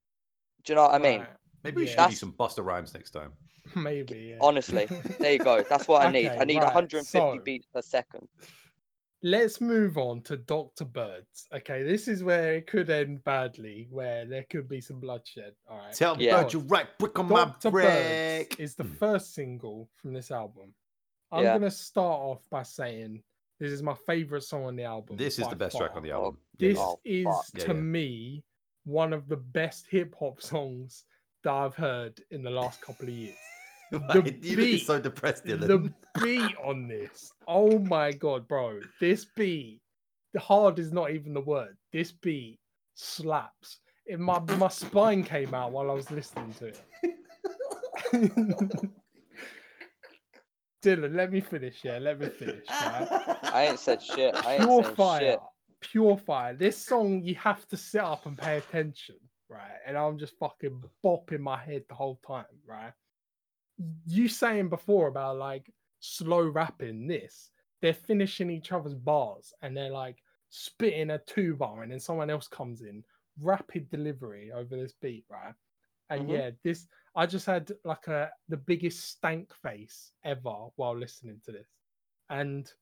Do 0.65 0.73
you 0.73 0.77
know 0.77 0.83
what 0.83 0.95
I 0.95 0.99
mean? 0.99 1.21
right, 1.21 1.29
Maybe 1.65 1.77
we 1.77 1.83
yeah. 1.85 1.89
should 1.91 1.97
give 1.97 2.03
you 2.13 2.17
That's- 2.17 2.19
some 2.21 2.33
Busta 2.33 2.65
Rhymes 2.65 2.95
next 2.95 3.11
time. 3.11 3.33
Maybe. 3.77 4.31
Yeah. 4.31 4.39
Honestly, 4.41 4.87
there 5.21 5.33
you 5.35 5.39
go. 5.39 5.63
That's 5.69 5.87
what 5.89 6.05
I 6.05 6.11
need. 6.11 6.29
I 6.29 6.45
need 6.45 6.57
right, 6.57 6.65
150 6.65 7.05
so- 7.07 7.39
beats 7.45 7.67
per 7.73 7.81
second. 7.83 8.27
Let's 9.25 9.61
move 9.61 9.99
on 9.99 10.21
to 10.23 10.37
Dr. 10.37 10.85
Birds. 10.85 11.47
Okay, 11.55 11.85
this 11.85 12.09
is 12.09 12.25
where 12.25 12.55
it 12.55 12.67
could 12.67 12.91
end 12.91 13.23
badly, 13.23 13.87
where 13.89 14.25
there 14.27 14.45
could 14.51 14.69
be 14.69 14.81
some 14.81 14.99
bloodshed. 14.99 15.53
All 15.71 15.79
right. 15.79 15.93
Tell 15.95 16.21
Yeah. 16.21 16.43
Bird 16.43 16.53
you 16.53 16.59
right, 16.61 16.87
brick 16.99 17.17
on 17.21 17.29
Dr. 17.29 17.71
my 17.71 17.71
Birds 17.71 17.71
brick. 18.49 18.57
is 18.59 18.75
the 18.75 18.83
Mm. 18.83 18.97
first 18.97 19.33
single 19.33 19.89
from 19.95 20.13
this 20.13 20.33
album. 20.33 20.75
I'm 21.31 21.45
Yeah. 21.45 21.53
gonna 21.57 21.71
start 21.71 22.21
off 22.21 22.43
by 22.51 22.65
saying 22.65 23.23
this 23.61 23.71
is 23.71 23.81
my 23.81 23.95
favorite 23.95 24.43
song 24.43 24.65
on 24.65 24.75
the 24.75 24.83
album. 24.83 25.17
This 25.17 25.39
is 25.39 25.47
the 25.47 25.55
best 25.55 25.77
track 25.77 25.93
on 25.95 26.03
the 26.03 26.11
Oh, 26.11 26.25
album. 26.25 26.39
This. 26.59 26.77
Oh, 26.81 26.99
is 27.05 27.25
fuck. 27.25 27.45
Yeah, 27.55 27.65
to 27.67 27.75
yeah. 27.75 27.81
me 27.81 28.45
one 28.83 29.13
of 29.13 29.29
the 29.29 29.37
best 29.37 29.87
hip 29.87 30.17
hop 30.19 30.43
songs 30.43 31.05
that 31.45 31.53
I've 31.53 31.75
heard 31.75 32.21
in 32.31 32.43
the 32.43 32.51
last 32.51 32.81
couple 32.81 33.09
of 33.09 33.15
years. 33.15 33.37
Why- 33.91 34.01
the 34.21 34.33
you 34.43 34.57
look 34.57 34.67
beat- 34.67 34.87
so 34.87 34.99
depressed, 35.01 35.45
Dylan. 35.45 35.67
The 35.67 35.93
beat 36.23 36.57
on 36.65 36.89
this, 36.89 37.33
oh 37.47 37.79
my 37.79 38.13
god, 38.13 38.47
bro! 38.49 38.81
This 39.01 39.27
beat, 39.37 39.81
the 40.35 40.41
hard 40.41 40.79
is 40.79 40.93
not 40.93 41.11
even 41.11 41.35
the 41.35 41.41
word. 41.41 41.77
This 41.93 42.13
beat 42.13 42.59
slaps. 42.95 43.79
It, 44.07 44.19
my 44.19 44.39
my 44.57 44.69
spine 44.69 45.23
came 45.25 45.55
out 45.55 45.73
while 45.73 45.91
I 45.91 45.95
was 45.95 46.11
listening 46.11 46.55
to 46.55 46.67
it. 46.67 46.81
Dylan, 50.83 51.15
let 51.15 51.31
me 51.31 51.41
finish. 51.41 51.77
Yeah, 51.85 51.99
let 51.99 52.19
me 52.19 52.29
finish. 52.29 52.65
Right? 52.71 53.37
I 53.45 53.67
ain't 53.67 53.79
said 53.79 54.03
shit. 54.03 54.35
I 54.45 54.55
ain't 54.55 54.63
Pure 54.65 54.83
saying 54.85 54.97
fire, 54.97 55.21
shit. 55.21 55.41
pure 55.81 56.17
fire. 56.19 56.55
This 56.55 56.77
song 56.77 57.23
you 57.23 57.35
have 57.37 57.67
to 57.69 57.77
sit 57.77 58.01
up 58.01 58.27
and 58.27 58.37
pay 58.37 58.57
attention, 58.59 59.17
right? 59.53 59.79
And 59.87 59.97
I'm 59.97 60.19
just 60.19 60.39
fucking 60.39 60.83
bopping 61.05 61.41
my 61.41 61.59
head 61.59 61.85
the 61.89 61.95
whole 61.95 62.21
time, 62.27 62.47
right? 62.67 62.93
You 64.07 64.29
saying 64.29 64.69
before 64.69 65.09
about 65.09 65.37
like 65.39 65.71
slow 66.01 66.49
rapping 66.49 67.07
this, 67.07 67.51
they're 67.81 67.95
finishing 67.95 68.51
each 68.51 68.73
other's 68.73 68.95
bars 68.95 69.53
and 69.63 69.77
they're 69.77 69.91
like 69.91 70.23
spitting 70.51 71.11
a 71.11 71.19
two 71.19 71.57
bar 71.57 71.83
and 71.83 71.91
then 71.93 72.01
someone 72.01 72.31
else 72.31 72.49
comes 72.49 72.83
in, 72.83 73.05
rapid 73.41 73.91
delivery 73.91 74.53
over 74.53 74.77
this 74.77 74.93
beat, 75.01 75.25
right? 75.29 75.55
And 76.11 76.29
Mhm. 76.29 76.31
yeah, 76.31 76.51
this 76.63 76.89
I 77.15 77.27
just 77.27 77.47
had 77.47 77.73
like 77.85 78.07
a 78.09 78.31
the 78.49 78.57
biggest 78.57 79.05
stank 79.09 79.53
face 79.55 80.13
ever 80.25 80.69
while 80.77 80.97
listening 80.97 81.41
to 81.45 81.53
this. 81.53 81.69
And 82.31 82.73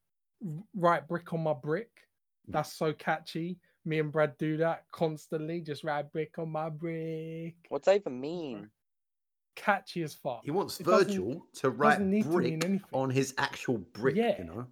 right 0.75 1.07
brick 1.07 1.33
on 1.33 1.43
my 1.43 1.53
brick. 1.55 1.91
That's 2.49 2.73
so 2.73 2.93
catchy. 2.93 3.61
Me 3.85 3.99
and 3.99 4.13
Brad 4.13 4.37
do 4.39 4.57
that 4.59 4.85
constantly. 4.93 5.61
Just 5.61 5.85
write 5.85 6.13
brick 6.13 6.39
on 6.39 6.51
my 6.51 6.69
brick. 6.69 7.55
What's 7.69 7.87
that 7.87 7.97
even 7.97 8.21
mean? 8.21 8.69
Catchy 9.57 10.03
as 10.03 10.15
fuck. 10.15 10.43
He 10.45 10.51
wants 10.51 10.81
It 10.81 10.85
Virgil 10.85 11.47
to 11.55 11.71
write 11.71 11.99
doesn't 11.99 12.23
to 12.23 12.29
brick 12.29 12.83
on 12.93 13.11
his 13.11 13.35
actual 13.39 13.79
brick. 13.79 14.17
Yeah. 14.17 14.39
You 14.39 14.45
know, 14.45 14.67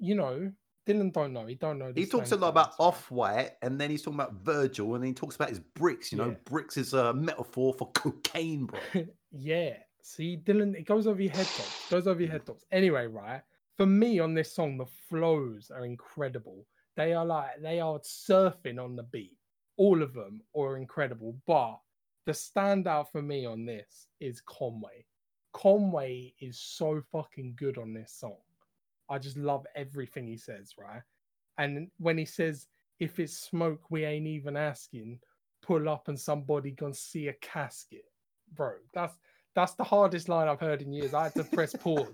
You 0.00 0.14
know, 0.14 0.52
Dylan 0.86 1.12
don't 1.12 1.32
know. 1.32 1.46
He 1.46 1.56
don't 1.56 1.78
know. 1.78 1.92
he 1.94 2.06
talks 2.06 2.30
a 2.32 2.36
lot 2.36 2.48
about 2.50 2.74
off 2.78 3.10
white, 3.10 3.52
and 3.62 3.80
then 3.80 3.90
he's 3.90 4.02
talking 4.02 4.20
about 4.20 4.34
Virgil, 4.34 4.94
and 4.94 5.02
then 5.02 5.08
he 5.08 5.14
talks 5.14 5.34
about 5.34 5.48
his 5.48 5.58
bricks. 5.58 6.12
You 6.12 6.18
know, 6.18 6.28
Yeah. 6.28 6.36
bricks 6.44 6.76
is 6.76 6.94
a 6.94 7.12
metaphor 7.12 7.74
for 7.74 7.90
cocaine, 7.92 8.66
bro. 8.66 8.78
yeah. 9.32 9.78
See, 10.02 10.36
Dylan, 10.36 10.76
it 10.76 10.84
goes 10.84 11.08
over 11.08 11.20
your 11.20 11.32
head 11.32 11.46
tops. 11.46 11.90
Goes 11.90 12.06
over 12.06 12.20
your 12.20 12.30
head 12.30 12.46
tops. 12.46 12.64
Anyway, 12.70 13.06
right. 13.08 13.42
For 13.76 13.86
me 13.86 14.20
on 14.20 14.34
this 14.34 14.52
song, 14.52 14.78
the 14.78 14.86
flows 14.86 15.70
are 15.74 15.84
incredible. 15.84 16.64
They 16.96 17.12
are 17.12 17.26
like 17.26 17.60
they 17.62 17.80
are 17.80 17.98
surfing 18.00 18.82
on 18.82 18.96
the 18.96 19.02
beat. 19.04 19.36
All 19.76 20.02
of 20.02 20.14
them 20.14 20.40
are 20.56 20.76
incredible. 20.76 21.36
But 21.46 21.78
the 22.24 22.32
standout 22.32 23.12
for 23.12 23.22
me 23.22 23.44
on 23.46 23.66
this 23.66 24.06
is 24.20 24.40
Conway. 24.40 25.04
Conway 25.52 26.34
is 26.40 26.58
so 26.58 27.02
fucking 27.12 27.54
good 27.56 27.78
on 27.78 27.94
this 27.94 28.12
song. 28.12 28.36
I 29.08 29.18
just 29.18 29.36
love 29.36 29.66
everything 29.76 30.26
he 30.26 30.36
says, 30.36 30.72
right? 30.78 31.02
And 31.58 31.88
when 31.98 32.18
he 32.18 32.24
says, 32.24 32.66
if 32.98 33.18
it's 33.20 33.38
smoke, 33.38 33.90
we 33.90 34.04
ain't 34.04 34.26
even 34.26 34.56
asking, 34.56 35.20
pull 35.62 35.88
up 35.88 36.08
and 36.08 36.18
somebody 36.18 36.72
gonna 36.72 36.94
see 36.94 37.28
a 37.28 37.32
casket. 37.34 38.04
Bro, 38.54 38.72
that's 38.94 39.16
that's 39.56 39.74
the 39.74 39.82
hardest 39.82 40.28
line 40.28 40.46
I've 40.46 40.60
heard 40.60 40.82
in 40.82 40.92
years. 40.92 41.12
I 41.14 41.24
had 41.24 41.34
to 41.34 41.42
press 41.44 41.74
pause. 41.74 42.06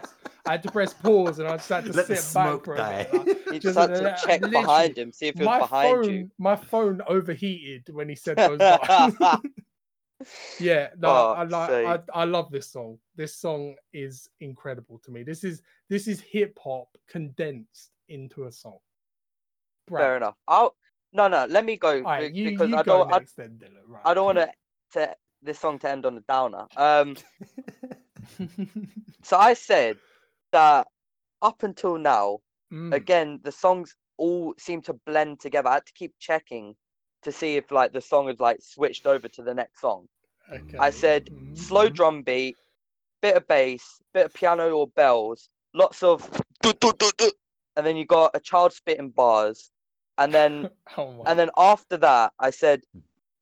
I 0.46 0.52
had 0.52 0.62
to 0.62 0.70
press 0.72 0.94
pause 0.94 1.38
and 1.40 1.48
I 1.48 1.56
just 1.58 1.68
had 1.68 1.84
to 1.84 1.92
Let 1.92 2.06
the 2.08 2.16
sit 2.16 2.34
back 2.34 2.46
smoke 2.46 2.64
for 2.64 2.74
a 2.74 2.78
die. 2.78 3.08
bit. 3.12 3.26
like, 3.26 3.36
He 3.52 3.58
Just 3.58 3.62
just 3.62 3.78
had 3.78 3.86
to 3.96 4.14
a- 4.14 4.26
check 4.26 4.40
behind 4.50 4.96
him, 4.96 5.12
see 5.12 5.26
if 5.26 5.34
he 5.34 5.40
was 5.40 5.46
my 5.46 5.58
behind 5.58 5.90
phone, 6.04 6.10
you. 6.14 6.30
my 6.38 6.56
phone 6.56 7.02
overheated 7.06 7.88
when 7.92 8.08
he 8.08 8.14
said 8.14 8.38
those 8.38 8.58
bars. 9.18 9.40
Yeah, 10.60 10.90
no, 10.98 11.08
Oh, 11.08 11.32
I 11.36 11.42
like. 11.44 11.70
I, 12.14 12.20
I 12.20 12.24
love 12.24 12.48
this 12.52 12.70
song. 12.70 12.98
This 13.16 13.34
song 13.36 13.74
is 13.92 14.28
incredible 14.40 15.00
to 15.04 15.10
me. 15.10 15.24
This 15.24 15.42
is 15.42 15.62
this 15.90 16.06
is 16.06 16.20
hip 16.20 16.56
hop 16.62 16.86
condensed 17.08 17.90
into 18.08 18.44
a 18.44 18.52
song. 18.52 18.78
Fair 19.90 20.16
enough. 20.16 20.36
I'll 20.46 20.76
no 21.12 21.26
no. 21.26 21.46
Let 21.46 21.64
me 21.64 21.76
go 21.76 21.96
alright, 21.96 22.32
be- 22.32 22.38
you, 22.38 22.50
because 22.50 22.70
you 22.70 22.76
I 22.76 22.82
go 22.84 22.98
don't 22.98 23.12
I, 23.12 23.18
then, 23.36 23.58
Dylan. 23.60 23.82
Right. 23.88 24.02
I 24.04 24.14
don't 24.14 24.26
want 24.26 24.38
to 24.38 24.48
to 24.92 25.12
this 25.42 25.58
song 25.60 25.78
to 25.80 25.90
end 25.90 26.06
on 26.06 26.16
a 26.16 26.20
downer. 26.22 26.66
Um. 26.76 27.16
So 29.22 29.36
I 29.36 29.54
said 29.54 29.98
that 30.52 30.86
up 31.42 31.62
until 31.62 31.98
now, 31.98 32.40
Mm, 32.72 32.92
again, 32.92 33.40
the 33.42 33.52
songs 33.52 33.96
all 34.18 34.54
seem 34.58 34.82
to 34.82 34.94
blend 34.94 35.40
together. 35.40 35.68
I 35.68 35.74
had 35.74 35.86
to 35.86 35.92
keep 35.92 36.14
checking 36.18 36.76
to 37.22 37.32
see 37.32 37.56
if 37.56 37.70
like 37.70 37.92
the 37.92 38.00
song 38.00 38.28
is 38.28 38.40
like 38.40 38.58
switched 38.60 39.06
over 39.06 39.28
to 39.28 39.42
the 39.42 39.54
next 39.54 39.80
song. 39.80 40.08
okay. 40.52 40.78
I 40.78 40.90
said 40.90 41.28
Mhm, 41.30 41.56
slow 41.56 41.88
drum 41.88 42.22
beat, 42.22 42.56
bit 43.22 43.36
of 43.36 43.46
bass, 43.48 44.00
bit 44.12 44.26
of 44.26 44.34
piano 44.34 44.70
or 44.72 44.88
bells, 44.88 45.48
lots 45.74 46.02
of 46.02 46.28
and 47.76 47.86
then 47.86 47.96
you 47.96 48.04
got 48.06 48.30
a 48.34 48.40
child 48.40 48.72
spitting 48.72 49.10
bars, 49.10 49.70
and 50.18 50.34
then 50.34 50.68
oh 50.96 51.24
and 51.26 51.38
then 51.38 51.50
after 51.56 51.96
that, 51.98 52.32
I 52.38 52.50
said 52.50 52.82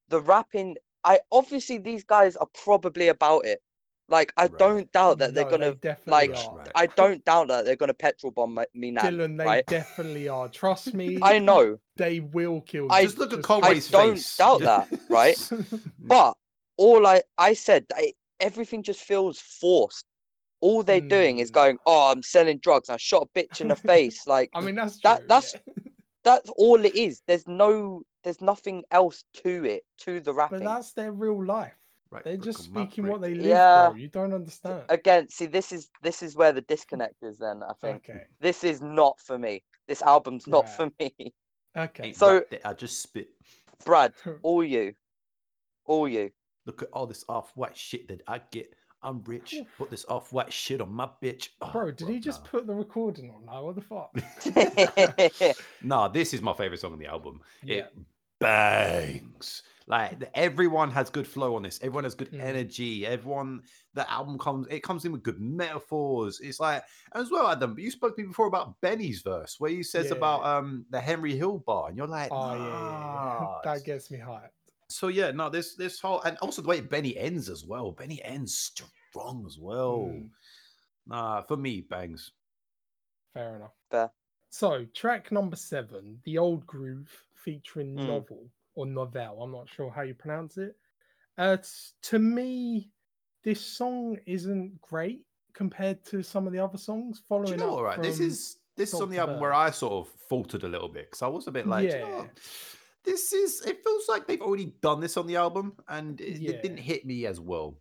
the 0.09 0.21
rapping. 0.21 0.77
I 1.05 1.21
obviously 1.33 1.79
these 1.79 2.05
guys 2.05 2.37
are 2.37 2.49
probably 2.55 3.09
about 3.09 3.45
it. 3.47 3.61
Like 4.09 4.33
I 4.37 4.43
Right. 4.47 4.59
don't 4.59 4.93
doubt 4.93 5.19
that 5.19 5.35
they're 5.35 5.45
No, 5.45 5.51
gonna. 5.51 5.71
they 5.73 5.77
definitely 5.89 6.11
like, 6.35 6.37
are. 6.49 6.57
Right. 6.59 6.69
I 6.75 6.87
don't 6.87 7.25
doubt 7.25 7.49
that 7.49 7.65
they're 7.65 7.77
gonna 7.77 7.95
petrol 7.95 8.33
bomb 8.33 8.59
me 8.75 8.91
now. 8.91 9.03
Dylan, 9.03 9.39
they 9.39 9.45
right? 9.45 9.67
definitely 9.67 10.29
are. 10.29 10.49
Trust 10.49 10.95
me. 10.95 11.19
I 11.23 11.39
know, 11.39 11.79
they 11.97 12.19
will 12.21 12.61
kill 12.63 12.85
you. 12.85 12.91
I- 12.91 13.05
Just 13.05 13.19
look 13.19 13.33
at 13.33 13.37
Just- 13.37 13.47
Conway's 13.47 13.89
don't 13.89 14.35
doubt 14.37 14.61
that, 14.63 14.89
right? 15.09 15.39
but 16.01 16.35
all 16.77 17.07
I 17.07 17.23
I 17.39 17.55
said, 17.55 17.87
I, 17.95 18.15
everything 18.41 18.83
just 18.83 19.01
feels 19.01 19.39
forced. 19.39 20.05
All 20.61 20.83
they're 20.83 21.01
doing 21.01 21.39
is 21.39 21.51
Mm. 21.51 21.55
going, 21.55 21.79
"Oh, 21.87 22.11
I'm 22.11 22.23
selling 22.23 22.59
drugs. 22.59 22.91
I 22.91 22.97
shot 22.97 23.29
a 23.33 23.39
bitch 23.39 23.61
in 23.61 23.69
the 23.69 23.77
face." 23.93 24.27
Like 24.27 24.51
I 24.55 24.61
mean, 24.61 24.75
that's 24.75 24.99
That- 25.03 25.29
that's- 25.29 25.55
yeah. 25.55 25.93
that's 26.25 26.51
all 26.57 26.85
it 26.85 26.95
is. 26.97 27.23
There's 27.29 27.47
no, 27.47 28.03
there's 28.25 28.41
nothing 28.41 28.85
else 28.91 29.25
to 29.45 29.65
it, 29.65 29.85
to 29.99 30.21
the 30.21 30.33
rapping. 30.33 30.59
but 30.61 30.65
rapping. 30.65 30.75
that's 30.75 30.93
their 30.93 31.13
real 31.13 31.45
life. 31.45 31.75
Right, 32.11 32.25
They're 32.25 32.37
just 32.37 32.65
speaking 32.65 33.07
what 33.07 33.21
they 33.21 33.35
live, 33.35 33.47
Yeah. 33.47 33.89
bro. 33.91 33.97
You 33.97 34.09
don't 34.09 34.33
understand. 34.35 34.83
Again, 34.89 35.29
see, 35.29 35.47
this 35.47 35.71
is 35.71 35.91
this 36.03 36.23
is 36.25 36.35
where 36.35 36.51
the 36.53 36.63
disconnect 36.63 37.23
is. 37.23 37.39
Then 37.39 37.63
I 37.63 37.73
think 37.81 38.09
Okay. 38.11 38.25
this 38.41 38.65
is 38.65 38.83
not 38.83 39.21
for 39.21 39.39
me. 39.39 39.63
This 39.87 40.03
album's 40.03 40.49
not 40.49 40.65
Right. 40.65 40.73
for 40.75 40.91
me. 40.99 41.35
Okay. 41.77 42.13
So- 42.13 42.35
rapped 42.39 42.53
it, 42.53 42.63
I 42.65 42.73
just 42.73 43.01
spit. 43.01 43.29
Brad, 43.85 44.13
all 44.43 44.65
you, 44.65 44.95
all 45.85 46.09
you. 46.09 46.33
Look 46.67 46.83
at 46.83 46.89
all 46.93 47.07
this 47.07 47.25
off-white 47.29 47.77
shit 47.77 48.09
that 48.09 48.23
I 48.27 48.41
get. 48.51 48.75
I'm 49.03 49.23
rich. 49.25 49.57
Put 49.79 49.91
this 49.91 50.05
off-white 50.09 50.53
shit 50.53 50.81
on 50.81 50.93
my 50.93 51.09
bitch. 51.23 51.49
Oh, 51.63 51.71
Bro, 51.73 51.93
did 51.93 52.09
he 52.09 52.19
just 52.19 52.43
nah. 52.45 52.51
put 52.51 52.67
the 52.67 52.75
recording 52.75 53.31
on 53.31 53.47
now? 53.47 53.65
What 53.65 53.77
the 53.77 53.83
fuck? 53.83 55.57
Nah, 55.83 56.09
this 56.09 56.35
is 56.35 56.43
my 56.43 56.53
favorite 56.53 56.81
song 56.81 56.93
on 56.93 56.99
the 56.99 57.07
album. 57.07 57.41
Yeah. 57.63 57.77
It 57.77 57.95
bangs. 58.39 59.63
Like 59.87 60.31
everyone 60.35 60.91
has 60.93 61.11
good 61.11 61.27
flow 61.27 61.57
on 61.57 61.63
this. 61.63 61.79
Everyone 61.83 62.05
has 62.05 62.15
good 62.15 62.31
Mm. 62.33 62.41
energy. 62.41 63.07
Everyone, 63.07 63.63
the 63.95 64.09
album 64.11 64.39
comes, 64.39 64.67
it 64.71 64.83
comes 64.83 65.05
in 65.05 65.11
with 65.13 65.23
good 65.23 65.41
metaphors. 65.41 66.39
It's 66.41 66.61
like 66.61 66.85
as 67.15 67.31
well, 67.31 67.49
Adam. 67.49 67.77
You 67.79 67.91
spoke 67.91 68.15
to 68.17 68.23
me 68.23 68.29
before 68.29 68.47
about 68.47 68.81
Benny's 68.81 69.23
verse, 69.23 69.57
where 69.59 69.71
he 69.71 69.83
says 69.83 70.07
Yeah, 70.11 70.17
about 70.17 70.45
um 70.47 70.85
the 70.91 71.01
Henry 71.01 71.37
Hill 71.37 71.59
bar, 71.67 71.89
and 71.89 71.97
you're 71.97 72.07
like, 72.07 72.31
Oh 72.31 72.55
yeah, 72.55 72.63
yeah, 72.63 73.41
yeah. 73.41 73.47
That 73.65 73.85
gets 73.85 74.11
me 74.11 74.19
hyped. 74.19 74.51
So 74.91 75.09
yeah, 75.09 75.31
no, 75.31 75.49
this 75.49 75.75
this 75.75 76.01
whole 76.01 76.21
and 76.23 76.37
also 76.39 76.63
the 76.63 76.69
way 76.69 76.81
Benny 76.81 77.17
ends 77.17 77.49
as 77.49 77.65
well. 77.65 77.93
Benny 77.93 78.23
ends 78.25 78.55
strong 78.57 79.45
as 79.47 79.59
well. 79.59 80.09
Mm. 80.13 80.29
Nah, 81.07 81.43
for 81.43 81.57
me, 81.57 81.81
bangs. 81.81 82.33
Fair 83.35 83.57
enough. 83.57 83.73
Fair. 83.91 84.11
So, 84.51 84.85
track 84.95 85.31
number 85.31 85.55
seven, 85.57 86.19
The 86.25 86.37
Old 86.39 86.67
Groove, 86.67 87.09
featuring 87.35 87.97
Mm. 87.97 88.07
Novel 88.09 88.51
or 88.75 88.85
Novell. 88.87 89.43
I'm 89.43 89.53
not 89.53 89.69
sure 89.69 89.91
how 89.91 90.03
you 90.03 90.15
pronounce 90.15 90.57
it. 90.59 90.77
Uh, 91.39 91.57
t- 91.57 91.69
to 92.03 92.19
me, 92.19 92.91
this 93.45 93.61
song 93.65 94.19
isn't 94.27 94.81
great 94.83 95.25
compared 95.53 96.05
to 96.07 96.23
some 96.23 96.47
of 96.47 96.53
the 96.53 96.59
other 96.59 96.79
songs. 96.79 97.23
Following 97.29 97.47
Do 97.47 97.53
you 97.53 97.57
know 97.59 97.69
up 97.71 97.75
what? 97.77 97.85
Right, 97.85 98.03
this 98.03 98.19
is 98.21 98.59
this 98.77 98.93
is 98.95 99.01
on 99.01 99.11
the 99.11 99.19
album 99.19 99.39
where 99.41 99.55
I 99.55 99.71
sort 99.71 99.93
of 99.93 100.13
faltered 100.29 100.65
a 100.65 100.69
little 100.69 100.89
bit 100.89 101.07
because 101.11 101.23
I 101.23 101.29
was 101.29 101.47
a 101.47 101.53
bit 101.53 101.67
like, 101.67 101.89
"Do 101.91 101.97
you 101.97 102.03
know 102.03 102.09
Yeah. 102.09 102.17
what? 102.23 102.31
This 103.05 103.33
is. 103.33 103.63
It 103.63 103.83
feels 103.83 104.09
like 104.09 104.27
they've 104.27 104.41
already 104.43 104.75
done 104.83 105.01
this 105.01 105.17
on 105.17 105.27
the 105.27 105.37
album, 105.37 105.75
and 105.89 106.21
it, 106.21 106.43
it 106.43 106.63
didn't 106.63 106.79
hit 106.79 107.05
me 107.07 107.27
as 107.27 107.41
well. 107.41 107.79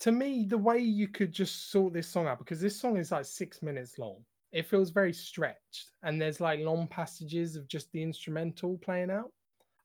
to 0.00 0.12
me, 0.12 0.46
the 0.48 0.58
way 0.58 0.78
you 0.78 1.08
could 1.08 1.32
just 1.32 1.70
sort 1.70 1.92
this 1.92 2.08
song 2.08 2.26
out 2.26 2.38
because 2.38 2.60
this 2.60 2.80
song 2.80 2.96
is 2.96 3.12
like 3.12 3.24
six 3.26 3.62
minutes 3.62 3.98
long. 3.98 4.24
It 4.52 4.66
feels 4.66 4.90
very 4.90 5.12
stretched, 5.12 5.90
and 6.02 6.20
there's 6.20 6.40
like 6.40 6.60
long 6.60 6.88
passages 6.88 7.54
of 7.56 7.68
just 7.68 7.92
the 7.92 8.02
instrumental 8.02 8.78
playing 8.78 9.10
out. 9.10 9.30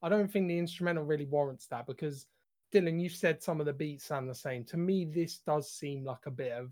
I 0.01 0.09
don't 0.09 0.31
think 0.31 0.47
the 0.47 0.57
instrumental 0.57 1.03
really 1.03 1.25
warrants 1.25 1.67
that 1.67 1.85
because 1.87 2.27
Dylan, 2.73 2.99
you've 3.01 3.13
said 3.13 3.43
some 3.43 3.59
of 3.59 3.65
the 3.65 3.73
beats 3.73 4.05
sound 4.05 4.29
the 4.29 4.35
same. 4.35 4.63
To 4.65 4.77
me, 4.77 5.05
this 5.05 5.39
does 5.45 5.69
seem 5.71 6.03
like 6.03 6.25
a 6.25 6.31
bit 6.31 6.51
of 6.51 6.71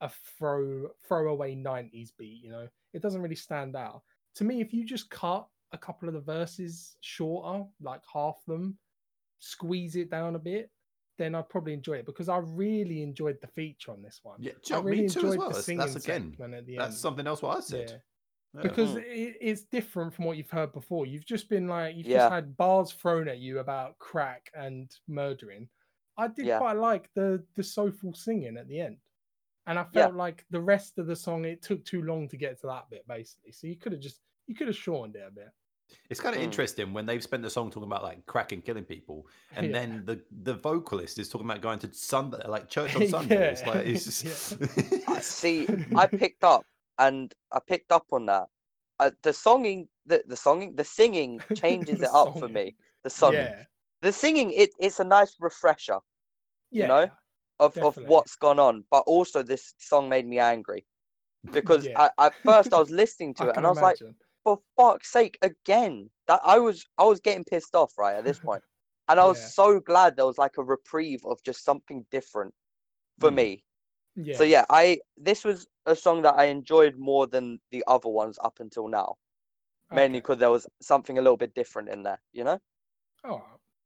a 0.00 0.10
throw 0.38 0.88
throwaway 1.06 1.54
'90s 1.54 2.10
beat. 2.18 2.42
You 2.42 2.50
know, 2.50 2.68
it 2.92 3.02
doesn't 3.02 3.22
really 3.22 3.36
stand 3.36 3.76
out. 3.76 4.02
To 4.36 4.44
me, 4.44 4.60
if 4.60 4.72
you 4.72 4.84
just 4.84 5.08
cut 5.10 5.46
a 5.72 5.78
couple 5.78 6.08
of 6.08 6.14
the 6.14 6.20
verses 6.20 6.96
shorter, 7.00 7.64
like 7.80 8.00
half 8.12 8.36
them, 8.46 8.78
squeeze 9.38 9.96
it 9.96 10.10
down 10.10 10.34
a 10.36 10.38
bit, 10.38 10.70
then 11.18 11.34
I'd 11.34 11.48
probably 11.48 11.72
enjoy 11.72 11.94
it 11.94 12.06
because 12.06 12.28
I 12.28 12.38
really 12.38 13.02
enjoyed 13.02 13.38
the 13.40 13.46
feature 13.48 13.90
on 13.92 14.02
this 14.02 14.20
one. 14.22 14.36
Yeah, 14.40 14.52
I 14.72 14.80
me 14.82 14.90
really 14.90 15.08
too 15.08 15.20
as 15.20 15.24
well. 15.24 15.48
the 15.48 15.54
That's- 15.54 15.64
singing 15.64 15.78
that's 15.80 15.96
again, 15.96 16.30
segment 16.32 16.54
at 16.54 16.66
the 16.66 16.76
That's 16.76 16.94
end. 16.94 16.98
something 17.00 17.26
else 17.26 17.42
what 17.42 17.56
I 17.56 17.60
said. 17.60 17.90
Yeah. 17.90 17.96
Yeah. 18.54 18.62
Because 18.62 18.90
Mm. 18.96 19.02
it, 19.06 19.36
it's 19.40 19.62
different 19.62 20.12
from 20.12 20.26
what 20.26 20.36
you've 20.36 20.50
heard 20.50 20.72
before. 20.72 21.06
You've 21.06 21.24
just 21.24 21.48
been 21.48 21.68
like 21.68 21.96
you've 21.96 22.06
Yeah. 22.06 22.18
just 22.18 22.32
had 22.32 22.56
bars 22.56 22.92
thrown 22.92 23.26
at 23.28 23.38
you 23.38 23.60
about 23.60 23.98
crack 23.98 24.50
and 24.54 24.94
murdering. 25.08 25.68
I 26.18 26.28
did 26.28 26.44
Yeah. 26.46 26.58
quite 26.58 26.76
like 26.76 27.10
the 27.14 27.42
the 27.54 27.62
soulful 27.62 28.12
singing 28.14 28.58
at 28.58 28.68
the 28.68 28.78
end. 28.80 28.98
And 29.66 29.78
I 29.78 29.82
Yeah. 29.94 30.02
felt 30.06 30.14
like 30.16 30.44
the 30.50 30.60
rest 30.60 30.98
of 30.98 31.06
the 31.06 31.16
song 31.16 31.44
it 31.46 31.62
took 31.62 31.82
too 31.84 32.02
long 32.02 32.28
to 32.28 32.36
get 32.36 32.60
to 32.60 32.66
that 32.66 32.90
bit 32.90 33.06
basically. 33.06 33.52
So 33.52 33.66
you 33.68 33.76
could 33.76 33.92
have 33.92 34.02
just 34.02 34.20
you 34.46 34.54
could 34.54 34.66
have 34.66 34.76
shortened 34.76 35.16
it 35.16 35.26
a 35.26 35.30
bit. 35.30 35.48
It's 36.10 36.20
kind 36.20 36.34
of 36.34 36.40
Mm. 36.40 36.44
interesting 36.44 36.92
when 36.92 37.06
they've 37.06 37.22
spent 37.22 37.42
the 37.42 37.50
song 37.50 37.70
talking 37.70 37.86
about 37.88 38.02
like 38.02 38.24
crack 38.26 38.52
and 38.52 38.64
killing 38.64 38.84
people, 38.84 39.26
and 39.56 39.66
Yeah. 39.66 39.72
then 39.72 40.04
the 40.04 40.20
the 40.42 40.54
vocalist 40.54 41.18
is 41.18 41.28
talking 41.28 41.48
about 41.48 41.60
going 41.60 41.78
to 41.80 41.92
Sunday, 41.92 42.38
like 42.46 42.68
church 42.68 42.94
on 42.96 43.08
Sunday. 43.08 43.52
It's 43.52 43.66
like 43.66 43.86
it's 43.86 44.22
just... 44.22 44.56
I 45.08 45.20
see. 45.20 45.68
I 45.94 46.06
picked 46.06 46.44
up 46.44 46.64
and 46.98 47.32
I 47.50 47.60
picked 47.60 47.92
up 47.92 48.06
on 48.12 48.26
that. 48.26 48.48
Uh, 49.00 49.10
the 49.22 49.30
songing, 49.30 49.88
the 50.06 50.22
the 50.26 50.34
songing, 50.36 50.76
the 50.76 50.84
singing 50.84 51.40
changes 51.56 52.00
The 52.00 52.06
it 52.06 52.10
up 52.12 52.38
for 52.38 52.48
me. 52.48 52.76
The 53.02 53.10
songing, 53.10 53.50
Yeah. 53.50 53.64
the 54.00 54.12
singing, 54.12 54.52
it, 54.52 54.70
it's 54.78 55.00
a 55.00 55.04
nice 55.04 55.36
refresher 55.40 55.98
Yeah. 56.70 56.86
know, 56.86 57.10
of, 57.58 57.76
of 57.78 57.96
what's 58.06 58.36
gone 58.36 58.58
on. 58.58 58.84
But 58.90 59.00
also, 59.06 59.42
this 59.42 59.74
song 59.78 60.08
made 60.08 60.26
me 60.26 60.38
angry 60.38 60.86
because 61.50 61.84
Yeah. 61.86 62.08
I, 62.18 62.26
at 62.26 62.34
first 62.42 62.72
I 62.72 62.78
was 62.78 62.90
listening 62.90 63.34
to 63.34 63.44
it 63.48 63.54
can 63.54 63.58
and 63.58 63.66
I 63.66 63.70
was 63.70 63.80
like, 63.80 64.00
imagine. 64.00 64.16
For 64.44 64.60
fuck's 64.76 65.10
sake, 65.12 65.38
again. 65.42 66.10
That 66.28 66.40
I 66.44 66.58
was 66.58 66.86
I 66.98 67.04
was 67.04 67.20
getting 67.20 67.44
pissed 67.44 67.74
off 67.74 67.98
right 67.98 68.16
at 68.16 68.24
this 68.24 68.40
point, 68.40 68.62
and 69.08 69.20
I 69.20 69.26
was 69.26 69.38
Yeah. 69.38 69.48
so 69.54 69.80
glad 69.80 70.16
there 70.16 70.26
was 70.26 70.38
like 70.38 70.56
a 70.58 70.64
reprieve 70.64 71.24
of 71.24 71.42
just 71.42 71.64
something 71.64 72.06
different 72.10 72.54
for 73.20 73.30
Mm. 73.30 73.36
me. 73.36 73.64
yeah. 74.16 74.36
So 74.36 74.44
yeah, 74.44 74.64
I 74.70 75.00
this 75.16 75.44
was 75.44 75.66
a 75.86 75.96
song 75.96 76.22
that 76.22 76.34
I 76.36 76.44
enjoyed 76.46 76.96
more 76.96 77.26
than 77.26 77.60
the 77.70 77.84
other 77.86 78.08
ones 78.08 78.38
up 78.42 78.60
until 78.60 78.88
now, 78.88 79.16
mainly 79.90 80.20
because 80.20 80.38
there 80.38 80.50
was 80.50 80.66
something 80.80 81.18
a 81.18 81.22
little 81.22 81.36
bit 81.36 81.54
different 81.54 81.88
in 81.88 82.02
there. 82.02 82.20
You 82.32 82.44
know? 82.44 82.60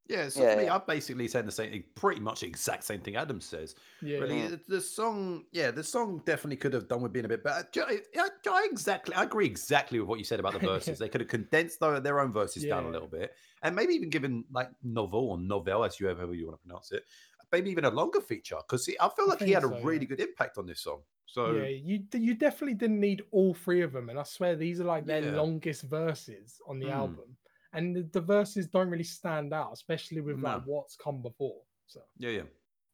Yeah. 0.09 0.29
So 0.29 0.43
Yeah, 0.43 0.53
for 0.53 0.59
me, 0.59 0.65
yeah. 0.65 0.75
I'm 0.75 0.83
basically 0.87 1.29
saying 1.29 1.47
the 1.47 1.53
same, 1.53 1.85
pretty 1.95 2.21
much 2.21 2.41
the 2.41 2.47
exact 2.47 2.85
same 2.85 3.01
thing 3.01 3.17
Adam 3.17 3.41
says. 3.41 3.75
yeah. 4.03 4.19
Really, 4.19 4.37
Mm. 4.41 4.51
the- 4.51 4.61
the 4.77 4.81
song, 4.81 5.45
yeah, 5.53 5.71
the 5.71 5.83
song 5.85 6.23
definitely 6.25 6.57
could 6.57 6.73
have 6.73 6.89
done 6.89 7.03
with 7.03 7.13
being 7.13 7.25
a 7.25 7.29
bit 7.29 7.43
better. 7.45 7.69
Do 7.73 7.81
you- 7.91 8.01
I, 8.21 8.29
I 8.51 8.69
exactly, 8.71 9.15
I 9.15 9.23
agree 9.25 9.47
exactly 9.47 9.99
with 10.01 10.09
what 10.09 10.19
you 10.19 10.25
said 10.25 10.41
about 10.41 10.53
the 10.55 10.61
Yeah. 10.61 10.67
verses. 10.75 10.99
They 10.99 11.09
could 11.09 11.21
have 11.21 11.29
condensed 11.31 11.81
their, 11.81 12.01
their 12.01 12.21
own 12.21 12.33
verses 12.33 12.65
down 12.65 12.85
a 12.87 12.91
little 12.91 13.09
bit, 13.09 13.35
and 13.63 13.75
maybe 13.77 13.95
even 13.95 14.11
given 14.11 14.45
like 14.51 14.71
novel 14.83 15.31
or 15.31 15.39
novel, 15.39 15.85
as 15.85 15.99
you 16.01 16.09
ever 16.09 16.33
you 16.35 16.47
want 16.47 16.61
to 16.61 16.67
pronounce 16.67 16.93
it, 16.93 17.05
maybe 17.53 17.71
even 17.71 17.85
a 17.85 17.91
longer 17.91 18.21
feature 18.21 18.57
because 18.57 18.89
I 18.89 19.09
feel 19.11 19.27
I 19.27 19.29
like 19.29 19.41
he 19.43 19.53
had 19.53 19.65
a 19.65 19.69
really 19.69 20.01
yeah. 20.01 20.05
good 20.17 20.21
impact 20.21 20.59
on 20.59 20.67
this 20.67 20.81
song. 20.81 21.03
So 21.27 21.53
yeah, 21.53 21.67
you 21.67 22.05
you 22.15 22.35
definitely 22.35 22.75
didn't 22.75 22.99
need 23.01 23.23
all 23.31 23.53
three 23.53 23.83
of 23.83 23.93
them, 23.93 24.09
and 24.09 24.19
I 24.19 24.23
swear 24.23 24.57
these 24.57 24.81
are 24.81 24.85
like 24.85 25.05
their 25.05 25.23
Yeah. 25.23 25.37
longest 25.37 25.83
verses 25.83 26.61
on 26.67 26.79
the 26.79 26.87
Mm. 26.87 26.93
album, 26.93 27.36
and 27.77 27.95
the, 27.95 28.03
the 28.13 28.21
verses 28.21 28.67
don't 28.67 28.91
really 28.91 29.05
stand 29.05 29.55
out, 29.55 29.71
especially 29.73 30.21
with 30.21 30.41
like 30.41 30.63
what's 30.65 30.97
come 30.97 31.23
before. 31.23 31.61
So 31.87 32.01
yeah, 32.19 32.31
yeah. 32.31 32.43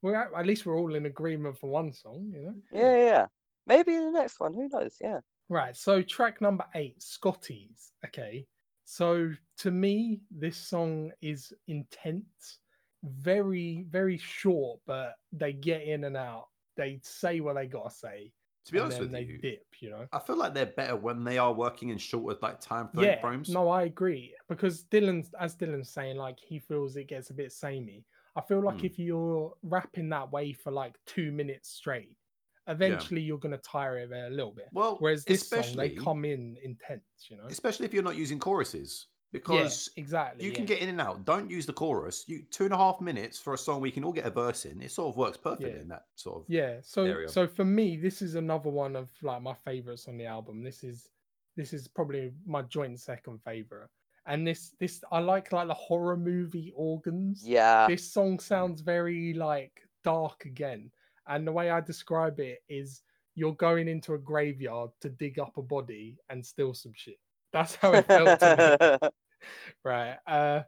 we're 0.02 0.16
at, 0.16 0.28
at 0.36 0.46
least 0.46 0.66
we're 0.66 0.78
all 0.78 0.94
in 0.94 1.06
agreement 1.06 1.56
for 1.56 1.70
one 1.70 1.92
song, 1.92 2.30
you 2.34 2.42
know. 2.42 2.54
Yeah, 2.70 2.96
yeah. 2.96 3.04
yeah. 3.04 3.26
Maybe 3.66 3.96
the 3.96 4.10
next 4.10 4.38
one. 4.40 4.52
Who 4.52 4.68
knows? 4.68 4.96
Yeah. 5.00 5.20
Right. 5.48 5.74
So 5.76 6.02
track 6.02 6.40
number 6.40 6.66
eight, 6.74 7.02
Scotties. 7.02 7.92
Okay. 8.04 8.46
So 8.84 9.32
to 9.58 9.70
me, 9.70 10.20
this 10.30 10.58
song 10.58 11.12
is 11.22 11.52
intense. 11.66 12.58
very 13.04 13.84
very 13.90 14.18
short, 14.18 14.80
but 14.86 15.14
they 15.32 15.52
get 15.52 15.82
in 15.82 16.04
and 16.04 16.16
out. 16.16 16.48
They 16.76 17.00
say 17.02 17.40
what 17.40 17.56
they 17.56 17.66
gotta 17.66 17.90
say, 17.90 18.32
To 18.64 18.72
be 18.72 18.78
honest 18.78 19.00
with 19.00 19.12
they 19.12 19.24
you, 19.24 19.42
dip. 19.42 19.66
You 19.80 19.90
know. 19.90 20.08
I 20.12 20.18
feel 20.20 20.36
like 20.36 20.54
they're 20.54 20.66
better 20.66 20.96
when 20.96 21.24
they 21.24 21.38
are 21.38 21.52
working 21.54 21.90
in 21.90 21.98
shorter 21.98 22.38
like 22.42 22.60
time 22.60 22.88
frame 22.88 23.14
Yeah, 23.14 23.20
frames. 23.20 23.54
no, 23.54 23.68
I 23.70 23.84
agree 23.84 24.36
because 24.48 24.84
Dylan's 24.84 25.32
as 25.38 25.56
Dylan's 25.56 25.90
saying, 25.90 26.16
like 26.16 26.38
he 26.38 26.58
feels 26.58 26.96
it 26.96 27.04
gets 27.08 27.30
a 27.30 27.34
bit 27.34 27.52
samey. 27.52 28.04
I 28.36 28.40
feel 28.42 28.62
like 28.62 28.76
Hmm. 28.76 28.84
if 28.84 28.98
you're 28.98 29.54
rapping 29.62 30.08
that 30.10 30.30
way 30.30 30.52
for 30.52 30.70
like 30.70 30.98
two 31.06 31.32
minutes 31.32 31.70
straight, 31.70 32.18
eventually 32.66 33.22
you're 33.22 33.38
gonna 33.38 33.58
tire 33.58 33.98
of 34.00 34.12
it 34.12 34.26
a 34.26 34.34
little 34.34 34.52
bit. 34.52 34.70
Well, 34.72 34.98
Whereas 34.98 35.26
this 35.26 35.50
song, 35.50 35.76
they 35.76 35.90
come 35.90 36.24
in 36.24 36.56
intense, 36.62 37.28
you 37.30 37.36
know. 37.36 37.50
especially 37.50 37.86
if 37.86 37.94
you're 37.94 38.02
not 38.02 38.16
using 38.16 38.38
choruses 38.38 39.08
Yeah, 39.32 39.38
because 39.40 39.90
exactly. 39.96 40.44
you 40.44 40.52
can 40.52 40.66
get 40.66 40.80
in 40.80 40.88
and 40.90 41.00
out. 41.00 41.24
Don't 41.24 41.50
use 41.50 41.64
the 41.64 41.72
chorus. 41.72 42.24
You 42.26 42.42
two 42.50 42.64
and 42.64 42.74
a 42.74 42.76
half 42.76 43.00
minutes 43.00 43.38
for 43.38 43.54
a 43.54 43.58
song 43.58 43.80
we 43.80 43.90
can 43.90 44.04
all 44.04 44.12
get 44.12 44.26
a 44.26 44.30
verse 44.30 44.66
in. 44.66 44.82
It 44.82 44.90
sort 44.90 45.08
of 45.08 45.16
works 45.16 45.38
perfectly 45.38 45.70
Yeah. 45.72 45.80
in 45.80 45.88
that 45.88 46.04
sort 46.16 46.42
of. 46.42 46.44
Yeah, 46.48 46.76
so 46.82 47.04
area. 47.04 47.28
so 47.28 47.46
for 47.46 47.64
me, 47.64 47.96
this 47.96 48.20
is 48.20 48.34
another 48.34 48.68
one 48.68 48.94
of 48.94 49.10
like 49.22 49.40
my 49.42 49.54
favorites 49.54 50.06
on 50.06 50.18
the 50.18 50.26
album. 50.26 50.62
This 50.62 50.84
is 50.84 51.08
this 51.56 51.72
is 51.72 51.88
probably 51.88 52.32
my 52.46 52.62
joint 52.62 53.00
second 53.00 53.40
favorite. 53.42 53.88
And 54.26 54.46
this 54.46 54.74
this 54.78 55.02
I 55.10 55.18
like 55.20 55.50
like 55.52 55.68
the 55.68 55.74
horror 55.74 56.16
movie 56.16 56.72
organs. 56.76 57.42
Yeah. 57.46 57.86
This 57.88 58.12
song 58.12 58.38
sounds 58.38 58.82
very 58.82 59.32
like 59.34 59.80
dark 60.04 60.44
again. 60.44 60.90
And 61.26 61.46
the 61.46 61.52
way 61.52 61.70
I 61.70 61.80
describe 61.80 62.38
it 62.38 62.62
is 62.68 63.02
you're 63.34 63.54
going 63.54 63.88
into 63.88 64.12
a 64.12 64.18
graveyard 64.18 64.90
to 65.00 65.08
dig 65.08 65.38
up 65.38 65.56
a 65.56 65.62
body 65.62 66.18
and 66.28 66.44
steal 66.44 66.74
some 66.74 66.92
shit. 66.94 67.18
That's 67.52 67.74
how 67.76 67.92
it 67.92 68.06
felt 68.06 68.40
to 68.40 68.98
me. 69.02 69.08
right. 69.84 70.18
Uh 70.26 70.62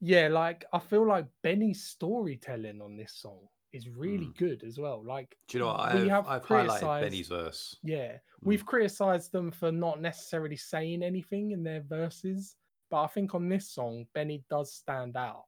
yeah, 0.00 0.28
like 0.28 0.64
I 0.72 0.78
feel 0.78 1.06
like 1.06 1.26
Benny's 1.42 1.84
storytelling 1.84 2.80
on 2.82 2.96
this 2.96 3.14
song 3.14 3.48
is 3.72 3.88
really 3.88 4.26
Mm. 4.26 4.36
good 4.36 4.64
as 4.64 4.78
well. 4.78 5.04
Like 5.04 5.38
Do 5.48 5.58
you 5.58 5.64
know 5.64 5.68
what? 5.68 5.80
I've, 5.80 6.08
have 6.08 6.26
I've 6.26 6.44
highlighted 6.44 7.00
Benny's 7.00 7.28
verse. 7.28 7.76
yeah, 7.82 8.18
Mm. 8.44 8.48
we've 8.48 8.66
criticized 8.66 9.32
them 9.32 9.50
for 9.50 9.70
not 9.72 10.00
necessarily 10.00 10.56
saying 10.56 11.02
anything 11.02 11.52
in 11.52 11.62
their 11.62 11.82
verses, 11.82 12.56
but 12.90 13.02
I 13.04 13.06
think 13.08 13.34
on 13.34 13.48
this 13.48 13.70
song, 13.70 14.06
Benny 14.14 14.44
does 14.50 14.72
stand 14.74 15.16
out. 15.16 15.44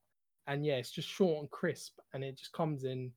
And 0.47 0.65
yeah, 0.65 0.77
it's 0.77 0.91
just 0.91 1.09
short 1.09 1.41
and 1.41 1.51
crisp, 1.51 2.01
and 2.13 2.25
it 2.25 2.37
just 2.39 2.53
comes 2.53 2.85
in, 2.85 3.13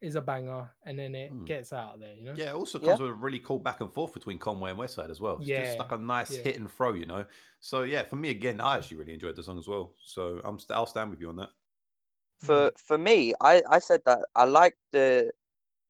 is 0.00 0.14
a 0.16 0.20
banger, 0.20 0.70
and 0.84 0.98
then 0.98 1.14
it 1.14 1.32
Mm. 1.32 1.46
gets 1.46 1.72
out 1.72 1.94
of 1.94 2.00
there, 2.00 2.14
you 2.14 2.24
know? 2.24 2.38
Yeah, 2.38 2.50
it 2.50 2.54
also 2.54 2.78
Yeah. 2.78 2.80
comes 2.80 3.00
with 3.00 3.10
a 3.10 3.14
really 3.14 3.40
cool 3.40 3.58
back 3.60 3.80
and 3.80 3.92
forth 3.92 4.14
between 4.14 4.38
Conway 4.38 4.70
and 4.70 4.78
Westside 4.80 5.10
as 5.10 5.20
well. 5.20 5.38
It's 5.40 5.50
just 5.50 5.78
Yeah, 5.78 5.80
like 5.80 5.92
a 5.92 5.98
nice 5.98 6.36
yeah. 6.36 6.38
hit 6.38 6.58
and 6.58 6.70
throw, 6.70 6.94
you 6.94 7.06
know. 7.06 7.26
So 7.60 7.82
yeah, 7.84 8.04
for 8.04 8.16
me 8.16 8.30
again, 8.30 8.60
I 8.60 8.78
actually 8.78 8.98
really 8.98 9.14
enjoyed 9.14 9.36
the 9.36 9.44
song 9.44 9.58
as 9.58 9.68
well. 9.68 9.94
So 10.04 10.40
I'm 10.44 10.58
st- 10.58 10.76
I'll 10.76 10.86
stand 10.86 11.10
with 11.10 11.20
you 11.20 11.30
on 11.30 11.36
that. 11.36 11.50
for 12.38 12.72
for 12.76 12.98
me, 12.98 13.34
I 13.40 13.62
I 13.68 13.78
said 13.78 14.02
that 14.06 14.20
I 14.34 14.44
like 14.44 14.76
the 14.92 15.32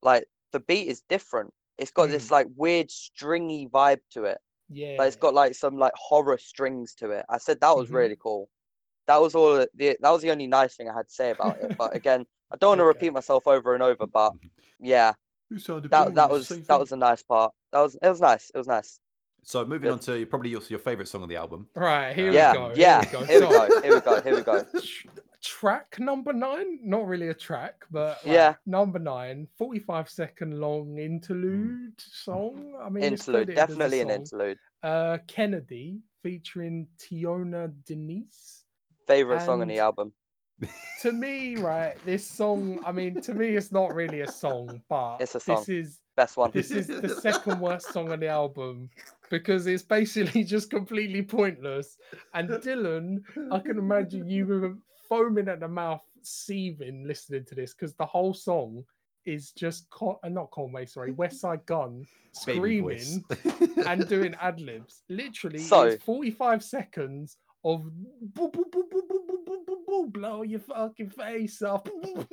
like 0.03 0.27
the 0.53 0.61
beat 0.61 0.89
is 0.89 1.03
different. 1.03 1.55
It's 1.78 1.93
got 1.93 2.09
this 2.09 2.31
like 2.31 2.49
weird 2.57 2.91
stringy 2.91 3.69
vibe 3.69 4.01
to 4.12 4.24
it. 4.24 4.41
yeah, 4.69 4.99
But 4.99 5.09
it's 5.09 5.16
got 5.16 5.35
like 5.35 5.55
some 5.55 5.78
like 5.78 5.95
horror 5.97 6.39
strings 6.39 6.95
to 6.97 7.11
it. 7.12 7.27
I 7.31 7.39
said 7.39 7.61
that 7.61 7.73
was 7.77 7.91
Mhm. 7.91 7.93
really 7.93 8.16
cool. 8.16 8.51
That 9.07 9.19
was 9.20 9.35
all 9.35 9.55
the 9.74 9.99
that 10.01 10.11
was 10.11 10.23
the 10.23 10.31
only 10.32 10.47
nice 10.49 10.77
thing 10.77 10.89
I 10.91 10.95
had 10.97 11.09
to 11.09 11.15
say 11.15 11.31
about 11.31 11.61
it. 11.61 11.73
But 11.78 11.95
again, 11.97 12.27
I 12.53 12.57
don't 12.57 12.71
want 12.71 12.79
to 12.81 12.85
Okay. 12.85 12.89
repeat 12.99 13.13
myself 13.13 13.47
over 13.47 13.75
and 13.75 13.83
over. 13.83 14.07
But 14.07 14.33
yeah, 14.81 15.13
that 15.51 16.15
that 16.15 16.31
was 16.31 16.49
that 16.49 16.79
was 16.81 16.93
a 16.93 16.97
nice 16.97 17.23
part. 17.23 17.53
That 17.73 17.81
was 17.81 17.95
it 18.03 18.09
was 18.09 18.21
nice. 18.21 18.51
It 18.55 18.59
was 18.59 18.67
nice. 18.67 18.99
So 19.43 19.65
moving 19.65 19.83
Good. 19.89 19.93
on 19.93 19.99
to 20.01 20.27
probably 20.27 20.51
your, 20.51 20.61
your 20.69 20.79
favorite 20.79 21.09
song 21.09 21.23
on 21.23 21.29
the 21.29 21.37
album. 21.37 21.67
right. 21.75 22.15
Here 22.15 22.31
Yeah, 22.31 22.53
we 22.53 22.59
go. 22.59 22.73
yeah. 22.77 23.03
Here 23.05 23.21
we 23.21 23.27
Here 23.27 23.41
we 23.41 23.47
go. 23.47 23.69
go. 23.69 23.81
Here 23.83 23.95
we 23.95 24.01
go. 24.01 24.21
Here 24.21 24.35
we 24.37 24.43
go. 24.43 24.65
Track 25.43 25.97
number 25.99 26.35
nine 26.35 26.81
not 26.83 27.07
really 27.07 27.29
a 27.29 27.35
track 27.35 27.87
but 27.91 28.19
like, 28.27 28.35
Yeah. 28.35 28.55
number 28.67 28.99
nine 28.99 29.49
45 29.57 30.11
second 30.11 30.61
long 30.61 30.99
interlude 30.99 31.95
song 31.99 32.75
i 32.85 32.91
mean 32.91 33.05
Interlude, 33.05 33.47
credited 33.47 33.59
as 33.59 33.65
a 33.65 33.67
definitely 33.79 34.01
an 34.03 34.11
interlude. 34.11 34.59
uh 34.83 35.17
kennedy 35.27 36.01
featuring 36.23 36.87
tiona 36.99 37.73
deniece 37.87 38.65
Favorite 39.07 39.41
song 39.41 39.63
on 39.63 39.69
the 39.69 39.79
album. 39.79 40.13
To 41.03 41.12
me 41.12 41.57
right 41.57 41.95
this 42.05 42.27
song 42.27 42.78
i 42.85 42.93
mean 42.93 43.20
to 43.23 43.32
me 43.35 43.49
it's 43.57 43.73
not 43.73 43.95
really 43.95 44.20
a 44.20 44.31
song 44.31 44.82
but 44.89 45.16
It's 45.20 45.35
a 45.35 45.41
song. 45.41 45.57
this 45.57 45.69
is 45.69 45.99
Best 46.16 46.37
one. 46.37 46.51
this 46.53 46.70
is 46.70 46.87
the 46.89 47.09
second 47.09 47.59
worst 47.61 47.93
song 47.93 48.12
on 48.12 48.20
the 48.20 48.28
album 48.28 48.91
because 49.31 49.66
it's 49.66 49.82
basically 49.82 50.45
just 50.55 50.69
completely 50.70 51.23
pointless 51.23 51.97
and 52.35 52.49
dylan 52.51 53.23
i 53.51 53.59
can 53.59 53.78
imagine 53.78 54.28
you 54.28 54.45
were 54.47 54.74
foaming 55.09 55.49
at 55.49 55.61
the 55.61 55.69
mouth 55.69 56.03
seething 56.23 57.07
listening 57.07 57.45
to 57.47 57.55
this 57.55 57.73
because 57.73 57.95
the 57.95 58.05
whole 58.05 58.35
song 58.35 58.85
is 59.24 59.53
just 59.53 59.89
Con- 59.91 60.16
uh, 60.24 60.28
not 60.31 60.51
Conway, 60.51 60.87
sorry, 60.87 61.12
Westside 61.12 61.65
Gunn 61.66 62.07
screaming 62.32 63.23
and 63.87 64.09
doing 64.09 64.35
ad 64.41 64.59
libs. 64.61 65.03
Literally, 65.11 65.59
So- 65.59 65.82
it's 65.82 66.03
45 66.03 66.65
seconds 66.65 67.37
of 67.65 67.82
boo, 67.85 68.49
boo, 68.51 68.65
boo, 68.70 68.85
boo, 68.91 69.03
boo, 69.09 69.23
boo, 69.27 69.43
boo, 69.47 69.65
boo, 69.66 69.78
boo, 69.87 70.07
blow 70.07 70.43
your 70.43 70.61
fucking 70.61 71.11
face 71.11 71.62
up. 71.62 71.89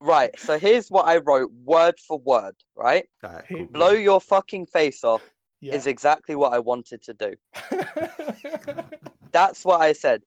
Right. 0.00 0.38
So 0.38 0.58
here's 0.58 0.90
what 0.90 1.06
I 1.08 1.16
wrote 1.16 1.50
word 1.64 1.94
for 2.06 2.18
word. 2.18 2.54
Right. 2.76 3.06
Alright, 3.24 3.46
Hit 3.46 3.56
cool. 3.58 3.66
Blow 3.68 3.90
your 3.92 4.20
fucking 4.20 4.66
face 4.66 5.02
off 5.02 5.22
yeah. 5.62 5.74
is 5.74 5.86
exactly 5.86 6.34
what 6.34 6.52
I 6.52 6.58
wanted 6.58 7.02
to 7.04 7.14
do. 7.14 7.34
That's 9.32 9.64
what 9.64 9.80
I 9.80 9.94
said. 9.94 10.22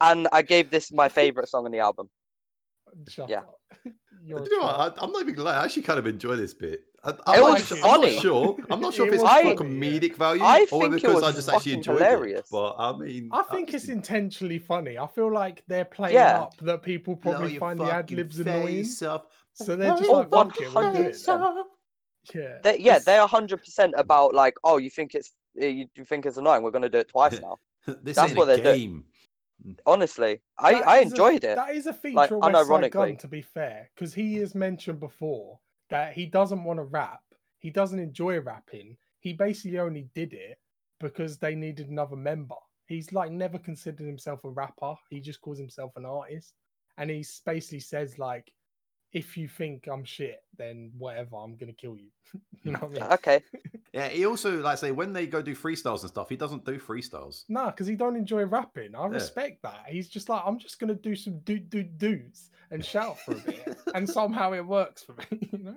And 0.00 0.26
I 0.32 0.42
gave 0.42 0.68
this 0.70 0.90
my 0.92 1.08
favorite 1.08 1.48
song 1.48 1.64
on 1.64 1.70
the 1.70 1.78
album. 1.78 2.10
Shut 3.08 3.28
Yeah. 3.28 3.38
up. 3.40 3.60
You're 4.24 4.40
Do 4.40 4.50
you 4.50 4.58
know 4.58 4.64
what? 4.66 4.98
I, 4.98 5.04
I'm 5.04 5.12
not 5.12 5.22
even 5.22 5.34
gonna 5.34 5.50
lie. 5.50 5.56
I 5.60 5.64
actually 5.64 5.82
kind 5.82 5.98
of 6.00 6.06
enjoy 6.08 6.34
this 6.34 6.54
bit. 6.54 6.80
I, 7.04 7.10
It 7.10 7.18
I'm, 7.26 7.40
not, 7.40 7.52
was 7.52 7.64
su- 7.64 7.74
I'm 7.76 7.80
funny. 7.82 8.12
not 8.14 8.22
sure. 8.22 8.56
I'm 8.70 8.80
not 8.80 8.94
sure 8.94 9.06
if 9.08 9.14
it's 9.14 9.22
was 9.22 9.42
for 9.42 9.64
comedic 9.64 10.16
value 10.16 10.42
I 10.42 10.66
or 10.72 10.78
whether 10.80 10.92
think 10.98 11.04
it 11.04 11.06
because 11.08 11.22
I 11.22 11.26
was 11.26 11.34
just 11.36 11.48
actually 11.48 11.58
fucking 11.72 11.78
enjoyed 11.78 11.98
hilarious. 11.98 12.40
it. 12.40 12.46
But 12.50 12.74
I 12.78 12.96
mean, 12.96 13.28
I 13.32 13.42
think 13.42 13.74
it's 13.74 13.84
just- 13.84 13.88
intentionally 13.90 14.58
funny. 14.58 14.96
I 14.98 15.06
feel 15.06 15.32
like 15.32 15.62
they're 15.68 15.84
playing 15.84 16.14
Yeah. 16.14 16.42
up 16.42 16.56
that 16.62 16.82
people 16.82 17.14
probably 17.16 17.52
your 17.52 17.60
find 17.60 17.78
the 17.78 17.84
ad 17.84 18.10
libs 18.10 18.40
annoying. 18.40 18.66
face 18.84 19.02
off. 19.02 19.26
So 19.52 19.76
they're 19.76 19.96
just 19.96 20.08
Oh, 20.08 20.14
like, 20.14 20.30
fuck 20.30 20.60
it, 20.60 20.74
we'll 20.74 20.92
do 20.94 21.02
it. 21.02 21.14
100%. 21.14 21.64
Yeah. 22.34 22.58
They, 22.62 22.78
yeah, 22.78 22.92
It's- 22.92 23.04
they're 23.04 23.26
hundred 23.26 23.58
percent 23.58 23.94
about 23.98 24.34
like, 24.34 24.54
oh, 24.64 24.78
you 24.78 24.88
think 24.88 25.14
it's 25.14 25.32
uh, 25.62 25.66
you, 25.66 25.86
you 25.94 26.04
think 26.06 26.24
it's 26.26 26.38
annoying? 26.38 26.62
We're 26.62 26.70
gonna 26.70 26.88
do 26.88 26.98
it 26.98 27.08
twice 27.08 27.38
now. 27.42 27.58
this 27.86 28.16
That's 28.16 28.32
what 28.34 28.44
a 28.44 28.46
they're 28.56 28.64
doing. 28.74 28.78
game. 28.80 29.04
Honestly, 29.86 30.40
I 30.58 30.72
That 30.72 30.88
I 30.88 30.96
is 30.98 31.04
a- 31.06 31.10
enjoyed 31.10 31.44
it. 31.44 31.56
That 31.56 31.74
is 31.74 31.86
a 31.86 31.92
feature 31.92 32.16
like, 32.16 32.30
of 32.30 32.40
Westside 32.40 32.90
Gunn, 32.90 33.16
to 33.18 33.28
be 33.28 33.42
fair, 33.42 33.90
because 33.94 34.12
he 34.14 34.38
is 34.38 34.54
mentioned 34.54 35.00
before 35.00 35.58
that 35.94 36.12
he 36.12 36.26
doesn't 36.26 36.64
want 36.64 36.80
to 36.80 36.82
rap. 36.82 37.20
He 37.60 37.70
doesn't 37.70 38.00
enjoy 38.00 38.40
rapping. 38.40 38.96
He 39.20 39.32
basically 39.32 39.78
only 39.78 40.08
did 40.12 40.32
it 40.32 40.58
because 40.98 41.38
they 41.38 41.54
needed 41.54 41.88
another 41.88 42.16
member. 42.16 42.56
He's 42.88 43.12
like 43.12 43.30
never 43.30 43.60
considered 43.60 44.04
himself 44.04 44.42
a 44.42 44.50
rapper. 44.50 44.96
He 45.08 45.20
just 45.20 45.40
calls 45.40 45.56
himself 45.56 45.92
an 45.94 46.04
artist, 46.04 46.54
and 46.98 47.08
he 47.10 47.24
basically 47.46 47.78
says 47.78 48.18
like, 48.18 48.52
"If 49.14 49.36
you 49.38 49.48
think 49.48 49.86
I'm 49.90 50.04
shit, 50.04 50.42
then 50.58 50.92
whatever, 50.98 51.36
I'm 51.36 51.56
gonna 51.56 51.72
kill 51.72 51.96
you." 51.96 52.10
you 52.64 52.72
know 52.72 52.80
what 52.80 52.90
I 52.90 52.94
mean? 53.00 53.02
Okay, 53.12 53.42
Yeah, 53.94 54.08
he 54.08 54.26
also 54.26 54.60
like 54.60 54.76
say 54.78 54.90
when 54.90 55.12
they 55.12 55.26
go 55.26 55.40
do 55.40 55.54
freestyles 55.56 56.00
and 56.02 56.10
stuff, 56.10 56.28
he 56.28 56.36
doesn't 56.36 56.64
do 56.66 56.78
freestyles. 56.78 57.44
Nah, 57.48 57.70
because 57.70 57.86
he 57.86 57.94
don't 57.94 58.16
enjoy 58.16 58.44
rapping. 58.44 58.94
I 58.94 59.06
respect 59.06 59.62
that. 59.62 59.84
He's 59.88 60.08
just 60.08 60.28
like, 60.28 60.42
I'm 60.44 60.58
just 60.58 60.78
gonna 60.80 60.94
do 60.94 61.14
some 61.16 61.38
do 61.40 61.58
do 61.58 61.82
do's 61.84 62.50
and 62.70 62.84
shout 62.84 63.18
for 63.20 63.32
a 63.32 63.40
bit, 63.40 63.78
and 63.94 64.08
somehow 64.08 64.52
it 64.52 64.66
works 64.66 65.02
for 65.04 65.14
me. 65.30 65.48
You 65.52 65.58
know. 65.58 65.76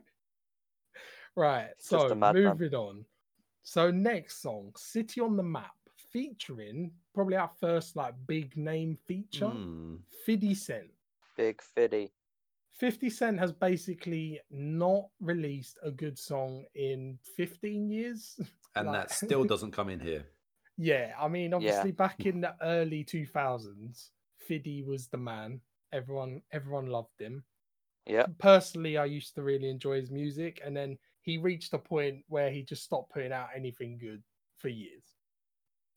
Right. 1.36 1.68
It's 1.72 1.88
So 1.88 2.14
madman. 2.16 2.58
moving 2.58 2.74
on. 2.74 3.06
So 3.64 3.92
next 3.92 4.42
song, 4.42 4.74
"City 4.78 5.22
on 5.22 5.38
the 5.38 5.44
Map," 5.44 5.76
featuring 6.12 6.92
probably 7.14 7.36
our 7.36 7.52
first 7.60 7.96
like 7.96 8.16
big 8.26 8.56
name 8.58 8.98
feature, 9.06 9.50
Hmm. 9.50 9.98
50 10.26 10.56
Cent. 10.56 10.90
big 11.36 11.62
fiddy. 11.62 12.12
50 12.78 13.10
Cent 13.10 13.40
has 13.40 13.52
basically 13.52 14.40
not 14.52 15.10
released 15.20 15.80
a 15.84 15.90
good 15.92 16.18
song 16.18 16.66
in 16.76 17.18
15 17.36 17.90
years. 17.90 18.40
And 18.76 18.88
Like- 18.90 19.08
that 19.08 19.12
still 19.12 19.44
doesn't 19.44 19.72
come 19.72 19.90
in 19.90 20.00
here. 20.00 20.28
Yeah, 20.78 21.16
I 21.18 21.28
mean, 21.28 21.50
Yeah. 21.50 21.56
obviously, 21.58 21.92
back 21.92 22.28
in 22.28 22.42
the 22.42 22.56
early 22.62 23.04
two 23.04 23.26
thousands, 23.26 24.12
Fiddy 24.38 24.84
was 24.84 25.08
the 25.08 25.18
man. 25.18 25.60
Everyone, 25.92 26.44
everyone 26.52 26.86
loved 26.86 27.20
him. 27.20 27.44
Yeah, 28.06 28.28
Personally, 28.38 28.98
I 28.98 29.06
used 29.06 29.34
to 29.34 29.42
really 29.42 29.68
enjoy 29.70 30.00
his 30.00 30.12
music, 30.12 30.62
and 30.64 30.78
then 30.78 31.00
he 31.24 31.40
reached 31.40 31.74
a 31.74 31.80
point 31.80 32.24
where 32.28 32.52
he 32.52 32.62
just 32.62 32.84
stopped 32.84 33.12
putting 33.12 33.32
out 33.32 33.50
anything 33.56 33.98
good 33.98 34.24
for 34.58 34.70
years. 34.70 35.16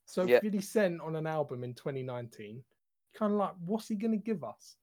So 0.06 0.24
Yeah. 0.24 0.40
Fiddy 0.40 0.62
Cent 0.62 1.02
on 1.02 1.14
an 1.16 1.26
album 1.26 1.62
in 1.64 1.74
2019, 1.74 2.64
kind 3.12 3.32
of 3.34 3.38
like, 3.38 3.54
what's 3.66 3.88
he 3.88 3.94
gonna 3.94 4.16
give 4.16 4.42
us? 4.42 4.76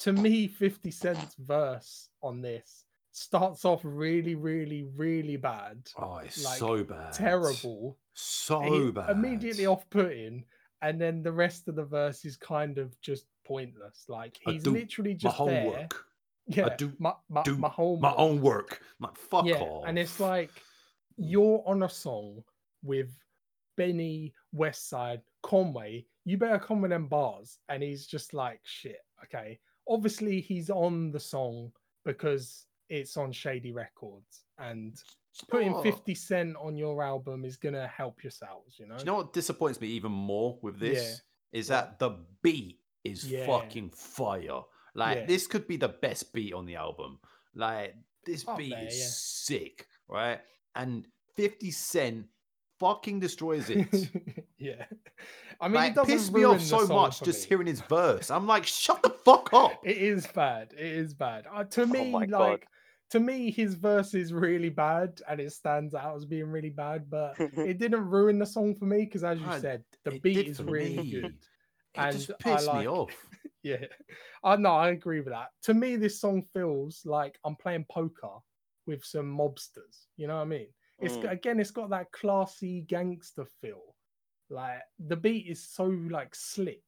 To 0.00 0.12
me, 0.12 0.48
50 0.48 0.90
Cent's 0.90 1.34
verse 1.36 2.08
on 2.22 2.40
this 2.42 2.84
starts 3.12 3.64
off 3.64 3.80
really, 3.84 4.34
really, 4.34 4.84
really 4.96 5.36
bad, 5.36 5.86
Oh, 5.98 6.16
it's 6.16 6.44
Like, 6.44 6.58
so 6.58 6.82
bad. 6.82 7.12
terrible 7.12 7.98
So 8.14 8.90
bad. 8.90 9.10
immediately 9.10 9.66
off 9.66 9.88
putting, 9.90 10.44
and 10.80 11.00
then 11.00 11.22
the 11.22 11.30
rest 11.32 11.68
of 11.68 11.76
the 11.76 11.84
verse 11.84 12.24
is 12.24 12.36
kind 12.36 12.78
of 12.78 12.98
just 13.00 13.26
pointless. 13.44 14.04
Like 14.08 14.38
he's 14.46 14.66
literally 14.66 15.12
My 15.12 15.16
just 15.18 15.38
there. 15.38 15.62
homework, 15.62 16.04
Yeah, 16.46 16.74
do- 16.76 16.96
my 16.98 17.14
my, 17.28 17.42
do 17.42 17.56
my 17.56 17.68
homework. 17.68 18.00
my 18.00 18.14
own 18.16 18.40
work. 18.40 18.80
My 18.98 19.10
fuck 19.14 19.44
yeah, 19.46 19.60
off. 19.60 19.84
and 19.86 19.98
it's 19.98 20.18
like 20.18 20.50
you're 21.16 21.62
on 21.66 21.82
a 21.84 21.88
song 21.88 22.42
with 22.82 23.14
Benny, 23.76 24.32
Westside, 24.54 25.20
Conway. 25.42 26.06
You 26.24 26.38
better 26.38 26.58
come 26.58 26.80
with 26.80 26.90
them 26.90 27.08
bars, 27.08 27.58
and 27.68 27.82
he's 27.82 28.06
just 28.06 28.32
like 28.34 28.60
shit. 28.64 29.00
Okay, 29.24 29.60
obviously 29.88 30.40
he's 30.40 30.70
on 30.70 31.10
the 31.10 31.20
song 31.20 31.72
because 32.04 32.66
it's 32.88 33.16
on 33.16 33.32
Shady 33.32 33.72
Records, 33.72 34.44
and 34.58 34.96
putting 35.48 35.72
what? 35.72 35.82
50 35.82 36.14
Cent 36.14 36.56
on 36.60 36.76
your 36.76 37.02
album 37.02 37.44
is 37.44 37.56
gonna 37.56 37.86
help 37.88 38.22
yourselves. 38.22 38.78
You 38.78 38.86
know. 38.86 38.94
Do 38.96 39.00
you 39.00 39.06
know 39.06 39.16
what 39.16 39.32
disappoints 39.32 39.80
me 39.80 39.88
even 39.88 40.12
more 40.12 40.58
with 40.62 40.78
this 40.78 41.22
is 41.52 41.68
that 41.68 41.98
the 41.98 42.10
beat 42.42 42.80
is 43.04 43.30
Yeah. 43.30 43.46
fucking 43.46 43.90
fire. 43.90 44.62
Like 44.94 45.18
Yeah. 45.18 45.26
this 45.26 45.46
could 45.46 45.66
be 45.66 45.76
the 45.76 45.88
best 45.88 46.32
beat 46.32 46.52
on 46.54 46.66
the 46.66 46.76
album. 46.76 47.18
Like 47.54 47.94
this 48.24 48.46
Up 48.46 48.58
beat 48.58 48.70
there, 48.70 48.86
is 48.86 48.98
yeah. 48.98 49.06
sick, 49.10 49.86
right? 50.08 50.40
And 50.74 51.06
50 51.34 51.70
Cent 51.70 52.26
fucking 52.82 53.20
destroys 53.20 53.70
it. 53.70 54.10
yeah, 54.58 54.84
I 55.60 55.68
mean, 55.68 55.74
like 55.76 55.96
it 55.96 56.04
pissed 56.04 56.32
me 56.32 56.42
off 56.44 56.60
so 56.60 56.86
much 56.86 57.22
just 57.22 57.42
me. 57.44 57.48
hearing 57.48 57.66
his 57.68 57.80
verse. 57.82 58.30
I'm 58.30 58.46
like, 58.46 58.66
shut 58.66 59.02
the 59.02 59.10
fuck 59.10 59.52
up. 59.54 59.80
It 59.84 59.96
is 59.98 60.26
bad. 60.26 60.72
It 60.76 60.84
is 60.86 61.14
bad. 61.14 61.44
Uh, 61.54 61.64
to 61.64 61.82
Oh 61.82 61.86
me, 61.86 62.10
my 62.10 62.18
like 62.20 62.30
God. 62.30 62.60
to 63.12 63.20
me, 63.20 63.50
his 63.52 63.74
verse 63.74 64.14
is 64.14 64.32
really 64.32 64.68
bad, 64.70 65.20
and 65.28 65.40
it 65.40 65.52
stands 65.52 65.94
out 65.94 66.16
as 66.16 66.24
being 66.24 66.46
really 66.48 66.70
bad. 66.70 67.08
But 67.08 67.34
it 67.38 67.78
didn't 67.78 68.08
ruin 68.08 68.38
the 68.40 68.46
song 68.46 68.74
for 68.74 68.86
me 68.86 69.04
because, 69.04 69.22
as 69.22 69.38
you 69.38 69.46
said, 69.60 69.84
the 70.04 70.18
beat 70.18 70.48
is 70.48 70.60
really 70.60 70.96
me. 70.96 71.10
good. 71.12 71.24
It 71.26 71.34
And 71.94 72.16
just 72.16 72.30
I 72.30 72.34
pissed 72.42 72.66
like- 72.66 72.80
me 72.80 72.88
off. 72.88 73.12
Yeah, 73.64 73.84
I 74.42 74.56
know. 74.56 74.72
I 74.74 74.88
agree 74.88 75.20
with 75.20 75.32
that. 75.32 75.50
To 75.66 75.74
me, 75.74 75.94
this 75.94 76.20
song 76.20 76.42
feels 76.52 77.02
like 77.04 77.38
I'm 77.44 77.54
playing 77.54 77.86
poker 77.88 78.40
with 78.88 79.04
some 79.04 79.26
mobsters. 79.38 80.06
You 80.16 80.26
know 80.26 80.34
what 80.34 80.42
I 80.42 80.46
mean? 80.46 80.66
It's 81.02 81.16
Mm. 81.16 81.30
again, 81.30 81.60
it's 81.60 81.70
got 81.70 81.90
that 81.90 82.12
classy 82.12 82.82
gangster 82.82 83.44
feel. 83.60 83.94
Like 84.50 84.80
the 84.98 85.16
beat 85.16 85.46
is 85.48 85.62
so 85.62 85.84
like 85.84 86.34
slick. 86.34 86.82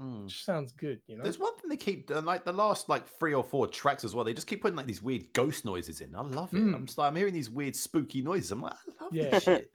Mm. 0.00 0.24
Which 0.24 0.44
sounds 0.44 0.72
good. 0.72 1.00
You 1.06 1.16
know? 1.16 1.22
There's 1.22 1.38
one 1.38 1.56
thing 1.56 1.70
they 1.70 1.76
keep 1.76 2.10
like 2.10 2.44
the 2.44 2.52
last 2.52 2.88
like 2.88 3.06
three 3.18 3.34
or 3.34 3.44
four 3.44 3.66
tracks 3.68 4.04
as 4.04 4.14
well. 4.14 4.24
They 4.24 4.34
just 4.34 4.46
keep 4.48 4.60
putting 4.62 4.76
like 4.76 4.86
these 4.86 5.02
weird 5.02 5.32
ghost 5.32 5.64
noises 5.64 6.00
in. 6.00 6.14
I 6.16 6.22
love 6.22 6.52
it. 6.52 6.58
Mm. 6.58 6.74
I'm 6.74 6.86
just 6.86 6.98
like 6.98 7.08
I'm 7.08 7.16
hearing 7.16 7.34
these 7.34 7.50
weird 7.50 7.76
spooky 7.76 8.20
noises. 8.22 8.50
I'm 8.50 8.62
like, 8.62 8.72
I 9.00 9.04
love 9.04 9.14
Yeah. 9.14 9.30
this 9.30 9.44
shit. 9.44 9.70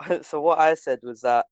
so 0.26 0.40
what 0.40 0.58
I 0.58 0.74
said 0.74 1.00
was 1.02 1.20
that 1.20 1.46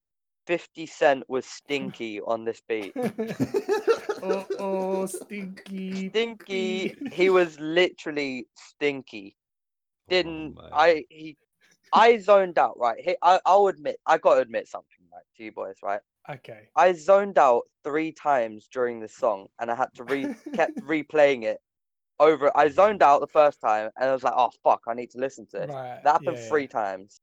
50 0.47 0.87
Cent 0.87 1.25
was 1.29 1.45
stinky 1.47 2.21
on 2.21 2.45
this 2.45 2.63
beat. 2.67 2.93
oh, 4.23 4.47
oh, 4.59 5.07
stinky. 5.07 6.09
Stinky. 6.09 6.97
He 7.13 7.31
was 7.31 7.61
literally 7.61 8.47
stinky. 8.57 9.37
Didn't 10.11 10.59
Oh. 10.61 10.69
I? 10.73 11.05
He, 11.09 11.37
I 11.93 12.19
zoned 12.19 12.59
out. 12.59 12.79
Right. 12.79 13.01
He, 13.03 13.17
I, 13.23 13.41
I'll 13.47 13.69
admit. 13.69 13.97
I 14.07 14.19
got 14.19 14.35
to 14.35 14.41
admit 14.41 14.69
something. 14.69 14.87
Right 15.13 15.23
to 15.37 15.45
you 15.45 15.53
boys. 15.53 15.77
Right. 15.83 16.01
Okay. 16.29 16.69
I 16.77 16.93
zoned 16.93 17.39
out 17.39 17.63
three 17.83 18.13
times 18.13 18.69
during 18.73 19.01
this 19.01 19.15
song, 19.15 19.47
and 19.61 19.71
I 19.71 19.75
had 19.75 19.89
to 19.95 20.05
re 20.05 20.35
kept 20.55 20.77
replaying 20.83 21.45
it 21.45 21.59
over. 22.21 22.57
I 22.57 22.69
zoned 22.69 23.03
out 23.03 23.21
the 23.21 23.27
first 23.27 23.61
time, 23.61 23.91
and 23.99 24.11
I 24.11 24.13
was 24.13 24.23
like, 24.23 24.35
"Oh 24.37 24.51
fuck, 24.63 24.83
I 24.87 24.95
need 24.95 25.11
to 25.13 25.19
listen 25.19 25.47
to 25.47 25.61
this." 25.61 25.71
Right. 25.71 26.01
That 26.05 26.13
happened 26.13 26.37
yeah, 26.37 26.49
three 26.49 26.63
yeah. 26.63 26.69
times. 26.69 27.21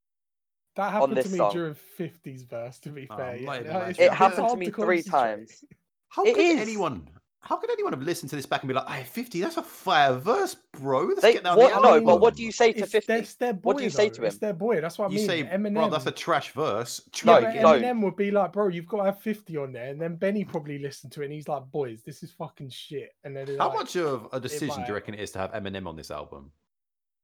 That 0.76 0.92
happened 0.92 1.16
to 1.16 1.28
me 1.28 1.38
song. 1.38 1.52
during 1.52 1.74
50s 1.98 2.48
verse, 2.48 2.78
to 2.80 2.90
be 2.90 3.06
Oh, 3.10 3.16
fair. 3.16 3.36
yeah. 3.36 3.50
mate, 3.50 3.66
man. 3.66 3.90
it's- 3.90 3.98
It 3.98 4.12
happened 4.12 4.48
to 4.50 4.56
me 4.56 4.70
three 4.70 5.02
times. 5.02 5.64
How 6.08 6.24
It 6.24 6.34
could 6.36 6.44
is. 6.44 6.60
anyone? 6.60 7.08
How 7.40 7.56
could 7.56 7.70
anyone 7.70 7.92
have 7.92 8.02
listened 8.02 8.30
to 8.30 8.36
this 8.36 8.46
back 8.46 8.62
and 8.62 8.68
be 8.68 8.74
like, 8.74 8.88
"Hey, 8.88 9.04
50, 9.04 9.40
that's 9.40 9.56
a 9.56 9.62
fire 9.62 10.12
verse, 10.14 10.56
bro. 10.72 11.02
Let's 11.04 11.22
They, 11.22 11.34
get 11.34 11.44
down 11.44 11.56
what, 11.56 11.72
the 11.72 11.80
no, 11.80 12.04
but 12.04 12.20
what 12.20 12.34
do 12.34 12.42
you 12.42 12.50
say 12.50 12.72
to 12.72 12.80
It's, 12.80 12.90
50? 12.92 13.06
their, 13.06 13.18
it's 13.18 13.34
their 13.36 13.52
boy, 13.52 13.60
What 13.62 13.76
do 13.78 13.84
you 13.84 13.90
say 13.90 14.08
though. 14.08 14.14
to 14.16 14.24
It's 14.24 14.34
him? 14.34 14.40
their 14.40 14.52
boy. 14.54 14.80
That's 14.80 14.98
what 14.98 15.10
I 15.10 15.12
You 15.12 15.18
mean. 15.18 15.26
say, 15.26 15.42
Eminem. 15.44 15.74
bro, 15.74 15.88
that's 15.88 16.06
a 16.06 16.10
trash 16.10 16.50
verse. 16.52 17.00
yeah, 17.14 17.22
No, 17.24 17.40
but 17.40 17.54
you. 17.54 17.60
Eminem 17.60 18.02
would 18.02 18.16
be 18.16 18.32
like, 18.32 18.52
bro, 18.52 18.68
you've 18.68 18.88
got 18.88 18.98
to 18.98 19.04
have 19.04 19.20
50 19.20 19.56
on 19.56 19.72
there. 19.72 19.86
And 19.88 20.00
then 20.02 20.16
Benny 20.16 20.44
probably 20.44 20.78
listened 20.80 21.12
to 21.12 21.22
it 21.22 21.26
and 21.26 21.32
he's 21.32 21.46
like, 21.48 21.64
boys, 21.70 22.02
this 22.02 22.22
is 22.24 22.32
fucking 22.32 22.70
shit. 22.70 23.10
And 23.22 23.36
then 23.36 23.46
How 23.56 23.68
like, 23.68 23.78
much 23.78 23.96
of 23.96 24.26
a 24.32 24.40
decision 24.40 24.82
do 24.82 24.88
you 24.88 24.94
reckon 24.94 25.14
it 25.14 25.20
is 25.20 25.30
to 25.32 25.38
have 25.38 25.52
Eminem 25.52 25.86
on 25.86 25.94
this 25.96 26.10
album? 26.10 26.50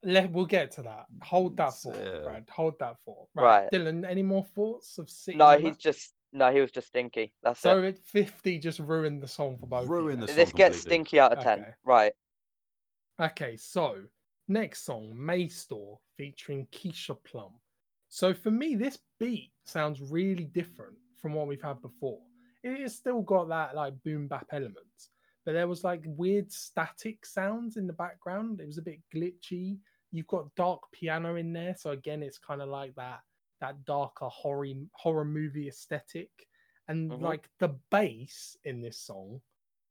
Let, 0.06 0.30
we'll 0.32 0.46
get 0.46 0.70
to 0.72 0.82
that. 0.82 1.06
Hold 1.22 1.56
that 1.56 1.68
It's, 1.68 1.82
thought, 1.82 1.96
uh, 1.96 2.22
Brad. 2.24 2.44
Hold 2.50 2.78
that 2.78 2.96
thought. 3.04 3.26
Right. 3.34 3.70
Dylan, 3.72 4.08
any 4.08 4.22
more 4.22 4.44
thoughts 4.54 4.98
of 4.98 5.08
sitting 5.10 5.38
No, 5.38 5.58
he's 5.58 5.72
that? 5.74 5.78
just 5.78 6.13
no, 6.34 6.52
he 6.52 6.60
was 6.60 6.70
just 6.72 6.88
stinky. 6.88 7.32
That's 7.42 7.60
So 7.60 7.78
it. 7.82 7.86
at 7.86 7.98
50 7.98 8.58
just 8.58 8.80
ruined 8.80 9.22
the 9.22 9.28
song 9.28 9.56
for 9.56 9.66
both. 9.66 9.84
of 9.84 9.88
you 9.88 9.94
Ruined 9.94 10.20
then? 10.20 10.26
the 10.26 10.32
This 10.34 10.50
song 10.50 10.56
gets 10.58 10.80
stinky 10.80 11.18
out 11.20 11.32
of 11.32 11.42
ten. 11.42 11.60
Okay. 11.60 11.70
Right. 11.84 12.12
Okay, 13.20 13.56
so 13.56 14.02
next 14.48 14.84
song, 14.84 15.12
May 15.14 15.48
Store, 15.48 15.98
featuring 16.16 16.66
Keisha 16.72 17.16
Plum. 17.24 17.52
So 18.08 18.34
for 18.34 18.50
me, 18.50 18.74
this 18.74 18.98
beat 19.20 19.52
sounds 19.64 20.00
really 20.00 20.44
different 20.44 20.96
from 21.16 21.32
what 21.32 21.46
we've 21.46 21.62
had 21.62 21.80
before. 21.80 22.18
It 22.64 22.80
has 22.80 22.94
still 22.96 23.22
got 23.22 23.48
that 23.48 23.76
like 23.76 23.94
boom 24.02 24.26
bap 24.26 24.46
elements, 24.52 25.10
but 25.46 25.52
there 25.52 25.68
was 25.68 25.84
like 25.84 26.02
weird 26.06 26.50
static 26.50 27.24
sounds 27.24 27.76
in 27.76 27.86
the 27.86 27.92
background. 27.92 28.60
It 28.60 28.66
was 28.66 28.78
a 28.78 28.82
bit 28.82 28.98
glitchy. 29.14 29.78
You've 30.10 30.26
got 30.26 30.52
dark 30.56 30.80
piano 30.92 31.36
in 31.36 31.52
there, 31.52 31.76
so 31.78 31.90
again, 31.90 32.22
it's 32.22 32.38
kind 32.38 32.60
of 32.62 32.68
like 32.68 32.94
that 32.96 33.20
that 33.60 33.84
darker 33.84 34.28
horror 34.28 34.68
horror 34.94 35.24
movie 35.24 35.68
aesthetic. 35.68 36.48
And 36.88 37.20
Mhm. 37.20 37.20
like 37.20 37.50
the 37.58 37.68
bass 37.90 38.56
in 38.64 38.82
this 38.82 38.98
song, 39.00 39.42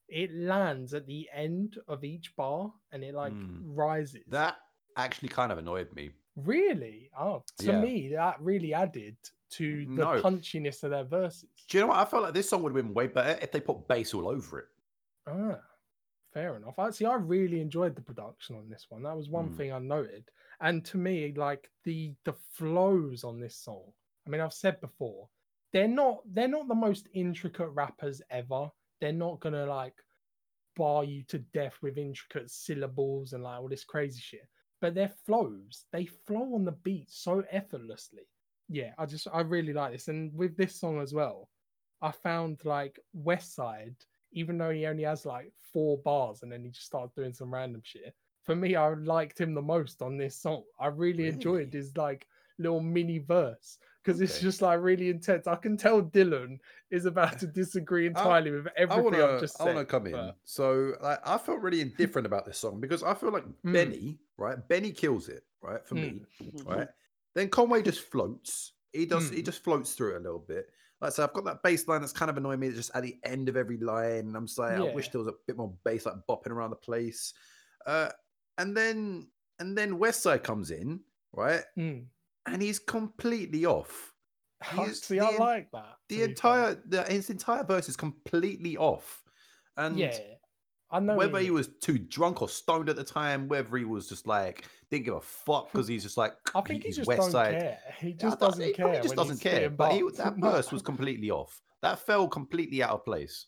it 0.07 0.31
lands 0.33 0.93
at 0.93 1.07
the 1.07 1.29
end 1.33 1.79
of 1.87 2.03
each 2.03 2.35
bar 2.35 2.73
and 2.91 3.03
it 3.03 3.15
like 3.15 3.45
Mm. 3.45 3.61
rises. 3.61 4.23
That 4.27 4.59
actually 4.97 5.29
kind 5.29 5.51
of 5.51 5.57
annoyed 5.57 5.93
me. 5.93 6.13
really, 6.35 7.09
oh, 7.17 7.43
to 7.59 7.71
Yeah. 7.71 7.73
me, 7.73 8.09
that 8.09 8.39
really 8.41 8.73
added 8.73 9.17
to 9.49 9.87
the 9.95 10.07
No. 10.07 10.23
punchiness 10.23 10.83
of 10.83 10.91
their 10.91 11.03
verses. 11.03 11.67
Do 11.67 11.77
you 11.77 11.81
know 11.81 11.87
what? 11.87 11.97
I 11.97 12.05
felt 12.05 12.23
like 12.23 12.33
this 12.33 12.49
song 12.49 12.63
would 12.63 12.73
have 12.75 12.85
been 12.85 12.93
way 12.93 13.07
better 13.07 13.37
if 13.41 13.51
they 13.51 13.59
put 13.61 13.87
bass 13.87 14.13
all 14.13 14.27
over 14.29 14.59
it. 14.59 14.67
Ah, 15.25 15.72
fair 16.33 16.55
enough. 16.55 16.79
Actually, 16.79 17.07
I 17.07 17.15
really 17.15 17.61
enjoyed 17.61 17.95
the 17.95 18.01
production 18.01 18.55
on 18.55 18.69
this 18.69 18.85
one. 18.89 19.03
That 19.03 19.15
was 19.17 19.29
one 19.29 19.49
Mm. 19.49 19.57
thing 19.57 19.71
I 19.73 19.79
noted. 19.79 20.29
And 20.61 20.83
to 20.85 20.97
me, 20.97 21.33
like 21.33 21.69
the 21.83 22.15
the 22.23 22.33
flows 22.33 23.23
on 23.23 23.39
this 23.39 23.55
song. 23.57 23.93
I 24.25 24.29
mean, 24.29 24.41
I've 24.41 24.53
said 24.53 24.79
before, 24.81 25.29
they're 25.71 25.87
not 25.87 26.21
they're 26.33 26.47
not 26.47 26.67
the 26.67 26.75
most 26.75 27.07
intricate 27.13 27.69
rappers 27.69 28.21
ever. 28.29 28.71
They're 29.01 29.11
not 29.13 29.39
gonna 29.39 29.65
like 29.65 29.95
bar 30.75 31.03
you 31.03 31.23
to 31.23 31.39
death 31.39 31.77
with 31.81 31.97
intricate 31.97 32.49
syllables 32.49 33.33
and 33.33 33.43
like 33.43 33.59
all 33.59 33.67
this 33.69 33.83
crazy 33.83 34.21
shit. 34.21 34.47
But 34.81 34.95
their 34.95 35.09
flows, 35.25 35.85
they 35.91 36.05
flow 36.05 36.55
on 36.55 36.65
the 36.65 36.71
beat 36.71 37.09
so 37.11 37.41
effortlessly. 37.51 38.27
Yeah, 38.69 38.93
I 38.97 39.05
just 39.05 39.27
I 39.31 39.41
really 39.41 39.73
like 39.73 39.91
this. 39.93 40.07
And 40.07 40.33
with 40.33 40.57
this 40.57 40.75
song 40.75 40.99
as 41.01 41.13
well, 41.13 41.49
I 42.01 42.11
found 42.11 42.65
like 42.65 42.99
Westside, 43.15 43.95
even 44.33 44.57
though 44.57 44.71
he 44.71 44.85
only 44.85 45.03
has 45.03 45.25
like 45.25 45.51
four 45.71 45.97
bars 45.99 46.43
and 46.43 46.51
then 46.51 46.63
he 46.63 46.69
just 46.69 46.85
starts 46.85 47.13
doing 47.13 47.33
some 47.33 47.53
random 47.53 47.81
shit. 47.83 48.13
For 48.43 48.55
me, 48.55 48.75
I 48.75 48.93
liked 48.93 49.39
him 49.39 49.53
the 49.53 49.61
most 49.61 50.01
on 50.01 50.17
this 50.17 50.35
song. 50.35 50.63
I 50.79 50.87
really, 50.87 51.27
enjoyed 51.27 51.71
his 51.73 51.95
like 51.95 52.27
little 52.59 52.81
mini 52.81 53.19
verse 53.19 53.77
because 54.03 54.19
it's 54.19 54.39
just 54.41 54.61
like 54.61 54.81
really 54.81 55.09
intense. 55.09 55.47
I 55.47 55.55
can 55.55 55.77
tell 55.77 56.01
Dylan 56.03 56.57
is 56.91 57.05
about 57.05 57.39
to 57.39 57.47
disagree 57.47 58.05
entirely 58.13 58.51
with 58.51 58.67
everything 58.75 59.21
I've 59.21 59.39
just 59.39 59.61
I 59.61 59.65
want 59.65 59.77
to 59.77 59.85
come 59.85 60.07
in. 60.07 60.33
So 60.43 60.93
like, 61.01 61.19
I 61.25 61.37
felt 61.37 61.61
really 61.61 61.79
indifferent 61.81 62.25
about 62.25 62.45
this 62.45 62.57
song 62.57 62.81
because 62.81 63.01
I 63.01 63.13
feel 63.13 63.31
like 63.31 63.45
Mm. 63.45 63.71
Benny, 63.73 64.19
right? 64.37 64.67
Benny 64.67 64.91
kills 64.91 65.29
it, 65.29 65.43
right? 65.61 65.85
For 65.87 65.95
me, 65.95 66.21
Mm-hmm. 66.43 66.69
right? 66.69 66.87
Then 67.33 67.49
Conway 67.49 67.81
just 67.81 68.01
floats. 68.01 68.73
He 68.91 69.05
does. 69.05 69.29
He 69.29 69.41
Mm. 69.41 69.45
just 69.45 69.63
floats 69.63 69.93
through 69.93 70.15
it 70.15 70.17
a 70.17 70.19
little 70.19 70.39
bit. 70.39 70.69
Like 71.03 71.11
I 71.11 71.15
said, 71.15 71.23
I've 71.25 71.33
got 71.33 71.43
that 71.43 71.61
bass 71.63 71.85
line 71.89 71.99
that's 71.99 72.13
kind 72.13 72.31
of 72.31 72.37
annoying 72.37 72.61
me. 72.61 72.67
It's 72.67 72.77
just 72.77 72.91
at 72.95 73.03
the 73.03 73.17
end 73.25 73.49
of 73.49 73.57
every 73.57 73.75
line, 73.75 74.19
and 74.19 74.37
I'm 74.37 74.47
saying 74.47 74.79
I 74.81 74.95
wish 74.95 75.09
there 75.09 75.19
was 75.19 75.27
a 75.27 75.33
bit 75.45 75.57
more 75.57 75.73
bass, 75.83 76.05
like 76.05 76.15
bopping 76.29 76.47
around 76.51 76.69
the 76.69 76.77
place. 76.77 77.33
Uh, 77.85 78.07
and 78.57 78.75
then 78.75 79.27
and 79.59 79.77
then 79.77 79.99
Westside 79.99 80.43
comes 80.43 80.71
in, 80.71 81.01
right? 81.33 81.61
Mm. 81.77 82.05
And 82.45 82.61
he's 82.61 82.79
completely 82.79 83.65
off. 83.65 84.13
He's- 84.71 85.01
See, 85.01 85.19
I 85.19 85.25
the 85.27 85.33
en- 85.33 85.39
like 85.41 85.71
that. 85.73 85.95
The 86.07 86.15
to 86.15 86.19
be 86.19 86.21
fair. 86.21 86.29
entire 86.29 86.81
the, 86.85 87.03
his 87.03 87.29
entire 87.29 87.65
verse 87.65 87.89
is 87.89 87.97
completely 87.97 88.77
off. 88.77 89.21
And 89.75 89.99
yeah, 89.99 90.17
I 90.93 90.99
know 90.99 91.15
whether 91.15 91.33
what 91.33 91.41
he 91.41 91.51
was 91.51 91.69
too 91.81 91.97
drunk 91.97 92.41
or 92.41 92.47
stoned 92.49 92.87
at 92.87 92.95
the 92.95 93.03
time, 93.03 93.47
whether 93.47 93.75
he 93.77 93.83
was 93.83 94.07
just 94.07 94.27
like 94.27 94.65
didn't 94.91 95.05
give 95.05 95.15
a 95.15 95.21
fuck 95.21 95.71
because 95.71 95.87
he's 95.87 96.03
just 96.03 96.17
like 96.17 96.33
I 96.53 96.61
think 96.61 96.83
he 96.83 96.89
he's 96.89 96.97
just 96.97 97.07
West 97.07 97.21
don't 97.21 97.31
Side. 97.31 97.59
care. 97.59 97.79
He 97.99 98.13
just 98.13 98.39
don't- 98.39 98.49
doesn't 98.51 98.65
he 98.65 98.73
care. 98.73 98.93
He 98.95 99.01
just 99.01 99.15
doesn't 99.15 99.39
care. 99.41 99.69
But 99.69 99.91
he, 99.93 100.03
that 100.17 100.35
verse 100.37 100.71
was 100.71 100.81
completely 100.91 101.31
off. 101.31 101.61
That 101.81 101.99
fell 101.99 102.27
completely 102.27 102.83
out 102.83 102.91
of 102.91 103.03
place. 103.05 103.47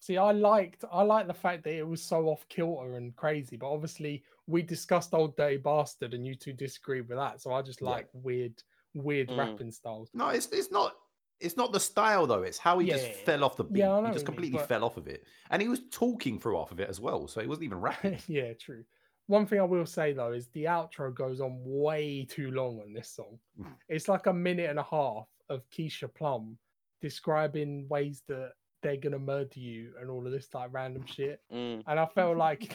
See, 0.00 0.18
I 0.18 0.32
liked 0.32 0.84
I 0.92 1.02
liked 1.02 1.28
the 1.28 1.34
fact 1.34 1.64
that 1.64 1.74
it 1.74 1.86
was 1.86 2.02
so 2.02 2.26
off 2.28 2.46
kilter 2.48 2.96
and 2.96 3.16
crazy, 3.16 3.56
but 3.56 3.72
obviously 3.72 4.22
we 4.46 4.60
discussed 4.60 5.14
Old 5.14 5.36
Day 5.36 5.56
Bastard 5.56 6.12
and 6.12 6.26
you 6.26 6.34
two 6.34 6.52
disagreed 6.52 7.08
with 7.08 7.16
that. 7.18 7.40
So 7.40 7.52
I 7.52 7.62
just 7.62 7.80
Yeah. 7.80 7.88
like 7.90 8.08
weird, 8.12 8.62
weird 8.94 9.28
Mm. 9.28 9.38
rapping 9.38 9.70
styles. 9.72 10.10
No, 10.12 10.28
it's 10.28 10.46
it's 10.48 10.70
not. 10.70 10.96
It's 11.42 11.56
not 11.56 11.72
the 11.72 11.80
style 11.80 12.26
though. 12.26 12.42
It's 12.42 12.58
how 12.58 12.78
he 12.78 12.88
just 12.88 13.06
Yeah. 13.06 13.12
fell 13.24 13.44
off 13.44 13.56
the 13.56 13.64
beat. 13.64 13.80
Yeah, 13.80 14.00
he 14.00 14.06
just 14.06 14.12
you 14.14 14.18
mean, 14.18 14.24
completely 14.26 14.58
but- 14.58 14.68
fell 14.68 14.84
off 14.84 14.96
of 14.96 15.08
it, 15.08 15.24
and 15.50 15.60
he 15.60 15.68
was 15.68 15.80
talking 15.90 16.38
through 16.38 16.56
half 16.56 16.72
of 16.72 16.80
it 16.80 16.88
as 16.88 17.00
well. 17.00 17.26
So 17.28 17.40
he 17.40 17.46
wasn't 17.46 17.64
even 17.64 17.80
rapping. 17.80 18.18
yeah, 18.28 18.52
true. 18.54 18.84
One 19.26 19.46
thing 19.46 19.60
I 19.60 19.64
will 19.64 19.86
say 19.86 20.12
though 20.12 20.32
is 20.32 20.48
the 20.48 20.64
outro 20.64 21.14
goes 21.14 21.40
on 21.40 21.60
way 21.64 22.24
too 22.28 22.50
long 22.50 22.80
on 22.80 22.92
this 22.92 23.08
song. 23.08 23.38
It's 23.88 24.08
like 24.08 24.26
a 24.26 24.32
minute 24.32 24.68
and 24.70 24.78
a 24.78 24.82
half 24.84 25.26
of 25.48 25.68
Keisha 25.70 26.12
Plum 26.12 26.58
describing 27.00 27.86
ways 27.88 28.22
that 28.28 28.52
they're 28.82 28.96
gonna 28.96 29.18
murder 29.18 29.60
you 29.60 29.92
and 30.00 30.10
all 30.10 30.26
of 30.26 30.32
this 30.32 30.48
like 30.54 30.72
random 30.72 31.04
shit. 31.06 31.40
Mm. 31.52 31.82
And 31.86 32.00
I 32.00 32.06
felt 32.06 32.36
like 32.36 32.74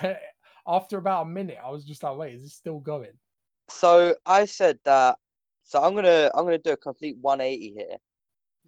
after 0.67 0.97
about 0.97 1.23
a 1.23 1.29
minute, 1.29 1.57
I 1.63 1.69
was 1.69 1.85
just 1.85 2.03
like, 2.03 2.17
wait, 2.17 2.35
is 2.35 2.43
this 2.43 2.53
still 2.53 2.79
going? 2.79 3.17
So 3.69 4.15
I 4.25 4.45
said 4.45 4.79
that. 4.85 5.17
So 5.63 5.81
I'm 5.83 5.95
gonna 5.95 6.31
I'm 6.33 6.45
gonna 6.45 6.57
do 6.59 6.71
a 6.71 6.77
complete 6.77 7.17
180 7.19 7.73
here. 7.73 7.97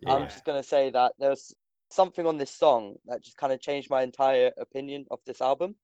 I'm 0.07 0.27
just 0.27 0.45
gonna 0.45 0.63
say 0.63 0.89
that 0.91 1.13
there's 1.19 1.53
something 1.89 2.25
on 2.25 2.37
this 2.37 2.51
song 2.51 2.95
that 3.05 3.21
just 3.23 3.37
kind 3.37 3.51
of 3.53 3.59
changed 3.61 3.89
my 3.89 4.01
entire 4.03 4.51
opinion 4.57 5.05
of 5.11 5.19
this 5.25 5.41
album, 5.41 5.75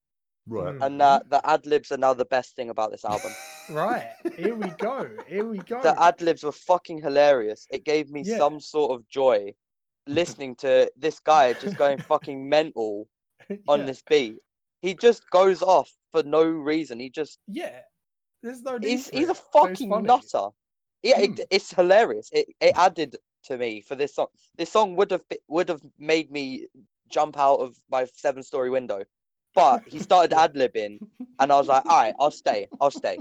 right. 0.48 0.74
Mm. 0.76 0.86
and 0.86 1.02
that 1.02 1.30
the 1.30 1.42
ad 1.48 1.66
libs 1.66 1.92
are 1.92 1.98
now 1.98 2.14
the 2.14 2.26
best 2.26 2.56
thing 2.56 2.70
about 2.70 2.92
this 2.92 3.06
album. 3.06 3.32
Right, 3.68 4.06
here 4.38 4.56
we 4.56 4.70
go. 4.78 5.10
Here 5.28 5.44
we 5.44 5.58
go. 5.58 5.82
the 5.82 6.00
ad 6.00 6.22
libs 6.22 6.44
were 6.44 6.52
fucking 6.52 7.02
hilarious. 7.02 7.66
It 7.72 7.84
gave 7.84 8.12
me 8.12 8.22
Yeah. 8.24 8.38
some 8.38 8.60
sort 8.60 8.92
of 8.92 9.08
joy 9.10 9.56
listening 10.06 10.56
to 10.58 10.92
this 10.96 11.20
guy 11.20 11.54
just 11.54 11.76
going 11.78 11.98
fucking 12.14 12.48
mental 12.48 13.08
on 13.68 13.80
Yeah, 13.80 13.86
this 13.88 14.04
beat. 14.08 14.38
He 14.82 14.94
just 14.94 15.28
goes 15.32 15.64
off 15.64 15.92
for 16.12 16.22
no 16.24 16.44
reason. 16.44 17.00
He 17.00 17.10
just 17.10 17.40
Yeah. 17.48 17.82
There's 18.44 18.62
no 18.62 18.78
need 18.78 18.88
he's 18.90 19.10
he's 19.10 19.30
a 19.30 19.34
fucking 19.34 19.90
nutter. 20.04 20.50
Yeah, 21.02 21.20
Mm. 21.20 21.40
it, 21.40 21.48
it's 21.50 21.72
hilarious. 21.74 22.30
It 22.32 22.48
it 22.62 22.74
added 22.78 23.18
to 23.46 23.58
me 23.58 23.82
for 23.82 23.96
this 23.96 24.16
song. 24.16 24.28
This 24.58 24.72
song 24.72 24.96
would 24.96 25.12
have 25.12 25.28
be- 25.30 25.40
would 25.48 25.70
have 25.70 25.82
made 25.98 26.32
me 26.32 26.68
jump 27.10 27.38
out 27.38 27.58
of 27.58 27.76
my 27.90 28.06
seven 28.06 28.44
story 28.44 28.70
window, 28.70 29.04
but 29.54 29.84
he 29.88 30.00
started 30.00 30.32
Yeah. 30.36 30.44
ad 30.44 30.54
libbing, 30.56 31.00
and 31.40 31.52
I 31.52 31.58
was 31.58 31.68
like, 31.68 31.86
all 31.86 31.98
right, 32.02 32.16
I'll 32.20 32.32
stay, 32.32 32.68
I'll 32.82 32.92
stay. 32.92 33.20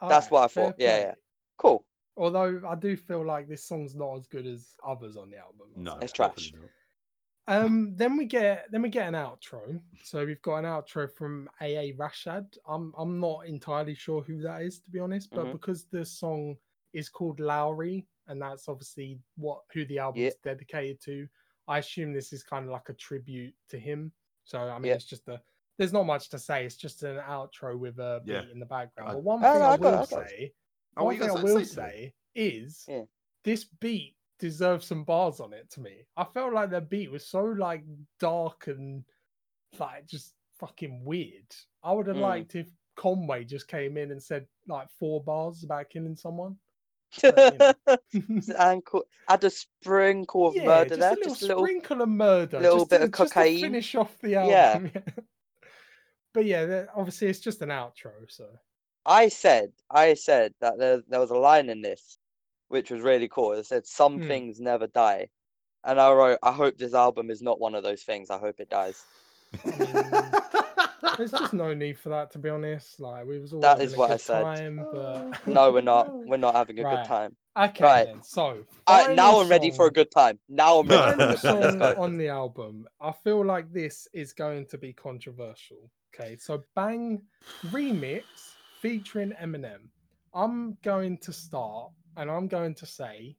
That's 0.00 0.30
what 0.30 0.44
I 0.44 0.48
thought. 0.48 0.74
Yeah, 0.78 0.98
yeah. 0.98 1.14
Cool. 1.58 1.84
Although 2.16 2.60
I 2.68 2.74
do 2.74 2.96
feel 2.96 3.24
like 3.24 3.48
this 3.48 3.64
song's 3.64 3.94
not 3.94 4.16
as 4.16 4.26
good 4.26 4.46
as 4.46 4.74
others 4.86 5.16
on 5.16 5.30
the 5.30 5.38
album. 5.38 5.68
No, 5.76 5.92
say. 5.92 5.98
It's 6.02 6.12
trash. 6.12 6.52
Um, 7.48 7.94
then 7.96 8.16
we 8.16 8.24
get 8.26 8.66
then 8.70 8.82
we 8.82 8.88
get 8.88 9.08
an 9.08 9.14
outro. 9.14 9.80
So 10.04 10.24
we've 10.24 10.42
got 10.42 10.58
an 10.58 10.64
outro 10.64 11.10
from 11.10 11.48
AA 11.60 11.90
Rashad. 11.96 12.56
I'm 12.68 12.92
I'm 12.96 13.18
not 13.18 13.46
entirely 13.46 13.94
sure 13.94 14.22
who 14.22 14.42
that 14.42 14.62
is 14.62 14.80
to 14.80 14.90
be 14.90 15.00
honest, 15.00 15.30
but 15.32 15.46
Mhm. 15.46 15.52
because 15.52 15.86
the 15.86 16.04
song 16.04 16.56
is 16.92 17.08
called 17.08 17.40
Lowry, 17.40 18.06
and 18.28 18.40
that's 18.40 18.68
obviously 18.68 19.18
what 19.36 19.60
who 19.72 19.84
the 19.86 19.98
album 19.98 20.20
Yeah. 20.22 20.28
is 20.28 20.36
dedicated 20.42 21.00
to. 21.02 21.26
I 21.68 21.78
assume 21.78 22.12
this 22.12 22.32
is 22.32 22.42
kind 22.42 22.64
of 22.66 22.70
like 22.72 22.88
a 22.88 22.94
tribute 22.94 23.54
to 23.68 23.78
him. 23.78 24.12
So 24.44 24.58
I 24.58 24.78
mean, 24.78 24.90
Yeah. 24.90 24.94
it's 24.94 25.04
just 25.04 25.28
a 25.28 25.40
there's 25.78 25.92
not 25.92 26.04
much 26.04 26.28
to 26.30 26.38
say. 26.38 26.64
It's 26.66 26.76
just 26.76 27.02
an 27.02 27.16
outro 27.18 27.78
with 27.78 27.98
a 27.98 28.20
beat 28.24 28.32
Yeah. 28.34 28.42
in 28.52 28.58
the 28.58 28.66
background. 28.66 29.10
I- 29.10 29.14
But 29.14 29.22
one 29.22 29.38
Oh, 29.44 29.52
thing 29.52 29.62
I 29.62 29.66
I 29.66 29.70
will 29.70 29.78
got 29.78 30.08
say, 30.08 30.54
Oh, 30.96 31.04
one 31.04 31.14
you 31.14 31.20
thing 31.20 31.30
I 31.30 31.42
will 31.42 31.58
say 31.60 31.64
say 31.64 32.14
is 32.34 32.84
Yeah. 32.88 33.04
this 33.44 33.64
beat 33.64 34.16
deserves 34.38 34.86
some 34.86 35.04
bars 35.04 35.40
on 35.40 35.52
it 35.52 35.70
to 35.70 35.80
me. 35.80 36.04
I 36.16 36.24
felt 36.24 36.52
like 36.52 36.70
the 36.70 36.80
beat 36.80 37.10
was 37.10 37.26
so 37.26 37.42
like 37.44 37.84
dark 38.18 38.66
and 38.66 39.04
like 39.78 40.06
just 40.06 40.34
fucking 40.58 41.04
weird. 41.04 41.54
I 41.82 41.92
would 41.92 42.06
have 42.06 42.16
Mm. 42.16 42.20
liked 42.20 42.54
if 42.54 42.70
Conway 42.96 43.44
just 43.44 43.68
came 43.68 43.96
in 43.96 44.10
and 44.10 44.22
said 44.22 44.46
like 44.66 44.90
four 44.90 45.22
bars 45.24 45.64
about 45.64 45.88
killing 45.90 46.14
someone. 46.16 46.58
But, 47.20 47.76
and 48.58 48.84
co- 48.84 49.04
add 49.28 49.44
a 49.44 49.50
sprinkle 49.50 50.48
of 50.48 50.56
yeah, 50.56 50.64
murder 50.66 50.88
just 50.96 51.00
there, 51.00 51.12
a 51.12 51.14
little 51.16 51.28
just 51.34 51.42
a 51.42 51.46
little. 51.46 51.64
sprinkle 51.64 52.02
of 52.02 52.08
murder, 52.08 52.60
little 52.60 52.78
just 52.78 52.90
bit 52.90 52.98
to, 52.98 53.04
of 53.04 53.12
cocaine. 53.12 53.60
finish 53.60 53.94
off 53.94 54.18
the 54.20 54.36
album. 54.36 54.90
Yeah. 54.94 55.00
but 56.34 56.44
yeah, 56.44 56.86
obviously 56.94 57.28
it's 57.28 57.40
just 57.40 57.60
an 57.62 57.68
outro, 57.68 58.12
so 58.28 58.46
I 59.04 59.28
said, 59.28 59.72
I 59.90 60.14
said 60.14 60.54
that 60.60 60.78
there 60.78 61.02
there 61.08 61.20
was 61.20 61.30
a 61.30 61.36
line 61.36 61.68
in 61.68 61.82
this, 61.82 62.18
which 62.68 62.90
was 62.90 63.02
really 63.02 63.28
cool. 63.28 63.52
It 63.52 63.66
said, 63.66 63.86
"Some 63.86 64.20
Hmm. 64.20 64.28
things 64.28 64.60
never 64.60 64.86
die," 64.86 65.28
and 65.84 66.00
I 66.00 66.12
wrote, 66.12 66.38
"I 66.42 66.52
hope 66.52 66.78
this 66.78 66.94
album 66.94 67.30
is 67.30 67.42
not 67.42 67.60
one 67.60 67.74
of 67.74 67.82
those 67.82 68.02
things. 68.02 68.30
I 68.30 68.38
hope 68.38 68.60
it 68.60 68.70
dies." 68.70 69.02
there's 71.16 71.30
just 71.32 71.52
no 71.52 71.74
need 71.74 71.98
for 71.98 72.08
that 72.10 72.30
to 72.32 72.38
be 72.38 72.48
honest. 72.48 73.00
Like 73.00 73.26
we 73.26 73.38
was 73.38 73.52
all 73.52 73.62
That 73.62 73.78
having 73.78 73.86
is 73.86 73.94
a 73.94 73.96
what 73.98 74.10
I 74.10 74.14
good 74.14 74.20
said. 74.20 74.42
time, 74.42 74.86
but 74.92 74.98
oh. 74.98 75.32
No, 75.46 75.72
we're 75.72 75.80
not. 75.80 76.12
We're 76.26 76.36
not 76.36 76.54
having 76.54 76.78
a 76.78 76.84
Right. 76.84 76.98
good 76.98 77.06
time. 77.08 77.36
Okay, 77.58 77.84
Right. 77.84 78.06
then. 78.06 78.22
So, 78.22 78.64
All 78.86 78.96
right, 78.98 79.14
now 79.16 79.26
final 79.30 79.40
I'm 79.40 79.48
ready 79.48 79.70
for 79.70 79.86
a 79.86 79.90
good 79.90 80.10
time. 80.10 80.38
Now 80.48 80.78
I'm 80.78 80.88
ready 80.88 81.02
for 81.02 81.10
a 81.10 81.16
Final 81.16 81.28
good 81.28 81.42
time. 81.42 81.60
Let's 81.60 81.76
song 81.76 82.04
on 82.04 82.18
the 82.18 82.28
album. 82.28 82.86
I 83.00 83.12
feel 83.12 83.44
like 83.44 83.72
this 83.72 84.08
is 84.14 84.32
going 84.32 84.66
to 84.66 84.78
be 84.78 84.92
controversial. 84.92 85.90
Okay, 86.14 86.36
so 86.36 86.62
Bang 86.74 87.22
remix 87.66 88.56
featuring 88.80 89.32
Eminem. 89.40 89.88
I'm 90.34 90.78
going 90.82 91.18
to 91.18 91.32
start 91.32 91.90
and 92.16 92.30
I'm 92.30 92.48
going 92.48 92.74
to 92.76 92.86
say, 92.86 93.36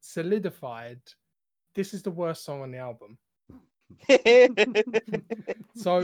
solidified. 0.00 1.00
This 1.74 1.94
is 1.94 2.02
the 2.02 2.10
worst 2.10 2.44
song 2.44 2.62
on 2.62 2.70
the 2.70 2.78
album. 2.78 3.18
So 5.76 6.02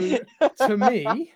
to 0.67 0.77
me, 0.77 1.31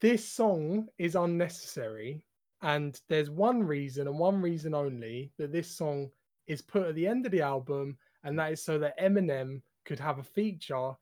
this 0.00 0.28
song 0.28 0.88
is 0.98 1.14
unnecessary. 1.16 2.24
And 2.62 2.98
there's 3.08 3.30
one 3.30 3.62
reason 3.62 4.06
and 4.08 4.18
one 4.18 4.40
reason 4.40 4.74
only 4.74 5.30
that 5.38 5.52
this 5.52 5.70
song 5.70 6.10
is 6.46 6.62
put 6.62 6.86
at 6.86 6.94
the 6.94 7.06
end 7.06 7.26
of 7.26 7.32
the 7.32 7.42
album, 7.42 7.96
and 8.22 8.38
that 8.38 8.52
is 8.52 8.62
so 8.64 8.78
that 8.78 8.98
Eminem 8.98 9.60
could 9.84 9.98
have 9.98 10.18
a 10.18 10.22
feature 10.22 10.92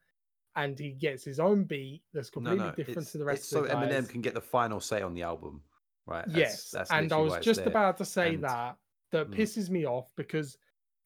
and 0.56 0.78
he 0.78 0.90
gets 0.90 1.24
his 1.24 1.38
own 1.40 1.64
beat 1.64 2.02
that's 2.12 2.30
completely 2.30 2.66
no, 2.66 2.72
different 2.72 3.08
to 3.08 3.16
the 3.18 3.24
rest 3.24 3.48
so 3.48 3.60
of 3.60 3.68
the 3.68 3.74
guys. 3.74 3.88
Eminem 3.92 4.08
can 4.08 4.20
get 4.20 4.34
the 4.34 4.40
final 4.40 4.80
say 4.80 5.02
on 5.02 5.14
the 5.14 5.22
album, 5.22 5.62
right? 6.06 6.26
That's- 6.26 6.36
yes, 6.36 6.70
that's 6.70 6.90
and 6.90 7.12
I 7.12 7.16
was 7.16 7.38
just 7.44 7.60
there. 7.60 7.68
about 7.68 7.96
to 7.98 8.04
say 8.04 8.34
And- 8.34 8.44
that 8.44 8.76
that 9.12 9.28
Mm. 9.30 9.36
pisses 9.36 9.70
me 9.70 9.86
off 9.86 10.10
because 10.16 10.56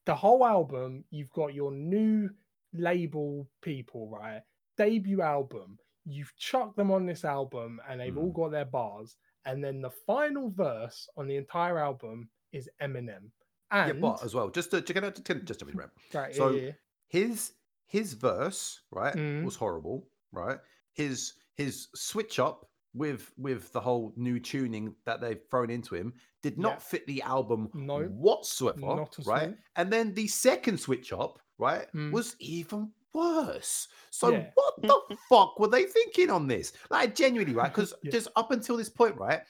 the 0.07 0.15
whole 0.15 0.45
album 0.47 1.05
you've 1.11 1.31
got 1.33 1.53
your 1.55 1.71
new 1.73 2.31
label 2.79 3.49
people, 3.63 4.09
right? 4.09 4.43
Debut 4.77 5.23
album, 5.23 5.79
you've 6.05 6.35
chucked 6.37 6.77
them 6.77 6.91
on 6.91 7.07
this 7.07 7.25
album 7.25 7.81
and 7.89 8.01
they've 8.01 8.17
all 8.17 8.31
Mm. 8.31 8.35
got 8.35 8.51
their 8.51 8.65
bars, 8.65 9.17
and 9.45 9.63
then 9.65 9.81
the 9.81 9.91
final 9.91 10.51
verse 10.51 11.09
on 11.17 11.27
the 11.29 11.37
entire 11.37 11.79
album 11.79 12.29
is 12.53 12.69
Eminem. 12.81 13.31
Yeah, 13.73 13.93
but 13.95 14.23
as 14.25 14.35
well, 14.35 14.49
just 14.51 14.71
to, 14.71 14.81
get 14.81 15.25
to, 15.25 15.35
just 15.37 15.59
to 15.61 15.65
be 15.67 15.73
right. 15.73 15.89
right, 16.15 16.35
so- 16.35 16.51
yeah, 16.51 16.61
yeah. 16.67 16.73
his 17.09 17.53
his 17.89 18.15
verse 18.15 18.81
right 18.91 19.15
Mm. 19.15 19.45
was 19.45 19.55
horrible 19.55 20.09
right 20.33 20.59
his 20.95 21.35
his 21.55 21.87
switch 21.95 22.41
up 22.41 22.69
with 22.95 23.33
with 23.39 23.71
the 23.73 23.81
whole 23.81 24.13
new 24.17 24.41
tuning 24.41 24.93
that 25.05 25.21
they've 25.21 25.41
thrown 25.51 25.71
into 25.71 25.95
him 25.95 26.13
did 26.43 26.59
not 26.59 26.75
Yeah. 26.75 26.79
fit 26.79 27.07
the 27.07 27.23
album 27.23 27.71
No, 27.75 28.03
whatsoever 28.07 28.81
not 28.81 29.17
right 29.25 29.49
all. 29.51 29.55
and 29.77 29.93
then 29.93 30.15
the 30.15 30.27
second 30.27 30.79
switch 30.81 31.13
up 31.13 31.39
right 31.59 31.87
Mm. 31.95 32.13
was 32.13 32.37
even 32.39 32.91
worse 33.15 33.89
so 34.11 34.31
Yeah. 34.31 34.51
what 34.55 34.83
the 34.83 35.17
fuck 35.29 35.59
were 35.59 35.69
they 35.69 35.85
thinking 35.85 36.31
on 36.31 36.47
this 36.47 36.73
like 36.91 37.15
genuinely 37.15 37.55
right 37.55 37.73
because 37.73 37.95
Yeah. 38.03 38.11
just 38.11 38.29
up 38.37 38.51
until 38.51 38.77
this 38.77 38.91
point 38.91 39.17
right 39.17 39.41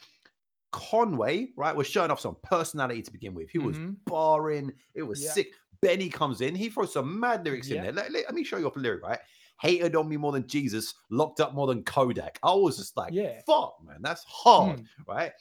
conway 0.73 1.49
right 1.57 1.75
was 1.75 1.87
showing 1.87 2.11
off 2.11 2.21
some 2.21 2.37
personality 2.43 3.03
to 3.03 3.11
begin 3.11 3.35
with 3.35 3.49
he 3.51 3.59
was 3.59 3.77
Mhm. 3.77 3.97
barring 4.07 4.73
it 4.95 5.03
was 5.03 5.23
Yeah. 5.23 5.33
sick 5.33 5.49
benny 5.81 6.09
comes 6.09 6.41
in 6.41 6.55
he 6.55 6.69
throws 6.69 6.93
some 6.93 7.19
mad 7.19 7.45
lyrics 7.45 7.69
Yeah. 7.69 7.77
in 7.79 7.83
there 7.85 7.93
let, 7.93 8.13
let- 8.13 8.25
let 8.27 8.35
me 8.35 8.45
show 8.45 8.57
you 8.57 8.67
off 8.67 8.77
a 8.77 8.79
lyric 8.79 9.03
right 9.03 9.21
hated 9.61 9.97
on 9.97 10.09
me 10.09 10.17
more 10.17 10.33
than 10.33 10.47
jesus 10.47 10.95
locked 11.11 11.41
up 11.41 11.55
more 11.55 11.67
than 11.67 11.83
kodak 11.85 12.39
i 12.43 12.53
was 12.53 12.77
just 12.77 12.97
like 12.97 13.13
Yeah. 13.13 13.41
fuck 13.47 13.77
man 13.85 13.99
that's 14.03 14.23
hard 14.25 14.81
Mm. 14.81 14.87
right 15.09 15.33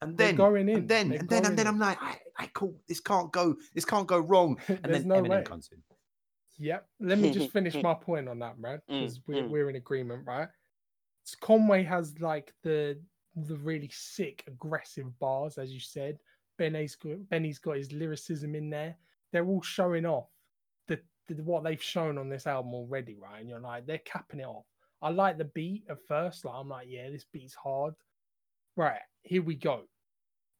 and 0.00 0.16
then 0.18 0.36
going 0.36 0.68
in. 0.68 0.76
and 0.78 0.88
then 0.88 1.08
They're 1.08 1.18
and 1.20 1.28
then 1.28 1.46
and 1.46 1.58
then 1.58 1.66
i'm 1.66 1.78
like 1.78 2.00
I, 2.02 2.18
I 2.38 2.46
cool 2.48 2.78
this 2.86 3.00
can't 3.00 3.32
go 3.32 3.56
this 3.74 3.84
can't 3.84 4.06
go 4.06 4.18
wrong 4.20 4.58
and 4.68 4.84
then 4.94 5.08
no 5.08 5.16
eminem 5.22 5.28
way. 5.30 5.42
comes 5.42 5.70
in 5.72 5.82
Yep. 6.58 6.86
Let 7.00 7.18
me 7.18 7.30
just 7.30 7.50
finish 7.50 7.74
my 7.82 7.94
point 7.94 8.28
on 8.28 8.38
that, 8.40 8.56
Brad, 8.60 8.80
Mm, 8.90 9.00
because 9.00 9.20
we're, 9.26 9.42
mm. 9.42 9.48
we're 9.50 9.70
in 9.70 9.76
agreement, 9.76 10.26
right? 10.26 10.48
Conway 11.40 11.82
has 11.84 12.18
like 12.20 12.52
the 12.62 12.98
the 13.36 13.56
really 13.56 13.90
sick, 13.92 14.44
aggressive 14.46 15.18
bars, 15.18 15.58
as 15.58 15.72
you 15.72 15.80
said. 15.80 16.18
Benny's 16.56 16.94
got, 16.94 17.28
Benny's 17.30 17.58
got 17.58 17.76
his 17.76 17.90
lyricism 17.92 18.54
in 18.54 18.70
there. 18.70 18.96
They're 19.32 19.46
all 19.46 19.62
showing 19.62 20.06
off 20.06 20.28
the, 20.86 21.00
the 21.26 21.42
what 21.42 21.64
they've 21.64 21.82
shown 21.82 22.16
on 22.16 22.28
this 22.28 22.46
album 22.46 22.74
already, 22.74 23.16
right? 23.16 23.40
And 23.40 23.48
you're 23.48 23.58
like, 23.58 23.86
they're 23.86 23.98
capping 23.98 24.38
it 24.40 24.46
off. 24.46 24.66
I 25.02 25.10
like 25.10 25.36
the 25.36 25.46
beat 25.46 25.82
at 25.90 25.98
first. 26.06 26.44
Like 26.44 26.54
I'm 26.56 26.68
like, 26.68 26.86
yeah, 26.88 27.10
this 27.10 27.24
beat's 27.24 27.54
hard. 27.54 27.94
Right, 28.76 29.00
here 29.22 29.42
we 29.42 29.56
go. 29.56 29.82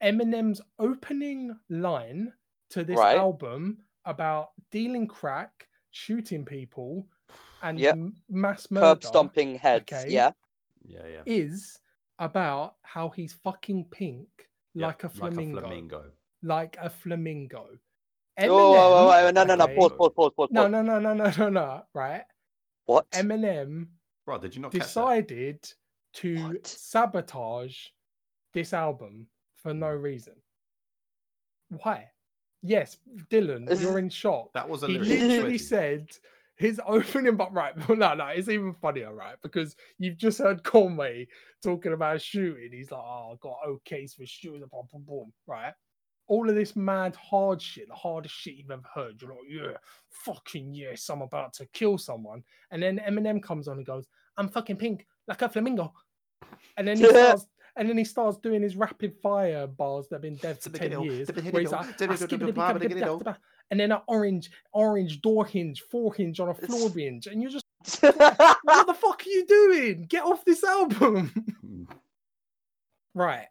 Eminem's 0.03 0.61
opening 0.81 1.57
line 1.71 2.33
to 2.71 2.83
this 2.85 2.99
Right. 2.99 3.17
album 3.17 3.79
about 4.05 4.49
dealing 4.73 5.07
crack, 5.07 5.69
shooting 5.95 6.45
people, 6.45 7.07
and 7.63 7.79
Yep. 7.79 7.97
mass 8.29 8.71
murder 8.71 8.87
Curb 8.87 9.05
stomping 9.05 9.55
heads. 9.57 9.91
okay. 9.93 10.11
Yeah. 10.11 10.33
yeah 10.85 11.07
yeah 11.07 11.23
is 11.25 11.79
about 12.19 12.77
how 12.83 13.09
he's 13.11 13.33
fucking 13.33 13.87
pink 13.91 14.29
Yeah, 14.75 14.89
like 14.89 15.05
a 15.05 15.09
flamingo. 15.09 15.61
like 15.61 15.63
a 15.63 15.69
flamingo 15.71 16.13
Like 16.43 16.77
a 16.81 16.91
flamingo. 16.91 17.69
Oh, 18.37 18.49
whoa, 18.49 18.71
whoa, 18.71 18.91
whoa, 18.91 19.07
whoa, 19.07 19.31
no, 19.31 19.45
no, 19.45 19.55
no, 19.55 19.65
okay. 19.65 19.77
pause, 19.77 19.93
pause, 19.97 20.11
pause, 20.17 20.33
pause, 20.37 20.49
No, 20.51 20.63
pause. 20.63 20.73
no, 20.73 20.83
no, 20.83 20.99
no, 20.99 21.15
no, 21.15 21.31
no, 21.39 21.49
no. 21.49 21.83
Right. 21.95 22.25
What? 22.87 23.09
Eminem 23.13 23.87
Bro, 24.27 24.39
did 24.39 24.55
you 24.57 24.63
not 24.63 24.73
catch 24.73 24.83
decided 24.83 25.73
to 26.15 26.49
What? 26.49 26.67
sabotage 26.67 27.77
this 28.53 28.73
album 28.73 29.29
for 29.57 29.73
no 29.73 29.89
reason. 29.91 30.35
Why? 31.83 32.11
Yes, 32.67 32.97
Dylan, 33.31 33.79
you're 33.79 33.99
in 33.99 34.09
shock. 34.09 34.51
That 34.55 34.67
was 34.67 34.83
a 34.83 34.87
He 34.87 34.99
literally 34.99 35.59
said 35.59 36.09
his 36.57 36.81
opening, 36.87 37.37
but 37.37 37.53
right, 37.53 37.77
no, 37.91 38.15
no, 38.15 38.27
it's 38.29 38.49
even 38.49 38.73
funnier, 38.73 39.15
right? 39.15 39.37
Because 39.43 39.77
you've 39.99 40.17
just 40.17 40.39
heard 40.39 40.63
Conway 40.63 41.29
talking 41.63 41.93
about 41.93 42.23
shooting. 42.23 42.71
He's 42.73 42.91
like, 42.91 43.03
"Oh, 43.05 43.35
I 43.35 43.37
got 43.43 43.59
OKs 43.69 44.15
for 44.15 44.25
shooting," 44.25 44.65
boom, 44.73 44.89
boom, 44.91 45.05
boom, 45.07 45.33
right? 45.47 45.75
All 46.27 46.49
of 46.49 46.55
this 46.55 46.75
mad 46.75 47.15
hard 47.17 47.61
shit, 47.61 47.87
the 47.89 47.95
hardest 47.95 48.35
shit 48.35 48.55
you've 48.55 48.71
ever 48.71 48.83
heard. 48.95 49.21
You're 49.21 49.33
like, 49.33 49.41
"Yeah, 49.47 49.77
fucking 50.09 50.73
yes, 50.75 51.11
I'm 51.11 51.21
about 51.21 51.53
to 51.55 51.67
kill 51.67 51.99
someone," 51.99 52.43
and 52.71 52.83
then 52.83 52.99
Eminem 53.07 53.43
comes 53.43 53.69
on 53.69 53.77
and 53.77 53.85
goes, 53.85 54.07
"I'm 54.39 54.49
fucking 54.49 54.77
pink 54.77 55.07
like 55.29 55.43
a 55.43 55.51
flamingo," 55.51 55.93
and 56.79 56.89
then 56.89 56.97
he 56.97 57.05
starts. 57.11 57.47
And 57.77 57.89
then 57.89 57.99
he 57.99 58.05
starts 58.05 58.39
doing 58.39 58.63
his 58.63 58.77
rapid 58.77 59.15
fire 59.21 59.67
bars 59.67 60.07
that 60.09 60.17
have 60.17 60.23
been 60.23 60.37
dead 60.37 60.61
for 60.61 60.71
10 60.71 61.03
years. 61.03 61.29
Where 61.29 61.61
he's 61.61 61.73
like, 61.73 61.87
"Ah, 63.27 63.37
and 63.71 63.81
then 63.81 63.93
an 63.93 64.01
orange, 64.07 64.51
orange 64.73 65.21
door 65.21 65.45
hinge, 65.45 65.83
four 65.83 66.15
hinge 66.15 66.39
on 66.39 66.51
a 66.51 66.55
floor 66.55 66.91
hinge, 66.91 67.27
and 67.27 67.43
you're 67.43 67.51
just, 67.51 67.65
what 68.03 68.87
the 68.87 68.95
fuck 68.95 69.23
are 69.27 69.31
you 69.31 69.47
doing? 69.47 70.07
Get 70.09 70.25
off 70.25 70.45
this 70.45 70.63
album. 70.63 71.33
Right, 73.15 73.47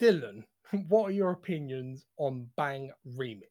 Dylan, 0.00 0.44
what 0.88 1.08
are 1.08 1.12
your 1.12 1.30
opinions 1.30 2.04
on 2.18 2.46
Bang 2.56 2.90
Remix? 3.16 3.48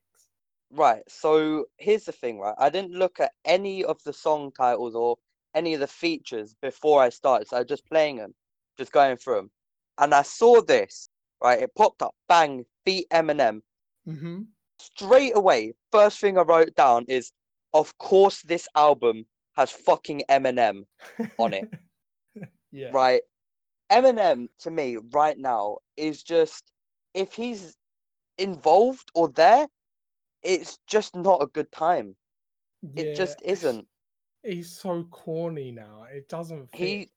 Right. 0.71 1.03
So 1.07 1.65
here's 1.77 2.03
the 2.03 2.11
thing, 2.11 2.39
right? 2.39 2.55
I 2.57 2.69
didn't 2.69 2.91
look 2.91 3.19
at 3.19 3.31
any 3.45 3.83
of 3.83 4.03
the 4.03 4.13
song 4.13 4.51
titles 4.51 4.95
or 4.95 5.17
any 5.55 5.73
of 5.73 5.79
the 5.79 5.87
features 5.87 6.55
before 6.61 7.01
I 7.01 7.09
started. 7.09 7.47
So 7.47 7.57
I 7.57 7.59
was 7.61 7.69
just 7.69 7.87
playing 7.87 8.17
them, 8.17 8.33
just 8.77 8.91
going 8.91 9.17
through 9.17 9.35
them. 9.35 9.51
And 9.99 10.13
I 10.13 10.21
saw 10.21 10.61
this, 10.61 11.09
right? 11.41 11.61
It 11.61 11.73
popped 11.75 12.01
up, 12.01 12.15
bang, 12.27 12.65
beat 12.85 13.09
Eminem. 13.09 13.61
Mm-hmm. 14.07 14.41
Straight 14.79 15.35
away, 15.35 15.73
first 15.91 16.19
thing 16.19 16.37
I 16.37 16.41
wrote 16.41 16.75
down 16.75 17.05
is, 17.07 17.31
of 17.73 17.97
course, 17.97 18.41
this 18.43 18.67
album 18.75 19.25
has 19.55 19.71
fucking 19.71 20.23
Eminem 20.29 20.83
on 21.39 21.53
it, 21.53 21.67
yeah. 22.71 22.89
right? 22.93 23.21
Eminem, 23.91 24.49
to 24.59 24.71
me, 24.71 24.97
right 25.11 25.37
now, 25.37 25.77
is 25.95 26.21
just, 26.21 26.71
if 27.13 27.33
he's 27.33 27.75
involved 28.37 29.09
or 29.15 29.29
there, 29.29 29.67
it's 30.43 30.77
just 30.87 31.15
not 31.15 31.41
a 31.41 31.47
good 31.47 31.71
time. 31.71 32.15
It 32.95 33.15
just 33.15 33.41
isn't. 33.43 33.87
He's 34.43 34.69
so 34.79 35.03
corny 35.09 35.71
now. 35.71 36.05
It 36.11 36.29
doesn't 36.29 36.69
fit. 36.69 36.79
He, 36.79 37.09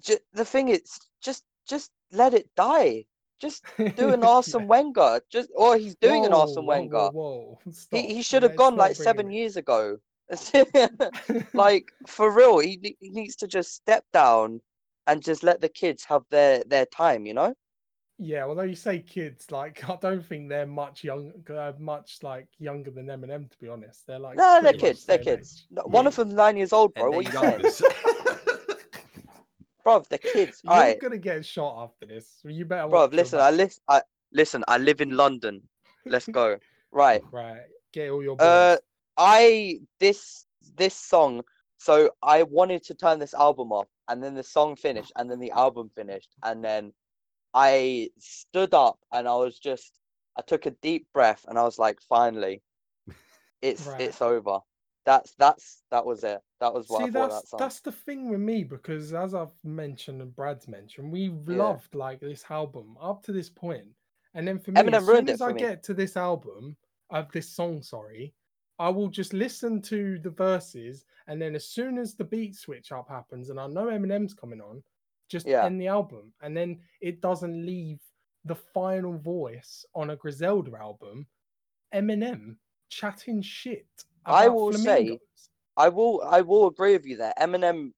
ju- 0.00 0.24
the 0.32 0.44
thing 0.44 0.68
is, 0.68 0.98
just 1.20 1.44
just 1.70 1.90
let 2.12 2.34
it 2.34 2.50
die. 2.56 3.06
Just 3.40 3.64
do 3.96 4.12
an 4.12 4.24
Arsene 4.34 4.66
Wenger. 4.66 5.20
Just 5.30 5.48
or 5.54 5.76
he's 5.78 5.94
doing 5.96 6.26
an 6.26 6.32
Whoa, 6.32 6.40
Arsene 6.40 6.64
whoa, 6.64 6.68
Wenger. 6.68 7.08
Whoa, 7.10 7.58
whoa. 7.64 7.72
He 7.90 8.14
he 8.14 8.22
should 8.22 8.42
have 8.42 8.56
gone 8.56 8.76
like 8.76 8.96
seven 8.96 9.26
him 9.26 9.32
years 9.32 9.56
ago. 9.56 9.96
like 11.54 11.90
for 12.06 12.30
real, 12.30 12.58
he 12.58 12.96
he 13.00 13.10
needs 13.10 13.36
to 13.36 13.46
just 13.46 13.74
step 13.74 14.04
down 14.12 14.60
and 15.06 15.22
just 15.22 15.42
let 15.42 15.60
the 15.60 15.68
kids 15.68 16.04
have 16.04 16.22
their 16.30 16.62
their 16.64 16.86
time. 16.86 17.24
You 17.24 17.34
know? 17.34 17.54
Yeah, 18.22 18.44
although 18.44 18.62
you 18.64 18.76
say 18.76 18.98
kids, 18.98 19.50
like 19.50 19.88
I 19.88 19.96
don't 19.96 20.24
think 20.24 20.50
they're 20.50 20.66
much 20.66 21.02
young, 21.02 21.32
uh, 21.48 21.72
much 21.78 22.18
like 22.22 22.48
younger 22.58 22.90
than 22.90 23.06
Eminem. 23.06 23.50
To 23.50 23.58
be 23.58 23.68
honest, 23.68 24.06
they're 24.06 24.18
like 24.18 24.36
No, 24.36 24.60
they're 24.62 24.74
kids. 24.74 25.06
They're 25.06 25.16
same 25.16 25.24
kids. 25.24 25.62
age. 25.62 25.66
No, 25.70 25.82
One 25.84 26.06
of 26.06 26.14
them's 26.16 26.34
nine 26.34 26.58
years 26.58 26.74
old, 26.74 26.92
bro. 26.92 27.06
And 27.06 27.16
What 27.16 27.26
are 27.26 27.30
you 27.30 27.32
saying, 27.32 27.52
youngers. 27.52 27.82
Bro? 29.98 30.04
They're 30.08 30.18
kids. 30.18 30.60
You're 30.64 30.72
right, 30.72 31.00
gonna 31.00 31.18
get 31.18 31.44
shot 31.44 31.84
after 31.84 32.06
this. 32.06 32.40
You 32.44 32.64
better. 32.64 32.88
bro. 32.88 33.04
Listen, 33.06 33.40
I 33.40 33.50
listen. 33.50 33.82
I 33.88 34.02
listen. 34.32 34.64
I 34.68 34.78
live 34.78 35.00
in 35.00 35.16
London. 35.16 35.62
Let's 36.06 36.26
go. 36.28 36.58
Right. 36.92 37.22
Right, 37.30 37.62
get 37.92 38.10
all 38.10 38.20
your 38.20 38.34
boys. 38.36 38.44
Uh, 38.46 38.76
I 39.16 39.80
this 40.00 40.46
this 40.76 40.94
song. 40.94 41.42
So 41.78 42.10
I 42.22 42.42
wanted 42.42 42.82
to 42.84 42.94
turn 42.94 43.20
this 43.20 43.32
album 43.32 43.70
off, 43.72 43.86
and 44.08 44.22
then 44.22 44.34
the 44.34 44.42
song 44.42 44.74
finished, 44.74 45.12
and 45.16 45.30
then 45.30 45.38
the 45.38 45.52
album 45.52 45.88
finished, 45.94 46.30
and 46.42 46.64
then 46.64 46.92
I 47.54 48.10
stood 48.18 48.74
up 48.74 48.98
and 49.12 49.28
I 49.28 49.34
was 49.36 49.58
just 49.58 49.98
I 50.36 50.42
took 50.42 50.66
a 50.66 50.70
deep 50.70 51.06
breath 51.12 51.44
and 51.48 51.58
I 51.58 51.62
was 51.62 51.78
like, 51.78 52.00
finally, 52.00 52.62
it's 53.62 53.86
Right. 53.86 54.00
it's 54.00 54.22
over. 54.22 54.60
That's 55.06 55.32
that's 55.34 55.82
that 55.90 56.04
was 56.04 56.24
it. 56.24 56.40
That 56.60 56.74
was 56.74 56.88
what 56.88 56.98
See, 56.98 57.04
I 57.04 57.08
thought 57.08 57.28
that's 57.28 57.50
that 57.52 57.58
that's 57.58 57.80
the 57.80 57.92
thing 57.92 58.28
with 58.30 58.40
me 58.40 58.64
because 58.64 59.12
as 59.14 59.34
I've 59.34 59.54
mentioned 59.64 60.20
and 60.22 60.34
Brad's 60.34 60.68
mentioned, 60.68 61.10
we've 61.12 61.48
Yeah. 61.48 61.56
loved 61.56 61.94
like 61.94 62.20
this 62.20 62.44
album 62.50 62.96
up 63.00 63.22
to 63.24 63.32
this 63.32 63.48
point. 63.48 63.84
point, 63.84 63.94
and 64.34 64.46
then 64.46 64.58
for 64.58 64.72
me, 64.72 64.82
Eminem 64.82 64.94
as 64.94 65.06
soon 65.06 65.28
as 65.28 65.40
I 65.40 65.52
me. 65.52 65.60
get 65.60 65.82
to 65.84 65.94
this 65.94 66.16
album 66.16 66.76
of 67.10 67.30
this 67.32 67.48
song, 67.48 67.82
sorry, 67.82 68.34
I 68.78 68.88
will 68.88 69.08
just 69.08 69.32
listen 69.32 69.82
to 69.82 70.18
the 70.20 70.30
verses, 70.30 71.04
and 71.26 71.40
then 71.40 71.54
as 71.54 71.66
soon 71.66 71.98
as 71.98 72.14
the 72.14 72.24
beat 72.24 72.54
switch 72.56 72.92
up 72.92 73.08
happens, 73.08 73.50
and 73.50 73.60
I 73.60 73.66
know 73.66 73.86
Eminem's 73.86 74.34
coming 74.34 74.60
on, 74.60 74.82
just 75.28 75.46
Yeah. 75.46 75.64
end 75.64 75.80
the 75.80 75.86
album, 75.88 76.32
and 76.42 76.56
then 76.56 76.80
it 77.00 77.20
doesn't 77.20 77.64
leave 77.66 78.00
the 78.44 78.54
final 78.54 79.18
voice 79.18 79.84
on 79.94 80.10
a 80.10 80.16
Griselda 80.16 80.76
album, 80.78 81.26
Eminem 81.94 82.56
chatting 82.88 83.42
shit. 83.42 84.04
I 84.24 84.48
will 84.48 84.72
say- 84.72 85.18
I 85.76 85.88
will 85.88 86.22
I 86.22 86.40
will 86.42 86.66
agree 86.66 86.92
with 86.92 87.06
you 87.06 87.16
there. 87.16 87.32
Eminem 87.38 87.92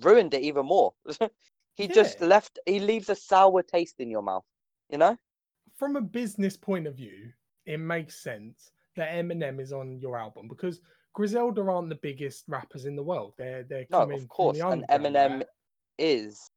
ruined 0.00 0.32
it 0.34 0.42
even 0.42 0.66
more. 0.66 0.94
he 1.74 1.88
just 1.88 2.20
left. 2.20 2.58
He 2.64 2.80
leaves 2.80 3.08
a 3.08 3.14
sour 3.16 3.62
taste 3.62 3.96
in 3.98 4.10
your 4.10 4.22
mouth. 4.22 4.44
You 4.88 4.98
know? 4.98 5.16
from 5.76 5.94
a 5.96 6.00
business 6.00 6.56
point 6.56 6.86
of 6.88 6.96
view, 6.96 7.30
it 7.64 7.78
makes 7.78 8.20
sense 8.20 8.72
that 8.96 9.12
Eminem 9.12 9.60
is 9.60 9.72
on 9.72 10.00
your 10.00 10.18
album 10.18 10.48
because 10.48 10.80
Griselda 11.12 11.62
aren't 11.62 11.88
the 11.88 11.94
biggest 11.96 12.44
rappers 12.48 12.84
in 12.84 12.96
the 12.96 13.02
world. 13.02 13.34
They're 13.38 13.62
they're 13.62 13.86
No, 13.90 14.00
coming 14.00 14.22
of 14.22 14.28
course. 14.28 14.58
And 14.60 14.84
Eminem 14.88 15.44
is 15.98 16.50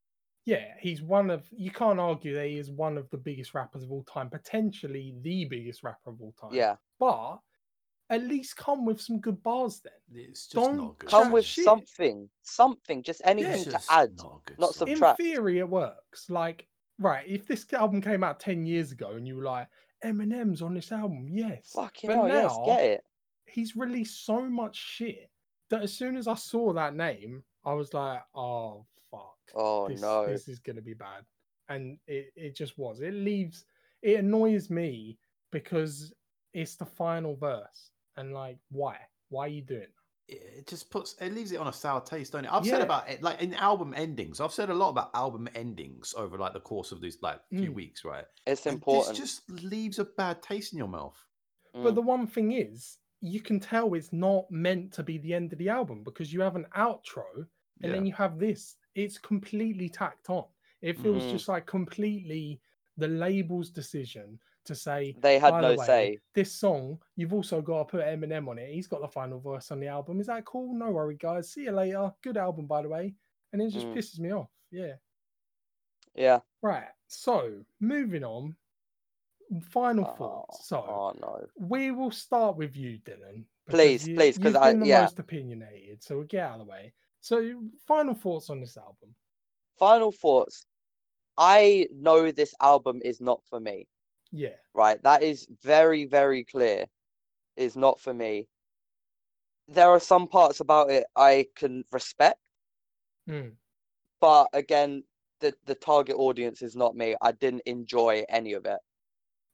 Yeah, 0.44 0.74
he's 0.80 1.02
one 1.02 1.30
of 1.30 1.46
you 1.52 1.70
can't 1.70 2.00
argue 2.00 2.34
that 2.34 2.46
he 2.46 2.58
is 2.58 2.70
one 2.70 2.96
of 2.98 3.08
the 3.10 3.18
biggest 3.18 3.54
rappers 3.54 3.82
of 3.84 3.92
all 3.92 4.04
time, 4.04 4.28
potentially 4.30 5.14
the 5.20 5.44
biggest 5.44 5.82
rapper 5.84 6.10
of 6.10 6.20
all 6.20 6.34
time. 6.40 6.54
yeah. 6.54 6.76
But 6.98 7.38
at 8.10 8.22
least 8.22 8.56
come 8.56 8.84
with 8.84 9.00
some 9.00 9.18
good 9.20 9.42
bars 9.42 9.80
then. 9.82 9.92
It's 10.28 10.46
just 10.46 10.54
Don't 10.54 10.76
not 10.76 10.98
good. 10.98 11.08
Come 11.10 11.32
with 11.32 11.44
shit. 11.44 11.64
something, 11.64 12.28
something, 12.42 13.02
just 13.02 13.22
anything 13.24 13.52
It's 13.52 13.64
to 13.64 13.80
add. 13.90 14.16
not 14.18 14.42
a 14.56 14.60
not 14.60 14.74
song. 14.74 14.94
some- 14.94 15.10
In 15.10 15.16
theory, 15.16 15.58
it 15.58 15.68
works. 15.68 16.28
Like, 16.28 16.66
right, 16.98 17.26
if 17.26 17.46
this 17.46 17.66
album 17.72 18.00
came 18.02 18.22
out 18.22 18.38
10 18.40 18.66
years 18.66 18.92
ago 18.92 19.12
and 19.12 19.26
you 19.26 19.36
were 19.36 19.44
like, 19.44 19.68
Eminem's 20.04 20.62
on 20.62 20.74
this 20.74 20.90
album, 20.92 21.28
yes. 21.30 21.70
Fucking 21.74 22.08
But 22.08 22.16
hell, 22.16 22.26
yes, 22.28 22.56
get 22.66 22.84
it. 22.84 23.04
he's 23.46 23.76
released 23.76 24.26
so 24.26 24.42
much 24.42 24.76
shit 24.76 25.30
that 25.70 25.82
as 25.82 25.92
soon 25.92 26.16
as 26.16 26.26
I 26.28 26.34
saw 26.34 26.72
that 26.74 26.94
name, 26.94 27.44
I 27.64 27.72
was 27.74 27.94
like, 27.94 28.20
oh 28.34 28.84
fuck. 29.10 29.38
Oh 29.54 29.88
this, 29.88 30.00
no. 30.02 30.26
This 30.26 30.48
is 30.48 30.58
gonna 30.58 30.82
be 30.82 30.94
bad. 30.94 31.24
And 31.68 31.98
it, 32.08 32.32
it 32.34 32.56
just 32.56 32.76
was. 32.76 33.00
It 33.00 33.14
leaves 33.14 33.64
it 34.02 34.18
annoys 34.18 34.68
me 34.68 35.16
because 35.52 36.12
it's 36.52 36.74
the 36.74 36.84
final 36.84 37.36
verse. 37.36 37.91
And 38.16 38.32
like, 38.32 38.58
why? 38.70 39.08
Why 39.28 39.46
are 39.46 39.48
you 39.48 39.62
doing 39.62 39.80
that? 39.82 40.04
it 40.28 40.66
just 40.66 40.90
puts 40.90 41.14
it 41.20 41.32
leaves 41.32 41.52
it 41.52 41.58
on 41.60 41.66
a 41.66 41.72
sour 41.72 42.00
taste, 42.00 42.32
don't 42.32 42.44
it? 42.44 42.52
I've 42.52 42.66
said 42.66 42.80
about 42.80 43.08
it 43.10 43.22
like 43.22 43.40
in 43.40 43.54
album 43.54 43.92
endings. 43.94 44.40
I've 44.40 44.52
said 44.52 44.70
a 44.70 44.74
lot 44.74 44.90
about 44.90 45.10
album 45.14 45.48
endings 45.54 46.14
over 46.16 46.38
like 46.38 46.52
the 46.52 46.60
course 46.60 46.92
of 46.92 47.00
these 47.00 47.18
like 47.22 47.40
few 47.54 47.72
Mm. 47.72 47.72
weeks, 47.72 48.04
right? 48.04 48.24
It's 48.46 48.66
And 48.66 48.76
important. 48.76 48.88
This 48.88 49.10
just 49.12 49.50
leaves 49.50 49.98
a 49.98 50.04
bad 50.04 50.42
taste 50.42 50.72
in 50.72 50.78
your 50.78 50.88
mouth. 50.88 51.28
But 51.82 51.94
Mm. 51.94 51.96
the 51.96 52.02
one 52.02 52.26
thing 52.26 52.52
is, 52.52 52.98
you 53.20 53.40
can 53.40 53.60
tell 53.60 53.92
it's 53.94 54.12
not 54.12 54.50
meant 54.50 54.92
to 54.94 55.02
be 55.02 55.18
the 55.18 55.34
end 55.34 55.52
of 55.52 55.58
the 55.58 55.68
album 55.68 56.02
because 56.02 56.32
you 56.32 56.40
have 56.40 56.56
an 56.56 56.66
outro 56.76 57.46
and 57.82 57.92
Yeah. 57.92 57.94
then 57.94 58.06
you 58.06 58.12
have 58.14 58.38
this. 58.38 58.76
It's 58.94 59.18
completely 59.18 59.88
tacked 59.88 60.28
on. 60.30 60.48
It 60.80 60.98
feels 60.98 61.24
Mhm. 61.24 61.26
just 61.26 61.48
like 61.48 61.66
completely 61.66 62.60
the 62.96 63.06
label's 63.08 63.70
decision 63.70 64.40
to 64.64 64.74
say, 64.74 65.14
They 65.20 65.38
had 65.38 65.54
no 65.54 65.72
the 65.72 65.78
way, 65.78 65.86
say. 65.86 66.18
this 66.34 66.52
song, 66.52 66.98
you've 67.16 67.32
also 67.34 67.60
got 67.60 67.78
to 67.78 67.84
put 67.84 68.04
Eminem 68.04 68.48
on 68.48 68.58
it. 68.58 68.72
He's 68.72 68.86
got 68.86 69.00
the 69.00 69.08
final 69.08 69.40
verse 69.40 69.70
on 69.70 69.80
the 69.80 69.88
album. 69.88 70.20
Is 70.20 70.26
that 70.28 70.44
cool? 70.44 70.74
No 70.74 70.90
worry, 70.90 71.16
guys. 71.16 71.52
See 71.52 71.62
you 71.64 71.72
later. 71.72 72.12
Good 72.22 72.36
album, 72.36 72.66
by 72.66 72.82
the 72.82 72.88
way. 72.88 73.14
And 73.52 73.60
it 73.60 73.70
just 73.70 73.86
Mm. 73.86 73.94
pisses 73.94 74.18
me 74.18 74.32
off. 74.32 74.50
Yeah. 74.70 74.94
Yeah. 76.14 76.40
Right. 76.62 76.88
So 77.08 77.64
moving 77.80 78.24
on. 78.24 78.56
Final 79.70 80.06
Oh, 80.08 80.14
thoughts. 80.16 80.66
So 80.68 80.78
oh 80.78 81.12
no. 81.20 81.46
we 81.68 81.90
will 81.90 82.10
start 82.10 82.56
with 82.56 82.74
you, 82.76 82.98
Dylan. 83.00 83.44
Please, 83.68 84.08
you- 84.08 84.16
please, 84.16 84.38
'cause 84.38 84.46
you've 84.54 84.56
I- 84.56 84.70
been 84.72 84.80
the 84.80 84.86
yeah. 84.86 85.02
most 85.02 85.18
opinionated, 85.18 86.02
so 86.02 86.16
we'll 86.16 86.24
get 86.26 86.44
out 86.44 86.60
of 86.60 86.66
the 86.66 86.70
way. 86.70 86.94
So, 87.20 87.62
final 87.86 88.14
thoughts 88.14 88.48
on 88.50 88.60
this 88.60 88.76
album? 88.76 89.14
Final 89.78 90.10
thoughts. 90.10 90.66
I 91.38 91.86
know 91.92 92.30
this 92.32 92.54
album 92.60 93.00
is 93.04 93.20
not 93.20 93.44
for 93.44 93.60
me. 93.60 93.88
Yeah, 94.32 94.56
Right. 94.74 95.02
That 95.02 95.22
is 95.22 95.46
very, 95.62 96.04
very 96.06 96.44
clear. 96.44 96.86
is 97.56 97.76
not 97.76 98.00
for 98.00 98.14
me. 98.14 98.48
There 99.68 99.88
are 99.90 100.00
some 100.00 100.28
parts 100.28 100.60
about 100.60 100.90
it 100.90 101.06
I 101.16 101.48
can 101.56 101.84
respect, 101.92 102.40
Mm. 103.28 103.56
but 104.20 104.48
again, 104.52 105.04
the 105.40 105.54
the 105.64 105.74
target 105.74 106.16
audience 106.16 106.62
is 106.62 106.76
not 106.76 106.96
me. 106.96 107.16
I 107.20 107.32
didn't 107.32 107.62
enjoy 107.66 108.24
any 108.28 108.52
of 108.54 108.66
it. 108.66 108.80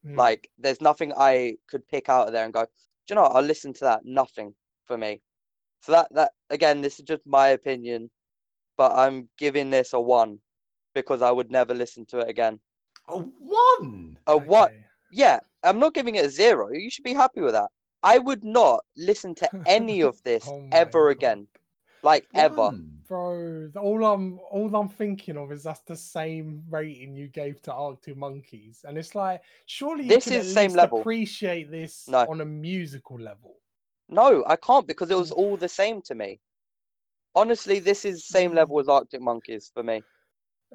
Mm. 0.05 0.16
Like, 0.16 0.50
there's 0.59 0.80
nothing 0.80 1.12
I 1.16 1.56
could 1.68 1.86
pick 1.88 2.09
out 2.09 2.26
of 2.28 2.32
there 2.32 2.44
and 2.44 2.52
go, 2.52 2.64
do 2.64 2.68
you 3.10 3.14
know 3.16 3.22
what? 3.22 3.36
I'll 3.36 3.42
listen 3.42 3.72
to 3.74 3.84
that. 3.84 4.05
Nothing 4.05 4.55
for 4.86 4.96
me. 4.98 5.22
So 5.82 5.92
that 5.92 6.09
that 6.14 6.32
again, 6.50 6.80
this 6.82 6.98
is 6.98 7.05
just 7.05 7.26
my 7.26 7.48
opinion, 7.48 8.10
but 8.76 8.92
I'm 8.92 9.28
giving 9.38 9.70
this 9.70 9.92
a 9.94 10.00
one 10.00 10.40
because 10.94 11.22
I 11.22 11.30
would 11.32 11.50
never 11.50 11.74
listen 11.74 12.06
to 12.06 12.18
it 12.20 12.28
again. 12.28 12.60
A 13.09 13.18
one. 13.18 14.18
A 14.28 14.36
what? 14.36 14.70
Okay. 14.70 14.84
Yeah, 15.10 15.40
I'm 15.64 15.78
not 15.78 15.94
giving 15.94 16.14
it 16.14 16.26
a 16.26 16.30
zero. 16.30 16.70
You 16.70 16.90
should 16.90 17.05
be 17.05 17.14
happy 17.14 17.40
with 17.40 17.52
that. 17.55 17.70
I 18.02 18.18
would 18.18 18.44
not 18.44 18.84
listen 18.96 19.34
to 19.36 19.50
any 19.66 20.02
of 20.02 20.22
this 20.22 20.46
Oh 20.46 20.62
ever 20.70 21.09
God. 21.09 21.16
again, 21.16 21.48
like 22.02 22.28
ever. 22.34 22.70
Bro, 23.09 23.70
all 23.76 24.05
I'm 24.05 24.38
all 24.50 24.74
I'm 24.76 24.88
thinking 24.88 25.38
of 25.38 25.50
is 25.50 25.62
that's 25.62 25.80
the 25.80 25.96
same 25.96 26.62
rating 26.68 27.16
you 27.16 27.28
gave 27.28 27.62
to 27.62 27.72
Arctic 27.72 28.16
Monkeys, 28.16 28.84
and 28.86 28.98
it's 28.98 29.14
like 29.14 29.40
surely 29.66 30.05
you 30.05 30.10
This 30.10 30.26
can 30.26 30.34
is 30.34 30.52
same 30.52 30.74
level. 30.74 31.00
appreciate 31.00 31.70
this 31.70 32.09
No. 32.09 32.26
on 32.28 32.42
a 32.42 32.44
musical 32.44 33.18
level. 33.18 33.56
No, 34.10 34.44
I 34.46 34.56
can't 34.56 34.86
because 34.86 35.10
it 35.10 35.16
was 35.16 35.32
all 35.32 35.56
the 35.56 35.68
same 35.68 36.02
to 36.02 36.14
me. 36.14 36.40
Honestly, 37.34 37.78
this 37.78 38.05
is 38.05 38.26
same 38.26 38.55
level 38.55 38.76
mm. 38.76 38.80
as 38.80 38.88
Arctic 38.88 39.20
Monkeys 39.20 39.70
for 39.72 39.82
me. 39.82 40.02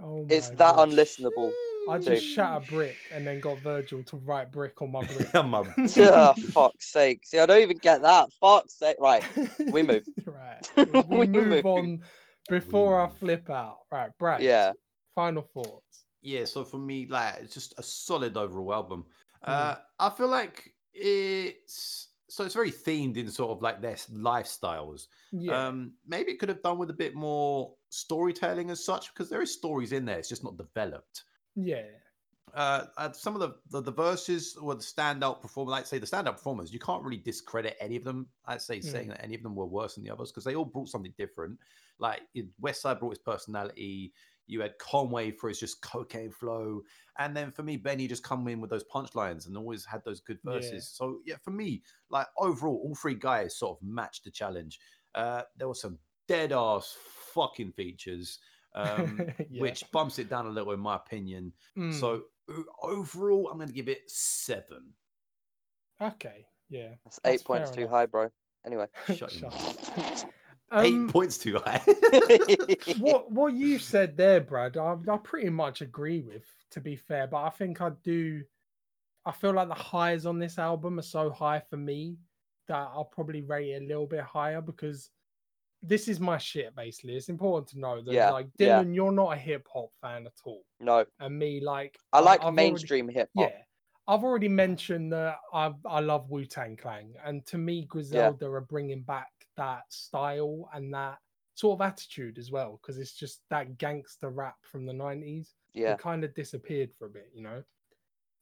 Oh 0.01 0.23
It's 0.29 0.49
that 0.49 0.75
God. 0.75 0.87
unlistenable. 0.87 1.51
I 1.89 1.97
too. 1.97 2.03
just 2.05 2.25
shat 2.25 2.57
a 2.63 2.71
brick 2.71 2.95
and 3.11 3.25
then 3.27 3.39
got 3.39 3.59
Virgil 3.59 4.03
to 4.03 4.17
write 4.17 4.51
brick 4.51 4.81
on 4.81 4.91
my 4.91 5.03
brick. 5.05 5.29
I'm 5.35 5.53
a- 5.53 5.63
Ah, 5.99 6.33
fuck's 6.51 6.91
sake. 6.91 7.21
See, 7.25 7.39
I 7.39 7.45
don't 7.45 7.61
even 7.61 7.77
get 7.77 8.01
that. 8.01 8.31
Fuck's 8.39 8.73
sake. 8.79 8.97
Right. 8.99 9.23
we 9.71 9.83
move. 9.83 10.03
right. 10.25 10.71
We, 10.77 11.17
We 11.19 11.27
move 11.27 11.47
move. 11.47 11.65
on 11.65 12.01
before 12.49 13.01
I 13.01 13.07
move. 13.07 13.17
flip 13.17 13.49
out. 13.49 13.79
Right, 13.91 14.11
Brad. 14.19 14.41
Yeah. 14.41 14.71
Final 15.15 15.43
thoughts. 15.53 16.05
yeah. 16.21 16.45
So 16.45 16.63
for 16.63 16.77
me, 16.77 17.07
like, 17.09 17.35
it's 17.41 17.53
just 17.53 17.73
a 17.77 17.83
solid 17.83 18.35
overall 18.37 18.73
album. 18.73 19.05
Mm. 19.45 19.49
Uh, 19.51 19.75
I 19.99 20.09
feel 20.09 20.27
like 20.29 20.73
it's 20.93 22.07
so 22.29 22.43
it's 22.45 22.55
very 22.55 22.71
themed 22.71 23.17
in 23.17 23.29
sort 23.29 23.51
of 23.51 23.61
like 23.61 23.81
their 23.81 23.95
lifestyles. 24.11 25.07
Yeah. 25.31 25.67
Um, 25.67 25.93
maybe 26.07 26.31
it 26.31 26.39
could 26.39 26.49
have 26.49 26.63
done 26.63 26.77
with 26.79 26.89
a 26.89 26.93
bit 26.93 27.13
more 27.13 27.73
storytelling 27.89 28.71
as 28.71 28.83
such 28.83 29.13
because 29.13 29.29
there 29.29 29.41
is 29.41 29.53
stories 29.53 29.91
in 29.91 30.05
there. 30.05 30.17
It's 30.17 30.29
just 30.29 30.43
not 30.43 30.57
developed. 30.57 31.23
Yeah. 31.55 31.83
uh, 32.53 32.85
uh, 32.97 33.11
some 33.11 33.35
of 33.35 33.41
the, 33.41 33.55
the 33.71 33.81
the 33.81 33.91
verses 33.91 34.55
or 34.55 34.75
the 34.75 34.81
standout 34.81 35.41
performers. 35.41 35.73
I'd 35.73 35.87
say 35.87 35.97
the 35.97 36.05
standout 36.05 36.33
performers, 36.33 36.71
you 36.73 36.79
can't 36.79 37.03
really 37.03 37.17
discredit 37.17 37.75
any 37.79 37.95
of 37.95 38.03
them. 38.03 38.27
I'd 38.45 38.61
say 38.61 38.79
Mm. 38.79 38.83
saying 38.83 39.07
that 39.09 39.23
any 39.23 39.35
of 39.35 39.43
them 39.43 39.55
were 39.55 39.65
worse 39.65 39.95
than 39.95 40.03
the 40.03 40.11
others 40.11 40.31
because 40.31 40.43
they 40.43 40.55
all 40.55 40.65
brought 40.65 40.89
something 40.89 41.13
different. 41.17 41.59
Like 41.99 42.21
Westside 42.61 42.99
brought 42.99 43.11
his 43.11 43.19
personality. 43.19 44.13
You 44.45 44.59
had 44.61 44.77
Conway 44.77 45.31
for 45.31 45.47
his 45.47 45.59
just 45.61 45.81
cocaine 45.81 46.29
flow, 46.31 46.81
and 47.17 47.35
then 47.35 47.49
for 47.49 47.63
me, 47.63 47.77
Benny 47.77 48.07
just 48.07 48.23
come 48.23 48.45
in 48.49 48.59
with 48.59 48.69
those 48.69 48.83
punchlines 48.83 49.47
and 49.47 49.55
always 49.57 49.85
had 49.85 50.03
those 50.03 50.19
good 50.19 50.39
Yeah. 50.43 50.51
verses. 50.53 50.89
So 50.89 51.19
yeah, 51.25 51.37
for 51.41 51.51
me, 51.51 51.81
like 52.09 52.27
overall, 52.37 52.81
all 52.83 52.93
three 52.93 53.15
guys 53.15 53.55
sort 53.55 53.77
of 53.79 53.87
matched 53.87 54.25
the 54.25 54.31
challenge. 54.31 54.79
Uh, 55.15 55.43
there 55.57 55.69
were 55.69 55.73
some 55.73 55.97
dead 56.27 56.51
ass 56.51 56.97
fucking 57.33 57.71
features, 57.71 58.39
um, 58.75 59.19
Yeah. 59.49 59.61
which 59.61 59.83
bumps 59.91 60.19
it 60.19 60.29
down 60.29 60.45
a 60.45 60.49
little, 60.49 60.73
in 60.73 60.79
my 60.79 60.95
opinion. 60.95 61.53
Mm. 61.77 61.93
So 61.93 62.23
overall, 62.81 63.49
I'm 63.51 63.57
going 63.57 63.67
to 63.69 63.73
give 63.73 63.87
it 63.89 64.09
seven. 64.09 64.93
okay. 66.01 66.45
Yeah. 66.69 66.89
That's 67.03 67.19
That's 67.23 67.41
eight 67.41 67.45
points 67.45 67.69
fair 67.69 67.75
too 67.75 67.81
enough. 67.83 67.91
high, 67.91 68.05
bro. 68.07 68.29
Anyway. 68.65 68.87
Shut 69.15 69.31
Shut 69.31 69.41
mouth. 69.43 70.23
up. 70.23 70.29
Eight 70.75 70.93
Um, 70.93 71.07
points 71.07 71.37
too 71.37 71.59
high. 71.63 71.79
what 72.97 73.31
what 73.31 73.53
you 73.53 73.77
said 73.77 74.17
there, 74.17 74.41
Brad, 74.41 74.75
I, 74.75 74.95
I 75.07 75.17
pretty 75.17 75.49
much 75.49 75.81
agree 75.81 76.21
with. 76.21 76.45
To 76.71 76.81
be 76.81 76.95
fair, 76.95 77.27
but 77.27 77.43
I 77.43 77.49
think 77.51 77.79
I 77.81 77.91
do. 78.03 78.41
I 79.23 79.31
feel 79.33 79.53
like 79.53 79.67
the 79.67 79.75
highs 79.75 80.25
on 80.25 80.39
this 80.39 80.57
album 80.57 80.97
are 80.97 81.03
so 81.03 81.29
high 81.29 81.61
for 81.69 81.77
me 81.77 82.17
that 82.67 82.75
I'll 82.77 83.05
probably 83.05 83.41
rate 83.41 83.69
it 83.69 83.83
a 83.83 83.85
little 83.85 84.07
bit 84.07 84.21
higher 84.21 84.61
because 84.61 85.11
this 85.83 86.07
is 86.07 86.19
my 86.19 86.37
shit. 86.37 86.75
Basically, 86.75 87.15
it's 87.15 87.29
important 87.29 87.67
to 87.69 87.79
know 87.79 88.01
that 88.01 88.13
Yeah, 88.13 88.31
like 88.31 88.47
yeah. 88.57 88.81
Dylan, 88.81 88.95
you're 88.95 89.11
not 89.11 89.33
a 89.33 89.35
hip 89.37 89.67
hop 89.71 89.89
fan 90.01 90.25
at 90.25 90.33
all, 90.45 90.63
no. 90.79 91.05
and 91.19 91.37
me 91.37 91.59
like 91.61 91.97
I 92.13 92.19
like 92.19 92.43
I've 92.43 92.53
mainstream 92.53 93.07
hip 93.09 93.29
hop. 93.37 93.51
yeah. 93.51 93.57
I've 94.07 94.23
already 94.23 94.49
mentioned 94.49 95.13
that 95.13 95.37
I 95.53 95.71
I 95.85 95.99
love 95.99 96.29
Wu 96.29 96.45
Tang 96.45 96.75
Clan, 96.77 97.13
and 97.25 97.45
to 97.47 97.57
me, 97.57 97.85
Griselda 97.85 98.47
are 98.47 98.61
bringing 98.61 99.01
back 99.03 99.29
that 99.57 99.83
style 99.89 100.69
and 100.73 100.93
that 100.93 101.17
sort 101.55 101.79
of 101.79 101.85
attitude 101.85 102.37
as 102.39 102.49
well, 102.51 102.79
because 102.81 102.97
it's 102.97 103.13
just 103.13 103.41
that 103.49 103.77
gangster 103.77 104.29
rap 104.29 104.55
from 104.63 104.85
the 104.85 104.93
nineties. 104.93 105.53
Yeah. 105.73 105.93
It 105.93 105.99
kind 105.99 106.23
of 106.23 106.33
disappeared 106.35 106.91
for 106.97 107.07
a 107.07 107.09
bit, 107.09 107.29
you 107.33 107.41
know. 107.41 107.63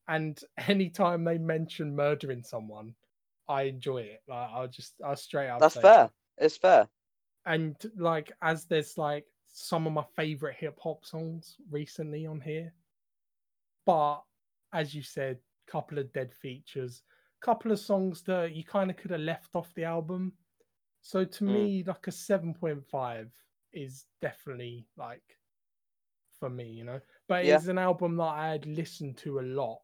And 0.07 0.39
anytime 0.67 1.23
they 1.23 1.37
mention 1.37 1.95
murdering 1.95 2.43
someone, 2.43 2.93
I 3.47 3.63
enjoy 3.63 3.99
it. 3.99 4.21
Like 4.27 4.49
I'll 4.51 4.67
just 4.67 4.93
I'll 5.05 5.15
straight 5.15 5.49
up. 5.49 5.59
That's 5.59 5.75
say 5.75 5.79
it. 5.79 5.83
fair. 5.83 6.09
It's 6.39 6.57
fair. 6.57 6.87
And 7.45 7.77
like 7.95 8.31
as 8.41 8.65
there's 8.65 8.97
like 8.97 9.27
some 9.47 9.85
of 9.87 9.93
my 9.93 10.03
favorite 10.15 10.55
hip 10.57 10.79
hop 10.79 11.05
songs 11.05 11.57
recently 11.69 12.25
on 12.25 12.41
here, 12.41 12.73
but 13.85 14.23
as 14.73 14.93
you 14.95 15.01
said, 15.01 15.39
couple 15.67 15.99
of 15.99 16.11
dead 16.13 16.33
features, 16.33 17.03
couple 17.41 17.71
of 17.71 17.79
songs 17.79 18.23
that 18.23 18.53
you 18.53 18.63
kind 18.63 18.89
of 18.89 18.97
could 18.97 19.11
have 19.11 19.21
left 19.21 19.55
off 19.55 19.73
the 19.73 19.83
album. 19.83 20.33
So 21.01 21.25
to 21.25 21.43
Mm. 21.47 21.67
me, 21.67 21.83
like 21.83 22.07
a 22.07 22.11
seven 22.11 22.53
point 22.53 22.85
five 22.85 23.33
is 23.73 24.05
definitely 24.21 24.87
like 24.97 25.39
for 26.39 26.49
me, 26.49 26.69
you 26.69 26.83
know. 26.83 27.01
But 27.27 27.45
Yeah. 27.45 27.61
it's 27.61 27.67
an 27.67 27.77
album 27.77 28.17
that 28.17 28.23
I'd 28.23 28.65
listen 28.65 29.13
to 29.15 29.39
a 29.39 29.41
lot 29.41 29.81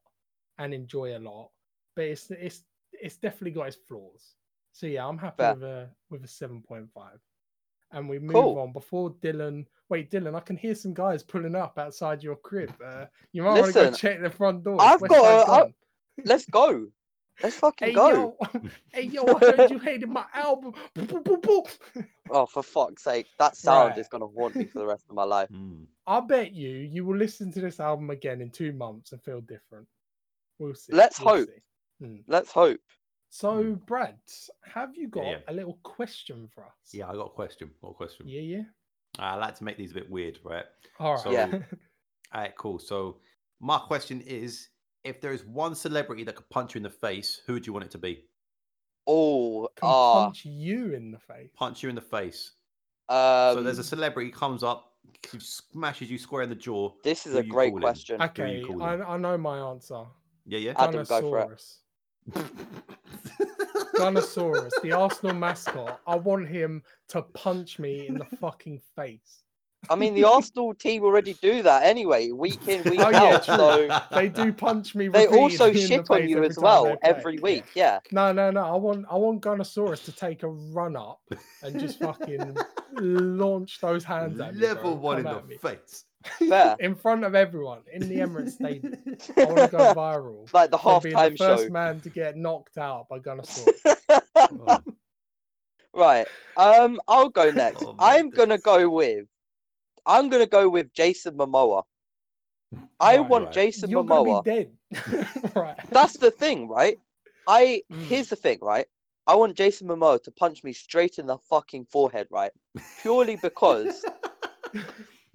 and 0.57 0.73
enjoy 0.73 1.17
a 1.17 1.19
lot. 1.19 1.51
But 1.95 2.05
it's 2.05 2.31
it's 2.31 2.63
it's 2.91 3.17
definitely 3.17 3.51
got 3.51 3.67
its 3.67 3.77
flaws. 3.77 4.35
So 4.71 4.88
yeah, 4.88 5.07
I'm 5.07 5.17
happy 5.17 5.45
Fair. 5.45 5.55
with 5.55 5.63
a 5.63 5.95
with 6.09 6.23
a 6.23 6.27
seven 6.27 6.61
point 6.63 6.91
five. 6.91 7.19
And 7.91 8.09
we 8.09 8.19
move 8.19 8.34
Cool. 8.34 8.59
on 8.59 8.73
before 8.73 9.11
Dylan. 9.22 9.65
Wait, 9.89 10.11
Dylan, 10.11 10.35
I 10.35 10.41
can 10.41 10.57
hear 10.57 10.76
some 10.76 10.93
guys 10.93 11.23
pulling 11.23 11.55
up 11.55 11.77
outside 11.80 12.22
your 12.22 12.35
crib. 12.35 12.73
Uh, 12.85 13.05
you 13.31 13.43
might 13.43 13.59
want 13.61 13.68
to 13.68 13.72
go 13.73 13.91
check 13.91 14.22
the 14.22 14.30
front 14.30 14.64
door. 14.65 14.77
I've 14.81 14.99
West 15.01 15.14
got 15.14 15.47
Side 15.47 15.59
a- 15.61 15.65
I- 15.68 15.73
Let's 16.26 16.45
go. 16.47 16.88
Let's 17.43 17.55
fucking 17.57 17.89
Hey 17.89 17.93
go. 17.93 18.35
yo, 18.51 18.59
hey 18.91 19.03
yo, 19.03 19.23
I 19.27 19.39
heard 19.55 19.69
you 19.72 19.77
hated 19.80 20.09
my 20.09 20.26
album. 20.34 20.73
Oh, 22.30 22.45
for 22.45 22.61
fuck's 22.64 23.03
sake. 23.03 23.27
That 23.39 23.55
sound 23.55 23.89
Right. 23.91 23.97
is 23.99 24.07
going 24.09 24.22
to 24.22 24.27
haunt 24.38 24.55
me 24.55 24.65
for 24.65 24.80
the 24.80 24.85
rest 24.85 25.05
of 25.09 25.15
my 25.15 25.23
life. 25.23 25.49
Mm. 25.49 25.85
I 26.05 26.19
bet 26.19 26.51
you 26.53 26.69
you 26.69 27.05
will 27.05 27.15
listen 27.15 27.51
to 27.53 27.61
this 27.61 27.80
album 27.80 28.09
again 28.09 28.41
in 28.41 28.49
two 28.49 28.73
months 28.73 29.11
and 29.14 29.22
feel 29.23 29.39
different. 29.41 29.88
We'll 30.59 30.76
see. 30.76 30.91
Let's 30.93 31.19
we'll 31.22 31.35
hope. 31.38 31.47
see. 31.49 32.05
Hmm. 32.05 32.15
Let's 32.27 32.51
hope. 32.51 32.80
So, 33.29 33.77
Brad, 33.85 34.15
have 34.73 34.95
you 34.95 35.07
got 35.07 35.25
yeah. 35.25 35.37
a 35.47 35.53
little 35.53 35.79
question 35.83 36.47
for 36.53 36.63
us? 36.63 36.93
Yeah, 36.93 37.09
I 37.09 37.13
got 37.13 37.27
a 37.27 37.29
question. 37.29 37.71
Got 37.81 37.91
a 37.91 37.93
question. 37.93 38.27
Yeah, 38.27 38.41
yeah. 38.41 38.63
I 39.19 39.35
like 39.35 39.55
to 39.57 39.63
make 39.63 39.77
these 39.77 39.91
a 39.91 39.95
bit 39.95 40.09
weird, 40.09 40.39
right? 40.43 40.65
All 40.99 41.13
right. 41.13 41.23
So- 41.23 41.31
Yeah. 41.31 41.59
All 42.33 42.41
right, 42.41 42.55
cool. 42.55 42.79
So 42.79 43.17
my 43.59 43.77
question 43.77 44.21
is, 44.21 44.69
if 45.03 45.21
there 45.21 45.31
is 45.31 45.45
one 45.45 45.75
celebrity 45.75 46.23
that 46.25 46.35
could 46.35 46.49
punch 46.49 46.75
you 46.75 46.79
in 46.79 46.83
the 46.83 46.89
face, 46.89 47.41
who 47.45 47.53
would 47.53 47.65
you 47.65 47.73
want 47.73 47.85
it 47.85 47.91
to 47.91 47.97
be? 47.97 48.25
Oh, 49.05 49.69
Can 49.75 49.87
ah. 49.89 50.25
punch 50.25 50.43
you 50.43 50.93
in 50.93 51.11
the 51.11 51.19
face. 51.19 51.49
Punch 51.55 51.83
you 51.83 51.89
in 51.89 51.95
the 51.95 52.01
face. 52.01 52.51
um, 53.09 53.55
so 53.55 53.63
there's 53.63 53.79
a 53.79 53.83
celebrity 53.83 54.29
comes 54.29 54.63
up, 54.63 54.93
smashes 55.39 56.11
you 56.11 56.17
square 56.17 56.41
in 56.41 56.49
the 56.49 56.55
jaw. 56.55 56.91
this 57.03 57.25
is 57.25 57.35
a 57.35 57.43
great 57.43 57.69
calling? 57.69 57.81
question. 57.81 58.21
Okay, 58.21 58.63
I. 58.81 58.95
I 58.95 59.17
know 59.17 59.37
my 59.37 59.59
answer. 59.59 60.03
Yeah, 60.45 60.59
yeah. 60.59 60.73
Adam, 60.77 61.05
go 61.05 61.21
for 61.21 61.39
it. 61.39 61.63
Gunnosaurus. 62.31 62.49
Gunnosaurus, 63.95 64.71
the 64.81 64.91
Arsenal 64.91 65.35
mascot. 65.35 65.99
I 66.07 66.15
want 66.15 66.47
him 66.47 66.83
to 67.09 67.21
punch 67.21 67.79
me 67.79 68.07
in 68.07 68.15
the 68.15 68.25
fucking 68.25 68.81
face. 68.95 69.43
I 69.89 69.95
mean, 69.95 70.15
the 70.15 70.23
Arsenal 70.25 70.73
team 70.73 71.03
already 71.03 71.33
do 71.41 71.61
that 71.61 71.83
anyway, 71.83 72.31
week 72.31 72.67
in, 72.67 72.83
week 72.89 72.99
Oh, 72.99 73.09
yeah, 73.09 73.23
out. 73.35 73.43
true. 73.45 73.55
So 73.55 74.01
They 74.11 74.27
do 74.27 74.51
punch 74.51 74.95
me. 74.95 75.07
they 75.07 75.27
also 75.27 75.67
repeatedly 75.67 75.81
the 75.81 75.87
shit 75.87 76.11
on 76.11 76.27
you 76.29 76.43
as 76.43 76.57
well 76.57 76.97
every 77.03 77.39
week. 77.39 77.63
Yeah. 77.73 77.99
No, 78.11 78.31
no, 78.33 78.51
no. 78.51 78.65
I 78.65 78.75
want 78.75 79.05
I 79.09 79.15
want 79.15 79.41
Gunnosaurus 79.41 80.03
to 80.05 80.11
take 80.11 80.43
a 80.43 80.49
run 80.49 80.95
up 80.97 81.21
and 81.63 81.79
just 81.79 81.99
fucking 81.99 82.57
launch 82.93 83.79
those 83.79 84.03
hands 84.03 84.39
at 84.41 84.55
me. 84.55 84.61
Level 84.61 84.93
bro. 84.95 85.01
one 85.01 85.17
in 85.19 85.23
Come 85.25 85.41
the 85.43 85.47
me. 85.47 85.57
face. 85.57 86.03
Fair. 86.49 86.75
in 86.79 86.95
front 86.95 87.23
of 87.23 87.35
everyone 87.35 87.79
in 87.91 88.01
the 88.01 88.15
Emirates 88.15 88.53
Stadium. 88.53 88.93
I 89.37 89.43
want 89.45 89.57
to 89.59 89.67
go 89.67 89.93
viral. 89.93 90.53
like 90.53 90.71
the 90.71 90.77
for 90.77 91.01
being 91.01 91.15
halftime 91.15 91.31
the 91.31 91.37
first 91.37 91.69
man 91.69 92.01
to 92.01 92.09
get 92.09 92.37
knocked 92.37 92.77
out 92.77 93.07
by 93.09 93.19
Gunnosaurus. 93.19 93.95
Oh, 94.65 94.81
right. 95.93 96.27
Um, 96.55 96.99
I'll 97.07 97.29
go 97.29 97.51
next. 97.51 97.83
Oh 97.83 97.95
I'm 97.99 98.29
gonna 98.29 98.57
go 98.57 98.89
with. 98.89 99.25
I'm 100.05 100.29
gonna 100.29 100.45
go 100.47 100.69
with 100.69 100.93
Jason 100.93 101.35
Momoa. 101.37 101.83
I 102.99 103.17
Right. 103.17 103.29
want 103.29 103.45
Right. 103.45 103.53
Jason 103.53 103.89
You're 103.89 104.03
Momoa. 104.03 104.43
be 104.43 104.49
dead. 104.51 104.71
right. 105.55 105.77
That's 105.91 106.17
the 106.17 106.31
thing, 106.31 106.67
right? 106.67 106.97
I 107.47 107.81
Mm. 107.91 108.07
here's 108.07 108.29
the 108.29 108.35
thing, 108.35 108.59
right? 108.61 108.87
I 109.25 109.35
want 109.35 109.55
Jason 109.57 109.87
Momoa 109.87 110.21
to 110.23 110.31
punch 110.31 110.63
me 110.63 110.71
straight 110.73 111.19
in 111.19 111.25
the 111.27 111.37
fucking 111.49 111.85
forehead, 111.85 112.27
right? 112.31 112.51
Purely 113.01 113.35
because, 113.35 114.05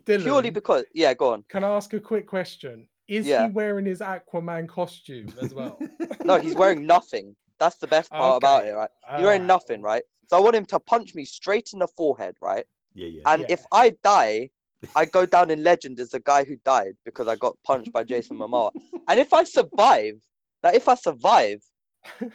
Dylan, 0.05 0.23
purely 0.23 0.51
because, 0.51 0.85
yeah, 0.95 1.15
go 1.15 1.33
on. 1.33 1.45
can 1.49 1.65
I 1.65 1.69
ask 1.69 1.93
a 1.95 2.01
quick 2.01 2.27
question? 2.27 2.89
Is 3.09 3.27
Yeah. 3.27 3.47
he 3.47 3.53
wearing 3.53 3.85
his 3.87 4.01
Aquaman 4.01 4.69
costume 4.69 5.29
as 5.41 5.53
well? 5.55 5.79
No, 6.24 6.39
he's 6.39 6.55
wearing 6.55 6.87
nothing. 6.87 7.35
That's 7.59 7.77
the 7.77 7.87
best 7.89 8.11
part 8.11 8.37
about 8.37 8.65
it, 8.66 8.73
right? 8.73 8.91
He's 9.16 9.24
wearing 9.24 9.43
Alright. 9.43 9.47
nothing, 9.49 9.83
right? 9.83 10.03
So 10.29 10.37
I 10.37 10.41
want 10.41 10.55
him 10.57 10.66
to 10.66 10.79
punch 10.81 11.15
me 11.15 11.24
straight 11.24 11.70
in 11.73 11.81
the 11.81 11.89
forehead, 11.97 12.37
right? 12.41 12.65
Yeah, 12.95 13.09
yeah. 13.09 13.23
And 13.27 13.41
Yeah. 13.43 13.47
if 13.51 13.65
I 13.73 13.95
die, 14.05 14.51
I 14.97 15.05
go 15.05 15.27
down 15.27 15.51
in 15.51 15.62
legend 15.62 15.99
as 16.01 16.11
the 16.11 16.20
guy 16.20 16.45
who 16.45 16.57
died 16.65 16.95
because 17.05 17.27
I 17.29 17.37
got 17.37 17.57
punched 17.65 17.93
by 17.93 18.05
Jason 18.05 18.39
Momoa. 18.39 18.70
And 19.09 19.19
if 19.20 19.33
I 19.33 19.45
survive, 19.45 20.15
like 20.62 20.74
if 20.77 20.89
I 20.89 20.95
survive, 20.95 21.61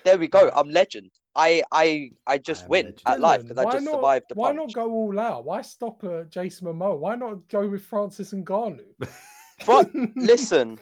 there 0.03 0.17
we 0.17 0.27
go. 0.27 0.51
I'm 0.55 0.69
legend. 0.69 1.11
I 1.37 1.63
I 1.71 2.11
I 2.25 2.37
just 2.39 2.63
am 2.63 2.69
win 2.69 2.85
legend. 2.87 3.01
at 3.05 3.19
life 3.21 3.41
because 3.43 3.57
I 3.57 3.63
just 3.71 3.85
not- 3.85 3.93
survived 3.95 4.25
the 4.29 4.35
Why 4.35 4.49
punch. 4.53 4.57
not 4.57 4.73
go 4.73 4.91
all 4.91 5.19
out? 5.19 5.45
Why 5.45 5.61
stop 5.61 6.03
at 6.03 6.29
Jason 6.31 6.67
Momoa? 6.67 6.97
Why 6.97 7.15
not 7.15 7.47
go 7.49 7.67
with 7.67 7.83
Francis 7.83 8.33
Ngannou? 8.33 8.83
But 9.65 9.89
listen, 10.15 10.77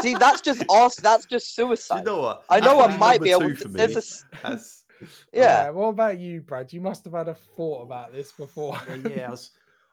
see, 0.00 0.14
that's 0.14 0.40
just 0.42 0.62
us. 0.70 0.96
That's 0.96 1.24
just 1.26 1.54
suicide. 1.54 1.98
you 2.00 2.04
know 2.04 2.20
what? 2.20 2.44
I 2.50 2.60
know 2.60 2.78
That's 2.82 2.94
I 2.94 2.96
might 2.98 3.20
be 3.22 3.30
able 3.30 3.48
to. 3.48 3.56
for 3.56 3.68
There's 3.68 3.90
me. 3.90 3.94
a 3.94 3.98
s- 3.98 4.24
That's- 4.42 4.84
yeah. 5.32 5.70
What 5.70 5.86
about 5.88 6.18
you, 6.18 6.42
Brad? 6.42 6.70
You 6.72 6.82
must 6.82 7.04
have 7.04 7.14
had 7.14 7.28
a 7.28 7.34
thought 7.34 7.82
about 7.82 8.12
this 8.12 8.32
before. 8.32 8.78
yeah, 8.88 9.08
yeah, 9.16 9.26
I 9.28 9.30
was, 9.30 9.50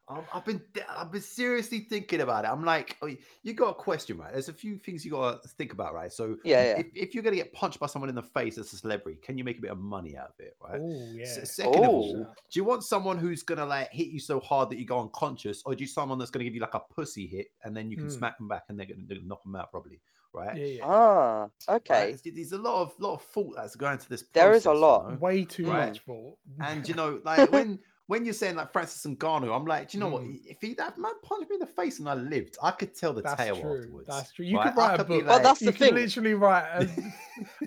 I've, 0.09 0.23
I've 0.33 0.45
been, 0.45 0.61
I've 0.89 1.11
been 1.11 1.21
seriously 1.21 1.79
thinking 1.81 2.21
about 2.21 2.45
it. 2.45 2.47
I'm 2.49 2.63
like, 2.63 2.95
oh, 3.01 3.09
you 3.43 3.53
got 3.53 3.71
a 3.71 3.73
question, 3.73 4.17
right? 4.17 4.31
There's 4.31 4.47
a 4.47 4.53
few 4.53 4.77
things 4.77 5.03
you 5.03 5.11
got 5.11 5.43
to 5.43 5.49
think 5.49 5.73
about, 5.73 5.93
right? 5.93 6.11
So, 6.11 6.37
Yeah, 6.45 6.63
yeah. 6.63 6.79
If, 6.79 6.85
if 6.95 7.13
you're 7.13 7.23
gonna 7.23 7.35
get 7.35 7.51
punched 7.51 7.79
by 7.79 7.87
someone 7.87 8.07
in 8.07 8.15
the 8.15 8.21
face 8.23 8.57
as 8.57 8.71
a 8.71 8.77
celebrity, 8.77 9.19
can 9.21 9.37
you 9.37 9.43
make 9.43 9.57
a 9.57 9.61
bit 9.61 9.71
of 9.71 9.77
money 9.79 10.15
out 10.15 10.29
of 10.29 10.39
it, 10.39 10.55
right? 10.63 10.79
Oh 10.81 11.11
yeah. 11.13 11.23
S- 11.23 11.55
second 11.55 11.83
of 11.83 11.89
Oh. 11.89 11.95
all, 11.95 12.13
do 12.51 12.59
you 12.59 12.63
want 12.63 12.83
someone 12.83 13.17
who's 13.17 13.43
gonna 13.43 13.65
like 13.65 13.91
hit 13.91 14.07
you 14.07 14.19
so 14.19 14.39
hard 14.39 14.69
that 14.69 14.77
you 14.79 14.85
go 14.85 14.99
unconscious, 15.01 15.61
or 15.65 15.75
do 15.75 15.83
you 15.83 15.87
someone 15.87 16.17
that's 16.17 16.31
gonna 16.31 16.45
give 16.45 16.55
you 16.55 16.61
like 16.61 16.73
a 16.73 16.79
pussy 16.93 17.27
hit 17.27 17.47
and 17.63 17.75
then 17.75 17.91
you 17.91 17.97
can 17.97 18.07
Mm. 18.07 18.17
smack 18.17 18.37
them 18.37 18.47
back 18.47 18.63
and 18.69 18.79
they're 18.79 18.85
gonna, 18.85 19.01
they're 19.07 19.17
gonna 19.17 19.27
knock 19.27 19.43
them 19.43 19.55
out 19.57 19.71
probably, 19.71 19.99
right? 20.33 20.55
yeah, 20.55 20.65
yeah. 20.65 20.83
Ah, 20.85 21.47
okay. 21.67 22.15
There's, 22.23 22.35
there's 22.35 22.51
a 22.53 22.57
lot 22.57 22.81
of 22.81 22.93
lot 22.99 23.15
of 23.15 23.23
thought 23.23 23.55
that's 23.57 23.75
going 23.75 23.97
to 23.97 24.09
this. 24.09 24.23
There 24.33 24.53
is 24.53 24.65
a 24.65 24.69
process, 24.69 24.75
you 24.77 24.81
lot. 24.81 25.09
know? 25.11 25.17
Way 25.17 25.43
too 25.45 25.65
Right. 25.65 25.87
much 25.89 25.99
for. 25.99 26.35
And 26.61 26.87
you 26.87 26.95
know, 27.01 27.19
like 27.25 27.51
when 27.51 27.79
when 28.07 28.23
you're 28.23 28.33
saying 28.33 28.55
like 28.55 28.71
Francis 28.71 29.03
and 29.05 29.19
Ngannou, 29.19 29.53
I'm 29.55 29.65
like, 29.65 29.89
do 29.89 29.97
you 29.97 30.03
know 30.03 30.09
what? 30.09 30.23
Mm. 30.23 30.39
If 30.45 30.61
he 30.61 30.73
that 30.75 30.97
man 30.97 31.11
punched 31.21 31.49
me 31.49 31.55
in 31.55 31.59
the 31.59 31.65
face 31.65 31.99
and 31.99 32.07
I 32.09 32.13
lived, 32.13 32.57
I 32.63 32.71
could 32.71 32.95
tell 32.95 33.13
the 33.13 33.21
That's 33.21 33.41
tale 33.41 33.59
true. 33.59 33.81
afterwards. 33.81 34.07
That's 34.07 34.31
true. 34.31 34.45
You 34.45 34.57
right? 34.57 34.69
could 34.69 34.77
write 34.77 34.91
I 34.91 34.93
a 34.93 34.97
could 34.97 35.07
be 35.09 35.17
book. 35.17 35.27
Well, 35.27 35.43
that's 35.43 35.59
the 35.59 35.65
you 35.65 35.71
the 35.71 35.77
could 35.77 35.93
literally 35.95 36.33
write 36.33 36.65
a, 36.67 36.89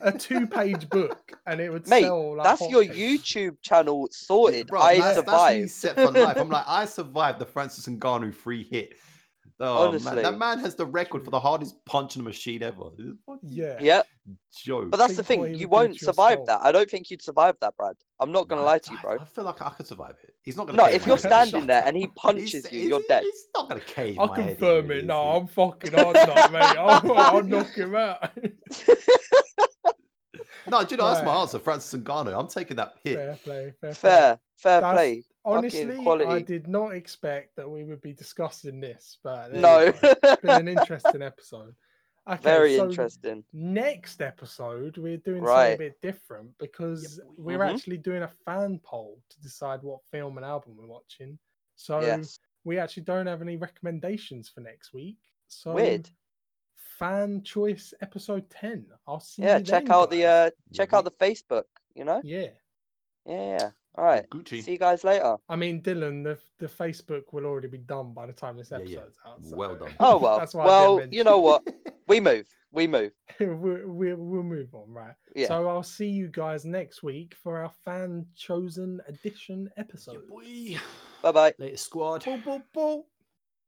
a 0.08 0.12
two-page 0.12 0.88
book, 0.88 1.38
and 1.46 1.60
it 1.60 1.70
would 1.70 1.86
Mate, 1.88 2.02
sell. 2.04 2.36
Like 2.36 2.44
That's 2.44 2.70
your 2.70 2.84
hotcakes. 2.84 2.96
YouTube 2.96 3.56
channel 3.60 4.08
sorted. 4.10 4.66
Bro, 4.68 4.80
I 4.80 4.94
that's, 4.98 5.16
that's 5.16 5.16
survived. 5.18 5.70
set 5.70 5.94
for 5.96 6.10
life. 6.10 6.36
I'm 6.38 6.48
like, 6.50 6.64
I 6.66 6.86
survived 6.86 7.38
the 7.38 7.46
Francis 7.46 7.86
and 7.86 8.00
Ngannou 8.00 8.34
free 8.34 8.64
hit. 8.64 8.94
Oh, 9.62 9.88
Honestly. 9.88 10.14
man, 10.14 10.22
that 10.22 10.38
man 10.38 10.58
has 10.60 10.74
the 10.74 10.86
record 10.86 11.22
for 11.22 11.30
the 11.30 11.38
hardest 11.38 11.84
punch 11.84 12.16
in 12.16 12.22
a 12.22 12.24
machine 12.24 12.62
ever. 12.62 12.84
It's 12.98 13.10
a 13.10 13.14
fucking 13.26 13.48
Yeah. 13.50 13.76
Yeah, 13.78 14.02
joke. 14.64 14.90
but 14.90 14.96
that's 14.96 15.16
the 15.16 15.22
thing. 15.22 15.54
You 15.54 15.68
won't 15.68 15.98
survive 16.00 16.38
soul. 16.38 16.46
that. 16.46 16.60
I 16.62 16.72
don't 16.72 16.88
think 16.88 17.10
you'd 17.10 17.20
survive 17.20 17.56
that, 17.60 17.76
Brad. 17.76 17.94
I'm 18.20 18.32
not 18.32 18.48
gonna 18.48 18.62
I- 18.62 18.64
lie 18.64 18.78
to 18.78 18.90
you, 18.92 18.98
bro. 19.02 19.18
I 19.20 19.24
feel 19.26 19.44
like 19.44 19.60
I 19.60 19.68
could 19.68 19.86
survive 19.86 20.14
it. 20.22 20.34
He's 20.42 20.56
not 20.56 20.66
gonna. 20.66 20.78
No, 20.78 20.86
if 20.86 21.06
you're 21.06 21.18
standing 21.18 21.66
there 21.66 21.82
and 21.84 21.94
he 21.94 22.06
punches 22.16 22.52
He's- 22.52 22.72
you, 22.72 22.78
he's- 22.78 22.88
you're 22.88 23.02
dead. 23.06 23.22
He's 23.22 23.48
not 23.54 23.68
gonna 23.68 23.80
cave 23.82 24.18
I 24.18 24.26
my 24.26 24.40
head 24.40 24.48
confirm 24.58 24.90
is 24.92 25.02
it. 25.02 25.06
No. 25.06 25.20
I'm 25.22 25.46
fucking 25.46 25.92
hard 25.92 26.14
not, 26.14 26.52
mate. 26.52 26.62
I'll, 26.62 27.12
I'll 27.18 27.42
knock 27.42 27.74
him 27.74 27.94
out. 27.94 28.30
No, 30.66 30.84
do 30.84 30.90
you 30.90 30.96
know 30.98 31.06
that's 31.12 31.24
my 31.24 31.34
answer, 31.36 31.58
Francis 31.58 31.98
Ngannou. 32.00 32.38
I'm 32.38 32.46
taking 32.46 32.76
that 32.76 32.92
hit. 33.02 33.16
fair 33.16 33.38
play. 33.42 33.72
Fair, 33.80 33.90
play. 33.90 33.92
Fair, 33.94 34.38
fair 34.58 34.80
play. 34.92 35.22
Honestly, 35.44 36.06
I 36.06 36.42
did 36.42 36.68
not 36.68 36.94
expect 36.94 37.56
that 37.56 37.68
we 37.68 37.84
would 37.84 38.00
be 38.02 38.12
discussing 38.12 38.80
this, 38.80 39.18
but 39.22 39.52
No, 39.54 39.90
go. 39.92 39.98
it's 40.02 40.42
been 40.42 40.68
an 40.68 40.68
interesting 40.78 41.22
episode. 41.22 41.74
Okay, 42.28 42.42
very 42.42 42.76
so 42.76 42.84
interesting. 42.88 43.42
Next 43.52 44.20
episode, 44.20 44.98
we're 44.98 45.16
doing 45.16 45.44
something 45.44 45.74
a 45.74 45.78
bit 45.78 46.00
different 46.02 46.56
because 46.58 47.18
boy. 47.18 47.24
we're 47.38 47.58
Mhm. 47.58 47.74
actually 47.74 47.96
doing 47.96 48.22
a 48.22 48.28
fan 48.44 48.78
poll 48.84 49.18
to 49.30 49.40
decide 49.40 49.82
what 49.82 50.04
film 50.10 50.36
and 50.36 50.44
album 50.44 50.76
we're 50.76 50.86
watching. 50.86 51.38
So 51.76 52.00
Yes. 52.02 52.38
we 52.64 52.78
actually 52.78 53.04
don't 53.04 53.26
have 53.26 53.40
any 53.40 53.56
recommendations 53.56 54.50
for 54.50 54.60
next 54.60 54.92
week. 54.92 55.18
So 55.48 55.72
Weird. 55.74 56.10
Fan 56.98 57.42
choice 57.42 57.94
episode 58.02 58.48
ten. 58.50 58.86
I'll 59.06 59.20
see. 59.20 59.42
Yeah, 59.42 59.56
you 59.56 59.64
check 59.64 59.84
then, 59.84 59.92
out 59.92 60.10
the 60.10 60.26
uh 60.26 60.50
check 60.74 60.92
out 60.92 61.04
the 61.04 61.10
Facebook, 61.12 61.64
you 61.94 62.04
know? 62.04 62.20
Yeah, 62.22 62.50
Yeah, 63.24 63.58
yeah. 63.58 63.70
All 63.96 64.04
right. 64.04 64.28
Gucci. 64.30 64.62
See 64.62 64.72
you 64.72 64.78
guys 64.78 65.02
later. 65.04 65.36
I 65.48 65.56
mean, 65.56 65.82
Dylan, 65.82 66.22
the 66.22 66.38
the 66.58 66.66
Facebook 66.66 67.22
will 67.32 67.44
already 67.44 67.68
be 67.68 67.78
done 67.78 68.12
by 68.14 68.26
the 68.26 68.32
time 68.32 68.56
this 68.56 68.70
Yeah, 68.70 68.78
yeah. 68.78 68.98
episode's 69.00 69.18
out. 69.26 69.40
Well 69.56 69.74
done. 69.80 69.94
Oh 69.98 70.18
well. 70.18 70.38
That's 70.38 70.54
why 70.54 70.64
well, 70.64 71.06
you 71.10 71.24
know 71.24 71.38
what? 71.40 71.62
We 72.06 72.20
move. 72.20 72.46
We 72.72 72.86
move. 72.86 73.10
we'll, 73.40 73.56
we'll, 73.58 74.16
we'll 74.16 74.42
move 74.44 74.72
on, 74.74 74.92
right? 74.92 75.14
Yeah. 75.34 75.48
So 75.48 75.68
I'll 75.68 75.82
see 75.82 76.08
you 76.08 76.28
guys 76.28 76.64
next 76.64 77.02
week 77.02 77.34
for 77.42 77.58
our 77.58 77.72
fan 77.84 78.26
chosen 78.36 79.00
edition 79.08 79.68
episode. 79.76 80.28
boy. 80.28 80.76
Bye 81.22 81.32
bye. 81.32 81.54
Latest 81.58 81.86
squad. 81.86 82.24
Ball, 82.24 82.38
ball, 82.38 82.62
ball. 82.72 83.06